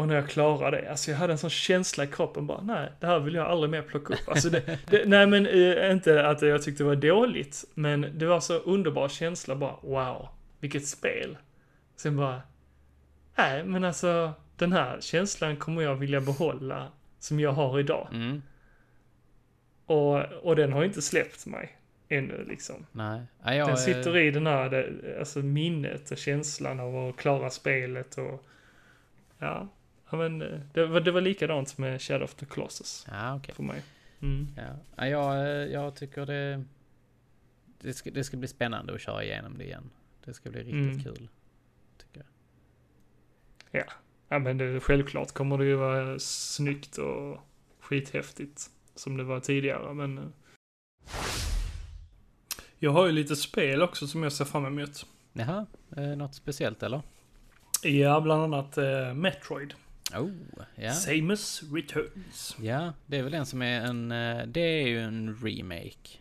Och 0.00 0.08
när 0.08 0.14
jag 0.14 0.28
klarade 0.28 0.80
det, 0.80 0.90
alltså 0.90 1.10
jag 1.10 1.18
hade 1.18 1.32
en 1.32 1.38
sån 1.38 1.50
känsla 1.50 2.04
i 2.04 2.06
kroppen 2.06 2.46
bara, 2.46 2.60
nej, 2.62 2.92
det 3.00 3.06
här 3.06 3.18
vill 3.18 3.34
jag 3.34 3.46
aldrig 3.46 3.70
mer 3.70 3.82
plocka 3.82 4.14
upp. 4.14 4.28
Alltså 4.28 4.50
det, 4.50 4.78
det, 4.86 5.04
nej 5.06 5.26
men 5.26 5.46
eh, 5.46 5.90
inte 5.92 6.26
att 6.28 6.42
jag 6.42 6.62
tyckte 6.62 6.82
det 6.82 6.86
var 6.88 6.96
dåligt, 6.96 7.64
men 7.74 8.06
det 8.18 8.26
var 8.26 8.40
så 8.40 8.54
underbar 8.58 9.08
känsla 9.08 9.56
bara, 9.56 9.76
wow, 9.82 10.28
vilket 10.60 10.86
spel. 10.86 11.36
Sen 11.96 12.16
bara, 12.16 12.42
nej 13.36 13.64
men 13.64 13.84
alltså 13.84 14.32
den 14.56 14.72
här 14.72 14.96
känslan 15.00 15.56
kommer 15.56 15.82
jag 15.82 15.94
vilja 15.94 16.20
behålla 16.20 16.88
som 17.18 17.40
jag 17.40 17.52
har 17.52 17.80
idag. 17.80 18.08
Mm. 18.12 18.42
Och, 19.86 20.22
och 20.24 20.56
den 20.56 20.72
har 20.72 20.84
inte 20.84 21.02
släppt 21.02 21.46
mig 21.46 21.76
ännu 22.08 22.44
liksom. 22.48 22.86
Nej. 22.92 23.20
Ja, 23.44 23.54
jag, 23.54 23.68
Den 23.68 23.76
sitter 23.76 24.16
i 24.16 24.30
den 24.30 24.46
här, 24.46 24.68
det- 24.70 25.18
alltså 25.18 25.38
minnet 25.38 26.10
och 26.10 26.18
känslan 26.18 26.80
av 26.80 27.08
att 27.08 27.16
klara 27.16 27.50
spelet 27.50 28.18
och 28.18 28.44
ja. 29.38 29.68
Ja 30.10 30.18
men 30.18 30.42
eh, 30.42 30.60
det 30.74 30.86
var, 30.86 31.00
det 31.00 31.10
var 31.10 31.20
likadant 31.20 31.78
med 31.78 32.00
Shadow 32.02 32.24
of 32.24 32.34
the 32.34 32.46
Colossus 32.46 33.06
Ja, 33.10 33.36
okej. 33.36 33.54
för 33.54 33.62
mig. 33.62 33.82
Mm. 34.22 34.46
Ja. 34.56 34.62
Ja, 34.96 35.06
jag, 35.06 35.34
eh, 35.36 35.72
jag 35.72 35.94
tycker 35.96 36.26
det... 36.26 36.64
Det 37.82 37.92
ska, 37.94 38.10
det 38.10 38.24
ska 38.24 38.36
bli 38.36 38.48
spännande 38.48 38.94
att 38.94 39.00
köra 39.00 39.24
igenom 39.24 39.58
det 39.58 39.64
igen. 39.64 39.90
Det 40.24 40.34
ska 40.34 40.50
bli 40.50 40.60
riktigt 40.60 40.74
Mm. 40.74 41.02
kul. 41.02 41.28
Tycker 41.98 42.24
jag. 43.70 43.84
Ja 44.28 44.38
men 44.38 44.58
det, 44.58 44.80
självklart 44.80 45.32
kommer 45.32 45.58
det 45.58 45.64
ju 45.64 45.74
vara 45.74 46.18
snyggt 46.18 46.98
och 46.98 47.38
skithäftigt 47.80 48.70
som 48.94 49.16
det 49.16 49.24
var 49.24 49.40
tidigare 49.40 49.94
men 49.94 50.18
eh. 50.18 50.24
Jag 52.78 52.90
har 52.90 53.06
ju 53.06 53.12
lite 53.12 53.36
spel 53.36 53.82
också 53.82 54.06
som 54.06 54.22
jag 54.22 54.32
ser 54.32 54.44
fram 54.44 54.66
emot. 54.66 55.06
Jaha, 55.32 55.66
eh, 55.96 56.02
något 56.02 56.34
speciellt 56.34 56.82
eller? 56.82 57.02
Ja, 57.82 58.20
bland 58.20 58.42
annat 58.42 58.78
eh, 58.78 59.14
Metroid. 59.14 59.74
Oh, 60.14 60.30
ja. 60.74 60.92
Samus 60.92 61.62
Returns. 61.72 62.56
Ja, 62.60 62.92
det 63.06 63.16
är 63.16 63.22
väl 63.22 63.32
den 63.32 63.46
som 63.46 63.62
är 63.62 63.80
en... 63.80 64.12
eh, 64.12 64.46
Det 64.46 64.60
är 64.60 64.86
ju 64.86 65.00
en 65.00 65.36
remake. 65.42 66.18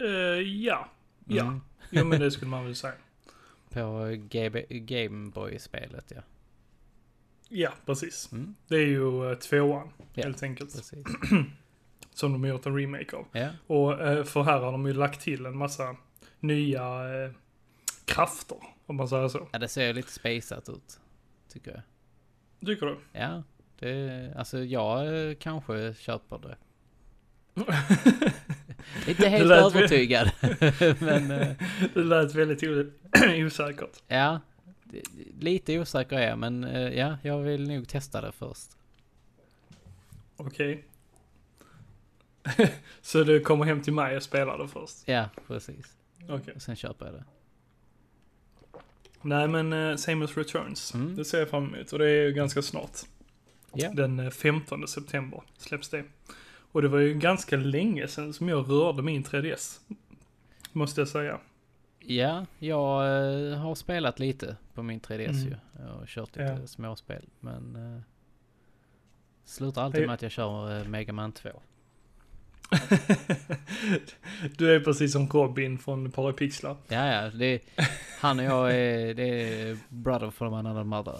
Eh, 0.00 0.06
ja, 0.42 0.88
ja. 1.26 1.42
Mm. 1.44 1.60
Jo 1.90 2.04
men 2.04 2.20
det 2.20 2.30
skulle 2.30 2.50
man 2.50 2.64
väl 2.64 2.74
säga. 2.76 2.94
På 3.70 4.14
Gameboy-spelet 4.70 6.12
ja. 6.14 6.22
Ja, 7.48 7.72
precis. 7.86 8.32
Mm, 8.32 8.54
Det 8.68 8.76
är 8.76 8.86
ju 8.86 9.30
eh, 9.30 9.38
tvåan, 9.38 9.90
Ja, 10.14 10.22
helt 10.24 10.42
enkelt. 10.42 10.74
precis. 10.76 11.06
Som 12.14 12.32
de 12.32 12.42
har 12.42 12.48
gjort 12.50 12.66
en 12.66 12.76
remake 12.78 13.16
av. 13.16 13.26
Ja, 13.32 13.48
Och 13.66 13.98
för 14.28 14.42
här 14.42 14.58
har 14.60 14.72
de 14.72 14.86
ju 14.86 14.92
lagt 14.92 15.20
till 15.20 15.46
en 15.46 15.56
massa 15.56 15.96
nya 16.40 16.84
krafter, 18.04 18.58
om 18.86 18.96
man 18.96 19.08
säger 19.08 19.28
så. 19.28 19.48
ja 19.52 19.58
det 19.58 19.68
ser 19.68 19.94
lite 19.94 20.12
spaceat 20.12 20.68
ut. 20.68 21.00
Tycker 21.52 21.70
jag. 21.70 21.80
Tycker 22.66 22.86
du? 22.86 22.96
Ja, 23.12 23.42
det... 23.78 24.32
Alltså 24.36 24.58
jag 24.64 25.38
kanske 25.38 25.94
köper 25.94 26.38
det. 26.38 26.56
Inte 29.10 29.28
helt 29.28 29.50
övertygad. 29.50 30.30
Men 31.00 31.30
eh, 31.30 31.48
Det 31.94 32.02
lät 32.04 32.34
väldigt 32.34 32.62
osäkert. 33.46 34.02
ja, 34.08 34.40
lite 35.40 35.78
osäker 35.78 36.16
är 36.16 36.28
jag. 36.28 36.38
Men 36.38 36.64
eh, 36.64 36.98
ja, 36.98 37.18
jag 37.22 37.38
vill 37.38 37.68
nog 37.68 37.88
testa 37.88 38.20
det 38.20 38.32
först. 38.32 38.70
Okej. 40.36 40.84
så 43.02 43.24
du 43.24 43.40
kommer 43.40 43.64
hem 43.64 43.82
till 43.82 43.92
mig 43.92 44.16
och 44.16 44.22
spelar 44.22 44.58
det 44.58 44.68
först? 44.68 45.08
Ja, 45.08 45.28
precis. 45.46 45.96
Okej. 46.28 46.54
Och 46.54 46.62
sen 46.62 46.76
köper 46.76 47.06
jag 47.06 47.14
det. 47.14 47.24
Nej 49.28 49.48
men 49.48 49.72
uh, 49.72 49.96
Samus 49.96 50.36
Returns. 50.36 50.94
Mm. 50.94 51.16
Det 51.16 51.24
ser 51.24 51.38
jag 51.38 51.50
fram 51.50 51.74
emot 51.74 51.92
och 51.92 51.98
det 51.98 52.08
är 52.10 52.24
ju 52.26 52.32
ganska 52.32 52.62
snart. 52.62 52.98
Ja. 53.74 53.90
Den 53.92 54.18
eh, 54.20 54.30
15 54.30 54.88
september 54.88 55.42
släpps 55.58 55.88
det. 55.88 56.04
Och 56.72 56.82
det 56.82 56.88
var 56.88 56.98
ju 56.98 57.14
ganska 57.14 57.56
länge 57.56 58.08
sedan 58.08 58.32
som 58.32 58.48
jag 58.48 58.70
rörde 58.70 59.02
min 59.02 59.24
3DS. 59.24 59.78
Måste 60.72 61.00
jag 61.00 61.08
säga. 61.08 61.38
Ja, 61.98 62.46
jag 62.58 63.06
eh, 63.52 63.58
har 63.58 63.74
spelat 63.74 64.18
lite 64.18 64.56
på 64.74 64.82
min 64.82 65.00
3DS 65.00 65.28
Mm. 65.30 65.44
ju. 65.48 65.56
Jag 65.78 65.92
har 65.94 66.06
kört 66.06 66.36
lite 66.36 66.58
Ja. 66.60 66.66
småspel. 66.66 67.24
Men 67.40 67.76
eh, 67.96 68.00
slutar 69.44 69.82
alltid 69.82 70.06
med 70.06 70.14
att 70.14 70.22
jag 70.22 70.30
kör 70.32 70.78
eh, 70.80 70.88
Mega 70.88 71.12
Man 71.12 71.32
2. 71.32 71.48
Du 74.56 74.74
är 74.74 74.80
precis 74.80 75.12
som 75.12 75.28
Robin 75.28 75.78
från 75.78 76.10
Parapixlar. 76.10 76.76
Ja, 76.88 77.06
ja, 77.12 77.30
det, 77.30 77.60
han 78.20 78.38
och 78.38 78.44
jag 78.44 78.70
är, 78.74 79.14
det 79.14 79.22
är 79.28 79.78
brother 79.88 80.30
from 80.30 80.54
another 80.54 80.84
mother. 80.84 81.18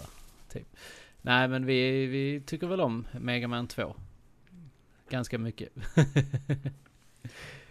Typ. 0.53 0.67
Nej, 1.21 1.47
men 1.47 1.65
vi, 1.65 2.05
vi 2.05 2.41
tycker 2.45 2.67
väl 2.67 2.81
om 2.81 3.07
Mega 3.19 3.47
Man 3.47 3.67
2. 3.67 3.95
Ganska 5.09 5.37
mycket. 5.37 5.69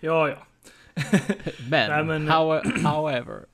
Ja, 0.00 0.28
ja. 0.28 0.46
men, 1.70 1.90
Nej, 1.90 2.04
men- 2.04 2.28
how, 2.28 2.60
however. 2.84 3.44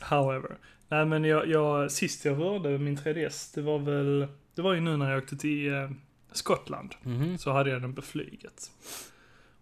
However. 0.00 0.56
Nej 0.88 1.06
men 1.06 1.24
jag, 1.24 1.48
jag, 1.48 1.92
sist 1.92 2.24
jag 2.24 2.40
rörde 2.40 2.78
min 2.78 2.96
3DS, 2.96 3.54
det 3.54 3.62
var 3.62 3.78
väl, 3.78 4.26
det 4.54 4.62
var 4.62 4.74
ju 4.74 4.80
nu 4.80 4.96
när 4.96 5.10
jag 5.10 5.22
åkte 5.22 5.36
till 5.36 5.72
eh, 5.74 5.90
Skottland. 6.32 6.94
Mhm. 7.02 7.38
Så 7.38 7.52
hade 7.52 7.70
jag 7.70 7.82
den 7.82 7.94
på 7.94 8.02
flyget. 8.02 8.70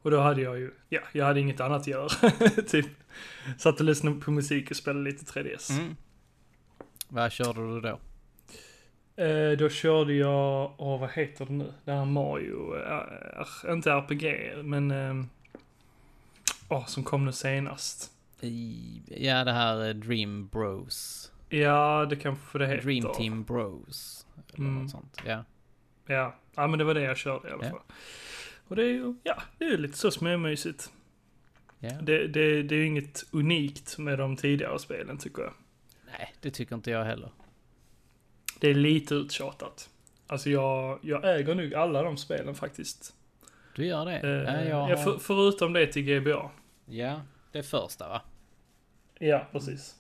Och 0.03 0.11
då 0.11 0.21
hade 0.21 0.41
jag 0.43 0.59
ju, 0.59 0.71
ja, 0.89 1.01
jag 1.13 1.25
hade 1.27 1.41
inget 1.41 1.61
annat 1.61 1.81
att 1.81 1.87
göra. 1.87 2.09
typ, 2.69 2.87
satt 3.59 3.81
och 3.81 3.87
lyssnade 3.87 4.21
på 4.21 4.31
musik 4.31 4.71
och 4.71 4.77
spelade 4.77 5.05
lite 5.05 5.25
3DS. 5.41 5.71
Mm. 5.79 5.97
Vad 7.09 7.33
körde 7.33 7.61
du 7.75 7.81
då? 7.81 7.99
Eh, 9.23 9.51
då 9.59 9.69
körde 9.69 10.15
jag, 10.15 10.75
åh 10.79 11.01
vad 11.01 11.11
heter 11.11 11.47
det 11.47 11.53
nu? 11.53 11.73
Det 11.85 11.93
här 11.93 12.05
Mario, 12.05 12.77
eh, 12.77 13.73
inte 13.73 13.91
RPG, 13.93 14.53
men, 14.65 14.91
eh, 14.91 15.25
åh 16.69 16.87
som 16.87 17.05
kom 17.05 17.25
nu 17.25 17.33
senast. 17.33 18.11
I, 18.41 19.03
ja, 19.07 19.45
det 19.45 19.53
här 19.53 19.77
är 19.77 19.95
Dream 19.95 20.47
Bros. 20.49 21.33
Ja, 21.49 22.07
det 22.11 22.17
kanske 22.17 22.59
det 22.59 22.67
heter. 22.67 22.83
Dream 22.83 23.15
Team 23.15 23.43
Bros. 23.45 24.27
Eller 24.49 24.59
Mm. 24.69 24.83
något 24.83 24.91
sånt. 24.91 25.17
Ja. 25.27 25.45
Ja, 26.07 26.35
ja 26.55 26.67
men 26.67 26.79
det 26.79 26.85
var 26.85 26.95
det 26.95 27.03
jag 27.03 27.17
körde 27.17 27.49
i 27.49 27.53
alla 27.53 27.67
Ja. 27.67 27.83
Och 28.73 28.77
det 28.77 28.83
är 28.83 28.93
ju, 28.93 29.15
ja, 29.23 29.43
det 29.59 29.65
är 29.65 29.79
lite 29.79 29.99
så 29.99 30.11
småmysigt. 30.11 30.93
ja. 31.79 31.91
Det, 32.03 32.27
det, 32.27 32.63
det 32.63 32.75
är 32.75 32.79
ju 32.79 32.87
inget 32.87 33.25
unikt 33.31 33.99
med 33.99 34.19
de 34.19 34.37
tidigare 34.37 34.79
spelen 34.79 35.19
tycker 35.19 35.43
jag. 35.43 35.53
Nej, 36.07 36.35
det 36.41 36.51
tycker 36.51 36.75
inte 36.75 36.91
jag 36.91 37.05
heller. 37.05 37.31
Det 38.61 38.71
är 38.71 38.75
lite 38.75 39.15
uttjatat. 39.15 39.91
Alltså 40.27 40.51
jag, 40.51 40.99
jag 41.03 41.39
äger 41.39 41.55
nog 41.55 41.75
alla 41.75 42.03
de 42.03 42.17
spelen 42.17 42.55
faktiskt. 42.55 43.15
Du 43.75 43.87
gör 43.87 44.05
det? 44.07 44.19
Eh, 44.19 44.31
ja, 44.31 44.63
jag 44.63 44.91
ja, 44.91 44.97
har... 44.97 45.05
för, 45.05 45.19
förutom 45.19 45.73
det 45.73 45.87
till 45.87 46.05
GBA. 46.05 46.51
ja, 46.87 47.21
det 47.53 47.63
första 47.63 48.09
va? 48.09 48.23
Ja, 49.19 49.47
precis. 49.53 49.95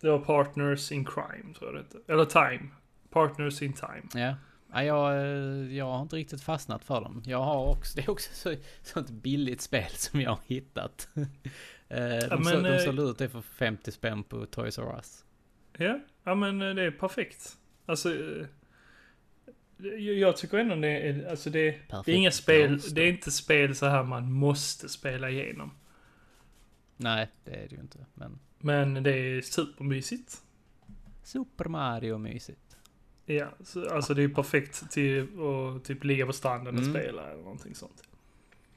Det 0.00 0.10
var 0.10 0.18
Partners 0.18 0.92
in 0.92 1.04
Crime, 1.04 1.54
tror 1.54 1.70
jag 1.70 1.74
det 1.74 1.78
hette. 1.78 2.12
Eller 2.12 2.24
Time. 2.24 2.70
Partners 3.10 3.62
in 3.62 3.72
Time. 3.72 4.24
Ja. 4.26 4.34
Ja 4.74 4.84
jag, 4.84 5.16
eh, 5.16 5.76
jag 5.76 5.84
har 5.84 6.02
inte 6.02 6.16
riktigt 6.16 6.42
fastnat 6.42 6.84
för 6.84 7.00
dem. 7.00 7.22
Jag 7.26 7.42
har 7.42 7.66
också, 7.66 7.96
det 7.96 8.02
är 8.02 8.10
också 8.10 8.30
så, 8.34 8.54
sånt 8.82 9.10
billigt 9.10 9.60
spel 9.60 9.90
som 9.90 10.20
jag 10.20 10.30
har 10.30 10.40
hittat. 10.46 11.08
Eh, 11.88 11.98
de, 11.98 12.28
Ja, 12.30 12.36
så, 12.36 12.38
men, 12.38 12.62
de 12.62 12.68
eh, 12.68 12.78
sålde 12.78 13.02
ut 13.02 13.18
det 13.18 13.28
för 13.28 13.40
50 13.40 13.92
spänn 13.92 14.22
på 14.22 14.46
Toys 14.46 14.78
R 14.78 14.94
Us. 14.96 15.24
Ja, 15.78 16.00
ja 16.24 16.34
men 16.34 16.58
det 16.58 16.82
är 16.82 16.90
perfekt. 16.90 17.56
Alltså, 17.86 18.16
Jag, 19.98 20.36
tycker 20.36 20.58
ändå 20.58 20.74
det 20.74 20.88
är, 20.88 21.30
alltså 21.30 21.50
det, 21.50 21.78
det 22.04 22.12
är 22.12 22.16
inga 22.16 22.30
spel, 22.30 22.80
det 22.92 23.02
är 23.02 23.08
inte 23.08 23.30
spel 23.30 23.74
så 23.74 23.86
här 23.86 24.02
man 24.02 24.32
måste 24.32 24.88
spela 24.88 25.30
igenom. 25.30 25.70
Nej, 26.96 27.28
det 27.44 27.50
är 27.50 27.68
det 27.68 27.74
ju 27.74 27.80
inte. 27.80 28.06
Men 28.14 28.38
Men 28.58 29.02
det 29.02 29.10
är 29.10 29.40
supermysigt. 29.42 30.42
Super 31.22 31.64
Mario 31.64 32.18
mysigt. 32.18 32.63
Ja, 33.26 33.48
så, 33.64 33.90
alltså 33.90 34.14
det 34.14 34.22
är 34.22 34.28
perfekt 34.28 34.90
till 34.90 35.28
att 35.76 35.84
typ 35.84 36.04
ligga 36.04 36.26
på 36.26 36.32
stranden 36.32 36.74
och 36.76 36.82
Mm. 36.82 36.94
spela 36.94 37.22
eller 37.30 37.42
någonting 37.42 37.74
sånt. 37.74 38.02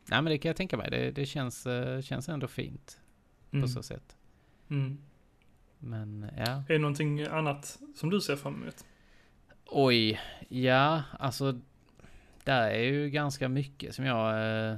Nej 0.10 0.22
men 0.22 0.32
det 0.32 0.38
kan 0.38 0.50
jag 0.50 0.56
tänka 0.56 0.78
mig. 0.78 0.90
Det, 0.92 1.12
det 1.12 1.26
känns, 1.26 1.68
eh, 1.68 2.02
känns 2.02 2.30
ändå 2.30 2.48
fint 2.48 3.00
på 3.52 3.58
Mm. 3.58 3.68
så 3.70 3.84
sätt. 3.84 4.16
Mm. 4.70 4.98
Men 5.80 6.30
ja. 6.38 6.44
Är 6.44 6.64
det 6.68 6.78
någonting 6.80 7.22
annat 7.24 7.80
som 7.96 8.10
du 8.10 8.22
ser 8.22 8.36
fram 8.36 8.62
emot? 8.62 8.86
Oj, 9.66 10.20
ja 10.50 11.04
alltså. 11.20 11.60
Där 12.44 12.70
är 12.70 12.84
ju 12.84 13.10
ganska 13.10 13.50
mycket 13.50 13.96
som 13.96 14.06
jag... 14.06 14.30
Eh, 14.72 14.78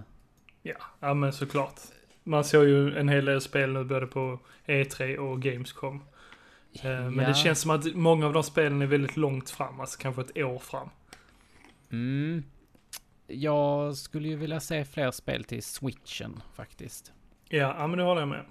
Ja, 0.63 0.75
ja 0.99 1.13
men 1.13 1.33
såklart. 1.33 1.79
Man 2.23 2.43
såg 2.43 2.65
ju 2.67 2.97
en 2.97 3.09
hel 3.09 3.25
del 3.25 3.41
spel 3.41 3.73
nu 3.73 3.83
både 3.83 4.07
på 4.07 4.39
E3 4.65 5.17
och 5.17 5.41
Gamescom. 5.41 6.03
Eh, 6.73 6.83
Men 6.83 7.17
ja. 7.19 7.27
det 7.27 7.33
känns 7.35 7.59
som 7.61 7.71
att 7.71 7.95
många 7.95 8.25
av 8.25 8.33
de 8.33 8.43
spelen 8.43 8.81
är 8.81 8.85
väldigt 8.85 9.17
långt 9.17 9.49
fram, 9.49 9.79
alltså 9.79 9.99
kanske 9.99 10.21
ett 10.21 10.37
år 10.37 10.59
fram. 10.59 10.89
Mm. 11.91 12.43
Jag 13.27 13.97
skulle 13.97 14.27
ju 14.27 14.35
vilja 14.35 14.59
se 14.59 14.85
fler 14.85 15.11
spel 15.11 15.43
till 15.43 15.63
switchen 15.63 16.41
faktiskt. 16.55 17.11
Ja, 17.49 17.87
men 17.87 17.97
det 17.97 18.03
håller 18.03 18.21
jag 18.21 18.27
med. 18.27 18.45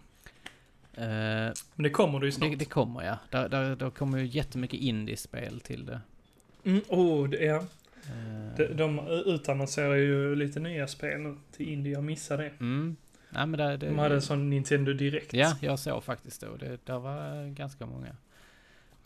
Eh, 0.95 1.53
Men 1.75 1.83
det 1.83 1.91
kommer 1.91 2.21
det 2.21 2.27
ju 2.27 2.33
snart. 2.33 2.51
det, 2.51 2.57
det 2.57 2.65
kommer 2.65 3.03
ja. 3.05 3.19
Där, 3.31 3.49
där, 3.49 3.77
där 3.77 3.91
kommer 3.91 4.19
ju 4.19 4.25
jättemycket 4.27 4.81
indiespel 4.81 5.61
till 5.61 5.87
det. 5.87 6.01
Mm, 6.65 6.81
oh, 6.89 7.29
det, 7.29 7.45
ja. 7.45 7.57
Eh, 7.57 8.57
De, 8.57 8.67
de 8.67 8.99
utannonserar 9.09 9.95
ju 9.95 10.35
lite 10.35 10.61
nya 10.61 10.87
spel 10.89 11.37
till 11.57 11.69
Indie, 11.69 11.93
jag 11.93 12.05
missade 12.05 12.43
det. 12.43 12.51
Mm. 12.61 12.97
Ja, 13.31 13.47
men 13.47 13.59
det, 13.59 13.77
det, 13.77 13.87
De 13.87 13.99
hade 13.99 14.15
en 14.15 14.23
sån 14.23 14.51
Nintendo 14.51 14.93
Direkt. 14.93 15.33
Ja, 15.33 15.55
jag 15.61 15.79
såg 15.79 16.05
faktiskt 16.05 16.41
då. 16.41 16.57
Det, 16.57 16.87
där 16.87 16.99
var 16.99 17.49
ganska 17.55 17.87
många. 17.87 18.17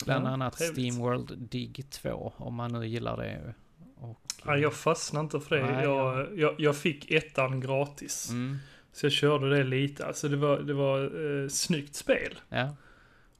Bland 0.05 0.25
Ja, 0.25 0.29
annat 0.29 0.57
trevligt. 0.57 0.93
SteamWorld 0.93 1.37
Dig 1.37 1.73
2, 1.89 2.33
om 2.37 2.55
man 2.55 2.71
nu 2.71 2.87
gillar 2.87 3.17
det. 3.17 3.53
Och, 3.95 4.19
Ja, 4.45 4.57
jag 4.57 4.73
fastnade 4.73 5.23
inte 5.23 5.39
för 5.39 5.55
det. 5.55 5.71
Nej, 5.71 5.83
jag, 5.83 6.39
jag, 6.39 6.55
jag 6.57 6.77
fick 6.77 7.11
ettan 7.11 7.59
gratis. 7.59 8.29
Mm, 8.29 8.57
Så 8.91 9.05
jag 9.05 9.13
körde 9.13 9.57
det 9.57 9.63
lite. 9.63 10.05
Alltså 10.05 10.27
det 10.29 10.37
var, 10.37 10.59
det 10.59 10.73
var 10.73 11.03
eh, 11.43 11.47
snyggt 11.49 11.95
spel 11.95 12.39
ja. 12.49 12.75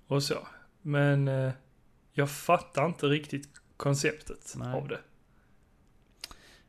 och 0.08 0.24
så. 0.24 0.48
Men 0.82 1.28
eh, 1.28 1.52
jag 2.14 2.32
fattar 2.32 2.86
inte 2.86 3.06
riktigt 3.06 3.50
konceptet 3.78 4.54
Nej. 4.58 4.74
av 4.74 4.88
det. 4.88 5.00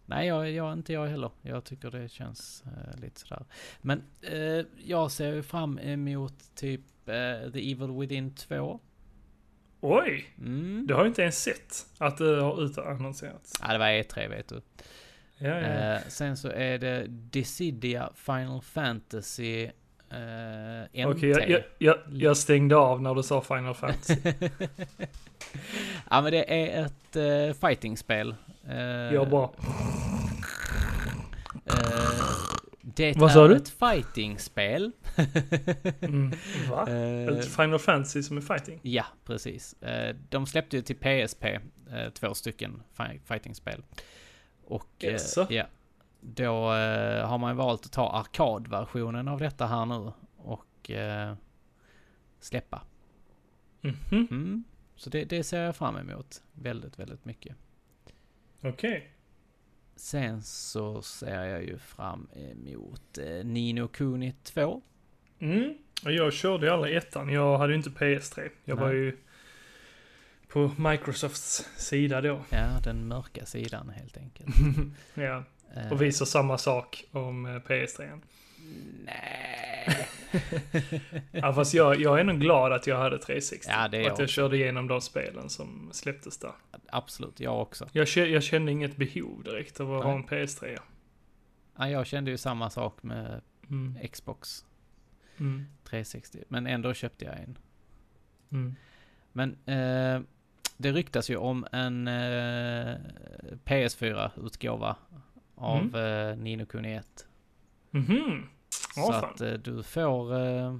Nej, 0.06 0.28
jag, 0.28 0.50
jag, 0.50 0.72
inte 0.72 0.92
jag 0.92 1.06
heller. 1.06 1.30
Jag 1.42 1.64
tycker 1.64 1.90
det 1.90 2.08
känns 2.08 2.64
eh, 2.66 3.00
lite 3.00 3.20
sådär. 3.20 3.44
Men 3.80 4.02
eh, 4.20 4.66
jag 4.84 5.10
ser 5.10 5.32
ju 5.32 5.42
fram 5.42 5.78
emot 5.78 6.34
typ 6.54 7.08
eh, 7.08 7.52
The 7.52 7.72
Evil 7.72 7.90
Within 8.00 8.34
2. 8.34 8.80
Oj! 9.80 10.34
Mm. 10.38 10.86
Det 10.86 10.94
har 10.94 11.00
jag 11.00 11.10
inte 11.10 11.22
ens 11.22 11.42
sett 11.42 11.86
att 11.98 12.16
det 12.16 12.40
har 12.40 12.62
utannonserats. 12.62 13.52
Ja, 13.62 13.72
det 13.72 13.78
var 13.78 13.86
E3 13.86 14.28
vet 14.28 14.48
du. 14.48 14.60
Ja, 15.38 15.48
ja. 15.48 15.94
Eh, 15.94 16.00
sen 16.08 16.36
så 16.36 16.48
är 16.48 16.78
det 16.78 17.06
Dissidia 17.08 18.12
Final 18.14 18.62
Fantasy 18.62 19.70
eh, 20.14 21.06
MT. 21.06 21.16
Okej, 21.16 21.30
jag, 21.30 21.50
jag, 21.50 21.62
jag, 21.78 21.96
jag 22.12 22.36
stängde 22.36 22.76
av 22.76 23.02
när 23.02 23.14
du 23.14 23.22
sa 23.22 23.40
Final 23.40 23.74
Fantasy. 23.74 24.16
ja 26.10 26.20
men 26.22 26.32
det 26.32 26.52
är 26.62 26.84
ett 26.84 27.16
uh, 27.16 27.68
fightingspel. 27.68 28.34
Uh, 28.70 28.74
jag 29.14 29.30
bara, 29.30 29.50
eh, 31.66 32.34
det 32.80 33.16
Vad 33.16 33.50
är 33.50 33.56
ett 33.56 33.68
fightingspel. 33.68 34.92
mm, 36.00 36.32
va? 36.70 36.86
Eh, 36.88 37.38
Ett 37.38 37.56
Final 37.56 37.78
Fantasy 37.78 38.22
som 38.22 38.36
är 38.36 38.40
fighting? 38.40 38.80
ja, 38.82 39.04
precis. 39.24 39.82
Eh, 39.82 40.16
de 40.28 40.46
släppte 40.46 40.76
ju 40.76 40.82
till 40.82 40.96
PSP 40.96 41.44
eh, 41.44 42.10
två 42.14 42.34
stycken 42.34 42.82
fi- 42.92 43.20
fightingspel. 43.24 43.82
Och 44.66 45.04
eh, 45.04 45.16
ja, 45.48 45.66
då 46.26 46.74
eh, 46.74 47.26
har 47.28 47.38
man 47.38 47.56
valt 47.56 47.86
att 47.86 47.92
ta 47.92 48.10
arkadversionen 48.10 49.28
av 49.28 49.38
detta 49.38 49.66
här 49.66 49.86
nu 49.86 50.12
och 50.36 50.90
eh, 50.90 51.34
släppa. 52.40 52.82
Mhm, 53.80 53.96
Mm. 54.30 54.64
Så 54.96 55.10
det, 55.10 55.24
det 55.24 55.44
ser 55.44 55.60
jag 55.62 55.76
fram 55.76 55.96
emot 55.96 56.42
väldigt, 56.52 56.98
väldigt 56.98 57.24
mycket. 57.24 57.56
okej. 58.62 59.10
Sen 59.96 60.42
så 60.42 61.02
ser 61.02 61.44
jag 61.44 61.62
ju 61.62 61.78
fram 61.78 62.28
emot 62.34 63.18
eh, 63.18 63.44
Nino 63.44 63.88
Kuni 63.88 64.32
2. 64.42 64.82
Mm. 65.38 65.74
Och 66.04 66.12
jag 66.12 66.32
körde 66.32 66.66
ju 66.66 66.72
aldrig 66.72 66.96
ettan. 66.96 67.28
Jag 67.28 67.58
hade 67.58 67.72
ju 67.72 67.76
inte 67.76 67.90
PS3. 67.90 68.50
Jag 68.64 68.76
var 68.76 68.88
Nej. 68.88 68.96
ju 68.96 69.18
på 70.48 70.70
Microsofts 70.78 71.68
sida 71.76 72.20
då. 72.20 72.40
Ja, 72.50 72.80
den 72.84 73.08
mörka 73.08 73.46
sidan 73.46 73.88
helt 73.88 74.16
enkelt. 74.16 74.54
ja, 75.14 75.44
och 75.90 76.02
visar 76.02 76.26
samma 76.26 76.58
sak 76.58 77.04
om 77.12 77.46
eh, 77.46 77.50
PS3. 77.50 78.20
Nej. 79.04 80.08
Ja, 81.32 81.52
fast 81.52 81.74
jag, 81.74 82.00
jag 82.00 82.20
är 82.20 82.24
nog 82.24 82.40
glad 82.40 82.72
att 82.72 82.86
jag 82.86 82.96
hade 82.96 83.18
360. 83.18 83.66
Ja, 83.70 83.88
det 83.88 83.96
är 83.96 84.02
jag 84.02 84.12
att 84.12 84.18
jag 84.18 84.24
också. 84.24 84.34
körde 84.34 84.56
igenom 84.56 84.88
de 84.88 85.00
spelen 85.00 85.50
som 85.50 85.90
släpptes 85.92 86.38
där. 86.38 86.52
Absolut, 86.88 87.40
jag 87.40 87.62
också. 87.62 87.88
Jag, 87.92 88.08
jag 88.08 88.42
kände 88.42 88.72
inget 88.72 88.96
behov 88.96 89.42
direkt 89.44 89.80
av 89.80 89.94
att 89.94 90.04
ha 90.04 90.12
en 90.12 90.24
PS3. 90.24 90.78
Ja, 91.78 91.88
jag 91.88 92.06
kände 92.06 92.30
ju 92.30 92.36
samma 92.38 92.70
sak 92.70 93.02
med 93.02 93.40
Mm. 93.70 94.08
Xbox 94.08 94.64
Mm. 95.38 95.64
360. 95.84 96.44
Men 96.48 96.66
ändå 96.66 96.94
köpte 96.94 97.24
jag 97.24 97.34
en. 97.38 97.58
Mm. 98.52 98.74
Men 99.32 99.50
eh, 99.52 100.20
det 100.76 100.92
ryktas 100.92 101.30
ju 101.30 101.36
om 101.36 101.66
en 101.72 102.08
eh, 102.08 102.96
PS4-utgåva 103.64 104.96
av 105.54 105.96
eh, 105.96 106.36
Nino 106.36 106.66
Kuni 106.66 106.94
1. 106.94 107.26
Mhm. 107.90 108.46
Ja, 108.96 109.02
så 109.06 109.12
fan. 109.12 109.24
att 109.24 109.40
eh, 109.40 109.52
du 109.52 109.82
får... 109.82 110.38
Eh, 110.46 110.78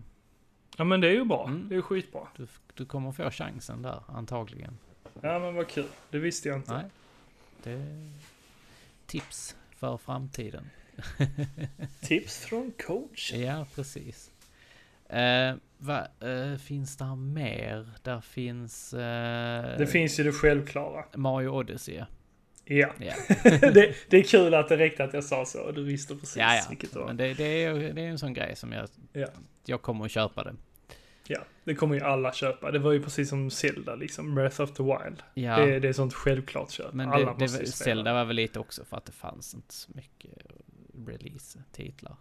Ja, 0.77 0.85
men 0.85 1.01
det 1.01 1.09
är 1.09 1.13
ju 1.13 1.25
bra. 1.25 1.47
Mm. 1.49 1.69
Det 1.69 1.75
är 1.75 1.77
ju 1.77 1.83
skitbra. 1.83 2.21
du, 2.37 2.47
du 2.75 2.85
kommer 2.87 3.13
få 3.13 3.31
chansen 3.31 3.83
där, 3.83 4.03
antagligen. 4.09 4.79
Ja, 5.21 5.39
men 5.39 5.55
vad 5.55 5.69
kul. 5.69 5.87
Det 6.11 6.19
visste 6.19 6.49
jag 6.49 6.59
inte. 6.59 6.73
Nej. 6.73 6.85
Det 7.63 8.09
tips 9.07 9.57
för 9.77 9.97
framtiden. 9.97 10.71
Tips 12.01 12.39
från 12.39 12.73
coach. 12.87 13.33
Ja, 13.33 13.67
precis. 13.75 14.31
Eh, 15.09 15.55
vad 15.79 16.07
eh, 16.21 16.57
finns 16.59 16.97
där 16.97 17.17
mer? 17.17 17.89
Där 18.03 18.21
finns... 18.21 18.95
Eh, 18.95 19.79
Det 19.79 19.87
finns 19.87 20.21
ju 20.21 20.25
det 20.25 20.33
självklara. 20.33 21.05
Mario 21.15 21.49
Odyssey. 21.49 22.03
Ja. 22.65 22.89
Ja, 22.99 23.15
det, 23.61 23.95
det 24.09 24.17
är 24.17 24.23
kul 24.23 24.55
att 24.55 24.69
det 24.69 24.77
räckte 24.77 25.05
att 25.05 25.15
jag 25.15 25.25
sa 25.25 25.45
så. 25.45 25.71
Du 25.71 25.85
visste 25.85 26.17
precis 26.17 26.37
ja. 26.37 26.55
ja. 26.55 26.63
vilket 26.69 26.93
det 26.93 26.99
var. 26.99 27.07
Men 27.07 27.17
det, 27.17 27.35
det, 27.35 27.65
är, 27.65 27.75
det 27.75 28.03
är 28.03 28.09
en 28.09 28.19
sån 28.19 28.35
grej 28.35 28.57
som 28.57 28.73
jag... 28.73 28.89
Ja. 29.13 29.27
Jag 29.67 29.83
kommer 29.83 30.05
att 30.05 30.11
köpa 30.11 30.45
det. 30.45 30.55
Ja, 31.27 31.41
det 31.65 31.75
kommer 31.75 31.95
ju 31.95 32.01
alla 32.01 32.33
köpa. 32.33 32.71
Det 32.71 32.79
var 32.79 32.93
ju 32.93 33.03
precis 33.03 33.29
som 33.29 33.51
Zelda 33.51 33.95
liksom, 33.95 34.35
Breath 34.35 34.61
of 34.61 34.73
the 34.73 34.83
Wild. 34.83 35.23
Ja, 35.35 35.57
Det, 35.57 35.79
det 35.79 35.89
är 35.89 35.93
sånt 35.93 36.15
självklart 36.15 36.71
köp. 36.71 36.93
men 36.93 37.09
alla 37.09 37.19
det, 37.19 37.33
det, 37.39 37.45
måste 37.45 37.57
spela. 37.57 37.97
Zelda 37.97 38.15
var 38.15 38.25
väl 38.25 38.37
lite 38.37 38.59
också 38.59 38.85
för 38.85 38.97
att 38.97 39.05
det 39.05 39.13
fanns 39.13 39.55
inte 39.55 39.75
så 39.75 39.91
mycket 39.95 40.33
release-titlar. 41.07 42.17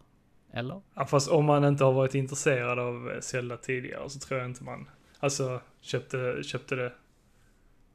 Eller? 0.53 0.81
Ja, 0.93 1.05
fast 1.05 1.29
om 1.29 1.45
man 1.45 1.65
inte 1.65 1.83
har 1.83 1.93
varit 1.93 2.15
intresserad 2.15 2.79
av 2.79 3.19
Zelda 3.21 3.57
tidigare 3.57 4.09
så 4.09 4.19
tror 4.19 4.39
jag 4.39 4.49
inte 4.49 4.63
man, 4.63 4.89
alltså 5.19 5.61
köpte, 5.81 6.43
köpte 6.43 6.75
det 6.75 6.93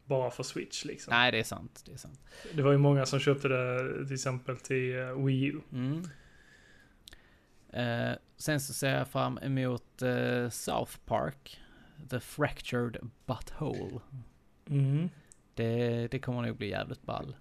bara 0.09 0.31
för 0.31 0.43
Switch 0.43 0.85
liksom. 0.85 1.11
Nej, 1.11 1.33
det 1.33 1.39
är 1.39 1.45
sant. 1.45 1.83
Det 1.87 1.93
är 1.93 1.97
sant. 1.97 2.21
Det 2.53 2.63
var 2.63 2.73
ju 2.73 2.79
många 2.79 3.07
som 3.07 3.19
köpte 3.19 3.49
det 3.49 4.05
till 4.07 4.15
exempel 4.15 4.57
till 4.57 4.99
eh, 4.99 5.25
Wii 5.25 5.45
U. 5.45 5.61
Mm. 5.73 6.03
Eh, 7.73 8.17
sen 8.37 8.61
så 8.61 8.73
ser 8.73 8.99
jag 8.99 9.09
fram 9.09 9.39
emot 9.39 10.03
eh, 10.03 10.49
South 10.49 10.93
Park. 11.05 11.61
The 12.11 12.21
Fractured 12.21 13.11
Butthole. 13.27 14.01
Mm. 14.71 15.09
Det, 15.55 16.09
det 16.09 16.19
kommer 16.19 16.43
nog 16.43 16.57
bli 16.57 16.71
jävligt 16.71 17.03
ball. 17.03 17.37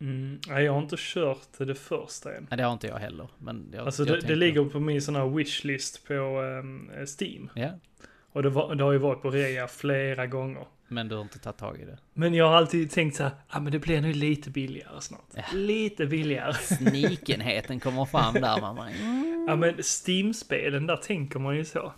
Mm. 0.00 0.40
Nej, 0.48 0.64
jag 0.64 0.72
har 0.72 0.82
inte 0.82 0.96
kört 0.98 1.58
det 1.58 1.74
första 1.74 2.34
än. 2.34 2.46
Nej, 2.50 2.56
det 2.56 2.62
har 2.62 2.72
inte 2.72 2.86
jag 2.86 2.96
heller. 2.98 3.28
Men 3.38 3.70
jag, 3.72 3.86
Alltså 3.86 4.04
jag 4.04 4.20
det, 4.20 4.26
det 4.26 4.34
ligger 4.34 4.64
på 4.64 4.80
min 4.80 5.02
sån 5.02 5.16
här 5.16 5.28
wishlist 5.28 6.06
på 6.06 6.14
ehm, 6.14 6.90
Steam. 7.20 7.50
Ja, 7.54 7.70
Och 8.32 8.42
det, 8.42 8.50
var, 8.50 8.74
det 8.74 8.84
har 8.84 8.92
ju 8.92 8.98
varit 8.98 9.22
på 9.22 9.30
rea 9.30 9.68
flera 9.68 10.26
gånger. 10.26 10.66
Men 10.88 11.08
du 11.08 11.14
har 11.14 11.22
inte 11.22 11.38
tagit 11.38 11.56
tag 11.58 11.80
i 11.80 11.84
det. 11.84 11.98
Men 12.14 12.34
jag 12.34 12.48
har 12.48 12.56
alltid 12.56 12.90
tänkt 12.90 13.16
så 13.16 13.22
här, 13.22 13.32
ah, 13.48 13.60
men 13.60 13.72
det 13.72 13.78
blir 13.78 14.00
nog 14.00 14.14
lite 14.14 14.50
billigare 14.50 15.00
snart. 15.00 15.26
Ja. 15.34 15.42
Lite 15.54 16.06
billigare. 16.06 16.54
Snikenheten 16.60 17.80
kommer 17.80 18.04
fram 18.04 18.34
där. 18.34 18.60
Man 18.60 18.78
mm. 18.88 19.44
Ja 19.48 19.56
men 19.56 19.74
Steam-spelen, 19.82 20.86
där 20.86 20.96
tänker 20.96 21.38
man 21.38 21.56
ju 21.56 21.64
så. 21.64 21.92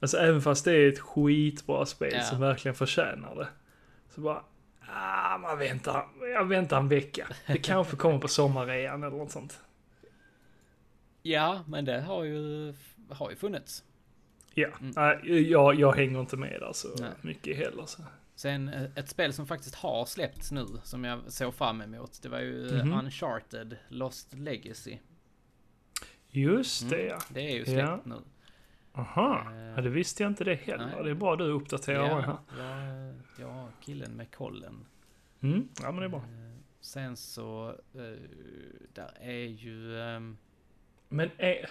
Alltså 0.00 0.16
även 0.16 0.42
fast 0.42 0.64
det 0.64 0.72
är 0.72 0.88
ett 0.88 0.98
skitbra 0.98 1.86
spel 1.86 2.12
Ja. 2.14 2.22
som 2.22 2.40
verkligen 2.40 2.74
förtjänar 2.74 3.34
det. 3.34 3.48
Så 4.14 4.20
bara, 4.20 4.42
ah 4.88 5.38
man 5.38 5.58
väntar, 5.58 6.06
jag 6.32 6.44
väntar 6.44 6.76
en 6.78 6.88
vecka. 6.88 7.28
Det 7.46 7.58
kanske 7.58 7.96
kommer 7.96 8.18
på 8.18 8.28
sommarrean 8.28 9.02
eller 9.02 9.16
något 9.16 9.30
sånt. 9.30 9.60
Ja, 11.22 11.64
men 11.66 11.84
det 11.84 12.00
har 12.00 12.24
ju, 12.24 12.74
har 13.10 13.30
ju 13.30 13.36
funnits. 13.36 13.84
Ja, 14.58 14.68
Mm. 14.80 15.48
jag, 15.50 15.74
jag 15.74 15.92
hänger 15.92 16.20
inte 16.20 16.36
med 16.36 16.60
där 16.60 16.72
så 16.72 16.88
Nej. 17.00 17.10
mycket 17.22 17.56
heller. 17.56 17.86
Så. 17.86 18.02
Sen 18.34 18.68
eh, 18.68 18.84
ett 18.94 19.08
spel 19.08 19.32
som 19.32 19.46
faktiskt 19.46 19.74
har 19.74 20.04
släppts 20.04 20.52
nu, 20.52 20.66
som 20.82 21.04
jag 21.04 21.32
såg 21.32 21.54
fram 21.54 21.80
emot, 21.82 22.22
det 22.22 22.28
var 22.28 22.40
ju 22.40 22.68
eh, 22.68 22.84
Mhm. 22.84 22.98
Uncharted 22.98 23.76
Lost 23.88 24.34
Legacy. 24.34 24.98
Just 26.30 26.90
det 26.90 26.96
Mm, 26.96 27.08
ja. 27.08 27.18
Det 27.34 27.40
är 27.40 27.54
ju 27.56 27.64
släppt 27.64 27.78
Ja. 27.88 28.00
nu. 28.04 28.16
Aha, 28.92 29.52
Eh, 29.52 29.58
ja, 29.76 29.80
det 29.80 29.88
visste 29.90 30.22
jag 30.22 30.30
inte 30.30 30.44
det 30.44 30.54
heller. 30.54 30.86
nej. 30.94 31.04
Det 31.04 31.10
är 31.10 31.14
bra 31.14 31.36
du 31.36 31.44
uppdaterar 31.44 32.20
här. 32.20 32.36
Ja, 32.58 32.64
jag, 33.38 33.50
jag 33.50 33.68
killen 33.80 34.16
med 34.16 34.34
kollen. 34.34 34.86
Mm, 35.40 35.68
ja 35.82 35.90
men 35.92 35.96
det 36.00 36.04
är 36.04 36.08
bra. 36.08 36.18
Eh, 36.18 36.54
Sen 36.80 37.16
så, 37.16 37.68
eh, 37.94 38.00
där 38.94 39.10
är 39.20 39.44
ju... 39.46 40.00
ehm, 40.00 40.36
Men 41.08 41.30
är, 41.38 41.70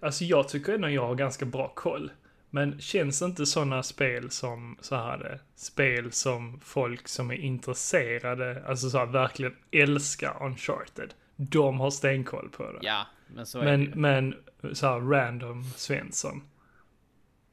alltså 0.00 0.24
jag 0.24 0.48
tycker 0.48 0.74
ändå 0.74 0.88
jag 0.90 1.06
har 1.06 1.14
ganska 1.14 1.44
bra 1.44 1.72
koll. 1.74 2.10
Men 2.54 2.80
känns 2.80 3.22
inte 3.22 3.46
sådana 3.46 3.82
spel 3.82 4.30
som 4.30 4.76
så 4.80 4.96
här 4.96 5.18
det, 5.18 5.40
spel 5.54 6.12
som 6.12 6.60
folk 6.60 7.08
som 7.08 7.30
är 7.30 7.34
intresserade, 7.34 8.64
alltså 8.66 8.90
så 8.90 8.98
här 8.98 9.06
verkligen 9.06 9.56
älskar 9.70 10.42
Uncharted. 10.42 11.14
De 11.36 11.80
har 11.80 11.90
stenkoll 11.90 12.48
på 12.48 12.62
det. 12.72 12.78
Ja, 12.82 13.06
men 13.26 13.46
så 13.46 13.58
är 13.58 13.64
men, 13.64 13.90
det 13.90 13.96
men 13.96 14.34
så 14.72 14.86
här 14.86 15.00
random 15.00 15.64
Svensson. 15.64 16.42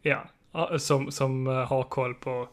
Ja, 0.01 0.29
ja, 0.51 0.79
som, 0.79 1.11
som 1.11 1.47
eh, 1.47 1.53
har 1.53 1.83
koll 1.83 2.13
på, 2.13 2.49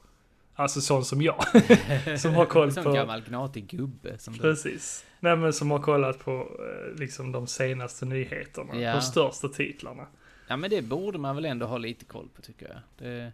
alltså 0.56 0.80
sån 0.80 1.04
som 1.04 1.22
jag. 1.22 1.44
som 2.20 2.34
har 2.34 2.46
koll 2.46 2.72
Som 2.72 2.84
på- 2.84 2.92
gammal 2.92 3.20
gnatig 3.22 3.66
gubbe 3.68 4.18
som 4.18 4.34
du. 4.34 4.40
Precis. 4.40 5.04
Nej 5.20 5.36
men 5.36 5.52
som 5.52 5.70
har 5.70 5.78
kollat 5.78 6.18
på 6.18 6.32
eh, 6.40 6.98
liksom 6.98 7.32
de 7.32 7.46
senaste 7.46 8.04
nyheterna. 8.04 8.80
Ja. 8.80 8.94
De 8.94 9.00
största 9.02 9.48
titlarna. 9.48 10.06
Ja 10.48 10.56
men 10.56 10.70
det 10.70 10.82
borde 10.82 11.18
man 11.18 11.34
väl 11.36 11.44
ändå 11.44 11.66
ha 11.66 11.78
lite 11.78 12.04
koll 12.04 12.28
på 12.36 12.42
tycker 12.42 12.68
jag. 12.68 13.08
Det, 13.08 13.32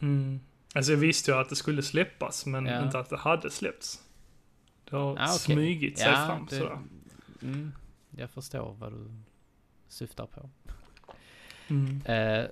Mm. 0.00 0.40
Alltså 0.74 0.92
jag 0.92 0.98
visste 0.98 1.30
ju 1.30 1.36
att 1.36 1.48
det 1.48 1.56
skulle 1.56 1.82
släppas 1.82 2.46
men 2.46 2.66
Ja. 2.66 2.84
inte 2.84 2.98
att 2.98 3.10
det 3.10 3.16
hade 3.16 3.50
släppts. 3.50 4.00
Det 4.90 4.96
har 4.96 5.16
Ja, 5.16 5.24
okej. 5.24 5.38
smygit 5.38 5.98
sig 5.98 6.08
Ja, 6.10 6.26
fram 6.26 6.46
det- 6.50 6.56
sådär. 6.58 6.78
mm, 7.42 7.72
jag 8.16 8.30
förstår 8.30 8.74
vad 8.78 8.92
du 8.92 9.10
syftar 9.88 10.26
på. 10.26 10.50
Mm. 11.68 12.02
Eh, 12.04 12.44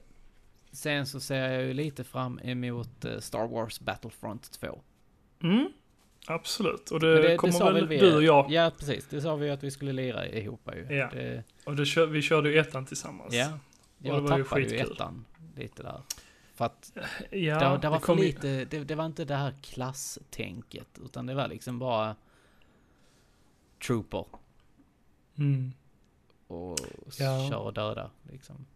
sen 0.72 1.06
så 1.06 1.20
ser 1.20 1.48
jag 1.52 1.62
ju 1.62 1.74
lite 1.74 2.04
fram 2.04 2.38
emot 2.42 3.04
eh, 3.04 3.18
Star 3.18 3.46
Wars 3.48 3.80
Battlefront 3.80 4.52
2. 4.52 4.80
Mm. 5.42 5.72
Absolut. 6.26 6.90
Och 6.90 7.02
Men 7.02 7.22
det, 7.22 7.36
kommer 7.36 7.72
väl 7.72 7.86
vi- 7.88 7.98
du 7.98 8.16
och 8.16 8.22
jag. 8.22 8.50
Ja 8.50 8.70
precis, 8.78 9.06
det 9.08 9.20
sa 9.20 9.36
vi 9.36 9.46
ju 9.46 9.52
att 9.52 9.62
vi 9.62 9.70
skulle 9.70 9.92
lira 9.92 10.26
ihop 10.28 10.68
ju. 10.74 10.94
Ja. 10.96 11.10
Det, 11.12 11.44
Och 11.64 11.76
det 11.76 11.86
kör, 11.86 12.06
vi 12.06 12.22
körde 12.22 12.50
ju 12.50 12.58
ettan 12.58 12.86
tillsammans. 12.86 13.34
ja. 13.34 13.58
det 13.98 14.08
Jag 14.08 14.20
var 14.20 14.38
ju 14.38 14.44
tappade 14.44 14.60
ju 14.62 14.68
skitkul. 14.68 14.92
ettan 14.92 15.24
lite 15.56 15.82
där. 15.82 16.02
För 16.54 16.64
att 16.64 16.92
Ja, 17.30 17.70
det, 17.72 17.78
det 17.82 17.88
var 17.88 17.98
för 17.98 18.16
ju- 18.16 18.22
lite, 18.22 18.64
det, 18.64 18.84
det 18.84 18.94
var 18.94 19.06
inte 19.06 19.24
det 19.24 19.34
här 19.36 19.54
klasstänket. 19.62 20.98
Utan 21.04 21.26
det 21.26 21.34
var 21.34 21.48
liksom 21.48 21.78
bara 21.78 22.16
trooper 23.86 24.24
Mm. 25.38 25.72
och 26.46 26.78
Ja. 27.18 27.48
köra 27.50 27.58
och 27.58 27.72
döda 27.74 28.10
liksom. 28.30 28.66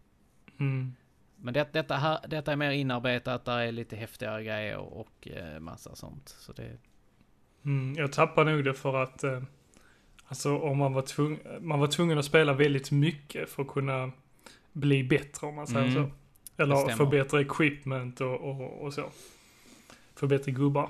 Mm. 0.59 0.93
Men 1.37 1.53
det, 1.53 1.67
detta, 1.73 1.95
här, 1.95 2.19
detta 2.27 2.51
är 2.51 2.55
mer 2.55 2.71
inarbetat, 2.71 3.45
där 3.45 3.59
är 3.59 3.71
lite 3.71 3.95
häftigare 3.95 4.43
grejer 4.43 4.77
och 4.77 5.27
eh, 5.27 5.59
massa 5.59 5.95
sånt. 5.95 6.29
Så 6.39 6.53
det, 6.53 6.77
Mm. 7.65 7.95
Jag 7.97 8.11
tappade 8.11 8.51
nog 8.51 8.63
det 8.63 8.73
för 8.73 9.03
att 9.03 9.23
eh, 9.23 9.41
Alltså 10.29 10.57
om 10.59 10.77
man 10.77 10.93
var, 10.93 11.01
tvung, 11.01 11.39
man 11.61 11.79
var 11.79 11.87
tvungen 11.87 12.17
att 12.17 12.25
spela 12.25 12.53
väldigt 12.53 12.91
mycket 12.91 13.49
för 13.49 13.61
att 13.63 13.67
kunna 13.69 14.11
bli 14.73 15.03
bättre 15.03 15.47
om 15.47 15.55
man 15.55 15.67
säger 15.67 15.87
Mm. 15.87 15.93
så. 15.93 16.11
Eller 16.63 16.95
få 16.95 17.05
bättre 17.05 17.41
equipment 17.41 18.21
och, 18.21 18.35
och, 18.41 18.81
och 18.81 18.93
så. 18.93 19.09
Få 20.15 20.27
bättre 20.27 20.51
gubbar. 20.51 20.89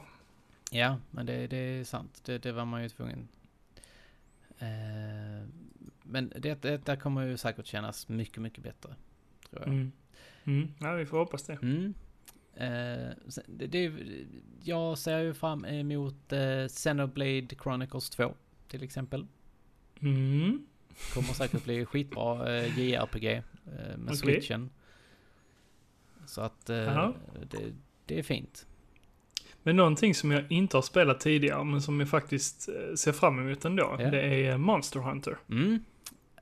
ja, 0.72 0.98
men 1.12 1.26
det, 1.26 1.48
det 1.48 1.58
är 1.58 1.84
sant. 1.84 2.22
Det, 2.26 2.38
det 2.38 2.52
var 2.52 2.66
man 2.66 2.84
ju 2.84 2.90
tvungen. 2.90 3.28
Eh, 4.60 5.48
men 6.04 6.34
det, 6.38 6.62
detta 6.62 6.96
kommer 6.96 7.22
ju 7.26 7.38
säkert 7.38 7.66
kännas 7.66 8.08
mycket, 8.10 8.38
mycket 8.42 8.64
bättre. 8.64 8.96
Tror 9.50 9.62
jag. 9.62 9.68
Mm. 9.74 9.92
Mm. 10.48 10.68
Ja, 10.80 10.94
vi 10.94 11.06
får 11.06 11.18
hoppas 11.18 11.44
det. 11.44 11.54
Mm. 11.62 11.94
Eh, 12.56 13.14
det, 13.48 13.68
det, 13.68 13.92
jag 14.64 14.98
ser 14.98 15.20
ju 15.20 15.34
fram 15.34 15.66
emot 15.66 16.34
eh, 16.34 16.68
Xenoblade 16.68 17.48
Chronicles 17.64 18.10
2 18.10 18.34
till 18.68 18.84
exempel. 18.84 19.28
Mm. 20.02 20.66
Kommer 21.14 21.28
säkert 21.34 21.64
bli 21.64 21.86
skitbra 21.86 22.58
eh, 22.58 22.80
JRPG 22.80 23.26
eh, 23.26 23.42
med 23.66 24.04
Okej. 24.06 24.18
switchen. 24.18 24.70
Så 26.26 26.42
att 26.42 26.70
eh, 26.70 27.10
det, 27.50 27.74
det 28.06 28.20
är 28.20 28.24
fint. 28.24 28.68
Men 29.64 29.76
någonting 29.76 30.16
som 30.16 30.32
jag 30.32 30.52
inte 30.52 30.78
har 30.78 30.82
spelat 30.82 31.20
tidigare, 31.20 31.64
men 31.64 31.82
som 31.82 32.00
jag 32.00 32.10
faktiskt 32.10 32.70
eh, 32.70 32.96
ser 32.96 33.12
fram 33.12 33.40
emot 33.40 33.66
ändå, 33.66 33.96
Ja. 34.00 34.10
det 34.12 34.22
är 34.22 34.52
eh, 34.52 34.58
Monster 34.58 35.00
Hunter. 35.00 35.38
Mm. 35.50 35.80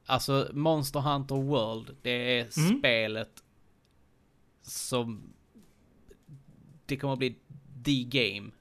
Alltså 0.06 0.50
Monster 0.54 1.00
Hunter 1.00 1.36
World, 1.36 1.96
det 2.02 2.40
är 2.40 2.48
Mm. 2.68 2.80
spelet 2.80 3.44
som... 4.66 5.34
Det 6.86 6.98
kommer 6.98 7.14
att 7.14 7.20
bli 7.20 7.36
the 7.86 8.04
game, 8.04 8.52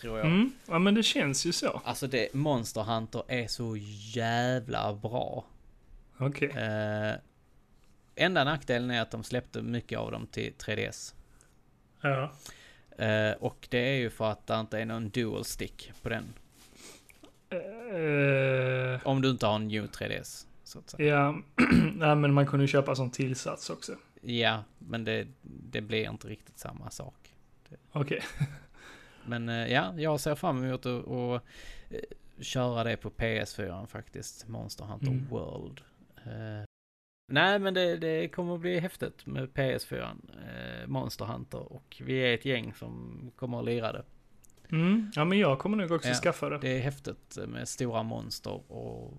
tror 0.00 0.18
jag. 0.18 0.26
Mm. 0.26 0.50
Ja, 0.66 0.78
men 0.78 0.94
det 0.94 1.02
känns 1.02 1.46
ju 1.46 1.52
så. 1.52 1.80
Alltså 1.84 2.06
det, 2.06 2.34
Monster 2.34 2.82
Hunter 2.82 3.22
är 3.28 3.46
så 3.46 3.76
jävla 4.14 4.94
bra. 4.94 5.44
Okej. 6.18 6.48
Eh, 6.50 7.14
enda 8.14 8.44
nackdelen 8.44 8.90
är 8.90 9.02
att 9.02 9.10
de 9.10 9.24
släppte 9.24 9.62
mycket 9.62 9.98
av 9.98 10.10
dem 10.12 10.26
till 10.26 10.52
3DS. 10.52 11.14
Ja. 12.00 12.32
Eh, 13.04 13.32
och 13.32 13.66
det 13.70 13.78
är 13.78 13.96
ju 13.98 14.10
för 14.10 14.30
att 14.30 14.46
det 14.46 14.60
inte 14.60 14.78
är 14.78 14.84
någon 14.86 15.08
dual 15.08 15.44
stick 15.44 15.92
på 16.02 16.08
den. 16.08 16.24
Eh, 17.50 19.06
Om 19.06 19.22
du 19.22 19.30
inte 19.30 19.46
har 19.46 19.56
en 19.56 19.68
new 19.68 19.86
3DS. 19.86 20.46
Så 20.64 20.78
att 20.78 20.90
säga. 20.90 21.14
ja, 21.14 21.38
Nej, 21.94 22.16
men 22.16 22.34
man 22.34 22.46
kunde 22.46 22.64
ju 22.64 22.68
köpa 22.68 22.94
som 22.94 23.10
tillsats 23.10 23.70
också. 23.70 23.96
Ja, 24.28 24.64
men 24.78 25.04
det, 25.04 25.26
det 25.42 25.80
blir 25.80 26.10
inte 26.10 26.28
riktigt 26.28 26.58
samma 26.58 26.90
sak. 26.90 27.34
Okej. 27.92 28.22
Men 29.28 29.48
eh, 29.48 29.72
ja, 29.72 29.94
jag 29.96 30.20
ser 30.20 30.34
fram 30.34 30.64
emot 30.64 30.86
att 30.86 31.08
att, 31.08 31.42
eh, 31.90 32.00
köra 32.40 32.84
det 32.84 32.96
på 32.96 33.10
PS4 33.10 33.86
faktiskt. 33.86 34.48
Monster 34.48 34.84
Hunter 34.84 35.06
Mm. 35.10 35.26
World. 35.28 35.80
Eh, 36.16 36.64
nej, 37.32 37.58
men 37.58 37.74
det, 37.74 37.96
det 37.96 38.28
kommer 38.28 38.54
att 38.54 38.60
bli 38.60 38.78
häftigt 38.80 39.26
med 39.26 39.48
PS4. 39.48 40.16
eh, 40.82 40.86
Monster 40.86 41.24
Hunter. 41.24 41.72
Och 41.72 42.02
vi 42.04 42.14
är 42.18 42.34
ett 42.34 42.44
gäng 42.44 42.74
som 42.74 43.20
kommer 43.36 43.58
att 43.58 43.64
lira 43.64 43.92
det. 43.92 44.04
Mm. 44.70 45.10
Ja, 45.14 45.24
men 45.24 45.38
jag 45.38 45.58
kommer 45.58 45.76
nog 45.76 45.90
också 45.90 46.08
Ja, 46.08 46.14
skaffa 46.14 46.48
det. 46.48 46.58
Det 46.58 46.68
är 46.76 46.80
häftigt 46.80 47.38
med 47.46 47.68
stora 47.68 48.02
monster 48.02 48.72
och 48.72 49.14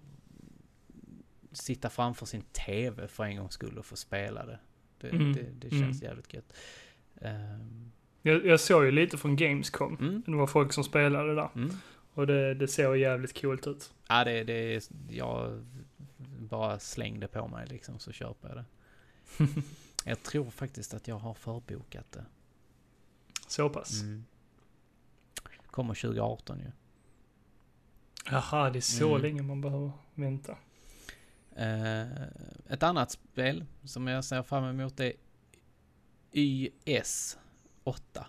sitta 1.51 1.89
framför 1.89 2.25
sin 2.25 2.41
TV 2.41 3.07
för 3.07 3.23
en 3.23 3.37
gångs 3.37 3.53
skull 3.53 3.77
och 3.77 3.85
få 3.85 3.95
spela 3.95 4.45
det. 4.45 4.59
Det, 4.99 5.09
Mm, 5.09 5.33
det, 5.33 5.45
det 5.59 5.69
känns 5.69 6.01
jävligt 6.01 6.33
gött. 6.33 6.53
Ehm, 7.21 7.91
Jag, 8.21 8.45
jag 8.45 8.59
såg 8.59 8.85
ju 8.85 8.91
lite 8.91 9.17
från 9.17 9.35
Gamescom. 9.35 9.97
mm, 9.99 10.23
Det 10.25 10.35
var 10.35 10.47
folk 10.47 10.73
som 10.73 10.83
spelade 10.83 11.35
där. 11.35 11.49
mm. 11.55 11.71
Och 12.13 12.27
det, 12.27 12.53
det 12.53 12.67
såg 12.67 12.97
jävligt 12.97 13.41
coolt 13.41 13.67
ut. 13.67 13.93
Ja, 14.07 14.23
det, 14.23 14.43
det, 14.43 14.89
jag 15.09 15.65
bara 16.39 16.79
slängde 16.79 17.27
på 17.27 17.47
mig 17.47 17.67
liksom 17.67 17.99
så 17.99 18.11
köper 18.11 18.47
jag 18.49 18.57
det. 18.57 18.65
jag 20.09 20.23
tror 20.23 20.49
faktiskt 20.49 20.93
att 20.93 21.07
jag 21.07 21.15
har 21.15 21.33
förbokat 21.33 22.11
det. 22.11 22.25
Så 23.47 23.69
pass. 23.69 24.01
Mm. 24.01 24.23
Kommer 25.71 25.93
2018 25.93 26.59
ju. 26.59 26.71
Jaha, 28.31 28.69
det 28.69 28.79
är 28.79 28.81
så 28.81 29.09
Mm. 29.09 29.21
länge 29.21 29.41
man 29.41 29.61
behöver 29.61 29.91
vänta. 30.13 30.57
Eh, 31.57 32.21
ett 32.69 32.83
annat 32.83 33.11
spel 33.11 33.65
som 33.83 34.07
jag 34.07 34.25
ser 34.25 34.43
fram 34.43 34.63
emot 34.63 34.99
är 34.99 35.13
YS 36.31 37.37
8. 37.83 38.27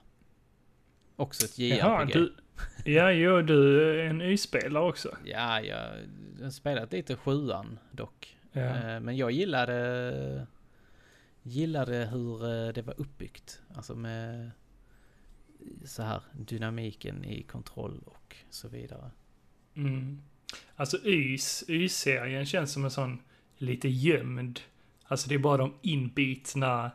Också 1.16 1.44
ett 1.44 1.58
JRPG. 1.58 1.78
Jaha, 1.78 2.04
du... 2.04 2.36
Ja, 2.84 3.12
jo, 3.12 3.42
du 3.42 3.90
är 3.90 4.04
en 4.04 4.22
Y-spelare 4.22 4.84
också. 4.84 5.16
Ja, 5.24 5.60
jag 5.60 5.92
har 6.42 6.50
spelat 6.50 6.92
lite 6.92 7.16
sjuan 7.16 7.78
dock. 7.90 8.38
Ja. 8.52 8.60
Eh, 8.60 9.00
men 9.00 9.16
jag 9.16 9.30
gillade, 9.30 10.46
gillade 11.42 11.96
hur 11.96 12.44
eh, 12.44 12.72
det 12.72 12.82
var 12.82 13.00
uppbyggt. 13.00 13.62
Alltså 13.74 13.94
med 13.94 14.50
så 15.84 16.02
här 16.02 16.22
dynamiken 16.32 17.24
i 17.24 17.42
kontroll 17.42 18.02
och 18.06 18.36
så 18.50 18.68
vidare. 18.68 19.10
Mm. 19.74 20.22
Alltså 20.76 20.96
Ys, 21.04 21.64
Y-serien 21.68 22.46
känns 22.46 22.72
som 22.72 22.84
en 22.84 22.90
sån 22.90 23.22
lite 23.58 23.88
gömd. 23.88 24.60
Alltså 25.04 25.28
det 25.28 25.34
är 25.34 25.38
bara 25.38 25.56
de 25.56 25.74
inbitna 25.82 26.90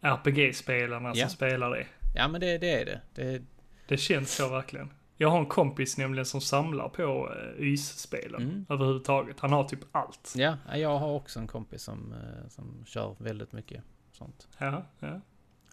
RPG-spelarna 0.00 1.12
Ja. 1.14 1.26
som 1.26 1.30
spelar 1.36 1.70
det. 1.70 1.86
Ja 2.14 2.28
men 2.28 2.40
det, 2.40 2.58
det 2.58 2.70
är 2.70 2.84
det. 2.84 3.00
det. 3.14 3.42
Det 3.88 3.96
känns 3.96 4.34
så 4.34 4.48
verkligen. 4.48 4.90
Jag 5.16 5.30
har 5.30 5.38
en 5.38 5.46
kompis 5.46 5.98
nämligen 5.98 6.26
som 6.26 6.40
samlar 6.40 6.88
på 6.88 7.28
uh, 7.58 7.62
YS-spelen 7.66 8.42
Mm. 8.42 8.66
överhuvudtaget. 8.68 9.40
Han 9.40 9.52
har 9.52 9.64
typ 9.64 9.80
allt. 9.92 10.32
Ja, 10.36 10.56
jag 10.74 10.98
har 10.98 11.08
också 11.12 11.40
en 11.40 11.46
kompis 11.46 11.82
som, 11.82 12.12
eh, 12.12 12.48
som 12.48 12.84
kör 12.86 13.16
väldigt 13.18 13.52
mycket 13.52 13.82
sånt. 14.12 14.48
Ja, 14.58 14.82
ja. 15.00 15.20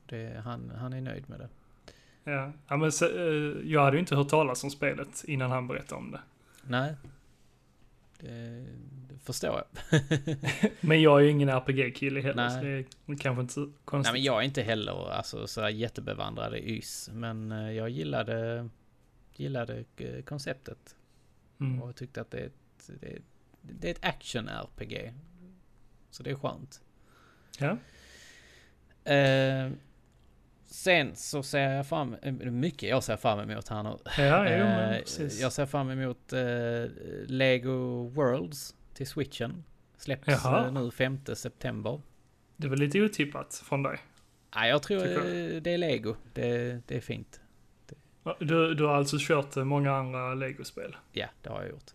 Det, 0.05 0.41
han, 0.45 0.71
han 0.77 0.93
är 0.93 1.01
nöjd 1.01 1.29
med 1.29 1.39
det. 1.39 1.49
Ja, 2.31 2.51
ja 2.67 2.77
men 2.77 2.91
så, 2.91 3.05
eh, 3.05 3.57
jag 3.71 3.83
hade 3.83 3.95
ju 3.97 3.99
inte 3.99 4.15
hört 4.15 4.29
talas 4.29 4.63
om 4.63 4.69
spelet 4.69 5.23
innan 5.27 5.51
han 5.51 5.67
berättade 5.67 5.95
om 6.01 6.11
det. 6.11 6.21
Nej. 6.63 6.95
Det, 8.23 8.65
det 9.09 9.19
förstår 9.23 9.63
jag. 9.89 10.01
Men 10.81 11.01
jag 11.01 11.19
är 11.19 11.23
ju 11.23 11.29
ingen 11.29 11.49
RPG-kille 11.49 12.21
heller, 12.21 12.49
Nej. 12.49 12.51
så 12.51 12.61
det 12.61 13.13
är 13.13 13.17
kanske 13.17 13.41
inte 13.41 13.53
så 13.53 13.71
konstigt. 13.85 14.13
Nej 14.13 14.21
men 14.21 14.23
jag 14.23 14.39
är 14.41 14.45
inte 14.45 14.61
heller 14.61 15.11
alltså, 15.11 15.47
så 15.47 15.69
jättebevandrad 15.69 16.55
i 16.55 16.77
YS. 16.77 17.09
Men 17.13 17.51
eh, 17.51 17.71
jag 17.71 17.89
gillade, 17.89 18.69
gillade 19.35 19.83
eh, 19.97 20.23
konceptet. 20.23 20.95
mm. 21.59 21.81
Och 21.81 21.95
tyckte 21.95 22.21
att 22.21 22.31
det 22.31 22.39
är 22.39 22.45
ett, 22.45 22.89
det 23.01 23.07
är, 23.07 23.21
det 23.61 23.87
är 23.87 23.91
ett 23.91 24.05
action-RPG. 24.05 25.13
Så 26.09 26.23
det 26.23 26.31
är 26.31 26.35
skönt. 26.35 26.81
Ja. 27.59 27.77
Eh, 29.13 29.71
sen 30.73 31.15
så 31.15 31.43
ser 31.43 31.69
jag 31.73 31.87
fram 31.87 32.15
eh, 32.21 32.31
mycket 32.33 32.89
jag 32.89 33.03
ser 33.03 33.17
fram 33.17 33.39
emot 33.49 33.67
här 33.69 33.83
nu. 33.83 33.97
Ja, 34.17 34.43
jo, 34.43 34.57
men 34.65 34.93
Eh, 34.93 34.99
precis. 34.99 35.41
jag 35.41 35.51
ser 35.53 35.65
fram 35.65 35.89
emot 35.89 36.33
eh, 36.33 36.41
Lego 37.27 38.07
Worlds 38.09 38.75
till 38.93 39.07
switchen. 39.07 39.63
Släpps 39.97 40.27
Jaha. 40.27 40.71
nu 40.71 40.91
5 40.91 41.19
september. 41.35 42.01
Det 42.57 42.67
var 42.67 42.77
lite 42.77 43.01
otippat 43.01 43.61
från 43.65 43.83
dig. 43.83 43.97
Nej, 44.55 44.69
jag 44.69 44.83
tror 44.83 44.99
det 45.61 45.71
är 45.73 45.77
Lego. 45.77 46.15
Det, 46.33 46.81
det 46.87 46.95
är 46.97 47.01
fint. 47.01 47.39
Du, 48.39 48.73
du 48.75 48.85
har 48.85 48.95
alltså 48.95 49.17
kört 49.19 49.55
många 49.55 49.91
andra 49.95 50.33
Lego-spel? 50.33 50.95
Ja, 51.11 51.27
det 51.41 51.49
har 51.49 51.61
jag 51.61 51.69
gjort. 51.69 51.91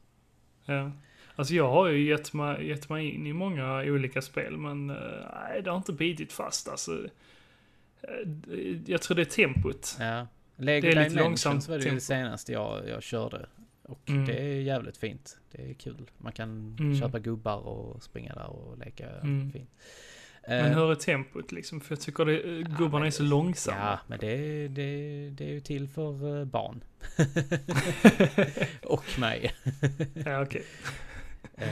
Ja. 0.65 0.93
Alltså 1.37 1.55
jag 1.55 1.71
har 1.71 1.89
ju 1.89 2.09
gett 2.09 2.33
mig, 2.33 2.69
gett 2.69 2.89
mig 2.89 3.11
in 3.11 3.27
i 3.27 3.33
många 3.33 3.79
olika 3.83 4.23
spel, 4.23 4.57
men 4.57 4.87
nej, 4.87 5.63
det 5.65 5.71
har 5.71 5.77
inte 5.77 5.93
bitit 5.93 6.33
fast 6.33 6.69
alltså. 6.69 7.07
Eh, 8.03 8.77
Jag 8.87 9.03
tror 9.03 9.15
det 9.17 9.23
är 9.23 9.25
tempot. 9.25 9.97
Ja. 10.01 10.27
Lego 10.57 10.87
Det 10.87 10.93
är 10.93 11.05
lite 11.05 11.17
långsamt 11.23 11.69
var 11.69 11.77
det, 11.77 11.83
tempo. 11.83 11.95
det 11.95 12.01
senaste 12.01 12.53
jag, 12.53 12.89
jag 12.89 13.03
körde. 13.03 13.47
Och 13.83 14.01
Mm. 14.09 14.27
det 14.27 14.39
är 14.39 14.61
jävligt 14.61 14.97
fint. 14.97 15.39
Det 15.51 15.71
är 15.71 15.75
kul. 15.75 16.11
Man 16.19 16.33
kan 16.33 16.77
Mm. 16.81 17.01
köpa 17.01 17.19
gubbar 17.19 17.57
och 17.57 18.03
springa 18.03 18.35
där 18.35 18.47
och 18.51 18.79
leka 18.79 19.09
Mm. 19.11 19.53
fint. 19.53 19.71
Men 20.49 20.67
Eh, 20.71 20.77
hur 20.79 20.91
är 20.91 20.95
tempot 20.95 21.53
liksom? 21.53 21.81
För 21.81 21.93
jag 21.95 22.01
tycker 22.01 22.25
det, 22.25 22.41
eh, 22.41 22.77
gubbarna 22.79 23.07
är 23.07 23.11
så 23.11 23.23
långsamma. 23.23 23.77
Ja, 23.79 23.99
men 24.07 24.19
det, 24.19 24.69
det, 24.69 25.31
det 25.31 25.45
är 25.45 25.49
ju 25.53 25.61
till 25.61 25.89
för 25.89 26.39
eh, 26.41 26.45
barn. 26.45 26.85
och 28.83 29.05
mig. 29.19 29.53
ja, 30.25 30.43
okej. 30.43 30.63
Eh, 31.61 31.69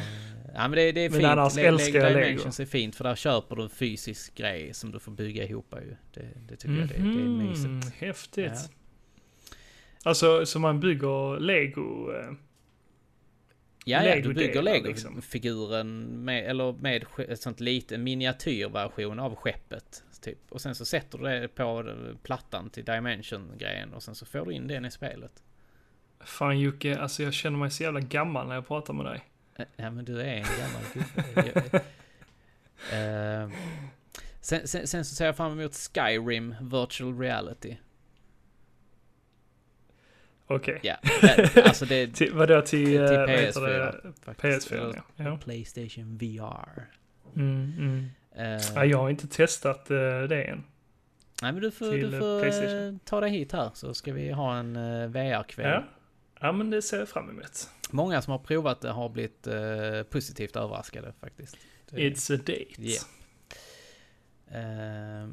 ja 0.55 0.69
men 0.69 0.71
det, 0.73 0.93
det 0.93 1.01
är 1.01 1.11
Men 1.11 1.19
fint. 1.21 1.31
annars 1.31 1.57
Le- 1.57 1.63
älskar 1.67 1.93
Lego. 2.11 2.19
Dimensions 2.21 2.61
är 2.61 2.65
fint 2.67 2.97
för 2.97 3.05
där 3.05 3.15
köper 3.15 3.57
du 3.57 3.63
en 3.63 3.71
fysisk 3.71 4.35
grej 4.35 4.75
som 4.75 4.93
du 4.93 4.99
får 4.99 5.13
bygga 5.13 5.45
ihop 5.45 5.75
ju. 5.83 5.97
Det, 6.15 6.29
det 6.49 6.57
tycker 6.57 6.79
jag 6.79 6.89
det, 6.89 6.95
det 6.95 7.01
är 7.01 7.29
Mhm, 7.29 7.39
mysigt. 7.49 7.95
Häftigt. 7.99 8.53
Ja. 8.55 8.69
Alltså, 10.03 10.47
så 10.47 10.59
man 10.59 10.81
bygger 10.81 11.41
lego... 11.41 12.13
eh, 12.13 12.33
Ja, 13.89 14.05
ja, 14.05 14.21
du 14.21 14.35
bygger 14.35 14.63
liksom. 14.83 15.15
Lego-figuren 15.15 16.07
med, 16.25 16.45
eller 16.51 16.73
med 16.73 17.05
ett 17.29 17.41
sånt 17.41 17.61
lite 17.61 17.99
miniatyrversion 17.99 19.19
av 19.21 19.35
skeppet. 19.37 20.03
Typ. 20.23 20.39
Och 20.49 20.61
sen 20.61 20.75
så 20.75 20.85
sätter 20.85 21.19
du 21.19 21.25
det 21.25 21.49
på 21.49 21.95
plattan 22.23 22.71
till 22.71 22.85
Dimension-grejen 22.85 23.93
och 23.95 24.03
sen 24.03 24.15
så 24.15 24.27
får 24.27 24.47
du 24.47 24.53
in 24.53 24.67
den 24.69 24.85
i 24.85 24.91
spelet. 24.91 25.43
Fan 26.21 26.61
Jocke, 26.61 26.99
alltså 26.99 27.23
jag 27.23 27.35
känner 27.35 27.59
mig 27.59 27.71
så 27.71 27.83
jävla 27.83 28.01
gammal 28.01 28.49
när 28.49 28.55
jag 28.55 28.67
pratar 28.69 28.95
med 28.95 29.07
dig. 29.07 29.21
Eh, 29.59 29.65
Ja 29.77 29.91
men 29.91 30.05
du 30.05 30.21
är 30.21 30.25
en 30.35 30.43
gammal 30.59 30.83
gubbe. 31.35 31.81
Eh, 32.93 33.51
sen, 34.41 34.69
sen, 34.69 34.87
sen 34.87 35.05
så 35.05 35.15
ser 35.15 35.27
jag 35.27 35.37
fram 35.37 35.61
emot 35.61 35.75
Skyrim 35.95 36.55
Virtual 36.61 37.19
Reality. 37.19 37.77
Okej. 40.47 40.81
Ja, 40.83 40.97
det- 41.21 41.63
alltså 41.65 41.85
det... 41.87 42.07
Till, 42.15 42.33
vadå 42.35 42.63
till, 42.63 42.85
Till 42.87 42.97
eh, 43.01 43.09
vad 43.21 43.29
heter 43.31 43.61
PS4. 43.61 44.03
det? 44.03 44.13
faktiskt. 44.25 44.71
PS4, 44.71 44.75
Eller 44.75 44.95
ja. 45.17 45.25
ja. 45.25 45.39
Playstation 45.45 46.19
VR. 46.19 46.87
Mm, 47.37 47.73
mm. 47.79 48.07
Eh, 48.37 48.63
Ja, 48.75 48.85
jag 48.85 48.99
har 48.99 49.11
inte 49.11 49.29
testat 49.29 49.91
eh, 49.91 49.97
det 50.23 50.45
än. 50.45 50.65
Nej 51.43 51.53
men 51.53 51.63
du 51.63 51.71
får, 51.71 51.93
du 51.93 52.11
får 52.19 52.99
ta 53.05 53.21
dig 53.21 53.31
hit 53.31 53.53
här 53.53 53.71
så 53.75 53.95
ska 53.95 54.13
vi 54.13 54.31
ha 54.33 54.57
en 54.57 54.77
uh, 54.77 55.09
VR-kväll. 55.09 55.71
Ja. 55.71 55.85
Ja, 56.41 56.53
men 56.53 56.71
det 56.71 56.83
ser 56.83 56.99
jag 56.99 57.09
fram 57.09 57.31
emot. 57.31 57.69
Många 57.91 58.23
som 58.23 58.31
har 58.31 58.39
provat 58.39 58.81
det 58.81 58.91
har 58.91 59.09
blivit 59.09 59.47
eh, 59.47 60.03
positivt 60.11 60.57
överraskade 60.57 61.13
faktiskt. 61.21 61.57
Det- 61.91 61.97
It's 61.97 62.35
a 62.35 62.37
date. 62.37 62.83
Yeah. 62.83 63.05
Eh, 65.23 65.29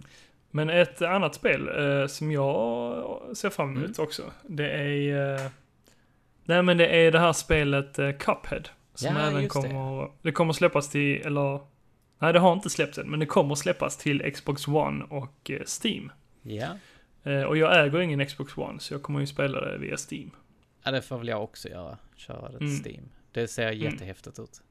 Men 0.51 0.69
ett 0.69 1.01
annat 1.01 1.35
spel 1.35 1.69
eh, 2.01 2.07
som 2.07 2.31
jag 2.31 3.21
ser 3.37 3.49
fram 3.49 3.69
emot 3.69 3.83
Mm. 3.97 4.07
också, 4.07 4.31
det 4.43 4.69
är... 4.71 5.33
Eh, 5.35 5.49
nej 6.45 6.63
men 6.63 6.77
det 6.77 6.87
är 6.87 7.11
det 7.11 7.19
här 7.19 7.33
spelet 7.33 7.99
eh, 7.99 8.11
Cuphead. 8.11 8.63
Som 8.93 9.15
Ja, 9.15 9.21
även 9.21 9.43
just 9.43 9.55
det. 9.61 9.61
kommer... 9.69 10.11
Det. 10.21 10.31
kommer 10.31 10.53
släppas 10.53 10.89
till, 10.89 11.21
eller... 11.25 11.59
Nej 12.19 12.33
det 12.33 12.39
har 12.39 12.53
inte 12.53 12.69
släppts 12.69 12.97
än, 12.97 13.09
men 13.09 13.19
det 13.19 13.25
kommer 13.25 13.55
släppas 13.55 13.97
till 13.97 14.31
Xbox 14.33 14.67
One 14.67 15.03
och 15.09 15.51
eh, 15.51 15.61
Steam. 15.83 16.11
ja. 16.41 16.67
Eh, 17.25 17.41
och 17.43 17.57
jag 17.57 17.85
äger 17.85 17.99
ingen 18.01 18.25
Xbox 18.25 18.57
One, 18.57 18.79
så 18.79 18.93
jag 18.93 19.01
kommer 19.03 19.19
ju 19.19 19.27
spela 19.27 19.61
det 19.61 19.77
via 19.77 19.95
Steam. 20.11 20.31
Ja, 20.83 20.91
det 20.91 21.01
får 21.01 21.17
väl 21.17 21.27
jag 21.27 21.43
också 21.43 21.69
göra. 21.69 21.97
Köra 22.15 22.49
det 22.51 22.57
till 22.57 22.67
Mm. 22.67 22.81
Steam. 22.83 23.09
Det 23.31 23.47
ser 23.47 23.71
jättehäftigt 23.71 24.39
ut. 24.39 24.61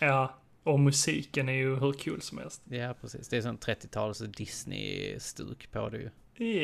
Ja, 0.00 0.34
och 0.62 0.80
musiken 0.80 1.48
är 1.48 1.52
ju 1.52 1.76
hur 1.76 1.92
kul 1.92 2.22
som 2.22 2.38
helst. 2.38 2.62
Ja, 2.64 2.94
precis. 3.00 3.28
Det 3.28 3.36
är 3.36 3.42
sån 3.42 3.58
30-tals 3.58 4.18
Disney-stuk 4.18 5.70
på 5.70 5.88
det 5.88 5.98
ju. 5.98 6.10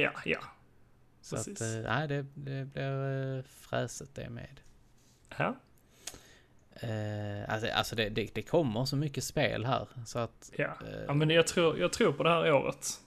Ja, 0.02 0.12
ja. 0.24 0.38
Så 1.22 1.36
Precis. 1.36 1.62
att, 1.62 1.74
eh, 1.76 1.82
nej, 1.82 2.08
det, 2.08 2.26
det 2.34 2.64
blir 2.64 2.92
uh, 2.92 3.42
fräset 3.42 4.14
det 4.14 4.30
med. 4.30 4.60
Ja, 5.38 5.56
Eh, 6.82 7.54
alltså, 7.54 7.68
alltså 7.70 7.96
det, 7.96 8.08
det, 8.08 8.34
det 8.34 8.42
kommer 8.42 8.84
så 8.84 8.96
mycket 8.96 9.24
spel 9.24 9.64
här 9.64 9.88
så 10.06 10.18
att... 10.18 10.52
ja. 10.56 10.64
eh, 10.64 11.04
ja 11.06 11.14
men 11.14 11.30
jag 11.30 11.46
tror, 11.46 11.78
jag 11.78 11.92
tror 11.92 12.12
på 12.12 12.22
det 12.22 12.30
här 12.30 12.52
året. 12.52 13.00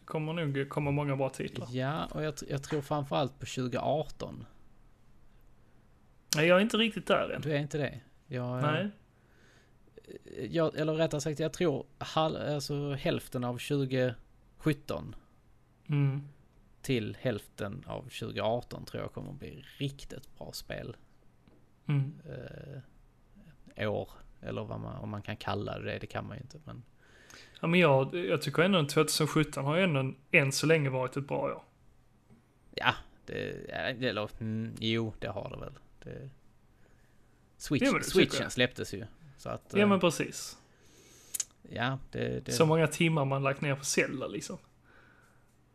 Det 0.00 0.06
kommer 0.06 0.32
nog 0.32 0.68
komma 0.68 0.90
många 0.90 1.16
bra 1.16 1.28
titlar. 1.30 1.68
Ja, 1.70 2.04
och 2.04 2.22
jag, 2.22 2.34
jag 2.48 2.62
tror 2.62 2.80
framförallt 2.80 3.32
på 3.38 3.46
2018. 3.46 4.46
Nej, 6.36 6.46
jag 6.46 6.56
är 6.58 6.62
inte 6.62 6.76
riktigt 6.76 7.06
där 7.06 7.30
än. 7.30 7.40
Du 7.40 7.52
är 7.52 7.58
inte 7.58 7.78
det? 7.78 8.00
Jag, 8.26 8.56
eh, 8.58 8.62
Nej. 8.62 8.90
jag, 10.50 10.76
eller 10.78 10.92
rättare 10.94 11.20
sagt, 11.20 11.40
jag 11.40 11.52
tror 11.52 11.86
hal, 11.98 12.36
alltså 12.36 12.92
hälften 12.92 13.44
av 13.44 13.58
2017 13.58 15.14
Mm. 15.88 16.22
till 16.82 17.16
hälften 17.20 17.84
av 17.86 18.02
2018 18.02 18.84
tror 18.84 19.02
jag 19.02 19.12
kommer 19.12 19.32
bli 19.32 19.64
riktigt 19.78 20.38
bra 20.38 20.52
spel. 20.52 20.96
Mm. 21.86 22.14
Eh, 23.76 23.90
år, 23.92 24.08
eller 24.40 24.64
vad 24.64 24.80
man, 24.80 24.96
om 24.96 25.08
man 25.10 25.22
kan 25.22 25.36
kalla 25.36 25.78
det, 25.78 25.98
det 25.98 26.06
kan 26.06 26.26
man 26.26 26.36
ju 26.36 26.42
inte. 26.42 26.60
Men 26.64 26.82
Ja, 27.60 27.66
men 27.66 27.80
jag, 27.80 28.14
jag 28.14 28.42
tycker 28.42 28.62
ändå 28.62 28.78
att 28.78 28.88
2017 28.88 29.64
har 29.64 29.76
ändå 29.78 30.14
än 30.30 30.52
så 30.52 30.66
länge 30.66 30.90
varit 30.90 31.16
ett 31.16 31.28
bra 31.28 31.38
år. 31.38 31.62
ja, 32.74 32.94
det, 33.26 33.56
ja, 33.68 33.74
eller 34.08 34.30
mm, 34.40 34.74
jo, 34.80 35.12
det 35.18 35.28
har 35.28 35.50
det 35.50 35.56
väl. 35.64 35.72
Det, 36.04 36.30
Switch, 37.56 37.82
men 37.82 37.92
det 37.92 38.00
tycker 38.00 38.30
Switchen 38.30 38.50
släpptes 38.50 38.94
ju. 38.94 39.06
Så 39.38 39.48
att, 39.48 39.62
Ja 39.72 39.78
eh, 39.80 39.88
men 39.88 40.00
precis. 40.00 40.58
ja, 41.70 41.98
det, 42.10 42.40
det, 42.46 42.52
Så 42.52 42.66
många 42.66 42.86
timmar 42.86 43.24
man 43.24 43.42
lagt 43.42 43.60
ner 43.60 43.74
på 43.74 43.84
Zelda 43.84 44.26
liksom. 44.26 44.58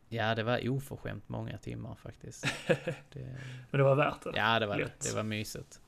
ja, 0.10 0.36
det 0.36 0.44
var 0.44 0.70
oförskämt 0.70 1.30
många 1.30 1.58
timmar 1.58 1.96
faktiskt. 1.96 2.46
Det, 2.68 3.36
Men 3.72 3.78
det 3.78 3.84
var 3.84 3.96
värt 3.96 4.22
det. 4.24 4.32
ja, 4.36 4.60
det 4.60 4.66
var 4.66 4.78
det. 4.78 4.84
Lätt. 4.84 5.00
Det 5.10 5.16
var 5.16 5.24
mysigt. 5.24 5.80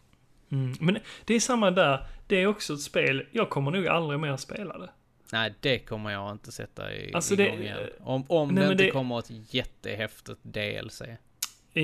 Mm. 0.49 0.73
Men 0.80 0.97
det 1.26 1.34
är 1.34 1.39
samma 1.39 1.72
där. 1.72 2.07
Det 2.27 2.35
är 2.35 2.47
också 2.47 2.73
ett 2.73 2.81
spel, 2.81 3.27
jag 3.31 3.49
kommer 3.49 3.72
nog 3.72 3.88
aldrig 3.88 4.19
mer 4.19 4.38
spela 4.38 4.77
det. 4.77 4.89
Nej, 5.31 5.53
det 5.59 5.80
kommer 5.80 6.09
jag 6.11 6.31
inte 6.31 6.51
sätta 6.51 6.93
i, 6.93 7.14
Alltså, 7.14 7.34
igång 7.34 7.57
det- 7.57 7.64
igen. 7.64 7.89
Om, 7.99 8.23
om 8.27 8.49
Nej, 8.49 8.65
det 8.65 8.72
inte 8.72 8.84
det- 8.84 8.91
kommer 8.91 9.19
ett 9.19 9.53
jättehäftigt 9.53 10.39
DLC. 10.43 11.01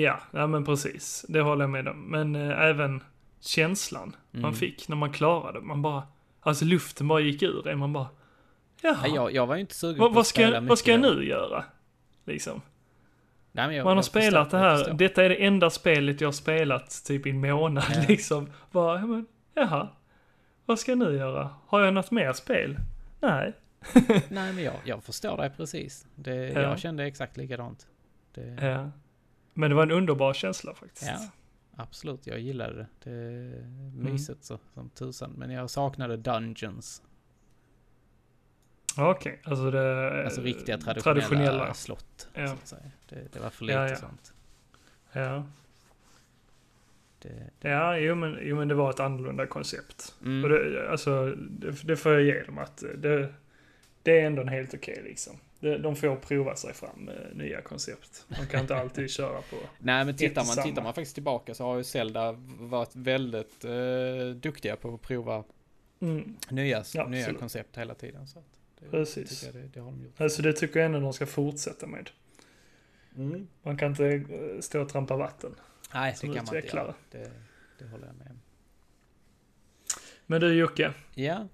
Ja, 0.02 0.20
ja 0.32 0.48
men 0.48 0.66
precis. 0.66 1.26
Det 1.30 1.42
håller 1.42 1.64
jag 1.64 1.70
med 1.70 1.88
om. 1.88 2.02
Men 2.12 2.36
eh, 2.36 2.62
även 2.62 3.04
känslan 3.40 4.16
man 4.32 4.44
Mm. 4.44 4.54
fick 4.54 4.88
när 4.88 4.96
man 4.96 5.12
klarade. 5.14 5.62
Man 5.62 5.82
bara, 5.82 6.04
alltså 6.42 6.66
luften 6.66 7.08
bara 7.08 7.20
gick 7.20 7.42
ur 7.44 7.62
det. 7.64 7.76
Man 7.76 7.94
bara, 7.94 8.08
jaha. 8.82 8.98
Nej, 9.02 9.12
jag, 9.16 9.32
jag 9.34 9.48
var 9.48 9.56
ju 9.56 9.62
inte 9.62 9.76
sugen 9.76 10.00
vad, 10.00 10.10
på 10.12 10.16
vad, 10.16 10.28
ska, 10.28 10.42
jag- 10.42 10.62
vad 10.62 10.80
ska 10.80 10.92
jag 10.92 11.02
nu 11.02 11.24
göra? 11.28 11.64
Liksom. 12.26 12.62
Nej, 13.52 13.76
jag, 13.76 13.84
Man 13.84 13.92
har 13.92 13.96
jag 13.98 14.06
förstår- 14.06 14.20
spelat 14.22 14.52
det 14.52 14.58
jag 14.58 14.64
här, 14.64 14.78
förstår. 14.78 14.94
detta 14.94 15.24
är 15.24 15.30
det 15.30 15.36
enda 15.36 15.70
spelet 15.70 16.22
jag 16.22 16.28
har 16.28 16.34
spelat 16.34 17.04
typ 17.06 17.28
i 17.28 17.30
en 17.30 17.40
månad 17.42 17.84
Ja. 17.96 18.02
liksom. 18.08 18.50
Bara, 18.72 19.00
ja, 19.00 19.06
men, 19.06 19.26
jaha. 19.54 19.88
Vad 20.66 20.80
ska 20.80 20.92
jag 20.92 20.98
nu 21.00 21.18
göra? 21.18 21.50
Har 21.68 21.82
jag 21.82 21.94
något 21.94 22.12
mer 22.12 22.34
spel? 22.34 22.78
Nej. 23.20 23.54
Nej, 24.30 24.54
men 24.54 24.64
jag, 24.64 24.74
jag 24.84 25.04
förstår 25.04 25.38
dig 25.38 25.50
precis. 25.58 26.08
Det, 26.16 26.36
Ja. 26.36 26.62
Jag 26.62 26.80
kände 26.80 27.06
exakt 27.06 27.38
likadant. 27.38 27.88
Det, 28.34 28.58
Ja. 28.62 28.92
Men 29.54 29.70
det 29.70 29.76
var 29.76 29.84
en 29.84 29.92
underbar 29.92 30.34
känsla 30.34 30.74
faktiskt. 30.74 31.08
Ja. 31.12 31.28
absolut, 31.76 32.28
jag 32.28 32.40
gillade 32.40 32.74
det. 32.76 32.88
Det 33.04 33.10
är 33.12 33.60
Mm. 33.60 34.12
mysigt 34.14 34.44
så, 34.44 34.60
som 34.74 34.90
tusan. 34.90 35.32
Men 35.38 35.52
jag 35.52 35.70
saknade 35.70 36.18
Dungeons. 36.18 37.02
Okej, 38.98 39.40
alltså 39.44 39.72
det... 39.72 40.24
Alltså 40.26 40.42
riktiga 40.42 40.78
traditionella, 40.78 41.22
traditionella. 41.28 41.74
slott. 41.74 42.28
Ja. 42.34 42.56
Det, 43.10 43.34
det 43.34 43.40
var 43.40 43.50
för 43.50 43.66
lite 43.66 43.80
Ja, 43.80 43.90
ja. 43.90 43.96
sånt. 43.96 44.34
Ja, 45.14 45.46
Det, 47.20 47.50
ja 47.62 47.98
jo, 47.98 48.16
men, 48.16 48.38
jo 48.42 48.56
men 48.56 48.68
det 48.68 48.76
var 48.76 48.90
ett 48.90 49.00
annorlunda 49.00 49.48
koncept. 49.48 50.16
mm. 50.22 50.44
Och 50.44 50.50
det, 50.50 50.90
alltså, 50.92 51.36
det, 51.36 51.88
det 51.88 51.96
får 51.98 52.12
jag 52.14 52.22
ge 52.24 52.44
dem 52.44 52.58
att 52.58 52.84
det, 52.98 53.34
det 54.04 54.20
är 54.22 54.26
ändå 54.26 54.42
en 54.42 54.48
helt 54.48 54.74
okej 54.74 55.02
liksom. 55.04 55.38
De 55.64 55.96
får 55.96 56.16
prova 56.16 56.56
sig 56.56 56.74
fram 56.74 57.00
med 57.00 57.32
nya 57.36 57.62
koncept. 57.62 58.26
De 58.28 58.46
kan 58.48 58.60
inte 58.62 58.76
alltid 58.76 59.10
köra 59.12 59.42
på... 59.42 59.56
Nej 59.80 60.06
men 60.06 60.16
tittar 60.16 60.46
man, 60.56 60.66
tittar 60.66 60.84
man 60.84 60.94
faktiskt 60.94 61.14
tillbaka 61.14 61.54
så 61.54 61.64
har 61.64 61.78
ju 61.78 61.84
Zelda 61.84 62.32
varit 62.60 62.96
väldigt 62.96 63.66
eh, 63.66 63.72
duktiga 64.36 64.76
på 64.76 64.94
att 64.94 65.02
prova 65.02 65.44
Mm, 66.00 66.36
nya, 66.50 66.84
Ja, 66.94 67.08
nya 67.08 67.20
absolut. 67.22 67.40
koncept 67.40 67.78
hela 67.78 67.96
tiden. 67.96 68.28
Så 68.28 68.44
det, 68.80 68.90
Precis. 68.90 69.42
Det, 69.42 69.62
det 69.74 69.80
har 69.80 69.92
de 69.92 70.04
gjort. 70.04 70.22
alltså 70.22 70.42
det 70.42 70.54
tycker 70.54 70.80
jag 70.80 70.86
ändå 70.86 71.00
de 71.00 71.14
ska 71.14 71.26
fortsätta 71.26 71.88
med. 71.88 72.10
Mm. 73.18 73.48
Man 73.62 73.78
kan 73.78 73.90
inte 73.90 74.06
eh, 74.08 74.60
stå 74.62 74.82
och 74.82 74.90
trampa 74.90 75.16
vatten. 75.18 75.56
Nej, 75.94 76.12
det 76.14 76.20
kan 76.22 76.30
man 76.30 76.38
inte 76.40 76.58
utvecklare. 76.58 76.86
göra. 76.86 76.96
Det, 77.12 77.32
det 77.80 77.86
håller 77.86 78.08
jag 78.08 78.16
med 78.16 78.28
om. 78.28 78.40
Men 80.26 80.42
du 80.42 80.54
Jocke, 80.54 80.94
Ja, 81.16 81.48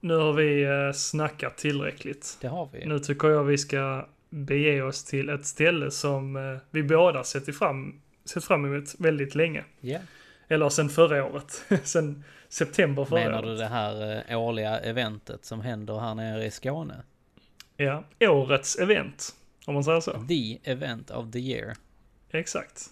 nu 0.00 0.14
har 0.16 0.32
vi 0.32 0.62
eh, 0.62 0.92
snackat 0.92 1.56
tillräckligt. 1.56 2.38
det 2.40 2.48
har 2.48 2.68
vi. 2.72 2.86
Nu 2.86 2.98
tycker 2.98 3.28
jag 3.28 3.44
vi 3.44 3.58
ska 3.58 4.06
bege 4.30 4.82
oss 4.82 5.04
till 5.04 5.28
ett 5.28 5.46
ställe 5.46 5.90
som 5.90 6.36
eh, 6.36 6.58
vi 6.70 6.82
båda 6.82 7.24
sett 7.24 7.56
fram, 7.56 8.00
sett 8.24 8.44
fram 8.44 8.64
emot 8.64 8.94
väldigt 8.98 9.34
länge. 9.34 9.64
Ja. 9.80 9.98
Eller 10.48 10.68
sen 10.68 10.88
förra 10.88 11.24
året. 11.24 11.64
sen 11.84 12.24
september 12.48 13.04
förra 13.04 13.20
Menar 13.20 13.38
året. 13.38 13.44
du 13.48 13.56
det 13.56 13.66
här 13.66 14.24
eh, 14.30 14.38
årliga 14.40 14.78
eventet 14.80 15.44
som 15.44 15.60
händer 15.60 15.98
här 16.00 16.14
nere 16.14 16.44
i 16.46 16.50
Skåne? 16.50 17.02
Ja, 17.76 18.04
årets 18.20 18.76
event. 18.78 19.34
Om 19.66 19.74
man 19.74 19.84
säger 19.84 20.00
så. 20.00 20.12
The 20.28 20.58
event 20.70 21.10
of 21.10 21.32
the 21.32 21.38
year. 21.38 21.74
Exakt. 22.30 22.84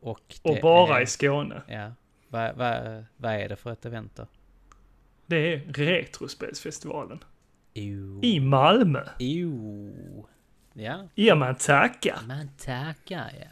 Och, 0.00 0.20
Och 0.42 0.58
bara 0.62 0.98
är, 0.98 1.02
i 1.02 1.06
Skåne. 1.06 1.62
Ja. 1.66 1.92
Vad 2.28 2.54
vad- 2.56 3.04
vad 3.16 3.32
är 3.32 3.48
det 3.48 3.56
för 3.56 3.72
ett 3.72 3.86
event 3.86 4.12
då? 4.16 4.26
Det 5.28 5.36
är 5.54 5.58
Retrospelsfestivalen. 5.58 7.24
Jo. 7.74 8.20
I 8.22 8.40
Malmö. 8.40 9.04
Jo. 9.18 10.26
Ja, 10.72 11.08
Ja, 11.14 11.34
man 11.34 11.54
tackar. 11.54 12.18
man 12.28 12.48
tackar 12.58 13.30
ja. 13.40 13.46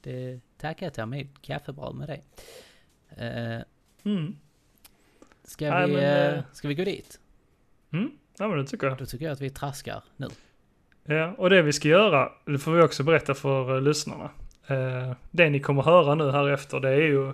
Det 0.00 0.40
tackar 0.58 0.86
jag 0.86 0.94
ta 0.94 1.06
med 1.06 1.28
kaffebröd 1.42 1.94
med 1.94 2.08
dig. 2.08 2.24
Uh, 3.20 3.62
Mm. 4.02 4.36
ska, 5.44 5.70
Nej, 5.70 5.86
vi, 5.88 5.94
men, 5.94 6.34
eh, 6.34 6.42
ska 6.52 6.68
vi 6.68 6.74
gå 6.74 6.84
dit? 6.84 7.20
Mm. 7.92 8.10
Ja, 8.38 8.48
men 8.48 8.58
det 8.58 8.66
tycker 8.66 8.86
jag. 8.86 8.98
Då 8.98 9.06
tycker 9.06 9.24
jag 9.24 9.32
att 9.32 9.40
vi 9.40 9.50
traskar 9.50 10.02
nu. 10.16 10.26
Ja, 11.04 11.34
och 11.38 11.50
det 11.50 11.62
vi 11.62 11.72
ska 11.72 11.88
göra, 11.88 12.32
det 12.46 12.58
får 12.58 12.72
vi 12.72 12.82
också 12.82 13.02
berätta 13.02 13.34
för 13.34 13.74
uh, 13.76 13.82
lyssnarna. 13.82 14.30
Eh, 14.66 15.12
det 15.30 15.50
ni 15.50 15.60
kommer 15.60 15.82
höra 15.82 16.14
nu 16.14 16.30
här 16.30 16.48
efter, 16.48 16.80
det 16.80 16.88
är 16.90 16.96
ju 17.00 17.32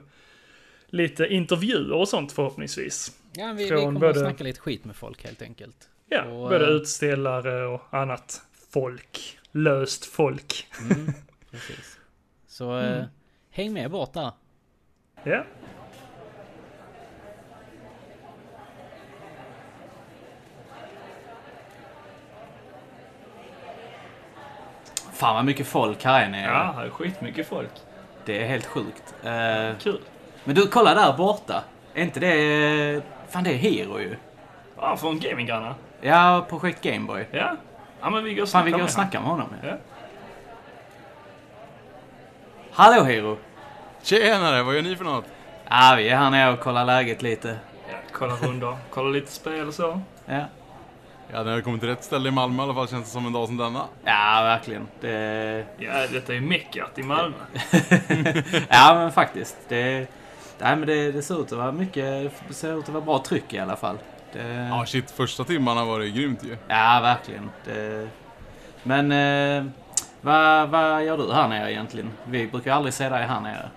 lite 0.87 1.27
intervjuer 1.27 1.93
och 1.93 2.09
sånt 2.09 2.33
förhoppningsvis. 2.33 3.19
Ja, 3.33 3.53
vi, 3.53 3.65
vi 3.65 3.71
kommer 3.71 4.01
både- 4.01 4.11
att 4.11 4.19
snacka 4.19 4.45
lite 4.45 4.61
skit 4.61 4.85
med 4.85 4.97
folk 4.97 5.25
helt 5.25 5.43
enkelt. 5.43 5.89
Ja, 6.09 6.23
Och, 6.25 6.49
både 6.49 6.65
eh, 6.67 6.71
utställare 6.71 7.67
och 7.67 7.83
annat 7.91 8.43
folk. 8.73 9.39
Löst 9.53 10.05
folk. 10.07 10.67
Mm, 10.81 11.13
precis. 11.51 11.99
Så 12.47 12.79
eh, 12.79 12.93
Mm. 12.93 13.05
häng 13.51 13.73
med 13.73 13.91
bort 13.91 14.13
där. 14.13 14.31
Ja, 15.25 15.45
Fan 25.13 25.35
vad 25.35 25.45
mycket 25.45 25.67
folk 25.67 26.05
här 26.05 26.25
är 26.25 26.29
nere. 26.29 26.43
ja 26.51 26.73
här 26.77 26.85
är 26.87 26.91
skitmycket 26.91 27.47
folk. 27.49 27.71
Det 28.25 28.43
är 28.43 28.47
helt 28.49 28.67
sjukt. 28.67 29.15
Eh, 29.25 29.79
Kul. 29.79 30.01
Men 30.47 30.55
du, 30.55 30.67
kolla 30.67 30.95
där 30.95 31.13
borta. 31.13 31.63
Är 31.95 32.03
inte 32.03 32.21
det... 32.21 33.03
Fan, 33.29 33.45
det 33.45 33.51
är 33.51 33.57
Hero 33.57 34.01
ju. 34.01 34.17
Ja, 34.77 34.97
från 34.97 35.21
Gaminggrannar. 35.21 35.75
Ja, 36.01 36.47
projekt 36.49 36.83
Gameboy. 36.83 37.27
Ja. 37.31 37.57
Ja, 38.01 38.11
men 38.11 38.25
vi 38.25 38.35
går 38.35 38.43
och 38.43 38.49
Fan, 38.49 38.65
vi 38.65 38.71
snackar 38.71 38.79
går 38.79 38.85
och 38.85 38.91
snackar 38.91 39.21
med 39.21 39.29
honom. 39.29 39.49
Ja. 39.63 39.69
Ja. 39.69 39.77
Hallå 42.73 43.05
Hero! 43.05 43.39
Tjenare, 44.03 44.63
vad 44.63 44.75
gör 44.75 44.83
ni 44.83 44.97
för 44.97 45.05
något? 45.05 45.25
Ja, 45.69 45.95
vi 45.97 46.09
är 46.09 46.17
här 46.17 46.31
nere 46.31 46.53
och 46.53 46.61
kollar 46.61 46.85
läget 46.85 47.23
lite. 47.23 47.59
Ja, 47.89 47.97
kolla 48.13 48.35
rundor, 48.35 48.77
kolla 48.91 49.09
lite 49.09 49.33
spel 49.33 49.69
och 49.69 49.75
så. 49.75 50.01
Ja, 50.27 50.45
Ja, 51.33 51.43
ni 51.43 51.51
har 51.51 51.61
kommit 51.61 51.81
till 51.81 51.89
rätt 51.89 52.05
ställe 52.05 52.29
i 52.29 52.33
Malmö 52.33 52.63
i 52.63 52.65
alla 52.65 52.75
fall, 52.75 52.89
känns 52.89 53.05
det 53.05 53.11
som 53.11 53.27
en 53.27 53.33
dag 53.33 53.47
som 53.47 53.57
denna. 53.57 53.85
ja 54.05 54.41
verkligen. 54.45 54.89
Det... 55.01 55.65
Ja, 55.79 56.07
detta 56.13 56.35
är 56.35 56.41
meckat 56.41 56.99
i 56.99 57.03
Malmö. 57.03 57.37
ja, 58.69 58.95
men 58.95 59.13
faktiskt. 59.13 59.57
Det... 59.69 60.07
Nej, 60.59 60.77
men 60.77 60.87
det, 60.87 61.13
det 61.13 61.23
ser 61.23 61.41
ut 61.43 61.53
att 61.53 61.59
vara 61.59 61.73
mycket... 61.73 62.33
Det 62.49 62.55
ser 62.55 62.79
ut 62.79 62.85
att 62.85 62.95
vara 62.95 63.05
bra 63.05 63.23
tryck 63.27 63.55
i 63.55 63.59
alla 63.59 63.77
fall. 63.77 63.99
Det... 64.33 64.69
Ja, 64.71 64.87
shit, 64.87 65.11
första 65.11 65.45
timmarna 65.45 65.85
var 65.85 66.01
det 66.01 66.09
grymt 66.09 66.45
ju. 66.45 66.57
Ja, 66.69 67.01
verkligen. 67.03 67.51
Det... 67.65 68.09
Men 68.83 69.13
eh, 69.13 69.73
vad, 70.21 70.69
vad 70.69 71.05
gör 71.05 71.19
du 71.19 71.33
här 71.33 71.49
nere 71.49 71.73
egentligen? 71.73 72.11
Vi 72.25 72.47
brukar 72.47 72.73
aldrig 72.73 72.95
se 72.95 73.09
dig 73.09 73.27
här 73.27 73.41
nere. 73.41 73.71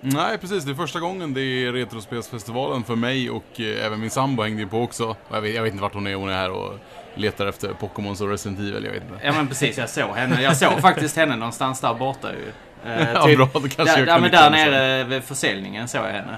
Nej, 0.00 0.38
precis. 0.38 0.64
Det 0.64 0.70
är 0.72 0.74
första 0.74 1.00
gången 1.00 1.34
det 1.34 1.40
är 1.40 1.72
Retrospelsfestivalen 1.72 2.84
för 2.84 2.96
mig 2.96 3.30
och 3.30 3.60
eh, 3.60 3.86
även 3.86 4.00
min 4.00 4.10
sambo 4.10 4.42
hängde 4.42 4.62
ju 4.62 4.68
på 4.68 4.82
också. 4.82 5.16
Jag 5.30 5.40
vet, 5.40 5.54
jag 5.54 5.62
vet 5.62 5.72
inte 5.72 5.82
vart 5.82 5.94
hon 5.94 6.06
är. 6.06 6.14
Hon 6.14 6.28
är 6.28 6.34
här 6.34 6.50
och 6.50 6.78
letar 7.14 7.46
efter 7.46 7.68
Pokémons 7.68 8.20
och 8.20 8.28
Resident 8.28 8.60
Evil, 8.60 8.84
jag 8.84 8.92
vet 8.92 9.02
inte. 9.02 9.20
Ja, 9.22 9.32
men 9.32 9.48
precis. 9.48 9.78
Jag 9.78 9.90
såg 9.90 10.16
henne. 10.16 10.42
Jag 10.42 10.56
såg 10.56 10.80
faktiskt 10.80 11.16
henne 11.16 11.36
någonstans 11.36 11.80
där 11.80 11.94
borta 11.94 12.32
ju. 12.32 12.52
Eh, 12.86 13.12
Ja, 13.14 13.24
typ- 13.26 13.36
bra, 13.36 13.48
då 13.52 13.60
kanske 13.60 13.98
jag 13.98 14.08
kan 14.08 14.20
men 14.20 14.30
där 14.30 14.50
nere 14.50 15.04
vid 15.04 15.24
försäljningen 15.24 15.88
såg 15.88 16.00
jag 16.04 16.08
henne. 16.12 16.36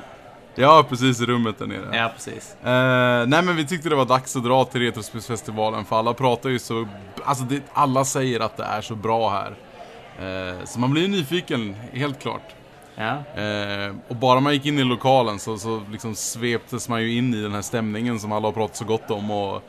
Ja, 0.55 0.85
precis 0.89 1.21
i 1.21 1.25
rummet 1.27 1.59
där 1.59 1.67
nere. 1.67 1.97
Ja, 1.97 2.11
precis. 2.15 2.57
Eh, 2.65 3.27
nej 3.27 3.43
men 3.43 3.57
vi 3.57 3.67
tyckte 3.67 3.89
det 3.89 3.95
var 3.97 4.05
dags 4.05 4.37
att 4.37 4.45
dra 4.45 4.65
till 4.65 4.81
Retrospelsfestivalen 4.81 5.85
för 5.85 5.99
alla 5.99 6.15
pratar 6.15 6.51
ju 6.51 6.59
så, 6.59 6.89
alltså 7.25 7.45
det, 7.45 7.61
alla 7.73 8.05
säger 8.05 8.41
att 8.41 8.57
det 8.57 8.65
är 8.65 8.81
så 8.81 8.95
bra 8.95 9.31
här. 9.31 9.55
Eh, 10.19 10.65
så 10.65 10.81
man 10.81 10.91
blir 10.91 11.03
ju 11.03 11.09
nyfiken, 11.09 11.77
helt 11.93 12.23
klart. 12.23 12.55
Ja. 12.97 13.43
Eh, 13.43 13.95
och 14.09 14.17
bara 14.17 14.41
man 14.41 14.53
gick 14.53 14.67
in 14.67 14.79
i 14.79 14.85
lokalen 14.85 15.39
så, 15.39 15.59
så 15.59 15.83
liksom 15.93 16.15
sveptes 16.15 16.89
man 16.89 17.03
ju 17.03 17.17
in 17.17 17.35
i 17.35 17.43
den 17.43 17.55
här 17.55 17.63
stämningen 17.63 18.21
som 18.21 18.33
alla 18.33 18.49
har 18.49 18.53
pratat 18.53 18.77
så 18.77 18.85
gott 18.85 19.11
om. 19.11 19.31
Och, 19.31 19.63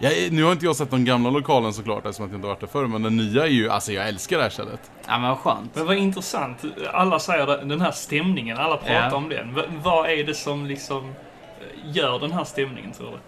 ja, 0.00 0.10
nu 0.30 0.42
har 0.42 0.52
inte 0.52 0.64
jag 0.64 0.76
sett 0.76 0.90
den 0.90 1.04
gamla 1.04 1.30
lokalen 1.30 1.72
såklart 1.72 1.98
eftersom 2.06 2.24
att 2.24 2.30
jag 2.30 2.38
inte 2.38 2.48
varit 2.48 2.60
där 2.60 2.66
förr, 2.66 2.86
men 2.86 3.02
den 3.02 3.16
nya 3.16 3.42
är 3.42 3.48
ju, 3.50 3.70
alltså 3.70 3.92
jag 3.92 4.08
älskar 4.08 4.36
det 4.36 4.42
här 4.42 4.50
stället. 4.50 4.80
ja, 5.06 5.18
men 5.18 5.28
vad 5.30 5.38
skönt. 5.38 5.74
Men 5.74 5.86
vad 5.86 5.96
intressant. 5.96 6.58
Alla 6.92 7.18
säger 7.18 7.46
det- 7.46 7.64
den 7.64 7.80
här 7.80 7.90
stämningen, 7.92 8.58
alla 8.58 8.76
pratar 8.76 9.08
Ja. 9.10 9.16
om 9.16 9.28
den. 9.28 9.54
V- 9.54 9.62
vad 9.82 10.10
är 10.10 10.24
det 10.24 10.34
som 10.34 10.66
liksom 10.66 11.04
eh, 11.08 11.12
gör 11.96 12.18
den 12.18 12.32
här 12.32 12.44
stämningen 12.44 12.92
tror 12.92 13.10
du? 13.10 13.18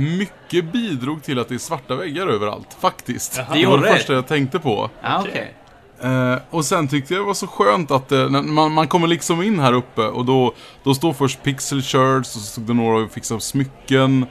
Mycket 0.00 0.72
bidrog 0.72 1.22
till 1.22 1.38
att 1.38 1.48
det 1.48 1.54
är 1.54 1.58
svarta 1.58 1.94
väggar 1.96 2.26
överallt, 2.26 2.76
faktiskt. 2.80 3.36
Jaha. 3.38 3.46
det 3.52 3.60
Det 3.60 3.66
var 3.66 3.78
det 3.78 3.92
första 3.92 4.12
jag 4.12 4.26
tänkte 4.26 4.58
på. 4.58 4.90
Okej. 5.02 5.16
Okej. 5.20 5.54
Eh, 6.02 6.36
och 6.50 6.64
sen 6.64 6.88
tyckte 6.88 7.14
jag 7.14 7.22
det 7.22 7.26
var 7.26 7.34
så 7.34 7.46
skönt 7.46 7.90
att 7.90 8.10
när 8.10 8.42
man, 8.42 8.72
man 8.72 8.88
kommer 8.88 9.06
liksom 9.08 9.42
in 9.42 9.58
här 9.60 9.72
uppe 9.72 10.02
och 10.02 10.24
då, 10.24 10.52
då 10.84 10.94
står 10.94 11.12
först 11.12 11.42
Pixel 11.42 11.82
Shirts 11.82 12.36
och 12.36 12.40
så 12.42 12.46
stod 12.52 12.64
det 12.64 12.74
några 12.74 13.04
och 13.04 13.12
fixade 13.12 13.40
smycken. 13.40 14.26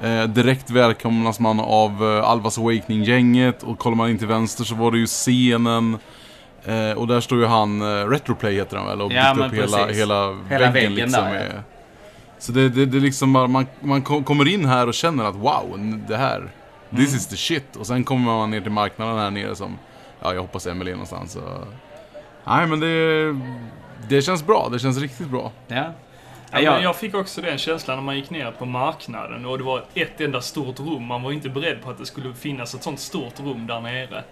Eh, 0.00 0.24
direkt 0.24 0.70
välkomnas 0.70 1.40
man 1.40 1.60
av 1.60 2.04
eh, 2.18 2.28
Alvas 2.30 2.58
Awakening-gänget 2.58 3.62
och 3.62 3.78
kollar 3.78 3.96
man 3.96 4.10
in 4.10 4.18
till 4.18 4.26
vänster 4.26 4.64
så 4.64 4.74
var 4.74 4.90
det 4.92 4.98
ju 4.98 5.06
scenen. 5.06 5.98
Eh, 6.64 6.90
och 6.98 7.06
där 7.06 7.20
står 7.20 7.38
ju 7.38 7.46
han, 7.46 7.80
eh, 7.82 8.08
Retroplay 8.08 8.54
heter 8.54 8.76
han 8.76 8.86
väl, 8.86 9.00
och 9.02 9.12
Ja, 9.12 9.34
byggt 9.34 9.46
upp 9.46 9.54
hela, 9.54 9.86
hela, 9.86 10.36
Hela 10.48 10.70
väggen, 10.70 10.94
liksom. 10.94 11.24
där, 11.24 11.50
ja. 11.54 11.62
Så 12.38 12.52
det, 12.52 12.68
det, 12.68 12.86
det 12.86 13.00
liksom 13.00 13.32
bara, 13.32 13.46
man, 13.46 13.66
man 13.80 14.02
kom- 14.02 14.24
kommer 14.24 14.48
in 14.48 14.64
här 14.64 14.86
och 14.86 14.94
känner 14.94 15.24
att 15.24 15.34
wow, 15.36 16.00
det 16.08 16.16
här, 16.16 16.40
this 16.90 16.98
Mm. 17.08 17.16
is 17.16 17.26
the 17.26 17.36
shit. 17.36 17.76
Och 17.76 17.86
sen 17.86 18.04
kommer 18.04 18.24
man 18.24 18.50
ner 18.50 18.60
till 18.60 18.70
marknaden 18.72 19.18
här 19.18 19.30
nere 19.30 19.54
som, 19.56 19.78
ja 20.22 20.34
jag 20.34 20.40
hoppas 20.40 20.66
Emelie 20.66 20.92
är 20.92 20.96
någonstans. 20.96 21.32
Så. 21.32 21.40
Nej 22.46 22.66
men 22.66 22.80
det, 22.80 23.36
det 24.08 24.22
känns 24.22 24.46
bra, 24.46 24.68
det 24.72 24.78
känns 24.78 24.98
riktigt 24.98 25.28
bra. 25.28 25.52
Ja. 25.68 25.84
Ja, 26.50 26.60
jag, 26.60 26.82
jag 26.82 26.96
fick 26.96 27.14
också 27.14 27.40
den 27.40 27.58
känslan 27.58 27.96
när 27.96 28.04
man 28.04 28.16
gick 28.16 28.30
ner 28.30 28.50
på 28.50 28.64
marknaden 28.64 29.46
och 29.46 29.58
det 29.58 29.64
var 29.64 29.84
ett 29.94 30.20
enda 30.20 30.40
stort 30.40 30.80
rum. 30.80 31.04
Man 31.04 31.22
var 31.22 31.32
inte 31.32 31.48
beredd 31.48 31.82
på 31.82 31.90
att 31.90 31.98
det 31.98 32.06
skulle 32.06 32.34
finnas 32.34 32.74
ett 32.74 32.82
sånt 32.82 33.00
stort 33.00 33.40
rum 33.40 33.66
där 33.66 33.80
nere. 33.80 34.24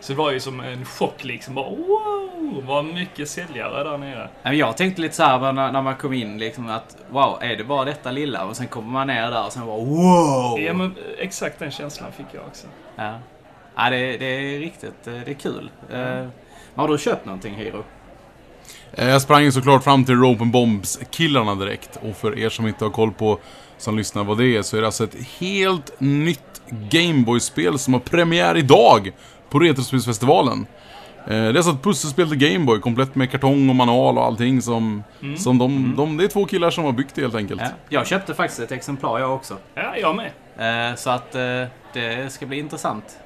Så 0.00 0.12
det 0.12 0.18
var 0.18 0.30
ju 0.30 0.40
som 0.40 0.60
en 0.60 0.84
chock 0.84 1.24
liksom. 1.24 1.54
Bara, 1.54 1.70
wow, 1.70 2.62
vad 2.66 2.84
mycket 2.84 3.28
säljare 3.28 3.84
där 3.84 3.98
nere. 3.98 4.28
Jag 4.56 4.76
tänkte 4.76 5.02
lite 5.02 5.14
så 5.14 5.22
här 5.22 5.52
när, 5.52 5.72
när 5.72 5.82
man 5.82 5.96
kom 5.96 6.12
in 6.12 6.38
liksom 6.38 6.68
att 6.68 6.96
wow, 7.10 7.38
är 7.40 7.56
det 7.56 7.64
bara 7.64 7.84
detta 7.84 8.10
lilla? 8.10 8.44
Och 8.44 8.56
sen 8.56 8.66
kommer 8.66 8.90
man 8.90 9.06
ner 9.06 9.30
där 9.30 9.46
och 9.46 9.52
sen 9.52 9.66
bara 9.66 9.78
wow! 9.78 10.60
Ja 10.60 10.72
men 10.72 10.94
exakt 11.18 11.58
den 11.58 11.70
känslan 11.70 12.12
fick 12.12 12.26
jag 12.32 12.46
också. 12.46 12.66
Ja, 12.96 13.18
ja 13.76 13.90
det, 13.90 14.16
det 14.16 14.26
är 14.26 14.58
riktigt, 14.58 15.06
eh, 15.06 15.14
det 15.24 15.30
är 15.30 15.34
kul. 15.34 15.70
Eh, 15.92 16.26
har 16.74 16.88
du 16.88 16.98
köpt 16.98 17.26
någonting 17.26 17.54
Hiro? 17.54 17.84
Eh, 18.96 19.08
Jag 19.08 19.22
sprang 19.22 19.42
ju 19.42 19.52
såklart 19.52 19.84
fram 19.84 20.04
till 20.04 20.14
Rope 20.14 20.42
and 20.42 20.52
Bombs-killarna 20.52 21.54
direkt. 21.54 21.98
Och 22.02 22.16
för 22.16 22.38
er 22.38 22.48
som 22.48 22.66
inte 22.66 22.84
har 22.84 22.90
koll 22.92 23.12
på, 23.12 23.38
som 23.78 23.96
lyssnar 23.96 24.24
vad 24.24 24.38
det 24.38 24.56
är, 24.56 24.62
så 24.62 24.76
är 24.76 24.80
det 24.80 24.86
alltså 24.86 25.04
ett 25.04 25.16
helt 25.38 26.00
nytt 26.00 26.40
Gameboy-spel 26.90 27.78
som 27.78 27.92
har 27.94 28.00
premiär 28.00 28.56
idag 28.56 29.12
på 29.50 29.58
Retrospelsfestivalen. 29.58 30.66
Eh, 31.26 31.28
Det 31.30 31.34
är 31.36 31.56
alltså 31.56 31.72
ett 31.72 31.82
pusselspel 31.82 32.28
till 32.28 32.38
Gameboy, 32.38 32.80
komplett 32.80 33.14
med 33.14 33.30
kartong 33.30 33.68
och 33.68 33.76
manual 33.76 34.18
och 34.18 34.24
allting 34.24 34.62
som, 34.62 35.02
Mm. 35.22 35.36
som 35.36 35.58
de, 35.58 35.94
de... 35.96 36.16
Det 36.16 36.24
är 36.24 36.28
två 36.28 36.44
killar 36.44 36.70
som 36.70 36.84
har 36.84 36.92
byggt 36.92 37.14
det 37.14 37.20
helt 37.22 37.34
enkelt. 37.34 37.60
Ja. 37.64 37.68
Jag 37.88 38.06
köpte 38.06 38.34
faktiskt 38.34 38.60
ett 38.60 38.72
exemplar 38.72 39.18
jag 39.18 39.34
också. 39.34 39.56
Ja, 39.74 39.96
jag 39.96 40.16
med. 40.16 40.90
Eh, 40.90 40.96
Så 40.96 41.10
att 41.10 41.32
det 41.92 42.32
ska 42.32 42.46
bli 42.46 42.58
intressant. 42.58 43.18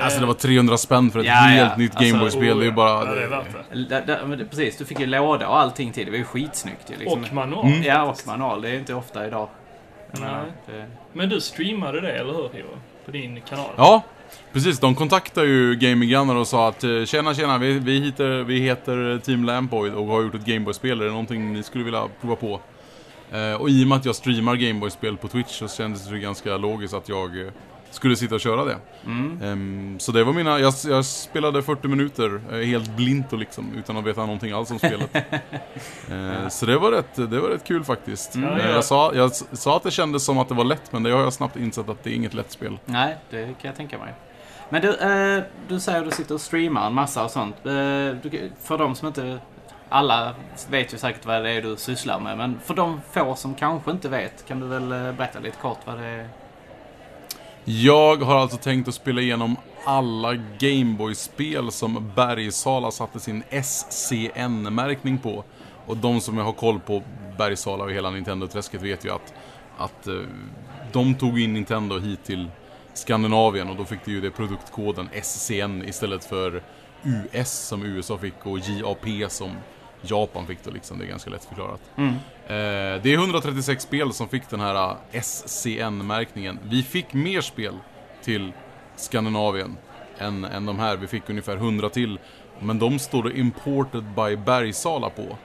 Alltså 0.00 0.20
det 0.20 0.26
var 0.26 0.34
300 0.34 0.76
spänn 0.76 1.10
för 1.10 1.20
ett 1.20 1.26
Ja, 1.26 1.32
helt 1.32 1.70
ja. 1.70 1.76
nytt 1.76 1.96
Alltså, 1.96 2.10
Gameboy-spel. 2.12 2.58
det 2.58 2.64
är 2.64 2.68
ja, 2.68 2.72
bara... 2.74 3.04
Ja, 3.06 3.14
det 3.14 3.22
är 3.24 3.28
värt 3.28 4.06
det. 4.06 4.36
Det- 4.36 4.44
Precis, 4.44 4.76
du 4.76 4.84
fick 4.84 5.00
ju 5.00 5.06
låda 5.06 5.48
och 5.48 5.58
allting 5.58 5.92
till. 5.92 6.04
Det 6.04 6.10
var 6.10 6.18
ju 6.18 6.24
skitsnyggt 6.24 6.90
ju, 6.90 6.96
liksom. 6.96 7.24
Och 7.24 7.32
manual. 7.34 7.66
Mm. 7.66 7.82
Ja, 7.82 8.02
och 8.02 8.26
manual. 8.26 8.62
Det 8.62 8.68
är 8.68 8.72
ju 8.72 8.78
inte 8.78 8.94
ofta 8.94 9.26
idag. 9.26 9.48
Menar, 10.12 10.44
det- 10.66 10.86
Men 11.12 11.28
du 11.28 11.40
streamade 11.40 12.00
det, 12.00 12.12
eller 12.12 12.32
hur 12.32 12.48
Hiro? 12.52 12.66
På 13.04 13.10
din 13.10 13.40
kanal? 13.48 13.70
Ja, 13.76 14.02
precis. 14.52 14.78
De 14.78 14.94
kontaktade 14.94 15.46
ju 15.46 15.74
Gaming 15.76 16.08
Gunner 16.08 16.36
och 16.36 16.46
sa 16.46 16.68
att 16.68 16.84
eh, 16.84 17.04
tjena 17.04 17.34
tjena, 17.34 17.58
vi, 17.58 17.78
vi, 17.78 18.00
heter, 18.04 18.42
vi 18.42 18.60
heter 18.60 19.18
Team 19.24 19.44
Lampoid 19.44 19.94
och 19.94 20.06
har 20.06 20.22
gjort 20.22 20.34
ett 20.34 20.44
Gameboy-spel. 20.44 21.00
Är 21.00 21.04
det 21.04 21.10
någonting 21.10 21.52
ni 21.52 21.62
skulle 21.62 21.84
vilja 21.84 22.04
prova 22.20 22.36
på? 22.36 22.60
Eh, 23.32 23.54
och 23.60 23.70
i 23.70 23.84
och 23.84 23.88
med 23.88 23.96
att 23.98 24.04
jag 24.04 24.14
streamar 24.14 24.56
Gameboy-spel 24.56 25.16
på 25.16 25.28
Twitch 25.28 25.58
så 25.58 25.68
kändes 25.68 26.08
det 26.08 26.18
ganska 26.18 26.56
logiskt 26.56 26.94
att 26.94 27.08
jag 27.08 27.40
eh, 27.40 27.46
skulle 27.90 28.16
sitta 28.16 28.34
och 28.34 28.40
köra 28.40 28.64
det. 28.64 28.76
Mm. 29.06 29.42
Ehm, 29.42 29.98
så 29.98 30.12
det 30.12 30.24
var 30.24 30.32
mina, 30.32 30.58
jag, 30.58 30.74
jag 30.88 31.04
spelade 31.04 31.62
40 31.62 31.88
minuter 31.88 32.40
eh, 32.52 32.58
helt 32.58 32.96
blint 32.96 33.32
och 33.32 33.38
liksom 33.38 33.72
utan 33.76 33.96
att 33.96 34.04
veta 34.04 34.20
någonting 34.20 34.52
alls 34.52 34.70
om 34.70 34.78
spelet. 34.78 35.10
Eh, 36.10 36.48
så 36.48 36.66
det 36.66 36.78
var, 36.78 36.92
rätt, 36.92 37.14
det 37.14 37.40
var 37.40 37.48
rätt 37.48 37.64
kul 37.64 37.84
faktiskt. 37.84 38.34
Mm. 38.34 38.58
Ja. 38.58 38.68
jag, 38.68 38.84
sa, 38.84 39.14
jag 39.14 39.34
sa 39.34 39.76
att 39.76 39.82
det 39.82 39.90
kändes 39.90 40.24
som 40.24 40.38
att 40.38 40.48
det 40.48 40.54
var 40.54 40.64
lätt 40.64 40.92
men 40.92 41.02
det 41.02 41.10
har 41.10 41.20
jag 41.20 41.32
snabbt 41.32 41.56
insett 41.56 41.88
att 41.88 42.04
det 42.04 42.10
är 42.10 42.14
inget 42.14 42.34
lätt 42.34 42.52
spel. 42.52 42.78
Nej, 42.84 43.16
det 43.30 43.44
kan 43.44 43.54
jag 43.62 43.76
tänka 43.76 43.98
mig. 43.98 44.14
Men 44.68 44.82
du, 44.82 44.94
eh, 44.94 45.42
du 45.68 45.80
säger 45.80 45.98
att 45.98 46.04
du 46.04 46.10
sitter 46.10 46.34
och 46.34 46.40
streamar 46.40 46.86
en 46.86 46.94
massa 46.94 47.24
och 47.24 47.30
sånt. 47.30 47.56
Eh, 47.66 47.72
du, 48.22 48.50
för 48.62 48.78
de 48.78 48.94
som 48.94 49.08
inte... 49.08 49.38
Alla 49.88 50.34
vet 50.70 50.94
ju 50.94 50.98
säkert 50.98 51.26
vad 51.26 51.42
det 51.42 51.50
är 51.50 51.62
du 51.62 51.76
sysslar 51.76 52.20
med, 52.20 52.38
men 52.38 52.60
för 52.64 52.74
de 52.74 53.00
få 53.12 53.34
som 53.34 53.54
kanske 53.54 53.90
inte 53.90 54.08
vet, 54.08 54.46
kan 54.46 54.60
du 54.60 54.66
väl 54.66 55.14
berätta 55.14 55.38
lite 55.38 55.56
kort 55.56 55.78
vad 55.84 55.98
det 55.98 56.04
är? 56.04 56.28
Jag 57.72 58.16
har 58.16 58.36
alltså 58.38 58.56
tänkt 58.56 58.88
att 58.88 58.94
spela 58.94 59.20
igenom 59.20 59.56
alla 59.84 60.34
Gameboy-spel 60.58 61.72
som 61.72 62.12
Bergsala 62.16 62.90
satte 62.90 63.20
sin 63.20 63.42
SCN-märkning 63.50 65.18
på. 65.18 65.44
Och 65.86 65.96
de 65.96 66.20
som 66.20 66.38
jag 66.38 66.44
har 66.44 66.52
koll 66.52 66.80
på 66.80 67.02
Bergsala 67.38 67.84
och 67.84 67.92
hela 67.92 68.10
Nintendo-träsket 68.10 68.82
vet 68.82 69.04
ju 69.04 69.10
att, 69.10 69.34
att 69.78 70.06
eh, 70.06 70.14
de 70.92 71.14
tog 71.14 71.40
in 71.40 71.52
Nintendo 71.52 71.98
hit 71.98 72.24
till 72.24 72.48
Skandinavien 72.94 73.68
och 73.68 73.76
då 73.76 73.84
fick 73.84 74.04
de 74.04 74.10
ju 74.10 74.20
det 74.20 74.30
produktkoden 74.30 75.08
SCN 75.22 75.82
istället 75.88 76.24
för 76.24 76.62
US 77.02 77.68
som 77.68 77.82
USA 77.82 78.18
fick 78.18 78.46
och 78.46 78.58
JAP 78.58 79.30
som 79.32 79.50
Japan 80.02 80.46
fick 80.46 80.64
då 80.64 80.70
liksom. 80.70 80.98
Det 80.98 81.04
är 81.04 81.08
ganska 81.08 81.30
lätt 81.30 81.44
förklarat. 81.44 81.80
Mm. 81.96 82.14
Eh, 82.46 83.02
det 83.02 83.12
är 83.12 83.14
136 83.14 83.82
spel 83.82 84.12
som 84.12 84.28
fick 84.28 84.50
den 84.50 84.60
här 84.60 84.96
eh, 85.12 85.20
SCN-märkningen. 85.22 86.58
Vi 86.62 86.82
fick 86.82 87.12
mer 87.12 87.40
spel 87.40 87.74
till 88.22 88.52
Skandinavien 88.96 89.76
än, 90.18 90.44
än 90.44 90.66
de 90.66 90.78
här. 90.78 90.96
Vi 90.96 91.06
fick 91.06 91.30
ungefär 91.30 91.56
100 91.56 91.88
till. 91.88 92.18
Men 92.60 92.78
de 92.78 92.98
står 92.98 93.22
det 93.22 93.38
Imported 93.38 94.04
by 94.04 94.36
Bergsala 94.36 95.10
på. 95.10 95.36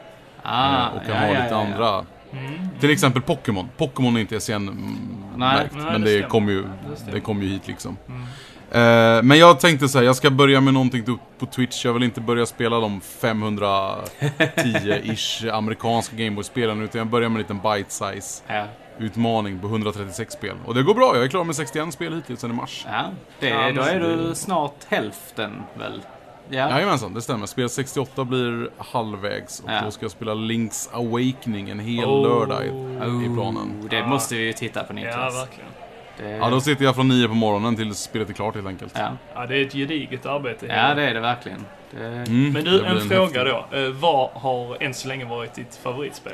Ah, 0.42 0.88
eh, 0.88 0.96
och 0.96 1.06
kan 1.06 1.16
ja, 1.16 1.22
ha 1.22 1.28
lite 1.28 1.44
ja, 1.44 1.50
ja. 1.50 1.66
andra. 1.66 2.06
Mm. 2.32 2.70
Till 2.80 2.90
exempel 2.90 3.22
Pokémon. 3.22 3.70
Pokémon 3.78 4.18
är 4.18 4.22
inte. 4.22 4.40
SCN-märkt. 4.40 5.76
Men 5.76 5.86
det 5.86 5.98
det 6.00 6.08
stämmer. 6.08 6.30
kom, 6.30 6.50
ju, 6.50 6.62
Det 7.06 7.12
det 7.12 7.20
kom 7.20 7.42
ju 7.42 7.50
hit 7.50 7.68
liksom. 7.68 7.98
Mm. 8.08 8.24
Eh, 8.72 9.24
men 9.24 9.38
jag 9.40 9.60
tänkte 9.60 9.90
så 9.90 9.98
här, 9.98 10.06
jag 10.06 10.16
ska 10.16 10.30
börja 10.30 10.62
med 10.62 10.74
någonting 10.74 11.04
på- 11.04 11.18
på 11.40 11.46
Twitch. 11.46 11.86
Jag 11.86 11.94
vill 11.94 12.04
inte 12.04 12.22
börja 12.22 12.46
spela 12.46 12.80
de 12.80 13.02
510-ish 13.02 15.50
amerikanska 15.54 16.16
Gameboy-spelen. 16.16 16.82
Utan 16.82 17.00
jag 17.00 17.08
börjar 17.08 17.30
med 17.30 17.36
en 17.36 17.42
liten 17.42 17.60
bite-size 17.62 18.44
Ja, 18.48 18.66
utmaning 19.00 19.60
på 19.60 19.68
136 19.68 20.34
spel. 20.34 20.56
Och 20.66 20.74
det 20.76 20.84
går 20.84 20.94
bra, 20.94 21.12
jag 21.16 21.24
är 21.24 21.28
klar 21.28 21.44
med 21.44 21.56
61 21.56 21.94
spel 21.94 22.14
hittills 22.16 22.40
sen 22.40 22.52
i 22.52 22.54
mars. 22.54 22.86
ja. 22.92 23.04
Det, 23.40 23.48
Ja, 23.50 23.72
då 23.72 23.82
är 23.82 24.00
du 24.00 24.36
snart 24.36 24.76
hälften 24.88 25.64
väl? 25.80 26.02
Ja. 26.50 26.70
Jajamensan, 26.70 27.14
det 27.14 27.22
stämmer. 27.22 27.46
Spel 27.46 27.70
68 27.70 28.24
blir 28.26 28.70
halvvägs 28.78 29.60
och 29.60 29.72
Ja. 29.72 29.82
då 29.86 29.92
ska 29.92 30.04
jag 30.04 30.12
spela 30.12 30.34
Link's 30.34 30.90
Awakening 30.94 31.70
en 31.70 31.80
hel 31.80 32.06
Oh. 32.06 32.24
lördag 32.24 32.66
i, 32.66 32.70
Oh, 32.70 33.26
i 33.26 33.30
planen. 33.36 33.88
Det 33.90 34.08
måste 34.08 34.36
vi 34.36 34.44
ju 34.44 34.54
titta 34.54 34.84
på 34.84 34.94
Ja, 34.94 34.96
Niklas. 34.96 35.36
verkligen. 35.42 35.70
Det, 36.18 36.30
Ja, 36.30 36.50
då 36.50 36.62
sitter 36.62 36.86
jag 36.86 36.96
från 36.96 37.08
9 37.08 37.28
på 37.28 37.34
morgonen 37.34 37.76
till 37.76 37.96
spelet 37.96 38.30
är 38.30 38.34
klart 38.34 38.56
helt 38.56 38.68
enkelt. 38.68 38.94
ja. 38.98 39.10
Ja, 39.36 39.46
det 39.46 39.58
är 39.58 39.66
ett 39.66 39.74
gediget 39.74 40.26
arbete. 40.26 40.66
ja, 40.66 40.94
det 40.94 41.04
är 41.10 41.14
det 41.14 41.20
verkligen. 41.20 41.66
Det, 41.92 42.06
Mm, 42.06 42.54
Men 42.54 42.54
du, 42.54 42.62
blir 42.62 42.84
en 42.86 43.02
fråga 43.10 43.44
häftig- 43.44 43.54
då. 43.72 43.78
Eh, 43.78 43.90
vad 43.92 44.30
har 44.30 44.84
än 44.84 44.94
så 44.94 45.08
länge 45.08 45.26
varit 45.26 45.54
ditt 45.54 45.80
favoritspel? 45.84 46.34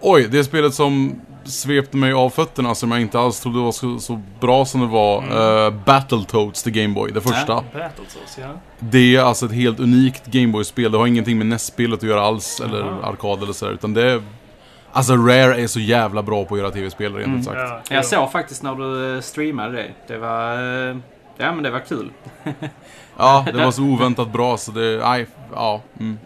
Oj, 0.00 0.28
det 0.30 0.44
spelet 0.44 0.74
som 0.74 1.20
svepte 1.44 1.96
mig 1.96 2.12
av 2.12 2.30
fötterna 2.30 2.74
som 2.74 2.90
jag 2.92 3.00
inte 3.00 3.18
alls 3.20 3.40
trodde 3.40 3.58
var 3.58 3.72
så, 3.72 3.98
så 3.98 4.22
bra 4.40 4.64
som 4.64 4.80
det 4.80 4.86
var. 4.86 5.22
Mm. 5.22 5.36
Uh, 5.74 5.84
Battletoads 5.84 6.62
till 6.62 6.72
Gameboy, 6.72 7.10
det 7.12 7.20
första. 7.20 7.52
Ja. 7.52 7.64
Battletoads, 7.72 8.38
ja. 8.40 8.48
Det 8.78 9.16
är 9.16 9.20
alltså 9.22 9.46
ett 9.46 9.52
helt 9.52 9.80
unikt 9.80 10.26
Gameboy-spel. 10.26 10.92
Det 10.92 10.98
har 10.98 11.06
ingenting 11.06 11.38
med 11.38 11.46
NES-spelet 11.46 11.98
att 12.02 12.08
göra 12.08 12.22
alls, 12.22 12.60
eller 12.60 12.82
arkad 13.02 13.42
eller 13.42 13.52
sådär. 13.52 13.72
Utan 13.72 13.94
det 13.94 14.10
är... 14.10 14.22
Alltså 14.92 15.16
Rare 15.16 15.60
är 15.62 15.66
så 15.66 15.80
jävla 15.80 16.22
bra 16.22 16.44
på 16.44 16.54
att 16.54 16.60
göra 16.60 16.70
tv-spel, 16.70 17.14
rent 17.14 17.26
Mm. 17.26 17.38
ut 17.38 17.44
sagt. 17.44 17.58
ja 17.58 17.96
Jag 17.96 18.04
såg 18.04 18.32
faktiskt 18.32 18.62
när 18.62 18.74
du 18.74 19.14
eh, 19.14 19.20
streamade 19.20 19.72
det. 19.72 19.90
Det 20.06 20.18
var... 20.18 20.52
eh, 20.90 20.96
Ja, 21.36 21.52
men 21.52 21.62
det 21.62 21.70
var 21.70 21.80
kul. 21.80 22.10
Ja, 23.18 23.44
det 23.52 23.64
var 23.64 23.70
så 23.70 23.82
oväntat 23.82 24.32
bra 24.32 24.56
så 24.56 24.72
det... 24.72 24.98
Nej, 25.04 25.26
ja. 25.54 25.80
Mm. 26.00 26.18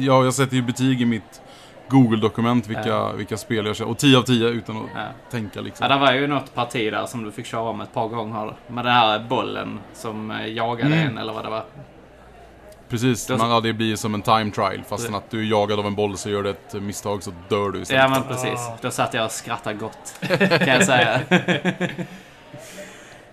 Ja 0.00 0.24
jag 0.24 0.34
sätter 0.34 0.56
ju 0.56 0.62
betyg 0.62 1.02
i 1.02 1.04
mitt 1.04 1.40
Google-dokument 1.88 2.66
vilka, 2.68 2.88
Ja. 2.88 3.12
vilka 3.12 3.36
spel 3.36 3.66
jag 3.66 3.76
kör. 3.76 3.84
Och 3.88 3.98
10 3.98 4.18
av 4.18 4.22
10 4.22 4.48
utan 4.48 4.76
att 4.76 4.82
Ja. 4.94 5.00
tänka 5.30 5.60
liksom. 5.60 5.86
Ja, 5.90 5.94
det 5.94 6.00
var 6.00 6.12
ju 6.12 6.26
något 6.26 6.54
parti 6.54 6.92
där 6.92 7.06
som 7.06 7.24
du 7.24 7.32
fick 7.32 7.46
köra 7.46 7.60
om 7.62 7.80
ett 7.80 7.94
par 7.94 8.08
gånger. 8.08 8.54
Med 8.68 8.84
den 8.84 8.92
här 8.94 9.18
bollen 9.28 9.78
som 9.94 10.30
eh, 10.30 10.46
jagade 10.52 10.94
Mm. 10.94 11.08
en, 11.08 11.18
eller 11.18 11.32
vad 11.32 11.44
det 11.44 11.50
var. 11.50 11.64
Precis, 12.90 13.26
Det 13.26 13.36
man, 13.36 13.50
ja, 13.50 13.60
det 13.60 13.72
blir 13.72 13.96
som 13.96 14.14
en 14.14 14.22
time 14.22 14.50
trial. 14.50 14.82
Fastän 14.88 15.14
att 15.14 15.30
du 15.30 15.40
är 15.40 15.44
jagad 15.50 15.78
av 15.78 15.86
en 15.86 15.94
boll 15.94 16.16
så 16.18 16.30
gör 16.30 16.42
du 16.42 16.50
ett 16.50 16.72
misstag 16.82 17.22
så 17.22 17.32
dör 17.48 17.70
du 17.70 17.80
istället. 17.82 18.02
Ja, 18.02 18.08
men 18.08 18.22
precis. 18.28 18.60
Ah. 18.60 18.78
Då 18.82 18.90
satt 18.90 19.14
jag 19.14 19.24
och 19.24 19.30
skrattade 19.32 19.76
gott, 19.76 20.14
kan 20.38 20.68
jag 20.68 20.84
säga. 20.86 21.20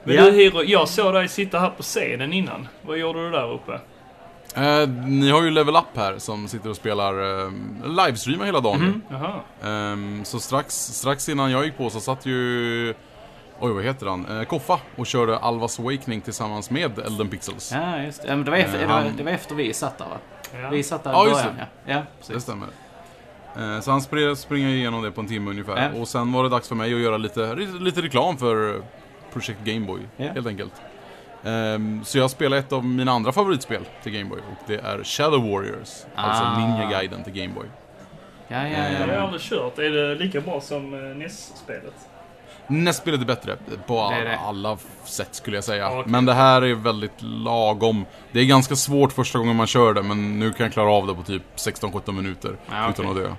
Men 0.03 0.15
Ja. 0.15 0.23
du 0.25 0.31
Hiro, 0.31 0.63
jag 0.63 0.89
såg 0.89 1.13
dig 1.13 1.27
sitta 1.27 1.59
här 1.59 1.69
på 1.69 1.84
scenen 1.84 2.34
innan. 2.34 2.67
Vad 2.81 2.97
gjorde 2.97 3.25
du 3.25 3.31
där 3.31 3.51
uppe? 3.53 3.79
Eh, 4.55 4.89
ni 4.89 5.29
har 5.31 5.43
ju 5.43 5.49
Level 5.49 5.75
Up 5.75 5.84
här 5.97 6.17
som 6.17 6.47
sitter 6.47 6.69
och 6.69 6.75
spelar 6.75 7.43
eh, 7.45 7.51
livestreamar 7.84 8.45
hela 8.45 8.59
dagen. 8.59 9.01
Jaha. 9.09 9.34
Ehm, 9.63 10.25
så 10.25 10.39
strax, 10.39 10.75
strax 10.75 11.29
innan 11.29 11.51
jag 11.51 11.65
gick 11.65 11.77
på 11.77 11.89
så 11.89 11.99
satt 11.99 12.25
ju... 12.25 12.93
Oj, 13.59 13.71
vad 13.73 13.84
heter 13.84 14.05
han? 14.05 14.25
Eh, 14.39 14.43
Koffa 14.43 14.79
och 14.95 15.05
körde 15.07 15.38
Alvas 15.38 15.79
Awakening 15.79 16.21
tillsammans 16.21 16.69
med 16.69 16.99
Elden 16.99 17.29
Pixels. 17.29 17.71
Ja, 17.71 18.01
just 18.01 18.21
det. 18.21 18.27
Ja, 18.27 18.35
men 18.35 18.45
det, 18.45 18.51
var 18.51 18.57
efter, 18.57 18.73
Eh, 18.75 18.79
det, 18.81 18.88
var, 18.88 18.93
han- 19.01 19.17
det 19.17 19.23
var 19.23 19.31
efter 19.31 19.55
vi 19.55 19.73
satt 19.73 19.97
där, 19.97 20.05
va? 20.05 20.17
Ja. 20.61 20.69
Vi 20.69 20.84
satt 20.84 21.03
där 21.03 21.11
i 21.11 21.13
Ja, 21.13 21.27
just 21.27 21.43
början, 21.43 21.55
ja. 21.59 21.65
Ja, 21.85 21.95
Det 21.97 22.05
precis. 22.19 22.43
stämmer. 22.43 22.67
Eh, 23.57 23.79
Så 23.81 23.91
han 23.91 23.99
spr- 23.99 24.35
springer 24.35 24.69
igenom 24.69 25.03
det 25.03 25.11
på 25.11 25.21
en 25.21 25.27
timme 25.27 25.51
ungefär. 25.51 25.91
Ja. 25.93 26.01
Och 26.01 26.07
sen 26.07 26.31
var 26.34 26.43
det 26.43 26.49
dags 26.49 26.67
för 26.67 26.75
mig 26.75 26.93
att 26.93 26.99
göra 26.99 27.17
lite, 27.17 27.55
lite 27.79 28.01
reklam 28.01 28.38
för 28.38 28.81
Project 29.34 29.59
Gameboy, 29.63 29.99
Ja. 30.17 30.25
helt 30.34 30.47
enkelt. 30.47 30.73
Ehm, 31.43 32.03
Så 32.05 32.17
jag 32.17 32.31
spelar 32.31 32.57
ett 32.57 32.71
av 32.73 32.85
mina 32.85 33.11
andra 33.11 33.31
favoritspel 33.31 33.81
till 34.03 34.11
Gameboy 34.11 34.39
och 34.39 34.63
det 34.67 34.75
är 34.75 35.03
Shadow 35.03 35.51
Warriors. 35.51 35.89
Alltså 36.15 36.43
Ah. 36.43 36.59
Ninja-guiden 36.59 37.23
till 37.23 37.34
Gameboy. 37.34 37.65
Ja, 38.47 38.57
ja, 38.57 38.63
Det 38.63 38.69
ja. 38.93 38.99
har 38.99 39.07
jag 39.07 39.15
ja. 39.17 39.21
aldrig 39.21 39.41
kört. 39.41 39.79
Är 39.79 39.89
det 39.89 40.15
lika 40.15 40.41
bra 40.41 40.61
som 40.61 40.91
NES-spelet? 41.19 41.93
Nästspelet 42.68 43.22
är 43.22 43.26
bättre 43.26 43.56
på 43.88 44.10
Det 44.10 44.15
är 44.15 44.26
det. 44.26 44.38
alla 44.38 44.77
sätt 45.06 45.30
skulle 45.31 45.57
jag 45.57 45.64
säga. 45.64 45.89
Okej. 45.89 46.03
Men 46.11 46.26
det 46.26 46.34
här 46.34 46.61
är 46.61 46.73
väldigt 46.76 47.22
lagom. 47.22 48.06
Det 48.31 48.39
är 48.39 48.45
ganska 48.45 48.76
svårt 48.76 49.11
första 49.14 49.39
gången 49.39 49.56
man 49.56 49.68
kör 49.68 49.94
det, 49.94 50.03
men 50.03 50.39
nu 50.39 50.53
kan 50.53 50.64
jag 50.65 50.73
klara 50.73 50.91
av 50.91 51.07
det 51.07 51.14
på 51.15 51.23
typ 51.23 51.44
16-17 51.56 52.11
minuter 52.11 52.56
Ja, 52.72 52.89
utan 52.89 53.06
okej. 53.06 53.23
att 53.23 53.30
dö. 53.30 53.35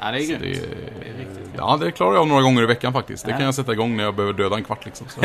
ja, 0.00 0.10
det 0.10 0.18
är 0.22 0.26
grymt. 0.26 0.40
det, 0.42 0.46
Det 0.48 1.08
är 1.08 1.18
riktigt 1.18 1.36
grymt. 1.36 1.54
ja, 1.56 1.76
det 1.80 1.90
klarar 1.90 2.14
jag 2.14 2.28
några 2.28 2.42
gånger 2.42 2.62
i 2.62 2.66
veckan 2.66 2.92
faktiskt. 2.92 3.24
Det 3.24 3.30
Ja. 3.30 3.36
kan 3.36 3.46
jag 3.46 3.54
sätta 3.54 3.72
igång 3.72 3.96
när 3.96 4.04
jag 4.04 4.14
behöver 4.14 4.32
döda 4.38 4.56
en 4.56 4.64
kvart 4.64 4.84
liksom. 4.84 5.06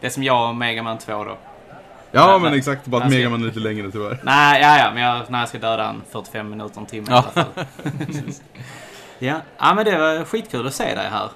Det 0.00 0.06
är 0.06 0.10
som 0.10 0.22
jag 0.22 0.48
och 0.48 0.56
Mega 0.56 0.82
Man 0.82 0.98
2 0.98 1.24
då. 1.24 1.36
Ja, 2.10 2.32
Men- 2.32 2.42
men 2.42 2.54
exakt. 2.58 2.86
Bara 2.86 3.02
att 3.04 3.10
ska- 3.10 3.16
Megaman 3.18 3.42
är 3.42 3.46
lite 3.46 3.58
längre 3.60 3.90
tyvärr. 3.90 4.20
Nej, 4.22 4.62
ja, 4.62 4.78
ja, 4.78 4.90
men 4.94 5.02
jag, 5.02 5.30
när 5.30 5.38
jag 5.40 5.48
ska 5.48 5.58
döda 5.58 5.88
en 5.88 6.02
45 6.10 6.50
minuter, 6.50 6.80
en 6.80 6.86
timme 6.86 7.06
i 7.08 7.10
Ja. 7.10 7.16
alla 7.16 7.44
fall. 7.44 7.64
ja. 9.18 9.40
ja, 9.58 9.74
men 9.74 9.84
det 9.84 9.98
var 9.98 10.24
skitkul 10.24 10.66
att 10.66 10.74
se 10.74 10.84
dig 10.94 11.08
här. 11.10 11.28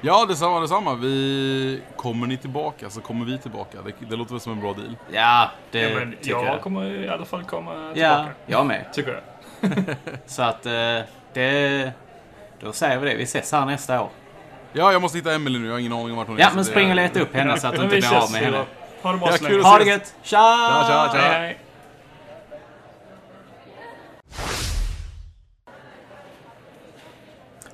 Ja, 0.00 0.24
detsamma, 0.28 0.60
detsamma. 0.60 0.94
Vi... 0.94 1.82
Kommer 1.96 2.26
ni 2.26 2.36
tillbaka 2.36 2.90
så 2.90 3.00
kommer 3.00 3.24
vi 3.24 3.38
tillbaka. 3.38 3.78
Det, 3.82 3.92
det 4.10 4.16
låter 4.16 4.32
väl 4.32 4.40
som 4.40 4.52
en 4.52 4.60
bra 4.60 4.72
deal. 4.72 4.96
Ja, 5.12 5.50
det 5.70 5.80
Ja, 5.80 5.98
men 5.98 6.12
tycker 6.16 6.30
jag 6.30 6.44
jag. 6.44 6.60
kommer 6.60 7.04
i 7.04 7.08
alla 7.08 7.24
fall 7.24 7.44
komma 7.44 7.74
Ja, 7.74 7.92
tillbaka. 7.94 8.30
jag 8.46 8.66
med. 8.66 8.84
Tycker 8.92 9.22
jag. 9.60 9.72
Så 10.26 10.42
att 10.42 10.66
eh, 10.66 10.72
det... 11.32 11.92
Då 12.60 12.72
säger 12.72 12.98
vi 12.98 13.10
det. 13.10 13.16
Vi 13.16 13.22
ses 13.22 13.52
här 13.52 13.66
nästa 13.66 14.02
år. 14.02 14.08
Ja, 14.72 14.92
jag 14.92 15.02
måste 15.02 15.18
hitta 15.18 15.32
Emily 15.34 15.58
nu. 15.58 15.66
Jag 15.66 15.74
har 15.74 15.78
ingen 15.78 15.92
aning 15.92 16.10
om 16.10 16.16
vart 16.16 16.26
hon 16.26 16.36
är. 16.36 16.40
Ja, 16.40 16.48
men 16.54 16.64
spring 16.64 16.88
och 16.90 16.96
leta 16.96 17.20
upp 17.20 17.34
henne 17.34 17.58
så 17.58 17.66
att 17.66 17.74
du 17.76 17.82
inte 17.82 17.96
blir 17.96 18.14
av 18.22 18.32
med 18.32 18.40
henne. 18.40 18.64
Ha 19.02 19.12
det 19.12 19.18
bra 19.18 19.28
Ja, 19.30 19.36
så 19.36 19.44
länge. 19.44 19.62
Ha 19.62 19.78
det 19.78 19.84
gött! 19.84 20.14
Tja! 20.22 20.38
Tja, 20.38 20.84
tja, 20.88 21.12
tja. 21.12 21.18
Hej, 21.20 21.38
hej. 21.40 21.58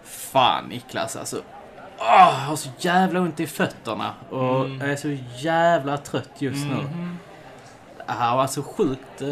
Fan 0.04 0.64
Niklas 0.68 1.16
alltså. 1.16 1.42
Jag 1.98 2.30
har 2.32 2.56
så 2.56 2.68
jävla 2.78 3.20
ont 3.20 3.40
i 3.40 3.46
fötterna. 3.46 4.14
Och 4.30 4.64
Mm. 4.64 4.80
jag 4.80 4.90
är 4.90 4.96
så 4.96 5.16
jävla 5.38 5.96
trött 5.96 6.30
just 6.38 6.66
nu. 6.66 6.74
Mhm. 6.74 7.18
Det 8.06 8.12
här 8.12 8.36
var 8.36 8.46
så 8.46 8.62
sjukt 8.62 9.22
eh, 9.22 9.28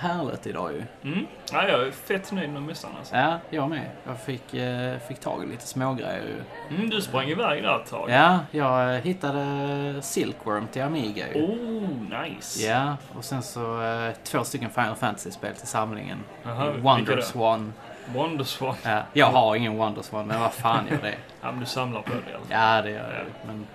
härligt 0.00 0.46
idag 0.46 0.72
ju. 0.72 0.82
Mm. 1.12 1.26
Ja, 1.52 1.68
jag 1.68 1.86
är 1.86 1.90
fett 1.90 2.32
nöjd 2.32 2.50
med 2.50 2.62
mössan 2.62 2.90
alltså. 2.98 3.16
Ja, 3.16 3.38
jag 3.50 3.70
med. 3.70 3.90
Jag 4.06 4.18
fick, 4.20 4.54
eh, 4.54 4.98
fick 5.08 5.20
tag 5.20 5.44
i 5.44 5.46
lite 5.46 5.66
smågrejer 5.66 6.22
ju. 6.22 6.74
Mm, 6.76 6.90
du 6.90 7.00
sprang 7.00 7.28
iväg 7.28 7.62
där 7.62 7.80
ett 7.80 7.90
tag. 7.90 8.10
Ja, 8.10 8.38
jag 8.50 8.94
eh, 8.94 9.00
hittade 9.00 10.02
Silkworm 10.02 10.66
till 10.66 10.82
Amiga 10.82 11.26
ju. 11.34 11.42
Oh, 11.44 12.22
nice. 12.22 12.66
Ja, 12.66 12.96
och 13.16 13.24
sen 13.24 13.42
så 13.42 13.82
eh, 13.82 14.12
två 14.24 14.44
stycken 14.44 14.70
Final 14.70 14.94
Fantasy-spel 14.96 15.54
till 15.54 15.68
samlingen. 15.68 16.18
Jaha, 16.42 16.64
vilka 16.70 16.80
Wonderswan. 16.82 17.72
då? 17.76 17.93
Wonderswan. 18.14 18.74
Ja, 18.84 19.02
jag 19.12 19.26
har 19.26 19.56
ingen 19.56 19.76
Wonderswan, 19.76 20.26
men 20.26 20.40
vad 20.40 20.52
fan 20.52 20.86
gör 20.90 20.98
det? 21.02 21.14
Ja, 21.42 21.50
men 21.50 21.60
du 21.60 21.66
samlar 21.66 22.02
på 22.02 22.10
det 22.12 22.30
i 22.30 22.34
alla 22.34 22.44
fall. 22.44 22.76
Ja, 22.76 22.82
det 22.82 22.90
gör 22.90 23.14
jag. 23.18 23.46
Men, 23.46 23.66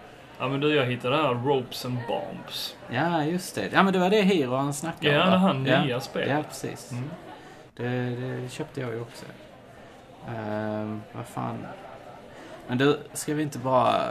Ja, 0.41 0.47
men 0.47 0.59
du, 0.59 0.75
jag 0.75 0.85
hittade 0.85 1.17
det 1.17 1.23
här 1.23 1.33
Ropes 1.33 1.85
and 1.85 1.97
Bombs. 2.07 2.75
ja, 2.91 3.23
just 3.23 3.55
det. 3.55 3.69
Ja, 3.73 3.83
men 3.83 3.93
det 3.93 3.99
var 3.99 4.09
det 4.09 4.21
Hero 4.21 4.55
han 4.55 4.73
snackade 4.73 5.15
Ja, 5.15 5.23
om. 5.23 5.29
det 5.31 5.37
va? 5.37 5.47
här 5.47 5.53
nya 5.53 5.85
ja. 5.85 5.99
spelet. 5.99 6.29
Ja, 6.29 6.43
precis. 6.49 6.91
Mm. 6.91 7.09
Det, 7.75 7.89
det 8.41 8.49
köpte 8.49 8.81
jag 8.81 8.89
ju 8.93 9.01
också. 9.01 9.25
Ehm, 10.37 11.01
vad 11.13 11.25
fan. 11.25 11.65
Men 12.67 12.77
du, 12.77 12.99
ska 13.13 13.33
vi 13.33 13.43
inte 13.43 13.59
bara 13.59 14.01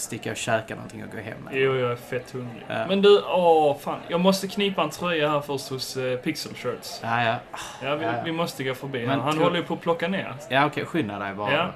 sticka 0.00 0.30
och 0.30 0.36
käka 0.36 0.74
någonting 0.74 1.04
och 1.04 1.10
gå 1.10 1.18
hem? 1.18 1.48
eller? 1.50 1.60
Jo, 1.60 1.74
jag 1.76 1.92
är 1.92 1.96
fett 1.96 2.30
hungrig. 2.30 2.62
Ja. 2.68 2.86
Men 2.86 3.02
du, 3.02 3.22
åh 3.22 3.78
fan. 3.78 3.98
Jag 4.08 4.20
måste 4.20 4.48
knipa 4.48 4.82
en 4.82 4.90
tröja 4.90 5.28
här 5.30 5.40
först 5.40 5.68
hos 5.68 5.96
eh, 5.96 6.16
Pixel 6.18 6.54
Shirts. 6.54 7.00
Ja, 7.02 7.24
ja. 7.24 7.34
Ja, 7.82 7.94
vi, 7.96 8.04
Ja, 8.04 8.12
ja. 8.16 8.22
vi 8.24 8.32
måste 8.32 8.64
gå 8.64 8.74
förbi. 8.74 9.06
Men 9.06 9.20
Han 9.20 9.32
tror- 9.32 9.44
håller 9.44 9.56
ju 9.56 9.64
på 9.64 9.74
att 9.74 9.80
plocka 9.80 10.08
ner. 10.08 10.34
Ja, 10.48 10.66
okej. 10.66 10.84
Skynda 10.84 11.18
dig 11.18 11.34
bara. 11.34 11.52
Ja. 11.52 11.70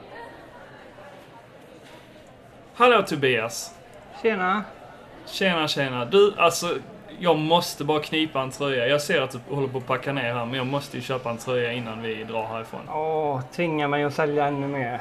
Hallå 2.75 3.03
Tobias. 3.03 3.75
Tjena! 4.23 4.65
Tjena, 5.27 5.69
tjena. 5.69 6.05
Du, 6.05 6.35
alltså. 6.39 6.77
Jag 7.19 7.39
måste 7.39 7.85
bara 7.85 8.01
knipa 8.03 8.41
en 8.41 8.51
tröja. 8.51 8.87
Jag 8.87 9.03
ser 9.03 9.21
att 9.23 9.31
du 9.31 9.55
håller 9.55 9.69
på 9.69 9.79
att 9.79 9.87
packa 9.87 10.13
ner 10.13 10.35
här, 10.35 10.45
men 10.47 10.55
jag 10.55 10.67
måste 10.67 10.97
ju 10.97 11.03
köpa 11.03 11.31
en 11.31 11.37
tröja 11.39 11.73
innan 11.73 12.03
vi 12.03 12.25
drar 12.25 12.47
härifrån. 12.47 12.81
Åh, 12.89 13.41
tvinga 13.53 13.89
mig 13.89 14.05
att 14.05 14.15
sälja 14.15 14.47
ännu 14.47 14.69
mer. 14.69 15.01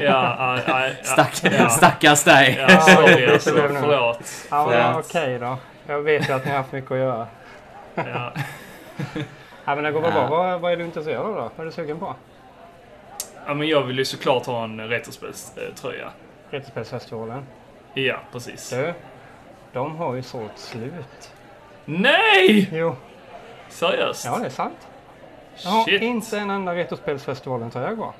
Ja, 0.00 0.58
Stack, 1.02 1.40
ja. 1.42 1.68
Stackars 1.68 2.24
dig. 2.24 2.64
Ja, 2.68 2.80
sorry 2.80 3.26
alltså. 3.32 3.50
Förlåt. 3.50 4.18
Ja, 4.50 4.66
men 4.66 4.82
Förlåt. 4.82 5.06
okej 5.06 5.38
då. 5.38 5.56
Jag 5.86 6.02
vet 6.02 6.28
ju 6.28 6.32
att 6.32 6.44
ni 6.44 6.50
har 6.50 6.56
haft 6.58 6.72
mycket 6.72 6.90
att 6.90 6.98
göra. 6.98 7.26
Ja. 7.94 8.32
Ja, 9.64 9.74
men 9.74 9.84
det 9.84 9.90
går 9.92 10.00
väl 10.00 10.12
bra. 10.12 10.26
Vad, 10.26 10.60
vad 10.60 10.72
är 10.72 10.76
du 10.76 10.84
intresserad 10.84 11.26
av 11.26 11.34
då? 11.34 11.50
Vad 11.56 11.60
är 11.60 11.64
du 11.64 11.72
sugen 11.72 11.98
på? 11.98 12.14
ja, 13.46 13.54
men 13.54 13.68
jag 13.68 13.82
vill 13.82 13.98
ju 13.98 14.04
såklart 14.04 14.46
ha 14.46 14.64
en 14.64 14.88
retrospelströja. 14.88 16.10
Retrospelsfestivalen. 16.50 17.46
Ja, 17.94 18.16
precis. 18.32 18.70
Du, 18.70 18.94
de 19.72 19.96
har 19.96 20.14
ju 20.14 20.22
sålt 20.22 20.58
slut. 20.58 21.32
Nej! 21.84 22.68
Jo, 22.72 22.96
Seriöst? 23.68 24.24
ja 24.24 24.38
det 24.40 24.46
är 24.46 24.50
sant. 24.50 24.88
Jag 25.56 25.70
har 25.70 25.84
Shit. 25.84 26.02
inte 26.02 26.38
en 26.38 26.50
enda 26.50 26.74
Retrospelsfestivalen-tröja 26.74 27.94
kvar. 27.96 28.12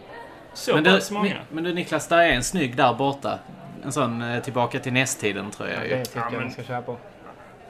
Så 0.55 0.74
Men 0.74 0.85
du, 0.85 0.90
pass 0.90 1.10
många? 1.10 1.35
men, 1.51 1.64
du 1.64 1.74
Niklas, 1.74 2.09
där 2.09 2.18
är 2.18 2.28
en 2.32 2.43
snygg 2.44 2.76
där 2.76 2.94
borta. 2.94 3.39
En 3.85 3.93
sån 3.93 4.22
eh, 4.22 4.43
tillbaka 4.43 4.78
till 4.78 4.93
nästtiden 4.93 5.51
tror 5.51 5.68
jag 5.68 5.85
ju. 5.89 5.97
Det 5.97 6.05
tycker 6.05 6.18
Ja, 6.20 6.24
jag 6.24 6.39
men- 6.39 6.47
ni 6.47 6.52
ska 6.52 6.62
köra 6.62 6.82
på. 6.82 6.97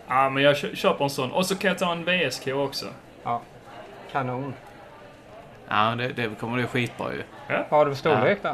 Ja, 0.08 0.30
men 0.30 0.42
jag 0.42 0.56
kö- 0.56 0.74
köper 0.74 1.04
en 1.04 1.10
sån. 1.10 1.32
Och 1.32 1.46
så 1.46 1.56
kan 1.56 1.68
jag 1.68 1.78
ta 1.78 1.92
en 1.92 2.04
VSK 2.04 2.48
också. 2.48 2.86
Ja, 3.24 3.40
kanon. 4.12 4.54
Ja, 5.68 5.94
det, 5.98 6.08
det 6.08 6.38
kommer 6.40 6.54
bli 6.56 6.66
skitbra 6.66 7.12
ju. 7.12 7.22
Vad 7.48 7.66
har 7.70 7.84
du 7.86 7.90
för 7.90 7.98
storlek 7.98 8.38
då? 8.42 8.48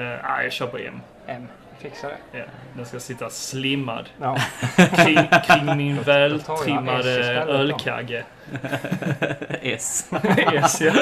Uh, 0.00 0.02
ja, 0.22 0.42
jag 0.42 0.52
köper 0.52 0.78
en. 0.78 1.00
M. 1.26 1.48
Fixar 1.90 2.08
det. 2.08 2.38
Ja, 2.38 2.44
den 2.74 2.86
ska 2.86 3.00
sitta 3.00 3.30
slimmad 3.30 4.08
Ja, 4.20 4.36
kring, 4.76 5.18
kring 5.44 5.76
min 5.76 5.98
S 5.98 6.08
vältrimmade 6.08 7.42
ölkagge. 7.42 8.24
S. 9.62 10.10
yes, 10.52 10.80
ja. 10.80 10.92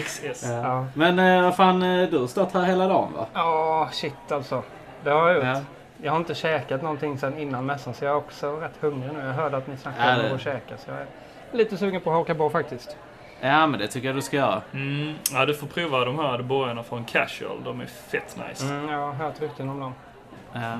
XS. 0.00 0.44
ja. 0.44 0.86
Men 0.94 1.18
eh, 1.18 1.42
vad 1.42 1.56
fan, 1.56 1.82
eh, 1.82 2.08
du 2.08 2.18
har 2.18 2.26
stått 2.26 2.52
här 2.52 2.62
hela 2.64 2.88
dagen 2.88 3.12
va? 3.12 3.26
Ja, 3.34 3.88
shit 3.92 4.32
alltså. 4.32 4.62
Det 5.04 5.10
har 5.10 5.28
jag 5.28 5.36
gjort. 5.36 5.44
Ja. 5.44 5.60
Jag 6.02 6.12
har 6.12 6.18
inte 6.18 6.34
käkat 6.34 6.82
någonting 6.82 7.18
sedan 7.18 7.38
innan 7.38 7.66
mässan 7.66 7.94
så 7.94 8.04
jag 8.04 8.12
är 8.12 8.16
också 8.16 8.56
rätt 8.56 8.76
hungrig 8.80 9.12
nu. 9.12 9.20
Jag 9.26 9.32
hörde 9.32 9.56
att 9.56 9.66
ni 9.66 9.76
snackade 9.76 10.28
om 10.30 10.36
att 10.36 10.42
käka 10.42 10.76
så 10.76 10.90
jag 10.90 10.98
är 10.98 11.06
lite 11.52 11.76
sugen 11.76 12.00
på 12.00 12.10
att 12.10 12.16
haka 12.16 12.34
på 12.34 12.50
faktiskt. 12.50 12.96
Ja, 13.40 13.66
men 13.66 13.80
det 13.80 13.86
tycker 13.88 14.08
jag 14.08 14.16
du 14.16 14.22
ska 14.22 14.36
göra. 14.36 14.62
Mm, 14.72 15.14
ja, 15.32 15.46
du 15.46 15.54
får 15.54 15.66
prova 15.66 16.04
de 16.04 16.18
här 16.18 16.42
borgarna 16.42 16.82
från 16.82 17.04
Casual. 17.04 17.64
De 17.64 17.80
är 17.80 17.86
fett 17.86 18.36
nice. 18.48 18.66
Mm, 18.74 18.88
jag 18.88 18.98
har 18.98 19.12
hört 19.12 19.40
rykten 19.40 19.68
om 19.68 19.80
dem. 19.80 19.94
Ja. 20.52 20.78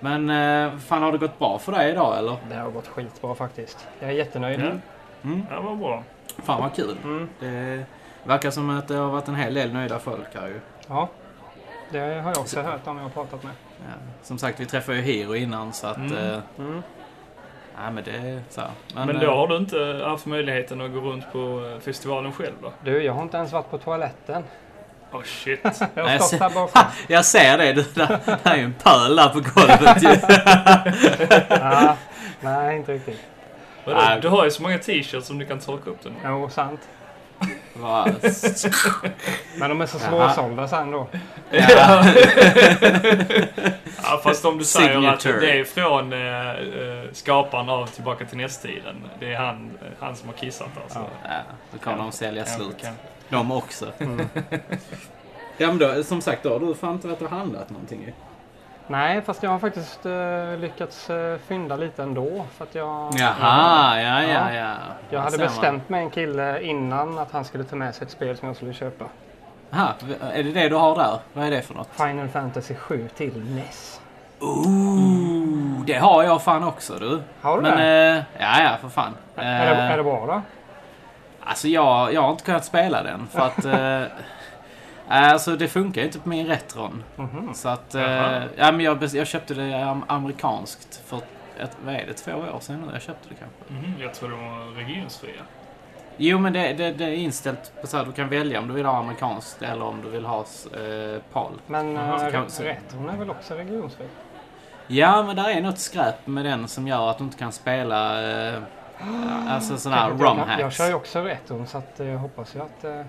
Men 0.00 0.30
eh, 0.30 0.78
fan, 0.78 1.02
har 1.02 1.12
det 1.12 1.18
gått 1.18 1.38
bra 1.38 1.58
för 1.58 1.72
dig 1.72 1.90
idag 1.90 2.18
eller? 2.18 2.36
Det 2.48 2.54
har 2.56 2.70
gått 2.70 2.86
skitbra 2.88 3.34
faktiskt. 3.34 3.86
Jag 4.00 4.10
är 4.10 4.14
jättenöjd. 4.14 4.60
Ja. 4.60 4.70
Mm. 5.28 5.46
Ja, 5.50 5.60
vad 5.60 5.78
bra. 5.78 6.02
Fan 6.42 6.60
vad 6.62 6.74
kul. 6.74 6.96
Mm. 7.04 7.28
Det 7.40 7.84
verkar 8.24 8.50
som 8.50 8.70
att 8.70 8.88
det 8.88 8.94
har 8.94 9.10
varit 9.10 9.28
en 9.28 9.34
hel 9.34 9.54
del 9.54 9.72
nöjda 9.72 9.98
folk 9.98 10.34
här 10.34 10.46
ju. 10.48 10.60
Ja, 10.88 11.08
det 11.90 11.98
har 11.98 12.30
jag 12.30 12.38
också 12.38 12.62
hört 12.62 12.86
om 12.86 12.96
jag 12.96 13.04
har 13.04 13.10
pratat 13.10 13.42
med. 13.42 13.52
Ja. 13.86 13.92
Som 14.22 14.38
sagt, 14.38 14.60
vi 14.60 14.66
träffade 14.66 14.98
ju 14.98 15.02
Hiro 15.04 15.34
innan 15.34 15.72
så 15.72 15.86
att... 15.86 15.96
Mm. 15.96 16.16
Eh, 16.16 16.38
Mm. 16.58 16.82
Ja, 17.76 17.90
men 17.90 18.04
det 18.04 18.42
så 18.50 18.60
här. 18.60 18.70
Men, 18.94 19.16
eh, 19.16 19.20
då 19.22 19.30
har 19.34 19.46
du 19.48 19.56
inte 19.56 20.00
haft 20.04 20.26
möjligheten 20.26 20.80
att 20.80 20.92
gå 20.92 21.00
runt 21.00 21.32
på 21.32 21.70
eh, 21.74 21.80
festivalen 21.80 22.32
själv 22.32 22.54
då? 22.62 22.72
Du, 22.84 23.02
jag 23.02 23.12
har 23.12 23.22
inte 23.22 23.36
ens 23.36 23.52
varit 23.52 23.70
på 23.70 23.78
toaletten. 23.78 24.44
Oh 25.12 25.22
shit. 25.22 25.60
Jag 25.94 26.02
har 26.02 26.08
Nej, 26.08 26.18
stått 26.18 26.28
se- 26.30 26.36
här 26.38 26.50
bakom. 26.50 26.82
Jag 27.06 27.24
ser 27.24 27.58
det. 27.58 27.72
Du, 27.72 27.82
där, 27.94 28.06
där 28.26 28.38
är 28.52 28.56
ju 28.56 28.62
en 28.64 28.74
pöl 28.82 29.16
där 29.16 29.28
på 29.28 29.40
golvet 29.40 30.02
ju. 30.02 30.16
ja, 31.60 31.96
nej, 32.40 32.76
inte 32.76 32.92
riktigt. 32.92 33.20
Nej. 33.86 34.20
Du 34.20 34.28
har 34.28 34.44
ju 34.44 34.50
så 34.50 34.62
många 34.62 34.78
t-shirts 34.78 35.26
som 35.26 35.38
du 35.38 35.46
kan 35.46 35.58
torka 35.60 35.90
upp 35.90 36.02
den 36.02 36.12
med. 36.12 36.22
Jo, 36.32 36.48
sant. 36.50 36.80
Men 39.56 39.70
de 39.70 39.80
är 39.80 39.86
så 39.86 39.98
svårsålda 39.98 40.68
sen 40.68 40.90
då. 40.90 41.06
Ja. 41.50 42.04
Ja, 44.02 44.20
fast 44.24 44.44
om 44.44 44.58
du 44.58 44.64
säger 44.64 44.88
att 44.88 45.22
Signature. 45.22 45.40
det 45.46 45.60
är 45.60 45.64
från 45.64 46.12
eh, 46.12 46.50
eh, 46.50 47.12
skaparen 47.12 47.68
av 47.68 47.86
Tillbaka 47.86 48.24
till 48.24 48.38
nästtiden. 48.38 48.96
Det 49.20 49.32
är 49.32 49.36
han, 49.38 49.70
eh, 49.82 49.88
han 50.00 50.16
som 50.16 50.28
har 50.28 50.36
kissat 50.36 50.68
alltså. 50.82 50.98
Ja. 50.98 51.06
ja, 51.24 51.40
då 51.72 51.78
kommer 51.78 51.98
de 51.98 52.12
sälja 52.12 52.44
slut. 52.44 52.76
kanske. 52.82 53.02
De 53.28 53.52
också. 53.52 53.86
Mm. 53.98 54.28
Ja 55.56 55.66
men 55.66 55.78
då, 55.78 56.02
som 56.04 56.20
sagt, 56.20 56.42
då 56.42 56.50
har 56.52 56.60
du 56.60 56.74
fan 56.74 56.92
inte 56.94 57.08
varit 57.08 57.22
och 57.22 57.30
handlat 57.30 57.70
någonting 57.70 58.02
ju. 58.02 58.12
Nej, 58.86 59.22
fast 59.22 59.42
jag 59.42 59.50
har 59.50 59.58
faktiskt 59.58 60.06
eh, 60.06 60.56
lyckats 60.58 61.10
uh, 61.10 61.36
fynda 61.38 61.76
lite 61.76 62.02
ändå. 62.02 62.44
För 62.56 62.64
att 62.64 62.74
jag, 62.74 63.10
Jaha, 63.18 64.00
ja 64.00 64.22
ja 64.22 64.28
Ja. 64.32 64.52
ja. 64.54 64.74
jag 65.10 65.20
hade 65.20 65.38
bestämt 65.38 65.88
med 65.88 66.00
en 66.00 66.10
kille 66.10 66.62
innan 66.62 67.18
att 67.18 67.32
han 67.32 67.44
skulle 67.44 67.64
ta 67.64 67.76
med 67.76 67.94
sig 67.94 68.04
ett 68.04 68.10
spel 68.10 68.36
som 68.36 68.48
jag 68.48 68.56
skulle 68.56 68.72
köpa. 68.74 69.04
Aha, 69.72 69.92
är 70.32 70.42
det 70.42 70.52
det 70.52 70.68
du 70.68 70.76
har 70.76 70.96
där? 70.96 71.18
Vad 71.32 71.46
är 71.46 71.50
det 71.50 71.62
för 71.62 71.74
något? 71.74 71.88
Final 71.90 72.28
Fantasy 72.28 72.74
7 72.74 73.08
till 73.16 73.44
NES. 73.54 74.00
Ooh, 74.40 75.84
det 75.86 75.94
har 75.98 76.22
jag 76.22 76.42
fan 76.42 76.64
också 76.64 76.94
du. 76.98 77.22
Har 77.42 77.56
du 77.56 77.62
Men, 77.62 77.78
det? 77.78 78.10
eh, 78.38 78.42
ja 78.42 78.62
ja 78.62 78.76
för 78.80 78.88
fan. 78.88 79.14
är, 79.36 79.66
det? 79.66 79.72
Eh, 79.82 79.90
Är 79.92 79.96
det 79.96 80.02
bra 80.02 80.26
då? 80.26 80.42
Alltså 81.44 81.68
jag, 81.68 82.12
jag 82.14 82.22
har 82.22 82.30
inte 82.30 82.44
kunnat 82.44 82.64
spela 82.64 83.02
den 83.02 83.26
för 83.26 83.40
att... 83.40 83.64
eh, 85.10 85.32
alltså 85.32 85.56
det 85.56 85.68
funkar 85.68 86.00
ju 86.00 86.06
inte 86.06 86.18
på 86.18 86.28
min 86.28 86.46
Retron. 86.46 87.02
Mhm. 87.16 87.54
Så 87.54 87.68
att... 87.68 87.94
Jaha. 87.94 88.36
Eh, 88.36 88.42
ja, 88.56 88.72
men 88.72 88.80
jag, 88.80 89.04
jag 89.04 89.26
köpte 89.26 89.54
det 89.54 89.72
am- 89.84 90.04
amerikanskt 90.08 91.02
för 91.06 91.16
ett, 91.58 91.76
vad 91.84 91.94
är 91.94 92.06
det, 92.06 92.12
två 92.14 92.32
år 92.32 92.60
sedan 92.60 92.80
nu 92.86 92.92
jag 92.92 93.02
köpte 93.02 93.28
det 93.28 93.34
kanske. 93.34 93.86
Mhm, 93.88 93.94
jag 94.02 94.14
tror 94.14 94.28
det 94.28 94.36
var 94.36 94.74
regionsfria. 94.76 95.42
Jo 96.16 96.38
men 96.38 96.52
det, 96.52 96.72
det, 96.72 96.92
det 96.92 97.04
är 97.04 97.14
inställt 97.14 97.72
på 97.80 97.86
så 97.86 97.96
att 97.96 98.06
du 98.06 98.12
kan 98.12 98.28
välja 98.28 98.58
om 98.58 98.68
du 98.68 98.74
vill 98.74 98.86
ha 98.86 98.96
amerikanskt 98.96 99.62
eller 99.62 99.82
om 99.84 100.02
du 100.02 100.10
vill 100.10 100.24
ha 100.24 100.38
eh, 100.40 101.22
PAL. 101.32 101.52
Men 101.66 101.96
kan- 102.32 102.50
så- 102.50 102.62
Retron 102.62 103.08
är 103.08 103.16
väl 103.16 103.30
också 103.30 103.54
regionsfri? 103.54 104.06
Ja 104.86 105.22
men 105.22 105.36
där 105.36 105.48
är 105.50 105.60
något 105.60 105.78
skräp 105.78 106.26
med 106.26 106.44
den 106.44 106.68
som 106.68 106.88
gör 106.88 107.10
att 107.10 107.18
du 107.18 107.24
inte 107.24 107.38
kan 107.38 107.52
spela 107.52 108.22
eh, 108.52 108.62
alltså 109.48 109.76
sådana 109.78 110.00
här 110.02 110.08
jag, 110.08 110.18
kan- 110.18 110.38
rom 110.38 110.48
jag 110.58 110.72
kör 110.72 110.86
ju 110.88 110.94
också 110.94 111.20
Retron 111.22 111.66
så 111.66 111.78
att, 111.78 112.00
eh, 112.00 112.06
jag 112.06 112.18
hoppas 112.18 112.56
ju 112.56 112.60
att... 112.62 112.84
eh, 112.84 113.00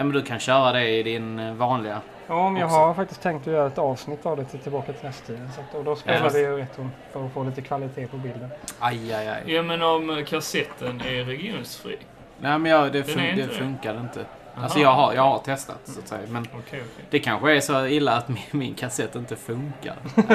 Ja 0.00 0.04
men 0.04 0.12
du 0.12 0.22
kan 0.22 0.38
köra 0.38 0.72
det 0.72 0.88
i 0.88 1.02
din 1.02 1.38
eh, 1.38 1.54
vanliga. 1.54 2.00
Ja, 2.26 2.50
men 2.50 2.60
jag 2.60 2.66
Också. 2.66 2.78
har 2.78 2.94
faktiskt 2.94 3.22
tänkt 3.22 3.46
att 3.46 3.52
göra 3.52 3.66
ett 3.66 3.78
avsnitt 3.78 4.26
av 4.26 4.36
det 4.36 4.44
till 4.44 4.58
Tillbaka 4.58 4.92
till 4.92 5.04
nästtiden. 5.06 5.48
Så 5.54 5.60
att, 5.60 5.74
och 5.74 5.84
då 5.84 5.96
spelar 5.96 6.24
Ja. 6.24 6.30
vi 6.34 6.40
ju 6.40 6.56
retron 6.56 6.90
för 7.12 7.26
att 7.26 7.32
få 7.32 7.44
lite 7.44 7.62
kvalitet 7.62 8.06
på 8.06 8.16
bilden. 8.16 8.48
Aj, 8.78 9.12
aj, 9.14 9.28
aj. 9.28 9.42
Ja, 9.54 9.62
men 9.62 9.82
om 9.82 10.24
kassetten 10.28 11.00
är 11.00 11.24
regionsfri? 11.24 11.98
Nej 12.40 12.58
men 12.58 12.72
jag, 12.72 12.92
det, 12.92 13.02
fun- 13.02 13.36
det 13.36 13.48
funkade 13.48 14.00
inte. 14.00 14.24
Aha. 14.54 14.64
Alltså 14.64 14.78
jag 14.78 14.92
har, 14.92 15.14
jag 15.14 15.22
har 15.22 15.38
testat 15.38 15.80
så 15.84 16.00
att 16.00 16.08
säga. 16.08 16.20
Men 16.28 16.42
Okej, 16.42 16.60
okej. 16.92 17.04
det 17.10 17.18
kanske 17.18 17.56
är 17.56 17.60
så 17.60 17.86
illa 17.86 18.12
att 18.16 18.28
min, 18.28 18.38
min 18.50 18.74
kassett 18.74 19.16
inte 19.16 19.36
funkar. 19.36 19.96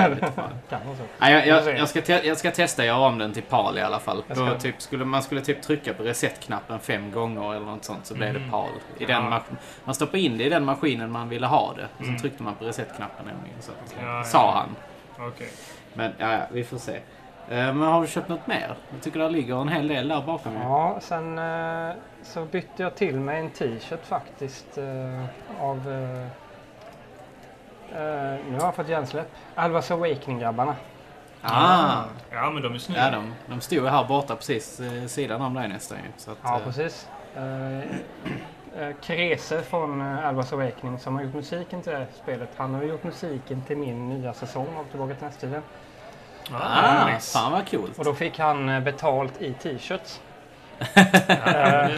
Jag. 0.70 1.66
Nej, 1.66 1.88
ska 1.88 2.02
te- 2.02 2.28
jag 2.28 2.38
ska 2.38 2.52
testa 2.52 2.82
att 2.82 2.86
göra 2.88 2.98
om 3.00 3.18
den 3.18 3.34
till 3.34 3.44
PAL 3.44 3.78
i 3.78 3.82
alla 3.82 4.00
fall. 4.00 4.24
Jag 4.28 4.38
Då 4.38 4.46
ska- 4.48 4.58
typ, 4.60 4.82
skulle, 4.82 5.06
man 5.06 5.24
skulle 5.24 5.42
typ 5.42 5.62
trycka 5.62 5.94
på 5.94 6.04
reset-knappen 6.04 6.80
fem 6.80 7.12
gånger 7.12 7.54
eller 7.56 7.66
något 7.66 7.84
sånt 7.86 8.06
så 8.06 8.14
blev 8.14 8.34
det 8.34 8.40
Mhm. 8.40 8.52
PAL. 8.52 8.70
I 8.98 9.06
den 9.06 9.24
Ja. 9.24 9.42
man 9.84 9.96
stoppade 9.96 10.20
in 10.20 10.38
det 10.38 10.44
i 10.44 10.50
den 10.50 10.66
maskinen 10.66 11.12
man 11.12 11.30
ville 11.30 11.48
ha 11.48 11.74
det. 11.78 11.88
Och 11.98 12.02
Mm. 12.04 12.18
så 12.18 12.22
tryckte 12.22 12.44
man 12.44 12.56
på 12.56 12.66
reset-knappen 12.66 13.26
nämligen. 13.26 13.62
Så 13.62 13.72
Ja, 14.02 14.24
sa 14.24 14.38
ja. 14.38 14.52
han. 15.18 15.28
Okej. 15.28 15.50
Men 15.94 16.12
ja, 16.18 16.40
vi 16.52 16.64
får 16.64 16.78
se. 16.78 17.00
Eh, 17.50 17.74
Men 17.74 17.82
har 17.82 18.02
du 18.02 18.08
köpt 18.08 18.30
något 18.30 18.48
mer? 18.48 18.76
Jag 18.94 19.02
tycker 19.02 19.20
det 19.20 19.30
ligger 19.30 19.62
en 19.62 19.68
hel 19.68 19.88
del 19.88 20.08
där 20.08 20.22
bakom 20.22 20.54
ju. 20.54 20.60
Ja, 20.60 20.98
sen 21.02 21.38
eh, 21.38 21.96
så 22.24 22.46
bytte 22.46 22.84
jag 22.84 22.96
till 22.96 23.20
mig 23.20 23.40
en 23.40 23.50
t-shirt 23.50 24.06
faktiskt 24.06 24.78
eh, 24.78 25.26
av... 25.66 25.82
Nu 28.50 28.54
har 28.60 28.66
jag 28.66 28.76
fått 28.76 28.90
hjärnsläpp. 28.90 29.32
Alvas 29.56 29.92
Awakening-grabbarna. 29.92 30.76
Ah! 31.42 32.04
Ja, 32.32 32.50
men 32.52 32.64
de 32.64 32.74
är 32.74 32.78
snygga. 32.78 33.06
Ja, 33.06 33.12
de, 33.12 33.34
de 33.48 33.62
stod 33.62 33.78
ju 33.78 33.88
här 33.88 34.04
borta 34.06 34.36
precis 34.36 34.80
eh, 34.80 35.06
sidan 35.06 35.42
om 35.42 35.54
dig 35.54 35.68
nästan 35.68 35.98
ju. 35.98 36.04
Så 36.18 36.32
att, 36.32 36.38
Ja, 36.44 36.60
precis. 36.64 37.10
Krese 39.02 39.62
från 39.62 40.02
Alvas 40.02 40.54
Awakening 40.54 41.00
som 41.00 41.16
har 41.16 41.24
gjort 41.24 41.34
musiken 41.34 41.82
till 41.82 41.92
det 41.92 41.98
här 41.98 42.08
spelet. 42.24 42.50
Han 42.58 42.74
har 42.74 42.84
gjort 42.84 43.04
musiken 43.04 43.62
till 43.62 43.78
min 43.78 44.10
nya 44.10 44.34
säsong 44.34 44.68
av 44.80 44.84
Tillbaka 44.84 45.16
till 45.16 45.26
nästtiden. 45.26 45.62
Ah, 46.54 47.06
nice. 47.08 47.40
fan 47.40 47.52
vad 47.52 47.70
coolt. 47.72 48.00
Och 48.00 48.06
då 48.06 48.14
fick 48.14 48.40
han 48.40 48.70
eh, 48.70 48.80
betalt 48.80 49.42
i 49.42 49.54
t-shirts. 49.54 50.22
Eh, 50.96 51.92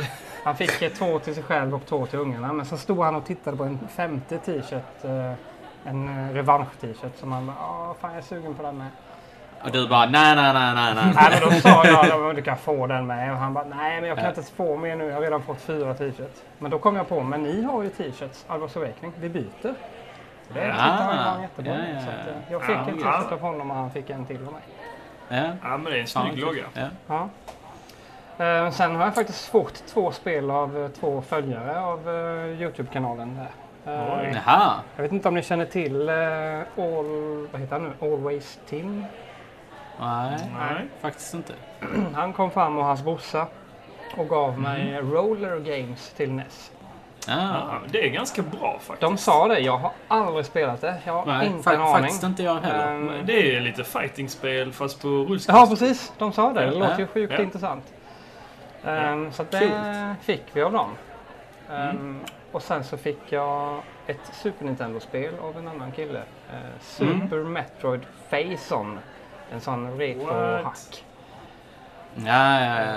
Han 0.43 0.55
fick 0.55 0.81
eh, 0.81 0.89
två 0.91 1.19
till 1.19 1.33
sig 1.35 1.43
själv 1.43 1.75
och 1.75 1.85
två 1.85 2.05
till 2.05 2.19
ungarna. 2.19 2.53
Men 2.53 2.65
så 2.65 2.77
stod 2.77 3.03
han 3.03 3.15
och 3.15 3.25
tittade 3.25 3.57
på 3.57 3.63
en 3.63 3.79
femte 3.95 4.37
t-shirt. 4.37 5.03
En 5.85 6.33
revansch-t-shirt 6.33 7.17
som 7.19 7.31
han 7.31 7.45
bara, 7.47 7.55
"Ja, 7.59 7.95
fan 8.01 8.11
jag 8.11 8.17
är 8.17 8.21
sugen 8.23 8.53
på 8.55 8.63
den 8.63 8.77
med. 8.77 8.87
Och 9.63 9.71
du 9.71 9.87
bara 9.87 10.05
nej, 10.05 10.35
nej, 10.35 10.53
nej, 10.53 10.73
nej, 10.75 10.95
nej. 10.95 11.13
Nej 11.15 11.39
men 11.41 11.49
då 11.49 11.61
sa 11.61 11.85
jag 11.85 12.29
att 12.29 12.35
du 12.35 12.41
kan 12.41 12.57
få 12.57 12.87
den 12.87 13.07
med. 13.07 13.31
Och 13.31 13.37
han 13.37 13.53
bara, 13.53 13.65
nej 13.65 14.01
men 14.01 14.09
jag 14.09 14.17
kan 14.17 14.25
Ja. 14.25 14.29
inte 14.37 14.51
få 14.51 14.77
mer 14.77 14.95
nu. 14.95 15.05
Jag 15.05 15.13
har 15.13 15.21
redan 15.21 15.41
fått 15.41 15.61
fyra 15.61 15.93
t-shirts. 15.93 16.41
Men 16.59 16.71
då 16.71 16.79
kom 16.79 16.95
jag 16.95 17.09
på, 17.09 17.21
men 17.23 17.43
ni 17.43 17.61
har 17.63 17.83
ju 17.83 17.89
t-shirts, 17.89 18.45
Alvas 18.47 18.77
Awakening. 18.77 19.13
Vi 19.19 19.29
byter. 19.29 19.73
Det 20.53 20.59
Ja. 20.59 20.71
tyckte 20.71 20.81
han 20.81 21.35
var 21.35 21.41
jättebra. 21.41 21.73
Ja, 21.73 21.79
ja, 21.79 21.93
ja. 21.93 21.99
Så 22.01 22.09
att, 22.09 22.27
eh, 22.27 22.51
jag 22.51 22.61
fick 22.61 22.75
Ja, 22.75 22.79
en 22.87 22.99
ja. 22.99 23.11
t-shirt 23.11 23.31
av 23.31 23.39
honom 23.39 23.71
och 23.71 23.77
han 23.77 23.91
fick 23.91 24.09
en 24.09 24.25
till 24.25 24.37
av 24.47 24.53
mig. 24.53 24.61
Ja, 25.29 25.53
ja, 25.63 25.77
men 25.77 25.83
det 25.83 25.97
är 25.97 26.01
en 26.01 26.07
snygg 26.07 26.37
logga. 26.39 26.63
Ja. 26.73 26.87
Ja. 27.07 27.29
Eh, 28.45 28.71
sen 28.71 28.95
har 28.95 29.03
jag 29.05 29.15
faktiskt 29.15 29.47
fått 29.49 29.83
två 29.87 30.11
spel 30.11 30.51
av 30.51 30.77
eh, 30.83 30.87
två 30.87 31.21
följare 31.21 31.79
av 31.79 32.09
eh, 32.09 32.61
Youtube-kanalen. 32.61 33.35
Där. 33.35 33.47
Jaha. 34.33 34.73
jag 34.95 35.03
vet 35.03 35.11
inte 35.11 35.27
om 35.27 35.33
ni 35.33 35.43
känner 35.43 35.65
till 35.65 36.09
All, 36.09 37.47
vad 37.51 37.61
heter 37.61 37.79
han 37.79 37.83
nu? 37.99 38.07
Always 38.13 38.59
Tim. 38.69 39.05
Nej, 39.99 40.37
Nej. 40.59 40.85
faktiskt 41.01 41.33
inte. 41.33 41.53
Han 42.15 42.33
kom 42.33 42.51
fram 42.51 42.77
och 42.77 42.85
hans 42.85 43.03
brorsa 43.03 43.47
och 44.17 44.29
gav 44.29 44.59
mig 44.59 44.99
Roller 45.01 45.59
Games 45.59 46.13
till 46.13 46.31
NES. 46.31 46.71
Ja, 47.27 47.79
det 47.89 48.05
är 48.05 48.09
ganska 48.09 48.41
bra 48.41 48.79
faktiskt. 48.79 49.01
De 49.01 49.17
sa 49.17 49.47
det, 49.47 49.59
jag 49.59 49.77
har 49.77 49.91
aldrig 50.07 50.45
spelat 50.45 50.81
det. 50.81 50.97
Jag 51.05 51.13
har 51.13 51.25
Nej, 51.25 51.47
inte 51.47 51.73
en 51.73 51.81
aning. 51.81 51.93
faktiskt 51.93 52.23
inte 52.23 52.43
jag 52.43 52.55
heller. 52.59 52.97
Men 52.97 53.25
Det 53.25 53.55
är 53.55 53.59
lite 53.61 53.83
fightingspel 53.83 54.73
fast 54.73 55.01
på 55.01 55.07
rullskridskor. 55.07 55.55
Ja, 55.55 55.67
precis. 55.69 56.13
De 56.17 56.31
sa 56.33 56.53
det. 56.53 56.59
Det 56.59 56.65
Ja. 56.73 56.79
låter 56.79 56.99
ju 56.99 57.07
sjukt 57.07 57.33
Ja. 57.37 57.41
intressant. 57.41 57.83
Ehm, 58.85 59.31
så 59.31 59.43
det 59.49 59.59
Coolt. 59.59 60.23
fick 60.25 60.43
vi 60.53 60.61
av 60.61 60.71
dem. 60.71 60.89
Ehm, 61.71 61.89
Mm. 61.89 62.19
Och 62.51 62.61
sen 62.63 62.83
så 62.83 62.97
fick 62.97 63.19
jag 63.31 63.81
ett 64.07 64.19
Super 64.33 64.65
Nintendo-spel 64.65 65.33
av 65.41 65.57
en 65.57 65.67
annan 65.67 65.91
kille. 65.91 66.19
Eh, 66.53 66.79
Super 66.81 67.37
Metroid 67.43 68.01
Face-On. 68.29 68.99
En 69.51 69.61
sån 69.61 69.97
retro-hack. 69.99 71.03
Ja, 72.15 72.59
ja, 72.61 72.81
ja. 72.81 72.95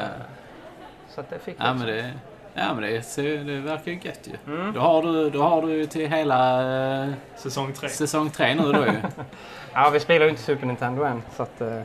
Så 1.08 1.20
att 1.20 1.30
det 1.30 1.38
fick 1.38 1.60
vi 1.60 1.64
Ja, 1.64 1.72
också. 1.72 1.84
men 1.84 1.94
det, 1.96 2.12
ja, 2.60 2.74
men 2.74 2.82
det, 2.82 3.02
ser- 3.02 3.44
det 3.44 3.60
verkar 3.60 3.92
ju 3.92 3.98
gött 4.02 4.28
ju. 4.46 4.54
Mm. 4.54 4.72
Då 4.72 4.80
har 4.80 5.02
du, 5.02 5.30
då 5.30 5.42
har 5.42 5.62
du 5.62 5.72
ju 5.72 5.86
till 5.86 6.08
hela 6.10 6.62
eh, 7.04 7.08
Säsong 7.36 7.72
tre. 7.72 7.88
säsong 7.88 8.30
tre 8.30 8.54
nu 8.54 8.72
då 8.72 8.86
ju. 8.86 8.92
Ja, 9.72 9.90
vi 9.92 10.00
spelar 10.00 10.24
ju 10.24 10.30
inte 10.30 10.42
Super 10.42 10.66
Nintendo 10.66 11.02
än. 11.04 11.22
Så 11.36 11.42
att, 11.42 11.60
eh, 11.60 11.80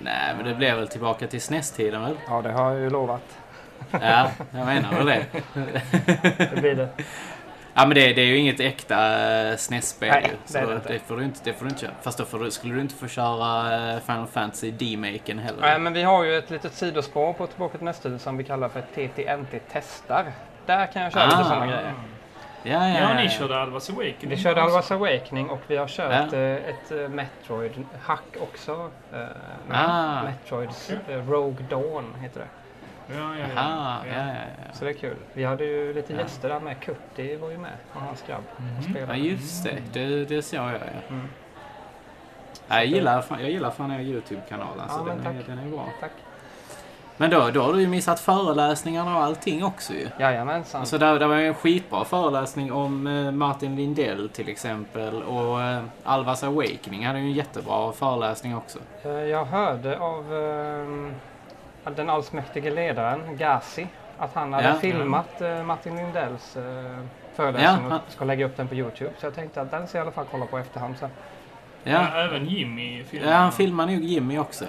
Nej, 0.00 0.34
men 0.36 0.44
det 0.46 0.54
blir 0.54 0.74
väl 0.74 0.88
tillbaka 0.88 1.26
till 1.26 1.40
SNES-tiden 1.40 2.02
väl? 2.02 2.14
ja, 2.28 2.42
det 2.42 2.52
har 2.52 2.72
jag 2.72 2.80
ju 2.80 2.90
lovat. 2.90 3.22
Ja, 3.90 4.30
jag 4.50 4.66
menar 4.66 4.92
väl 4.92 5.06
det. 5.06 5.26
Det 6.54 6.60
blir 6.60 6.74
det. 6.74 6.88
Ja, 7.78 7.86
men 7.86 7.94
det, 7.94 8.12
det 8.12 8.20
är 8.20 8.26
ju 8.26 8.36
inget 8.36 8.60
äkta 8.60 8.96
eh, 9.50 9.56
SNES-spel 9.56 10.10
Nej, 10.12 10.30
ju. 10.30 10.36
Så 10.44 10.58
det 10.58 10.66
det, 10.66 10.80
det 10.88 10.98
får 10.98 11.16
du 11.16 11.24
inte, 11.24 11.40
det 11.44 11.52
får 11.52 11.64
du 11.64 11.68
inte 11.68 11.80
köra. 11.80 11.90
Fast 12.02 12.18
då 12.18 12.24
får 12.24 12.38
du, 12.38 12.50
skulle 12.50 12.74
du 12.74 12.80
inte 12.80 12.94
få 12.94 13.08
köra 13.08 13.74
eh, 13.94 14.00
Final 14.00 14.26
Fantasy 14.26 14.70
D-maken 14.70 15.38
heller. 15.38 15.60
Nej, 15.60 15.78
men 15.78 15.92
vi 15.92 16.02
har 16.02 16.24
ju 16.24 16.36
ett 16.36 16.50
litet 16.50 16.72
sidospår 16.74 17.32
på 17.32 17.46
Tillbaka 17.46 17.78
till 17.78 17.84
nästa 17.84 18.18
som 18.18 18.36
vi 18.36 18.44
kallar 18.44 18.68
för 18.68 18.80
TTNT 18.80 19.60
Testar. 19.72 20.32
Där 20.66 20.86
kan 20.86 21.02
jag 21.02 21.12
köra 21.12 21.24
lite 21.26 21.38
Ah. 21.38 21.44
sådana 21.44 21.66
grejer. 21.66 21.92
Ja, 22.62 22.88
ja, 22.88 22.98
Ja, 23.00 23.14
ni 23.22 23.28
körde 23.28 23.58
Alvas 23.60 23.90
Awakening. 23.90 24.28
Vi 24.30 24.36
körde 24.36 24.62
Alvas 24.62 24.90
Awakening 24.90 25.50
och 25.50 25.60
vi 25.66 25.76
har 25.76 25.88
kört 25.88 26.32
Ja. 26.32 26.38
eh, 26.38 26.56
ett 26.56 27.10
Metroid-hack 27.10 28.36
också. 28.40 28.90
Ah. 29.72 30.22
Metroids 30.22 30.90
eh, 31.08 31.30
Rogue 31.30 31.66
Dawn 31.70 32.14
heter 32.20 32.40
det. 32.40 32.46
Ja, 33.06 33.14
ja, 33.38 33.46
ja. 33.54 33.60
Aha, 33.60 34.00
ja, 34.08 34.14
ja, 34.16 34.24
ja. 34.66 34.72
Så 34.74 34.84
det 34.84 34.90
är 34.90 34.94
kul. 34.94 35.16
Vi 35.32 35.44
hade 35.44 35.64
ju 35.64 35.94
lite 35.94 36.12
Ja. 36.12 36.20
gäster 36.20 36.48
där 36.48 36.60
med. 36.60 36.80
Kurti 36.80 37.36
var 37.36 37.50
ju 37.50 37.58
med 37.58 37.72
och 37.94 38.00
hans 38.00 38.24
grabb. 38.26 38.42
spelade. 38.90 39.18
Ja, 39.18 39.24
just 39.24 39.64
det. 39.64 39.78
Det, 39.92 40.24
det 40.24 40.42
såg 40.42 40.58
jag 40.60 40.72
ja. 40.72 40.78
Mm. 41.08 41.28
Ja, 42.68 42.74
jag, 42.76 42.86
gillar, 42.86 43.24
jag 43.30 43.50
gillar 43.50 43.70
fan 43.70 43.90
er 43.92 44.00
YouTube-kanal. 44.00 44.80
Alltså, 44.80 44.98
Ja, 44.98 45.04
men 45.04 45.24
den, 45.24 45.36
är, 45.36 45.42
den 45.46 45.58
är 45.58 45.70
bra. 45.70 45.88
Tack. 46.00 46.10
Men 47.18 47.30
då, 47.30 47.50
då 47.50 47.62
har 47.62 47.72
du 47.72 47.80
ju 47.80 47.86
missat 47.88 48.20
föreläsningarna 48.20 49.16
och 49.16 49.22
allting 49.22 49.64
också 49.64 49.92
ju. 49.92 50.08
Jajamensan. 50.20 50.80
Alltså 50.80 50.98
där, 50.98 51.18
där 51.18 51.26
var 51.26 51.36
ju 51.36 51.46
en 51.48 51.54
skitbra 51.54 52.04
föreläsning 52.04 52.72
om 52.72 53.06
eh, 53.06 53.30
Martin 53.30 53.76
Lindell 53.76 54.28
till 54.28 54.48
exempel. 54.48 55.22
Och 55.22 55.62
eh, 55.62 55.82
Alvas 56.04 56.44
Awakening 56.44 57.06
hade 57.06 57.18
ju 57.18 57.24
en 57.24 57.32
jättebra 57.32 57.92
föreläsning 57.92 58.56
också. 58.56 58.78
Eh, 59.04 59.10
Jag 59.10 59.44
hörde 59.44 59.98
av 59.98 60.34
eh, 60.34 61.12
den 61.94 62.10
allsmäktige 62.10 62.70
ledaren 62.70 63.36
Gazi 63.36 63.86
att 64.18 64.34
han 64.34 64.52
hade 64.52 64.68
Ja. 64.68 64.74
filmat 64.74 65.40
eh, 65.40 65.62
Martin 65.64 65.96
Lindells 65.96 66.56
eh, 66.56 66.62
föreläsning 67.34 67.86
Ja, 67.90 67.96
och 68.06 68.12
ska 68.12 68.24
lägga 68.24 68.46
upp 68.46 68.56
den 68.56 68.68
på 68.68 68.74
Youtube. 68.74 69.10
Så 69.18 69.26
jag 69.26 69.34
tänkte 69.34 69.60
att 69.60 69.70
den 69.70 69.88
ska 69.88 69.98
jag 69.98 70.02
i 70.02 70.06
alla 70.06 70.12
fall 70.12 70.26
kolla 70.30 70.46
på 70.46 70.58
efterhand 70.58 70.96
sen. 70.98 71.10
Ja. 71.84 71.92
Ja, 71.92 72.20
även 72.20 72.46
Jimmy 72.46 73.04
filmade. 73.04 73.32
ja 73.32 73.36
han 73.38 73.52
filmar 73.52 73.86
nog 73.86 73.94
Jimmy 74.04 74.38
också. 74.38 74.64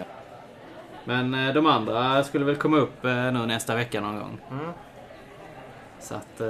Men 1.03 1.33
eh, 1.47 1.53
de 1.53 1.65
andra 1.65 2.23
skulle 2.23 2.45
väl 2.45 2.55
komma 2.55 2.77
upp 2.77 3.05
eh, 3.05 3.11
nu 3.11 3.45
nästa 3.45 3.75
vecka 3.75 4.01
någon 4.01 4.19
gång. 4.19 4.37
Mm. 4.51 4.71
Så 5.99 6.15
att, 6.15 6.41
eh, 6.41 6.47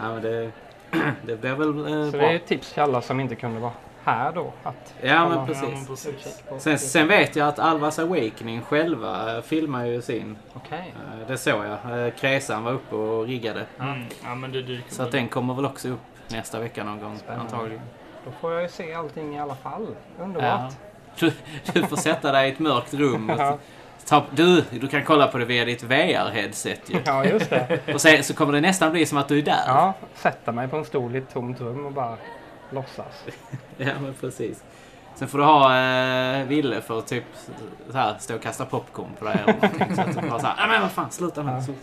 ja 0.00 0.12
men 0.12 0.22
det, 0.22 0.50
det 1.22 1.36
blir 1.40 1.54
väl 1.54 1.68
eh, 1.78 2.10
Så 2.10 2.16
bra. 2.16 2.20
det 2.26 2.32
är 2.32 2.36
ett 2.36 2.46
tips 2.46 2.72
till 2.72 2.82
alla 2.82 3.00
som 3.02 3.20
inte 3.20 3.34
kunde 3.34 3.60
vara 3.60 3.72
här 4.08 4.32
då. 4.32 4.52
Att 4.62 4.94
Ja 5.00 5.28
men 5.28 5.46
precis. 5.46 5.68
Ja, 5.72 5.78
precis. 5.88 6.42
Sen, 6.62 6.78
sen 6.78 7.08
vet 7.08 7.36
jag 7.36 7.48
att 7.48 7.58
Alvas 7.58 7.98
Awakening 7.98 8.60
själva 8.62 9.36
eh, 9.36 9.42
filmar 9.42 9.84
ju 9.84 10.02
sin. 10.02 10.36
Okej. 10.54 10.94
Eh, 11.20 11.28
Det 11.28 11.38
såg 11.38 11.64
jag. 11.64 12.06
Eh, 12.06 12.12
Kresan 12.12 12.64
var 12.64 12.72
uppe 12.72 12.94
och 12.96 13.26
riggade. 13.26 13.66
Mm. 13.80 14.02
Ja, 14.24 14.34
men 14.34 14.52
det 14.52 14.62
dyker 14.62 14.94
Så 14.94 15.02
att 15.02 15.12
den 15.12 15.28
kommer 15.28 15.54
väl 15.54 15.64
också 15.66 15.88
upp 15.88 16.00
nästa 16.28 16.60
vecka 16.60 16.84
någon 16.84 17.00
gång 17.00 17.16
Spännande. 17.18 17.44
antagligen. 17.54 17.82
Då 18.24 18.30
får 18.40 18.52
jag 18.52 18.62
ju 18.62 18.68
se 18.68 18.94
allting 18.94 19.36
i 19.36 19.40
alla 19.40 19.54
fall. 19.54 19.86
Underbart. 20.20 20.72
Du, 21.18 21.32
du 21.72 21.82
får 21.82 21.96
sätta 21.96 22.32
dig 22.32 22.48
i 22.48 22.52
ett 22.52 22.58
mörkt 22.58 22.94
rum. 22.94 23.30
Och 23.30 23.60
Ja, 24.10 24.24
du, 24.30 24.60
du 24.70 24.88
kan 24.88 25.04
kolla 25.04 25.26
på 25.26 25.38
det 25.38 25.44
via 25.44 25.64
ditt 25.64 25.82
VR-headset 25.82 26.80
ju. 26.86 26.96
ja 27.06 27.24
just 27.24 27.50
det. 27.50 27.78
Och 27.94 28.00
se, 28.00 28.22
så 28.22 28.34
kommer 28.34 28.52
det 28.52 28.60
nästan 28.60 28.92
bli 28.92 29.06
som 29.06 29.18
att 29.18 29.28
du 29.28 29.38
är 29.38 29.42
där. 29.42 29.62
Ja, 29.66 29.94
sätta 30.14 30.52
mig 30.52 30.68
på 30.68 30.76
en 30.76 30.84
stol 30.84 31.14
i 31.14 31.18
ett 31.18 31.32
tomt 31.32 31.60
rum 31.60 31.86
och 31.86 31.92
bara 31.92 32.16
låtsas. 32.70 33.24
Ja, 33.76 33.92
men 34.00 34.14
precis. 34.20 34.64
Sen 35.14 35.28
får 35.28 35.38
du 35.38 35.44
ha 35.44 35.76
eh, 35.78 36.46
Ville 36.46 36.80
för 36.80 36.98
att 36.98 37.06
typ 37.06 37.24
så 37.90 37.98
här, 37.98 38.14
stå 38.18 38.34
och 38.34 38.42
kasta 38.42 38.64
popcorn 38.64 39.08
på 39.18 39.24
dig 39.24 39.36
eller 39.42 39.52
någonting. 39.52 39.94
Så 39.96 40.00
att 40.02 40.22
du 40.22 40.28
bara 40.28 40.40
såhär, 40.40 40.54
nej 40.56 40.68
men 40.68 40.80
vad 40.82 40.90
fan, 40.90 41.10
sluta. 41.10 41.42
Ja. 41.42 41.62
sluta." 41.62 41.80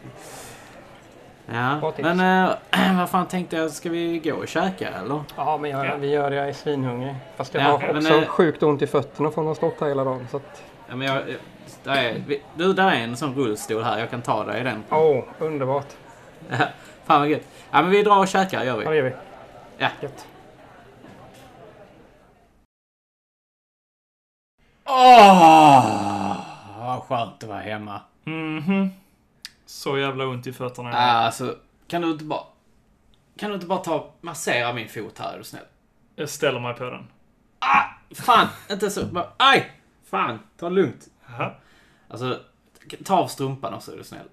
Ja, 1.51 1.93
men 1.97 2.19
eh, 2.49 2.97
vad 2.97 3.09
fan 3.09 3.25
tänkte 3.27 3.55
jag, 3.55 3.71
ska 3.71 3.89
vi 3.89 4.19
gå 4.19 4.33
och 4.35 4.47
käka 4.47 4.89
eller? 4.89 5.21
Ja, 5.35 5.57
men 5.57 5.71
jag, 5.71 5.85
Ja. 5.85 5.95
vi 5.95 6.07
gör 6.09 6.29
det. 6.29 6.35
Jag 6.35 6.49
är 6.49 6.53
svinhungrig. 6.53 7.15
Fast 7.35 7.53
jag 7.53 7.63
Ja, 7.63 7.67
har 7.67 7.79
men, 7.79 7.97
också 7.97 8.13
eh, 8.21 8.25
sjukt 8.27 8.63
ont 8.63 8.81
i 8.81 8.87
fötterna 8.87 9.31
från 9.31 9.43
att 9.43 9.47
ha 9.47 9.55
stått 9.69 9.81
här 9.81 9.87
hela 9.87 10.03
dagen. 10.03 10.27
Så 10.31 10.37
att, 10.37 10.63
Ja, 10.89 10.95
men 10.95 11.07
jag, 11.07 11.15
jag- 11.17 11.37
där 11.83 11.95
är, 12.03 12.23
vi- 12.27 12.41
du, 12.55 12.73
där 12.73 12.91
är 12.91 12.95
en 13.03 13.17
sån 13.17 13.35
rullstol 13.35 13.83
här, 13.83 13.99
jag 13.99 14.09
kan 14.09 14.21
ta 14.21 14.43
dig 14.43 14.61
i 14.61 14.63
den. 14.63 14.83
åh, 14.89 15.23
underbart. 15.39 15.87
Fan 17.05 17.19
vad 17.19 17.29
gött. 17.29 17.41
Ja 17.71 17.81
men 17.81 17.89
vi 17.91 18.03
drar 18.03 18.17
och 18.19 18.27
käkar 18.27 18.63
gör 18.63 18.73
Ja, 18.73 18.77
vi. 18.77 18.85
det 18.85 18.95
gör 18.95 19.03
vi. 19.03 19.11
Ja. 19.77 19.87
Gött. 20.01 20.27
Åh! 24.85 26.37
Vad 26.79 27.01
skönt 27.03 27.43
att 27.43 27.49
vara 27.49 27.59
hemma. 27.59 28.01
Mhm. 28.23 28.89
Så 29.65 29.97
jävla 29.97 30.25
ont 30.27 30.47
i 30.47 30.53
fötterna. 30.53 30.89
Ja, 30.91 30.97
alltså, 30.97 31.55
kan 31.87 32.01
du 32.01 32.11
inte 32.11 32.23
bara... 32.25 32.41
Kan 33.37 33.49
du 33.49 33.55
inte 33.55 33.67
bara 33.67 33.79
ta 33.79 34.09
massera 34.21 34.73
min 34.73 34.89
fot 34.89 35.19
här 35.19 35.33
är 35.33 35.37
du 35.37 35.43
snäll? 35.43 35.63
Jag 36.15 36.29
ställer 36.29 36.59
mig 36.59 36.73
på 36.73 36.83
den. 36.83 37.07
Ah! 37.59 37.83
Fan! 38.15 38.47
Inte 38.71 38.89
så. 38.89 39.05
Bara, 39.05 39.27
aj! 39.37 39.71
Fan, 40.09 40.39
ta 40.57 40.69
det 40.69 40.75
lugnt. 40.75 41.07
Jaha. 41.27 41.51
Alltså, 42.07 42.39
ta 43.05 43.15
av 43.17 43.27
strumpan 43.27 43.73
också 43.73 43.93
är 43.93 43.97
du 43.97 44.03
snäll. 44.03 44.27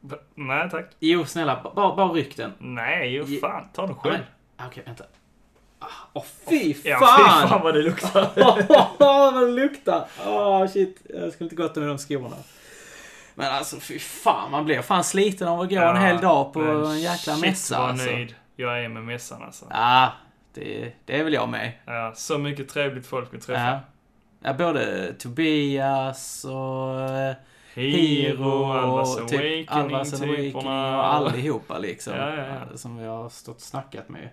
B- 0.00 0.16
Nej 0.34 0.70
tack. 0.70 0.86
Jo, 1.00 1.24
snälla, 1.24 1.60
ba- 1.62 1.74
bara, 1.74 1.96
bara 1.96 2.08
ryck 2.12 2.36
den. 2.36 2.52
Nej, 2.58 3.12
ju 3.12 3.40
fan. 3.40 3.68
Ta 3.72 3.86
den 3.86 3.94
själv. 3.94 4.18
men- 4.56 4.66
Okej, 4.66 4.82
vänta. 4.86 5.04
Åh, 6.12 6.24
fy 6.48 6.74
Ja, 6.84 6.98
fan! 6.98 7.42
fy 7.42 7.48
fan 7.48 7.62
vad 7.62 7.74
det 7.74 7.82
luktar. 7.82 8.30
Åh, 8.36 8.58
vad 8.98 9.34
det 9.34 9.52
luktar! 9.52 10.06
Åh, 10.26 10.66
shit. 10.66 11.06
Jag 11.08 11.32
skulle 11.32 11.50
inte 11.50 11.56
gått 11.56 11.76
med 11.76 11.88
de 11.88 11.98
skorna. 11.98 12.36
Men 13.34 13.54
alltså, 13.54 13.80
fy 13.80 13.98
fan. 13.98 14.50
Man 14.50 14.64
blir 14.64 14.82
fan 14.82 15.04
sliten 15.04 15.48
av 15.48 15.60
att 15.60 15.70
gå 15.70 15.76
en 15.76 15.96
hel 15.96 16.20
dag 16.20 16.52
på 16.52 16.60
en 16.60 17.00
jäkla 17.00 17.32
shit, 17.34 17.44
mässa. 17.44 17.80
vad 17.80 17.90
Alltså. 17.90 18.06
nöjd 18.06 18.34
jag 18.60 18.84
är 18.84 18.88
med 18.88 19.04
mässan 19.04 19.42
alltså. 19.42 19.66
Ja, 19.70 20.12
det, 20.54 20.92
det 21.04 21.18
är 21.18 21.24
väl 21.24 21.32
jag 21.32 21.48
med. 21.48 21.72
Ja, 21.84 22.12
så 22.14 22.38
mycket 22.38 22.68
trevligt 22.68 23.06
folk 23.06 23.34
att 23.34 23.42
träffa. 23.42 23.60
Ja. 23.60 23.80
ja, 24.40 24.54
både 24.54 25.12
Tobias 25.12 26.44
och 26.44 27.36
Hero, 27.74 28.72
Alvas 28.72 29.16
och 29.16 29.22
Awakening, 29.22 29.66
Alvas 29.68 30.14
Awakening 30.14 30.66
och 30.66 31.14
allihopa 31.14 31.78
liksom. 31.78 32.14
Ja, 32.16 32.36
ja, 32.36 32.44
ja. 32.46 32.76
Som 32.76 32.98
vi 32.98 33.06
har 33.06 33.28
stått 33.28 33.56
och 33.56 33.62
snackat 33.62 34.08
med. 34.08 34.28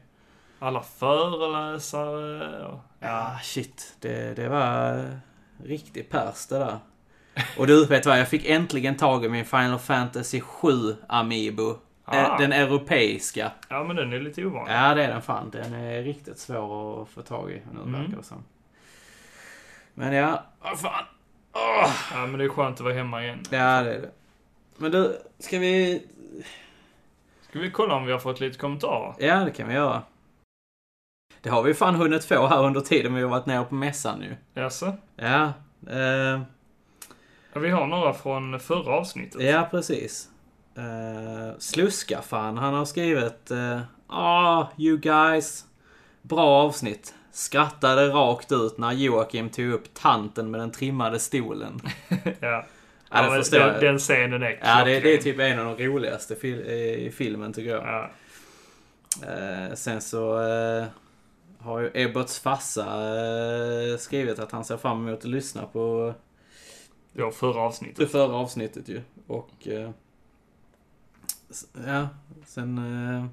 Alla 0.59 0.81
föreläsare. 0.81 2.65
Och, 2.67 2.79
Ja, 2.99 3.39
shit. 3.43 3.95
Det, 3.99 4.33
det 4.35 4.49
var 4.49 4.97
eh, 4.97 5.05
riktigt 5.63 6.09
pers 6.09 6.47
det 6.47 6.59
där. 6.59 6.77
Och 7.57 7.67
du, 7.67 7.85
vet 7.85 8.05
vad? 8.05 8.19
Jag 8.19 8.27
fick 8.29 8.45
äntligen 8.49 8.97
tag 8.97 9.25
i 9.25 9.29
min 9.29 9.45
Final 9.45 9.79
Fantasy 9.79 10.41
7 10.41 10.67
Amiibo. 11.07 11.77
Ah. 12.05 12.37
Den 12.37 12.51
europeiska. 12.53 13.51
ja, 13.69 13.83
men 13.83 13.95
den 13.95 14.13
är 14.13 14.19
lite 14.19 14.45
ovanlig. 14.45 14.73
Ja, 14.73 14.93
det 14.95 15.03
är 15.03 15.07
den 15.07 15.21
fan. 15.21 15.49
Den 15.49 15.73
är 15.73 16.01
riktigt 16.03 16.39
svår 16.39 17.01
att 17.03 17.09
få 17.09 17.21
tag 17.21 17.51
i 17.51 17.61
nu, 17.73 17.79
Mm. 17.81 18.01
verkar 18.01 18.17
det 18.17 18.23
som. 18.23 18.43
Men 19.93 20.13
ja, 20.13 20.43
vad 20.61 20.79
fan. 20.79 21.05
Åh! 21.53 21.91
Ja, 22.13 22.25
men 22.27 22.37
det 22.39 22.43
är 22.45 22.49
skönt 22.49 22.75
att 22.75 22.81
vara 22.83 22.93
hemma 22.93 23.23
igen. 23.23 23.39
Ja, 23.49 23.81
det 23.83 23.95
är 23.95 24.01
det. 24.01 24.11
Men 24.77 24.91
du, 24.91 25.21
ska 25.39 25.59
vi... 25.59 26.03
Ska 27.49 27.59
vi 27.59 27.71
kolla 27.71 27.95
om 27.95 28.05
vi 28.05 28.11
har 28.11 28.19
fått 28.19 28.39
lite 28.39 28.57
kommentarer? 28.57 29.13
Ja, 29.19 29.35
det 29.35 29.51
kan 29.51 29.67
vi 29.67 29.73
göra. 29.73 30.01
Det 31.45 31.51
har 31.51 31.63
vi 31.63 31.73
fan 31.73 31.95
hunnit 31.95 32.25
få 32.25 32.47
här 32.47 32.63
under 32.65 32.81
tiden 32.81 33.13
vi 33.13 33.21
har 33.21 33.29
varit 33.29 33.45
nere 33.45 33.63
på 33.65 33.75
mässan 33.75 34.19
nu. 34.19 34.37
Jaså? 34.53 34.93
Ja, 35.15 35.53
eh, 35.89 36.41
Ja, 37.53 37.59
vi 37.59 37.69
har 37.69 37.87
några 37.87 38.13
från 38.13 38.59
förra 38.59 38.93
avsnittet. 38.93 39.41
ja 39.41 39.67
precis. 39.71 40.29
Eh, 40.77 41.57
Sluska 41.59 42.21
fan, 42.21 42.57
han 42.57 42.73
har 42.73 42.85
skrivit 42.85 43.51
eh, 43.51 43.79
Ah, 44.07 44.65
you 44.77 44.97
guys. 44.97 45.65
Bra 46.21 46.45
avsnitt. 46.47 47.13
Skrattade 47.31 48.07
rakt 48.09 48.51
ut 48.51 48.77
när 48.77 48.91
Joakim 48.91 49.49
tog 49.49 49.65
upp 49.71 49.93
tanten 49.93 50.51
med 50.51 50.59
den 50.59 50.71
trimmade 50.71 51.19
stolen. 51.19 51.79
ja. 52.39 52.65
Ja, 53.11 53.21
det 53.21 53.29
men 53.29 53.39
förstår 53.43 53.59
den, 53.59 53.79
den 53.79 53.99
scenen 53.99 54.43
är 54.43 54.59
Ja, 54.63 54.83
det, 54.83 54.91
det 54.91 54.95
är 54.97 55.01
klockren. 55.01 55.23
typ 55.23 55.39
en 55.39 55.59
av 55.67 55.77
de 55.77 55.85
roligaste 55.87 56.35
fil- 56.35 56.65
i 57.07 57.11
filmen 57.17 57.53
tycker 57.53 57.71
jag. 57.71 57.83
Ja. 57.83 58.09
Eh, 59.27 59.73
sen 59.75 60.01
så 60.01 60.41
eh, 60.41 60.85
har 61.65 61.79
ju 61.79 61.91
Ebberts 61.93 62.39
farsa 62.39 62.85
eh, 63.91 63.97
skrivit 63.97 64.39
att 64.39 64.51
han 64.51 64.65
ser 64.65 64.77
fram 64.77 65.07
emot 65.07 65.19
att 65.19 65.25
lyssna 65.25 65.65
på 65.65 66.13
Det 67.13 67.21
var 67.23 67.31
förra 67.31 67.53
det 67.53 67.59
avsnittet. 67.59 68.11
förra 68.11 68.33
avsnittet 68.35 68.89
ju. 68.89 69.01
Och 69.27 69.67
eh, 69.67 69.89
ja, 71.87 72.07
sen... 72.45 72.77
Eh, 72.77 73.25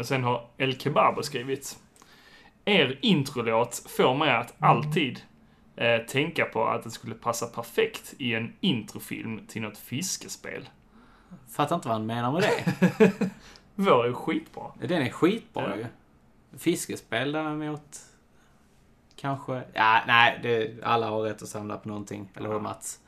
Och 0.00 0.06
sen 0.06 0.24
har 0.24 0.46
El 0.58 0.78
Kebabo 0.80 1.22
skrivit. 1.22 1.78
Er 2.64 2.98
introlåt 3.02 3.82
får 3.96 4.14
mig 4.14 4.30
att 4.30 4.54
alltid 4.58 5.20
eh, 5.76 5.98
tänka 5.98 6.44
på 6.44 6.64
att 6.68 6.82
det 6.84 6.90
skulle 6.90 7.14
passa 7.14 7.46
perfekt 7.46 8.14
i 8.18 8.34
en 8.34 8.52
introfilm 8.60 9.46
till 9.46 9.62
något 9.62 9.78
fiskespel. 9.78 10.68
fattar 11.50 11.76
inte 11.76 11.88
vad 11.88 11.96
han 11.96 12.06
menar 12.06 12.32
med 12.32 12.42
det. 12.42 13.12
Vår 13.74 14.06
är 14.06 14.12
skitbra. 14.12 14.62
Den 14.80 15.02
är 15.02 15.10
skitbra 15.10 15.68
Ja. 15.70 15.76
ju. 15.76 15.86
Fiskespel 16.58 17.32
däremot... 17.32 17.98
Kanske... 19.16 19.62
Ja, 19.72 20.02
nej. 20.06 20.40
Det, 20.42 20.82
alla 20.82 21.06
har 21.06 21.22
rätt 21.22 21.42
att 21.42 21.48
samla 21.48 21.76
på 21.76 21.88
någonting. 21.88 22.32
Eller 22.36 22.48
hur. 22.48 22.60
Mats? 22.60 22.98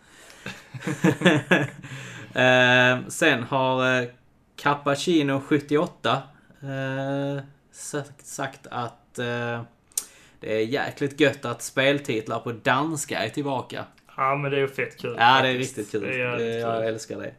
eh, 2.35 3.09
sen 3.09 3.43
har 3.43 4.01
eh, 4.01 4.09
Cappuccino78 4.57 6.17
eh, 6.63 7.43
sagt, 7.73 8.27
sagt 8.27 8.67
att 8.71 9.19
eh, 9.19 9.63
det 10.41 10.57
är 10.57 10.67
jäkligt 10.67 11.21
gött 11.21 11.45
att 11.45 11.63
speltitlar 11.63 12.39
på 12.39 12.53
danska 12.53 13.19
är 13.19 13.29
tillbaka. 13.29 13.85
Ja, 14.17 14.37
men 14.37 14.51
det 14.51 14.57
är 14.57 14.61
ju 14.61 14.69
fett 14.69 15.01
kul. 15.01 15.17
Ja, 15.19 15.43
det 15.43 15.49
är 15.49 15.53
faktiskt. 15.55 15.79
riktigt 15.79 15.93
kul. 15.93 16.01
Det 16.01 16.15
är 16.15 16.59
jag 16.59 16.79
kul. 16.81 16.89
älskar 16.89 17.19
det. 17.19 17.35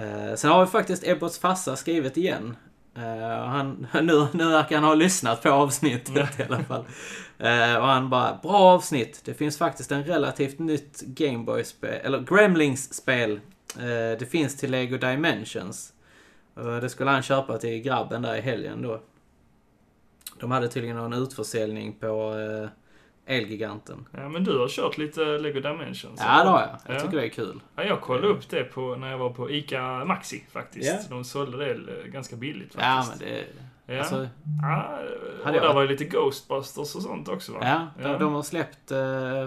Eh, 0.00 0.34
sen 0.34 0.50
har 0.50 0.64
vi 0.64 0.70
faktiskt 0.70 1.06
Ebberts 1.06 1.38
farsa 1.38 1.76
skrivit 1.76 2.16
igen. 2.16 2.56
Uh, 2.98 3.46
han, 3.46 3.86
nu, 4.02 4.26
nu 4.32 4.48
verkar 4.48 4.76
han 4.76 4.84
ha 4.84 4.94
lyssnat 4.94 5.42
på 5.42 5.50
avsnittet 5.50 6.40
i 6.40 6.42
alla 6.42 6.64
fall. 6.64 6.84
Uh, 7.40 7.76
och 7.76 7.86
han 7.86 8.10
bara, 8.10 8.38
bra 8.42 8.56
avsnitt. 8.56 9.20
Det 9.24 9.34
finns 9.34 9.58
faktiskt 9.58 9.92
en 9.92 10.04
relativt 10.04 10.58
nytt 10.58 11.00
Gameboy-spel, 11.00 12.00
eller 12.04 12.20
Gremlings-spel. 12.20 13.40
Uh, 13.78 13.84
eh, 13.84 14.18
det 14.18 14.30
finns 14.30 14.56
till 14.56 14.70
Lego 14.70 14.98
Dimensions. 14.98 15.92
Det 16.80 16.88
skulle 16.88 17.10
han 17.10 17.22
köpa 17.22 17.58
till 17.58 17.82
grabben 17.82 18.22
där 18.22 18.36
i 18.36 18.40
helgen 18.40 18.82
då. 18.82 19.00
De 20.40 20.50
hade 20.50 20.68
tydligen 20.68 20.96
någon 20.96 21.12
utförsäljning 21.12 21.92
på 21.92 22.34
Elgiganten. 23.28 24.06
Ja, 24.12 24.28
men 24.28 24.44
du 24.44 24.58
har 24.58 24.68
kört 24.68 24.98
lite 24.98 25.20
Lego 25.38 25.60
Dimensions. 25.60 26.20
Ja, 26.24 26.44
det 26.44 26.50
har 26.50 26.60
jag. 26.60 26.70
Jag 26.86 26.96
Ja. 26.96 27.00
tycker 27.00 27.16
det 27.16 27.24
är 27.24 27.28
kul. 27.28 27.60
Ja, 27.76 27.82
jag 27.84 28.00
kollade 28.00 28.28
upp 28.28 28.48
det 28.48 28.64
på, 28.64 28.96
när 28.96 29.10
jag 29.10 29.18
var 29.18 29.30
på 29.30 29.50
ICA 29.50 30.04
Maxi 30.04 30.44
faktiskt. 30.52 30.92
Ja. 31.02 31.16
De 31.16 31.24
sålde 31.24 31.56
det 31.56 31.70
eh, 32.00 32.06
ganska 32.06 32.36
billigt 32.36 32.74
Ja, 32.78 32.80
faktiskt. 33.06 33.20
men 33.20 33.28
det... 33.28 33.44
Ja, 33.94 33.98
Alltså, 33.98 34.28
ja 34.62 34.98
och 35.44 35.52
där 35.52 35.74
var 35.74 35.82
ju 35.82 35.88
lite 35.88 36.04
Ghostbusters 36.04 36.94
och 36.94 37.02
sånt 37.02 37.28
också 37.28 37.52
va? 37.52 37.58
ja, 37.62 37.86
de, 38.02 38.10
Ja. 38.10 38.18
de 38.18 38.32
har 38.34 38.42
släppt 38.42 38.90
eh, 38.90 39.46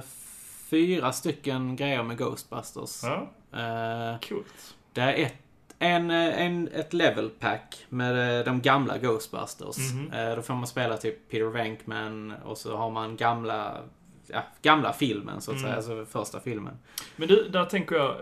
fyra 0.70 1.12
stycken 1.12 1.76
grejer 1.76 2.04
med 2.04 2.18
Ghostbusters. 2.18 3.04
Ja, 3.04 3.32
Eh, 3.60 4.20
coolt. 4.30 4.76
det 4.94 5.02
är 5.02 5.14
ett, 5.26 5.36
en, 5.82 6.12
eh, 6.12 6.42
en, 6.42 6.70
ett 6.74 6.94
level 6.94 7.30
pack 7.30 7.86
med 7.90 8.40
eh, 8.40 8.46
de 8.46 8.62
gamla 8.62 8.98
Ghostbusters. 8.98 9.78
Mhm. 9.94 10.14
Eh, 10.14 10.36
då 10.36 10.42
får 10.42 10.54
man 10.54 10.68
spela 10.68 10.98
typ 10.98 11.30
Peter 11.30 11.46
Venkman 11.46 12.34
och 12.46 12.58
så 12.58 12.78
har 12.78 12.90
man 12.90 13.16
gamla, 13.16 13.78
ja, 14.34 14.44
gamla 14.62 14.94
filmen 14.94 15.42
så 15.42 15.52
att 15.52 15.58
Mm. 15.58 15.64
säga, 15.70 15.76
alltså 15.76 16.06
första 16.20 16.40
filmen. 16.40 16.74
Men 17.16 17.28
du, 17.28 17.50
där 17.50 17.66
tänker 17.66 17.96
jag, 17.96 18.10
eh, 18.10 18.16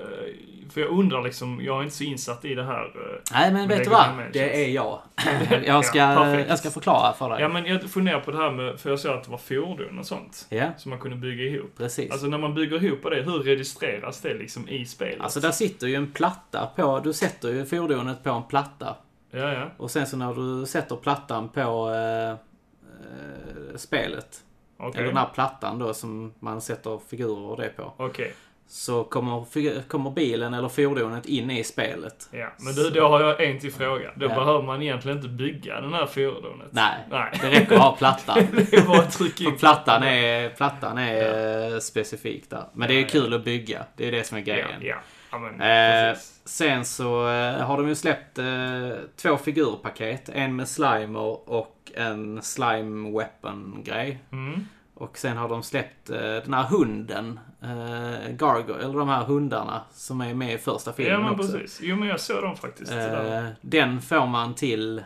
för 0.70 0.82
jag 0.82 0.90
undrar 0.90 1.22
liksom, 1.24 1.62
jag 1.64 1.80
är 1.80 1.84
inte 1.84 1.96
så 1.96 2.04
insatt 2.04 2.46
i 2.46 2.56
det 2.56 2.64
här. 2.64 2.84
eh, 2.86 3.22
Nej 3.34 3.54
men 3.54 3.68
vet 3.68 3.84
du 3.84 3.90
vad? 3.90 4.06
Det 4.34 4.66
är 4.66 4.70
jag. 4.70 5.00
jag, 5.66 5.86
ska, 5.86 5.98
Ja, 5.98 6.40
jag 6.40 6.60
ska 6.60 6.70
förklara 6.72 7.14
för 7.14 7.30
dig. 7.30 7.42
Ja, 7.42 7.48
men 7.50 7.66
jag 7.66 7.84
funderar 7.90 8.20
på 8.20 8.32
det 8.32 8.38
här 8.38 8.52
med, 8.52 8.80
för 8.80 8.90
jag 8.90 9.00
såg 9.00 9.12
att 9.18 9.24
det 9.24 9.32
var 9.32 9.38
fordon 9.38 10.00
och 10.00 10.06
sånt. 10.06 10.46
Ja, 10.50 10.66
Som 10.78 10.90
man 10.90 11.00
kunde 11.00 11.18
bygga 11.18 11.44
ihop. 11.44 11.72
precis. 11.78 12.12
Alltså 12.12 12.28
när 12.28 12.38
man 12.38 12.54
bygger 12.56 12.84
ihop 12.84 13.00
det, 13.04 13.22
hur 13.22 13.40
registreras 13.40 14.22
det 14.22 14.34
liksom 14.34 14.70
i 14.70 14.86
spelet? 14.86 15.22
Alltså 15.22 15.40
där 15.40 15.52
sitter 15.52 15.88
ju 15.88 15.96
en 15.96 16.12
platta 16.12 16.70
på, 16.76 17.00
du 17.00 17.14
sätter 17.14 17.50
ju 17.50 17.66
fordonet 17.66 18.24
på 18.24 18.30
en 18.30 18.44
platta. 18.44 18.96
Ja, 19.32 19.54
ja. 19.54 19.70
Och 19.78 19.92
sen 19.92 20.08
så 20.08 20.18
när 20.18 20.34
du 20.34 20.66
sätter 20.66 20.96
plattan 20.96 21.50
på 21.50 21.90
eh, 21.90 22.30
eh, 22.32 23.76
spelet, 23.76 24.44
Okej. 24.80 25.00
eller 25.00 25.08
den 25.08 25.18
här 25.18 25.30
plattan 25.34 25.80
då 25.80 25.94
som 25.94 26.34
man 26.40 26.62
sätter 26.62 27.00
figurer 27.10 27.42
och 27.50 27.58
det 27.58 27.70
på. 27.70 27.94
Okej. 27.98 28.34
Så 28.72 29.04
kommer, 29.04 29.82
kommer 29.88 30.10
bilen 30.12 30.54
eller 30.54 30.70
fordonet 30.70 31.26
in 31.26 31.52
i 31.52 31.64
spelet. 31.64 32.30
Ja, 32.32 32.48
men 32.60 32.74
du, 32.74 32.90
då 32.90 33.08
har 33.08 33.22
jag 33.22 33.44
en 33.44 33.60
till 33.60 33.74
fråga. 33.74 34.12
Då 34.16 34.26
Ja. 34.26 34.36
behöver 34.36 34.62
man 34.64 34.82
egentligen 34.82 35.18
inte 35.18 35.30
bygga 35.30 35.82
den 35.82 35.94
här 35.94 36.06
fordonet. 36.06 36.68
Nej, 36.72 36.94
Nej. 37.10 37.32
det 37.42 37.50
räcker 37.50 37.76
att 37.76 37.82
ha 37.82 37.96
plattan. 37.96 38.38
det 38.52 38.74
är 38.74 38.88
bara 38.88 39.00
att 39.00 39.12
trycka 39.12 39.44
in 39.44 39.58
plattan 39.58 40.04
är, 40.04 40.50
plattan 40.50 40.98
är 40.98 41.74
eh, 41.74 41.80
specifik 41.80 42.50
där. 42.50 42.64
Men 42.74 42.88
det 42.88 42.94
är 42.94 43.02
Ja, 43.02 43.08
kul 43.08 43.34
att 43.34 43.44
bygga. 43.46 43.86
Det 43.96 44.08
är 44.08 44.12
det 44.12 44.24
som 44.24 44.38
är 44.38 44.42
Ja, 44.42 44.46
grejen. 44.46 44.70
ja. 44.82 44.96
ja 45.32 45.38
men, 45.40 45.54
Eh, 45.62 46.14
precis. 46.14 46.39
Sen 46.50 46.86
så 46.86 47.30
eh, 47.30 47.62
har 47.66 47.78
de 47.78 47.88
ju 47.88 47.96
släppt 47.96 48.38
eh, 48.40 48.90
två 49.16 49.38
figurpaket. 49.38 50.30
En 50.30 50.56
med 50.56 50.68
slimer 50.68 51.50
och 51.50 51.92
en 51.96 52.42
slime 52.42 53.18
weapon 53.18 53.82
grej. 53.84 54.24
Mm. 54.32 54.66
Och 54.94 55.18
sen 55.18 55.38
har 55.38 55.50
de 55.50 55.64
släppt 55.64 56.10
eh, 56.10 56.20
den 56.20 56.54
här 56.54 56.64
hunden, 56.64 57.40
eh, 57.62 58.32
Gargo, 58.32 58.74
eller 58.74 59.00
de 59.00 59.10
här 59.10 59.24
hundarna 59.24 59.82
som 59.92 60.22
är 60.22 60.34
med 60.34 60.54
i 60.54 60.58
första 60.58 60.94
filmen 60.94 61.14
Ja, 61.14 61.20
men 61.20 61.40
också. 61.40 61.52
precis. 61.52 61.80
Jo, 61.84 61.96
men 61.96 62.08
jag 62.08 62.20
såg 62.20 62.44
dem 62.44 62.56
faktiskt. 62.56 62.92
Eh, 62.92 63.46
den 63.62 64.02
får 64.02 64.26
man 64.28 64.56
till 64.56 65.04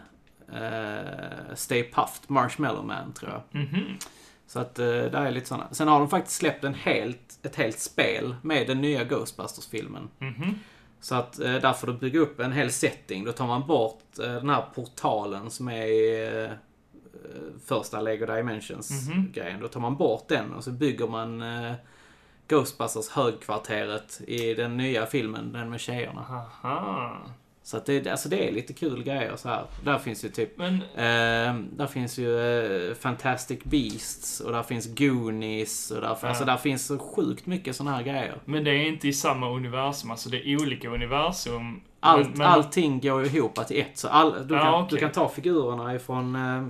eh, 0.53 1.55
Stay 1.55 1.91
Puft, 1.91 2.29
Marshmallow 2.29 2.85
Man 2.85 3.13
tror 3.13 3.31
jag. 3.31 3.61
Mhm. 3.61 3.97
Så 4.47 4.59
att 4.59 4.79
eh, 4.79 4.85
där 4.85 5.25
är 5.25 5.31
lite 5.31 5.47
sådana. 5.47 5.67
Sen 5.71 5.87
har 5.87 5.99
de 5.99 6.09
faktiskt 6.09 6.37
släppt 6.37 6.63
en 6.63 6.73
helt, 6.73 7.39
ett 7.43 7.55
helt 7.55 7.79
spel 7.79 8.35
med 8.41 8.67
den 8.67 8.81
nya 8.81 9.03
Ghostbusters-filmen. 9.03 10.09
Mhm. 10.19 10.59
Så 11.03 11.15
att 11.15 11.39
eh, 11.39 11.53
där 11.55 11.73
får 11.73 11.87
du 11.87 11.93
bygga 11.93 12.19
upp 12.19 12.39
en 12.39 12.51
hel 12.51 12.71
setting. 12.71 13.25
Då 13.25 13.31
tar 13.31 13.47
man 13.47 13.67
bort 13.67 14.19
eh, 14.19 14.33
den 14.33 14.49
här 14.49 14.65
portalen 14.75 15.49
som 15.51 15.67
är 15.67 15.85
i 15.85 16.27
eh, 16.43 16.51
första 17.65 18.01
Lego 18.01 18.25
Dimensions-grejen. 18.25 19.59
Då 19.59 19.67
tar 19.67 19.79
man 19.79 19.95
bort 19.95 20.27
den 20.27 20.53
och 20.53 20.63
så 20.63 20.71
bygger 20.71 21.07
man 21.07 21.41
eh, 21.41 21.73
Ghostbusters 22.47 23.09
högkvarteret 23.09 24.21
i 24.27 24.53
den 24.53 24.77
nya 24.77 25.05
filmen, 25.05 25.51
den 25.51 25.69
med 25.69 25.79
tjejerna. 25.79 26.47
Aha. 26.63 27.17
Så 27.65 27.77
att 27.77 27.85
det, 27.85 28.07
alltså 28.07 28.29
det 28.29 28.47
är 28.47 28.51
lite 28.51 28.73
kul 28.73 29.03
grejer 29.03 29.35
så 29.35 29.49
här. 29.49 29.63
Där 29.83 29.97
finns 29.97 30.25
ju 30.25 30.29
typ 30.29 30.57
Men, 30.57 30.73
Eh, 30.95 31.55
där 31.71 31.87
finns 31.87 32.17
ju 32.17 32.39
eh, 32.89 32.95
Fantastic 32.95 33.59
Beasts 33.63 34.39
och 34.39 34.51
där 34.51 34.63
finns 34.63 34.95
Goonies 34.95 35.91
och 35.91 36.01
där, 36.01 36.17
Ja. 36.21 36.27
alltså 36.27 36.45
där 36.45 36.57
finns 36.57 36.85
så 36.85 36.97
sjukt 36.99 37.45
mycket 37.45 37.75
såna 37.75 37.91
här 37.91 38.03
grejer. 38.03 38.35
men 38.45 38.63
det 38.63 38.71
är 38.71 38.87
inte 38.87 39.07
i 39.07 39.13
samma 39.13 39.49
universum, 39.49 40.11
alltså 40.11 40.29
det 40.29 40.47
är 40.49 40.61
olika 40.61 40.89
universum. 40.89 41.81
Allt, 41.99 42.27
men, 42.29 42.37
men, 42.37 42.47
Allting 42.47 42.99
går 42.99 43.23
ju 43.25 43.37
ihop 43.37 43.67
till 43.67 43.79
ett. 43.81 43.97
Så 43.97 44.07
all, 44.07 44.47
du, 44.47 44.55
Ja, 44.55 44.61
kan, 44.63 44.73
okej. 44.73 44.87
du 44.89 44.97
kan 44.97 45.11
ta 45.11 45.29
figurerna 45.29 45.95
ifrån 45.95 46.35
eh, 46.35 46.67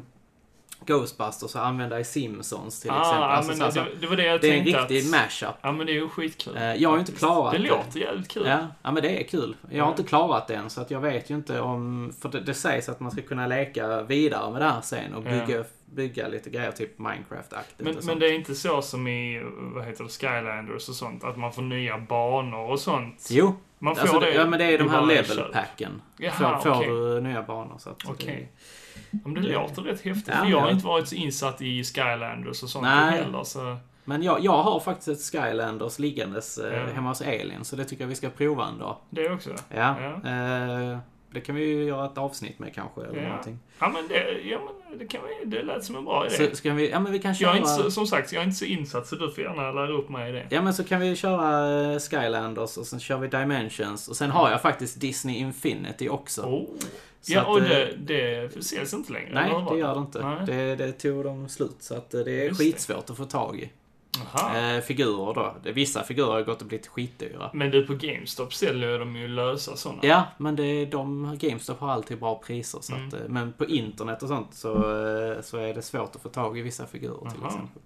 Ghostbusters 0.86 1.56
och 1.56 1.66
använda 1.66 2.00
i 2.00 2.04
Simpsons 2.04 2.82
till 2.82 2.90
exempel. 2.90 3.12
Ah, 3.24 3.26
Alltså, 3.26 3.50
men 3.52 3.58
så, 3.58 3.64
alltså, 3.66 3.80
det, 3.84 3.90
det 4.02 4.08
var 4.08 4.16
det 4.16 4.26
jag 4.26 4.42
det 4.42 4.50
är 4.50 4.58
en 4.58 4.64
tänkte 4.64 4.82
riktig 4.82 5.00
att... 5.00 5.12
mashup. 5.24 5.56
Ja, 5.62 5.72
men 5.72 5.86
det 5.86 5.92
är 5.92 5.94
ju 5.94 6.10
skitkul. 6.10 6.56
Eh, 6.58 6.76
jag 6.76 6.90
har 6.90 6.96
ju 6.96 7.00
inte 7.00 7.12
klarat 7.12 7.52
det. 7.54 7.58
det. 7.58 7.68
låter 7.70 8.00
jävligt 8.00 8.28
kul. 8.32 8.44
Ja, 8.48 8.68
ja, 8.84 8.92
men 8.92 9.04
det 9.04 9.20
är 9.20 9.24
kul. 9.28 9.56
Jag 9.70 9.84
har 9.84 9.88
Ja. 9.88 9.92
inte 9.92 10.04
klarat 10.04 10.48
det 10.48 10.56
än 10.56 10.70
så 10.70 10.82
att 10.82 10.92
jag 10.92 11.00
vet 11.00 11.30
ju 11.30 11.36
inte 11.36 11.62
om... 11.62 12.14
För 12.22 12.30
det, 12.30 12.40
det 12.40 12.54
sägs 12.54 12.90
att 12.90 13.00
man 13.00 13.12
ska 13.12 13.22
kunna 13.22 13.48
leka 13.48 14.02
vidare 14.02 14.52
med 14.52 14.62
det 14.62 14.66
här 14.66 14.82
sen 14.82 15.14
och 15.14 15.24
bygga, 15.24 15.64
bygga 15.86 16.28
lite 16.28 16.50
grejer, 16.50 16.72
typ 16.72 17.00
Minecraft-aktigt 17.00 17.84
Men, 17.84 17.96
men 18.04 18.20
det 18.20 18.26
är 18.28 18.34
inte 18.34 18.56
så 18.56 18.82
som 18.82 19.08
i, 19.08 19.42
vad 19.58 19.86
heter 19.86 20.04
det, 20.04 20.10
Skylanders 20.10 20.90
och 20.90 20.96
sånt, 20.96 21.24
att 21.24 21.38
man 21.38 21.54
får 21.54 21.62
nya 21.62 21.98
banor 21.98 22.72
och 22.72 22.80
sånt? 22.80 23.28
Jo, 23.30 23.56
Man 23.80 23.96
får 23.96 24.02
Alltså, 24.02 24.20
det? 24.20 24.34
ja 24.34 24.46
men 24.46 24.60
det 24.60 24.66
är 24.66 24.78
de 24.78 24.90
här 24.90 25.06
level 25.06 25.40
packen. 25.54 26.02
Jaha, 26.18 26.60
får, 26.60 26.74
får 26.74 27.16
du 27.16 27.22
nya 27.22 27.42
banor 27.42 27.76
så 27.80 27.90
att 27.90 27.98
Okej. 28.10 28.50
Ja, 28.52 28.60
Men 29.12 29.34
det 29.34 29.42
låter 29.42 29.82
rätt 29.82 30.02
häftigt. 30.02 30.34
Ja, 30.42 30.50
jag 30.50 30.60
har 30.60 30.72
inte 30.72 30.86
varit 30.86 31.08
så 31.08 31.16
insatt 31.16 31.62
i 31.62 31.84
Skylanders 31.84 32.64
och 32.64 32.70
sånt 32.70 32.84
Nej. 32.84 33.12
heller. 33.24 33.44
Så, 33.44 33.78
Men 34.06 34.24
jag, 34.24 34.40
jag 34.44 34.64
har 34.64 34.80
faktiskt 34.80 35.08
ett 35.08 35.22
Skylanders 35.42 36.00
liggandes 36.00 36.58
eh, 36.58 36.74
Ja. 36.78 36.94
hemma 36.94 37.10
hos 37.10 37.22
Elin 37.22 37.64
så 37.66 37.76
det 37.76 37.86
tycker 37.86 38.04
jag 38.04 38.10
vi 38.10 38.16
ska 38.16 38.30
prova 38.30 38.68
en 38.68 38.78
dag. 38.80 38.98
det 39.10 39.30
också. 39.30 39.50
Ja. 39.76 39.96
Ja. 40.02 40.30
Eh, 40.30 40.98
det 41.32 41.42
kan 41.42 41.56
vi 41.56 41.62
ju 41.66 41.84
göra 41.84 42.06
ett 42.06 42.18
avsnitt 42.18 42.60
med 42.60 42.76
kanske 42.76 43.02
eller 43.02 43.22
Ja. 43.22 43.28
någonting. 43.28 43.60
Ja, 43.80 43.90
men 43.90 44.08
det, 44.08 44.32
ja, 44.44 44.60
men 44.90 44.98
det, 45.00 45.08
kan 45.08 45.22
vi, 45.24 45.46
det 45.46 45.64
lät 45.64 45.84
som 45.84 45.96
en 45.96 46.06
bra 46.06 46.26
idé. 46.26 46.50
Så 46.50 46.56
ska 46.56 46.74
vi, 46.74 46.90
ja 46.92 47.00
men 47.00 47.12
vi 47.12 47.20
kan 47.20 47.30
jag 47.30 47.38
köra... 47.38 47.52
är 47.54 47.58
inte 47.58 47.70
så, 47.70 47.92
som 47.92 48.08
sagt, 48.08 48.32
jag 48.34 48.42
är 48.42 48.46
inte 48.46 48.58
så 48.58 48.66
insatt 48.66 49.08
så 49.08 49.16
du 49.16 49.32
får 49.32 49.44
gärna 49.44 49.72
lära 49.72 49.92
upp 49.92 50.10
mig 50.10 50.30
i 50.30 50.32
det. 50.32 50.46
Ja 50.50 50.62
men 50.62 50.74
så 50.74 50.84
kan 50.84 51.00
vi 51.02 51.16
köra 51.16 51.92
eh, 51.94 52.00
Skylanders 52.00 52.78
och 52.78 52.86
sen 52.86 53.00
kör 53.00 53.18
vi 53.18 53.28
Dimensions 53.28 54.08
och 54.08 54.16
sen 54.16 54.32
har 54.32 54.52
jag 54.52 54.62
faktiskt 54.62 55.02
Disney 55.02 55.36
Infinity 55.38 56.10
också. 56.10 56.42
Oh. 56.42 56.66
Så 57.26 57.34
Ja, 57.34 57.42
att, 57.42 57.48
och 57.48 57.60
eh, 57.60 57.88
det, 57.98 58.48
det 58.56 58.64
säljs 58.64 58.94
inte 58.94 59.14
längre? 59.14 59.30
Nej, 59.34 59.66
det 59.72 59.78
gör 59.78 59.94
det 59.96 60.00
inte. 60.02 60.22
Nej. 60.28 60.46
Det, 60.46 60.76
det 60.76 60.92
tog 60.92 61.24
de 61.24 61.50
slut 61.50 61.76
så 61.80 61.96
att 61.96 62.14
eh, 62.14 62.20
det 62.22 62.32
är 62.32 62.46
Just 62.46 62.60
det. 62.60 62.66
skitsvårt 62.66 63.10
att 63.10 63.18
få 63.18 63.26
tag 63.26 63.60
i. 63.60 63.70
Aha. 64.36 64.58
Eh, 64.58 64.82
figurer 64.82 65.34
då. 65.34 65.56
Det- 65.64 65.72
Vissa 65.72 66.04
figurer 66.04 66.32
har 66.32 66.42
gått 66.42 66.62
och 66.62 66.68
blivit 66.68 66.88
skitdyra. 66.88 67.50
Men 67.54 67.72
du, 67.72 67.88
på 67.88 67.94
GameStop 67.94 68.54
säljer 68.54 69.00
de 69.00 69.16
ju 69.16 69.28
lösa 69.28 69.76
sådana. 69.76 70.00
Ja, 70.04 70.24
men 70.38 70.56
det, 70.56 70.86
de, 70.86 71.38
GameStop 71.42 71.80
har 71.80 71.90
alltid 71.92 72.20
bra 72.20 72.42
priser. 72.46 72.80
Så 72.82 72.94
Mm. 72.96 73.08
att, 73.08 73.14
men 73.30 73.54
på 73.54 73.66
internet 73.66 74.24
och 74.24 74.28
sånt 74.30 74.54
så, 74.54 74.74
så 75.44 75.58
är 75.58 75.74
det 75.74 75.82
svårt 75.82 76.16
att 76.16 76.22
få 76.22 76.30
tag 76.30 76.58
i 76.58 76.62
vissa 76.62 76.86
figurer 76.86 77.30
till 77.30 77.40
Aha. 77.40 77.48
exempel. 77.48 77.82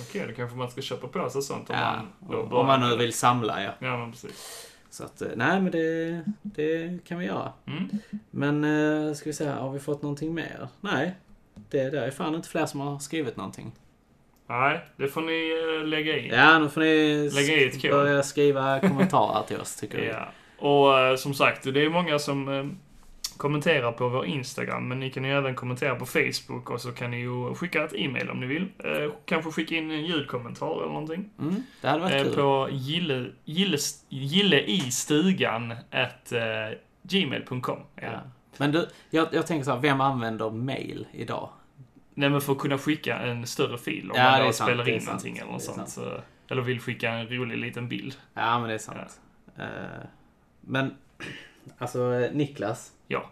Okej, 0.00 0.24
då 0.28 0.34
kanske 0.34 0.56
man 0.56 0.70
ska 0.70 0.80
köpa 0.82 1.08
på 1.08 1.30
sig 1.30 1.42
sånt 1.42 1.70
om 1.70 1.76
Ja, 1.76 2.02
man 2.28 2.48
då 2.50 2.56
om, 2.58 2.66
man 2.66 2.80
nu 2.80 2.88
det. 2.90 2.96
vill 2.96 3.12
samla 3.12 3.62
ja. 3.62 3.70
Ja, 3.78 3.96
men 3.96 4.12
precis. 4.12 4.66
Så 4.90 5.04
att, 5.04 5.22
eh, 5.22 5.28
nej 5.36 5.60
men 5.60 5.72
det, 5.72 6.20
det 6.42 7.04
kan 7.04 7.18
vi 7.18 7.26
göra. 7.26 7.52
Mm. 7.66 7.88
Men 8.30 8.64
eh, 8.64 9.14
ska 9.14 9.28
vi 9.28 9.32
se, 9.32 9.44
här, 9.44 9.60
har 9.60 9.70
vi 9.70 9.78
fått 9.78 10.02
någonting 10.02 10.34
mer? 10.34 10.68
Nej. 10.80 11.14
Det, 11.70 11.90
det 11.90 12.06
är 12.06 12.10
fan 12.10 12.34
inte 12.34 12.48
fler 12.48 12.66
som 12.66 12.80
har 12.80 12.98
skrivit 12.98 13.36
någonting. 13.36 13.72
Nej, 14.46 14.80
det 14.96 15.08
får 15.08 15.20
ni 15.20 15.64
eh, 15.80 15.88
lägga 15.88 16.18
in. 16.18 16.32
Ja, 16.34 16.58
nu 16.58 16.68
får 16.68 16.80
ni 16.80 17.30
Lägga 17.34 17.54
i 17.54 17.68
ett 17.68 17.82
börja 17.82 18.22
skriva 18.22 18.80
kommentarer 18.80 19.42
till 19.46 19.60
oss 19.60 19.76
tycker 19.76 19.98
jag. 19.98 20.16
Ja. 20.16 20.28
Och 20.68 21.18
som 21.18 21.34
sagt, 21.34 21.62
det 21.74 21.84
är 21.84 21.88
många 21.88 22.18
som 22.18 22.78
kommenterar 23.40 23.92
på 23.92 24.08
vår 24.08 24.26
Instagram, 24.26 24.88
men 24.88 25.00
ni 25.00 25.10
kan 25.10 25.24
ju 25.24 25.30
även 25.32 25.54
kommentera 25.54 25.94
på 25.94 26.06
Facebook 26.06 26.70
och 26.70 26.80
så 26.80 26.92
kan 26.92 27.10
ni 27.10 27.20
ju 27.20 27.54
skicka 27.54 27.84
ett 27.84 27.94
e-mail 27.94 28.30
om 28.30 28.40
ni 28.40 28.46
vill. 28.46 28.68
Eh, 28.78 29.12
kanske 29.24 29.50
skicka 29.50 29.74
in 29.74 29.90
en 29.90 30.04
ljudkommentar 30.06 30.76
eller 30.76 30.92
någonting. 30.92 31.30
Mm, 31.38 31.62
det 31.80 31.88
hade 31.88 32.00
varit 32.02 32.14
Eh, 32.14 32.22
kul. 32.22 32.34
på 32.34 32.68
gille, 32.70 33.26
gille, 33.44 33.78
gille 34.08 34.60
i 34.62 34.80
stugan 34.80 35.72
at 35.90 36.32
eh, 36.32 36.78
gmail.com. 37.02 37.60
Ja. 37.96 38.02
Ja. 38.02 38.20
Men 38.56 38.72
du, 38.72 38.88
jag, 39.10 39.28
jag 39.32 39.46
tänker 39.46 39.64
så 39.64 39.70
här, 39.70 39.78
vem 39.80 40.00
använder 40.00 40.50
mail 40.50 41.06
idag? 41.12 41.48
Nej 42.14 42.30
men 42.30 42.40
för 42.40 42.52
att 42.52 42.58
kunna 42.58 42.78
skicka 42.78 43.16
en 43.18 43.46
större 43.46 43.78
fil 43.78 44.10
om 44.10 44.16
Ja, 44.16 44.30
man 44.30 44.46
då 44.46 44.52
sant, 44.52 44.68
spelar 44.70 44.88
in 44.88 45.00
sant, 45.00 45.06
någonting 45.06 45.36
eller 45.38 45.52
något 45.52 45.62
sånt. 45.62 45.88
Så, 45.88 46.20
eller 46.48 46.62
vill 46.62 46.80
skicka 46.80 47.10
en 47.10 47.28
rolig 47.28 47.58
liten 47.58 47.88
bild. 47.88 48.14
Ja, 48.34 48.58
men 48.58 48.68
det 48.68 48.74
är 48.74 48.78
sant. 48.78 49.20
Eh, 49.58 49.64
men, 50.60 50.94
alltså 51.78 52.12
eh, 52.14 52.32
Niklas. 52.32 52.92
Ja. 53.10 53.24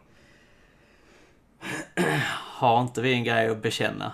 Har 2.34 2.80
inte 2.80 3.02
vi 3.02 3.12
en 3.12 3.24
grej 3.24 3.48
att 3.48 3.62
bekänna? 3.62 4.12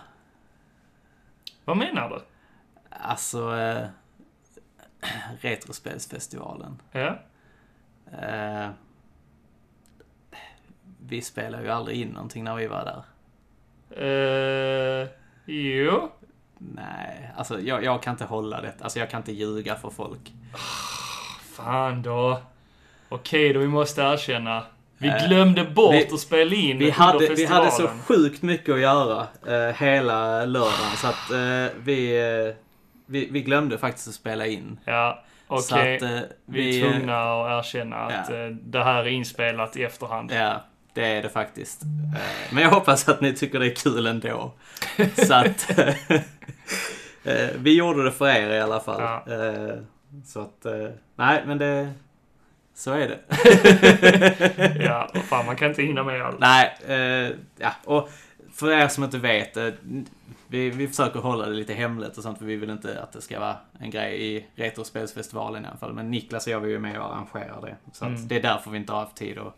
Vad 1.64 1.76
menar 1.76 2.08
du? 2.08 2.22
Alltså, 2.90 3.56
eh, 3.56 3.86
Retrospelsfestivalen. 5.40 6.82
Ja. 6.92 7.18
Eh, 8.12 8.68
vi 11.00 11.22
spelar 11.22 11.62
ju 11.62 11.68
aldrig 11.68 12.00
in 12.00 12.08
någonting 12.08 12.44
när 12.44 12.54
vi 12.54 12.66
var 12.66 12.84
där. 12.84 13.04
Uh, 13.96 15.08
jo. 15.44 16.10
Nej, 16.58 17.30
alltså 17.36 17.60
jag, 17.60 17.84
jag 17.84 18.02
kan 18.02 18.12
inte 18.12 18.24
hålla 18.24 18.60
det. 18.60 18.74
Alltså 18.80 18.98
jag 18.98 19.10
kan 19.10 19.20
inte 19.20 19.32
ljuga 19.32 19.74
för 19.74 19.90
folk. 19.90 20.32
Fan 21.42 22.02
då. 22.02 22.42
Okej 23.08 23.52
då, 23.52 23.60
vi 23.60 23.68
måste 23.68 24.02
erkänna. 24.02 24.64
Vi 25.04 25.10
Eh, 25.10 25.28
glömde 25.28 25.64
bort 25.64 25.94
vi- 25.94 26.08
att 26.12 26.20
spela 26.20 26.54
in 26.54 26.78
Vi 26.78 26.90
hade, 26.90 27.28
vi 27.34 27.44
hade 27.46 27.70
så 27.70 27.88
sjukt 28.06 28.42
mycket 28.42 28.74
att 28.74 28.80
göra 28.80 29.26
eh, 29.46 29.74
hela 29.76 30.44
lördagen 30.44 30.96
så 30.96 31.06
att 31.06 31.30
eh, 31.30 31.76
vi, 31.84 32.16
eh, 32.48 32.54
vi, 33.06 33.28
vi 33.30 33.42
glömde 33.42 33.78
faktiskt 33.78 34.08
att 34.08 34.14
spela 34.14 34.46
in. 34.46 34.78
Ja, 34.84 35.24
Så 35.48 35.54
okej. 35.76 35.96
att 35.96 36.02
eh, 36.02 36.18
vi 36.46 36.80
är 36.80 36.90
tvungna 36.90 37.22
att 37.22 37.64
erkänna 37.66 37.96
att 37.96 38.30
ja. 38.30 38.36
eh, 38.36 38.48
det 38.50 38.84
här 38.84 39.04
är 39.04 39.08
inspelat 39.08 39.76
i 39.76 39.82
efterhand. 39.84 40.32
Ja, 40.32 40.64
det 40.94 41.04
är 41.06 41.22
det 41.22 41.28
faktiskt. 41.28 41.82
Eh, 41.82 42.20
Men 42.54 42.62
jag 42.62 42.70
hoppas 42.70 43.08
att 43.08 43.20
ni 43.20 43.32
tycker 43.34 43.60
det 43.60 43.66
är 43.66 43.74
kul 43.74 44.06
ändå. 44.06 44.52
Så 45.26 45.34
att... 45.34 45.78
eh, 47.24 47.48
vi 47.58 47.76
gjorde 47.76 48.04
det 48.04 48.12
för 48.12 48.26
er 48.28 48.50
i 48.50 48.60
alla 48.60 48.80
fall. 48.80 49.00
Ja. 49.26 49.34
Eh, 49.34 49.74
Så 50.26 50.40
att... 50.40 50.64
eh, 50.66 50.88
Nej, 51.16 51.42
men 51.46 51.58
det... 51.58 51.90
Så 52.74 52.92
är 52.92 53.08
det. 53.08 53.18
ja, 54.84 55.10
vad 55.14 55.22
fan, 55.24 55.46
man 55.46 55.56
kan 55.56 55.68
inte 55.68 55.82
hinna 55.82 56.04
med 56.04 56.22
allt. 56.22 56.38
Nej, 56.40 56.76
eh, 56.88 57.30
ja. 57.58 57.72
Och 57.84 58.10
för 58.52 58.72
er 58.72 58.88
som 58.88 59.04
inte 59.04 59.18
vet. 59.18 59.56
eh, 59.56 59.68
Vi, 60.46 60.70
vi 60.70 60.88
försöker 60.88 61.20
hålla 61.20 61.46
det 61.46 61.54
lite 61.54 61.74
hemligt 61.74 62.16
och 62.16 62.22
sånt 62.22 62.38
för 62.38 62.44
vi 62.44 62.56
vill 62.56 62.70
inte 62.70 63.02
att 63.02 63.12
det 63.12 63.20
ska 63.20 63.40
vara 63.40 63.56
en 63.80 63.90
grej 63.90 64.22
i 64.36 64.46
Retrospelsfestivalen 64.54 65.64
i 65.64 65.68
alla 65.68 65.76
fall. 65.76 65.92
Men 65.92 66.10
Niklas 66.10 66.46
och 66.46 66.52
jag 66.52 66.60
var 66.60 66.66
ju 66.66 66.78
med 66.78 66.98
och 67.00 67.14
arrangerade 67.16 67.66
det. 67.66 67.76
Så 67.92 68.04
att 68.04 68.10
Mm. 68.10 68.28
det 68.28 68.36
är 68.36 68.42
därför 68.42 68.70
vi 68.70 68.78
inte 68.78 68.92
har 68.92 69.00
haft 69.00 69.16
tid 69.16 69.38
och 69.38 69.56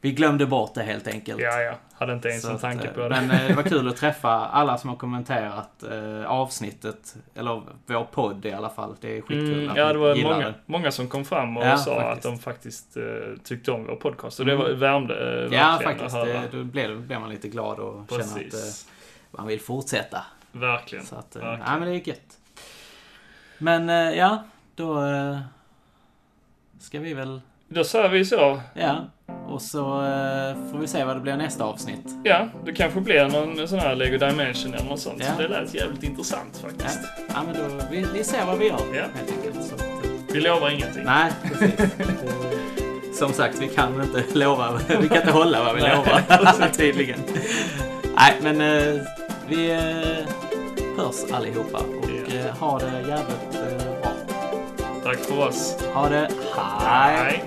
Vi 0.00 0.12
glömde 0.12 0.46
bort 0.46 0.74
det 0.74 0.82
helt 0.82 1.06
enkelt. 1.08 1.40
Ja, 1.40 1.60
ja. 1.62 1.74
Hade 1.92 2.12
inte 2.12 2.28
ens 2.28 2.42
Så 2.42 2.50
en 2.50 2.58
tanke 2.58 2.88
eh, 2.88 2.94
på 2.94 3.00
det. 3.00 3.08
Men 3.08 3.30
eh, 3.30 3.48
det 3.48 3.54
var 3.54 3.62
kul 3.62 3.88
att 3.88 3.96
träffa 3.96 4.28
alla 4.30 4.78
som 4.78 4.90
har 4.90 4.96
kommenterat 4.96 5.82
eh, 5.82 6.24
avsnittet, 6.30 7.16
eller 7.34 7.62
vår 7.86 8.04
podd 8.04 8.46
i 8.46 8.52
alla 8.52 8.70
fall. 8.70 8.96
Det 9.00 9.16
är 9.16 9.20
skitkul 9.20 9.54
Mm, 9.58 9.70
att 9.70 9.76
ja, 9.76 9.92
det 9.92 9.98
var 9.98 10.14
många, 10.22 10.38
det. 10.48 10.54
många 10.66 10.90
som 10.90 11.08
kom 11.08 11.24
fram 11.24 11.56
och 11.56 11.66
Ja, 11.66 11.76
sa 11.76 11.94
faktiskt. 12.00 12.26
att 12.26 12.32
de 12.32 12.38
faktiskt 12.38 12.96
eh, 12.96 13.02
tyckte 13.44 13.72
om 13.72 13.86
vår 13.86 13.96
podcast. 13.96 14.40
Och 14.40 14.46
det 14.46 14.52
Mm. 14.52 14.64
var, 14.64 14.72
värmde 14.72 15.14
eh, 15.14 15.54
Ja, 15.58 15.68
verkligen 15.70 15.82
faktiskt. 15.98 16.16
att 16.16 16.26
höra. 16.28 16.40
Det, 16.50 16.56
då 16.58 16.64
blir, 16.64 16.94
blir 16.96 17.18
man 17.18 17.30
lite 17.30 17.48
glad 17.48 17.78
och 17.78 18.04
känner 18.10 18.22
att 18.24 18.36
eh, 18.36 18.42
Precis. 18.42 18.88
man 19.30 19.46
vill 19.46 19.60
fortsätta. 19.60 20.24
Verkligen. 20.52 21.06
Så 21.06 21.16
att, 21.16 21.36
Verkligen. 21.36 21.60
ja 21.66 21.78
men 21.78 21.88
det 21.88 21.94
är 21.94 22.08
gött. 22.08 22.38
Men 23.58 23.88
ja, 24.16 24.44
då 24.74 25.02
ska 26.80 26.98
vi 27.00 27.14
väl, 27.14 27.40
Då 27.68 27.84
säger 27.84 28.08
vi 28.08 28.24
så. 28.24 28.60
ja. 28.74 28.96
Och 29.48 29.62
så 29.62 29.80
eh, 29.80 30.70
får 30.72 30.78
vi 30.78 30.86
se 30.86 31.04
vad 31.04 31.16
det 31.16 31.20
blir 31.20 31.36
nästa 31.36 31.64
avsnitt. 31.64 32.14
Ja, 32.24 32.46
det 32.64 32.72
kanske 32.72 33.00
blir 33.00 33.28
någon 33.28 33.68
sån 33.68 33.78
här 33.78 33.94
Lego 33.96 34.18
Dimension 34.26 34.74
eller 34.74 34.84
något 34.88 35.00
sånt. 35.00 35.16
Ja. 35.20 35.42
Det 35.42 35.48
lät 35.48 35.74
jävligt 35.74 36.02
intressant 36.02 36.60
Ja, 36.62 36.68
faktiskt. 36.68 36.98
ja 37.28 37.34
men 37.46 37.54
då, 37.54 37.84
vi, 37.90 38.06
vi 38.14 38.24
ser 38.24 38.46
vad 38.46 38.58
vi 38.58 38.66
gör 38.68 38.78
Ja. 38.94 39.02
helt 39.16 39.30
enkelt. 39.36 39.66
Så, 39.66 39.74
eh, 39.84 40.10
Vi 40.32 40.40
lovar 40.40 40.70
ingenting. 40.70 41.04
nej, 41.04 41.32
precis. 41.42 43.18
Som 43.18 43.32
sagt, 43.32 43.58
vi 43.60 43.68
kan 43.68 44.02
inte 44.02 44.24
lova, 44.38 44.80
vi 45.00 45.08
kan 45.08 45.16
inte 45.18 45.32
hålla 45.32 45.64
vad 45.64 45.74
vi 45.74 45.80
lovar. 45.80 46.68
Tydligen. 46.76 47.18
Nej, 48.16 48.34
men 48.42 48.60
eh, 48.60 49.00
vi 49.48 49.70
hörs 50.96 51.32
allihopa 51.32 51.78
och 51.78 52.10
Ja. 52.46 52.52
ha 52.66 52.78
det 52.78 52.86
jävligt 53.08 53.50
bra. 54.02 54.10
Tack 55.04 55.18
för 55.18 55.48
oss. 55.48 55.76
Ha 55.94 56.08
det. 56.08 56.28
Hej! 56.80 57.16
Hej. 57.16 57.44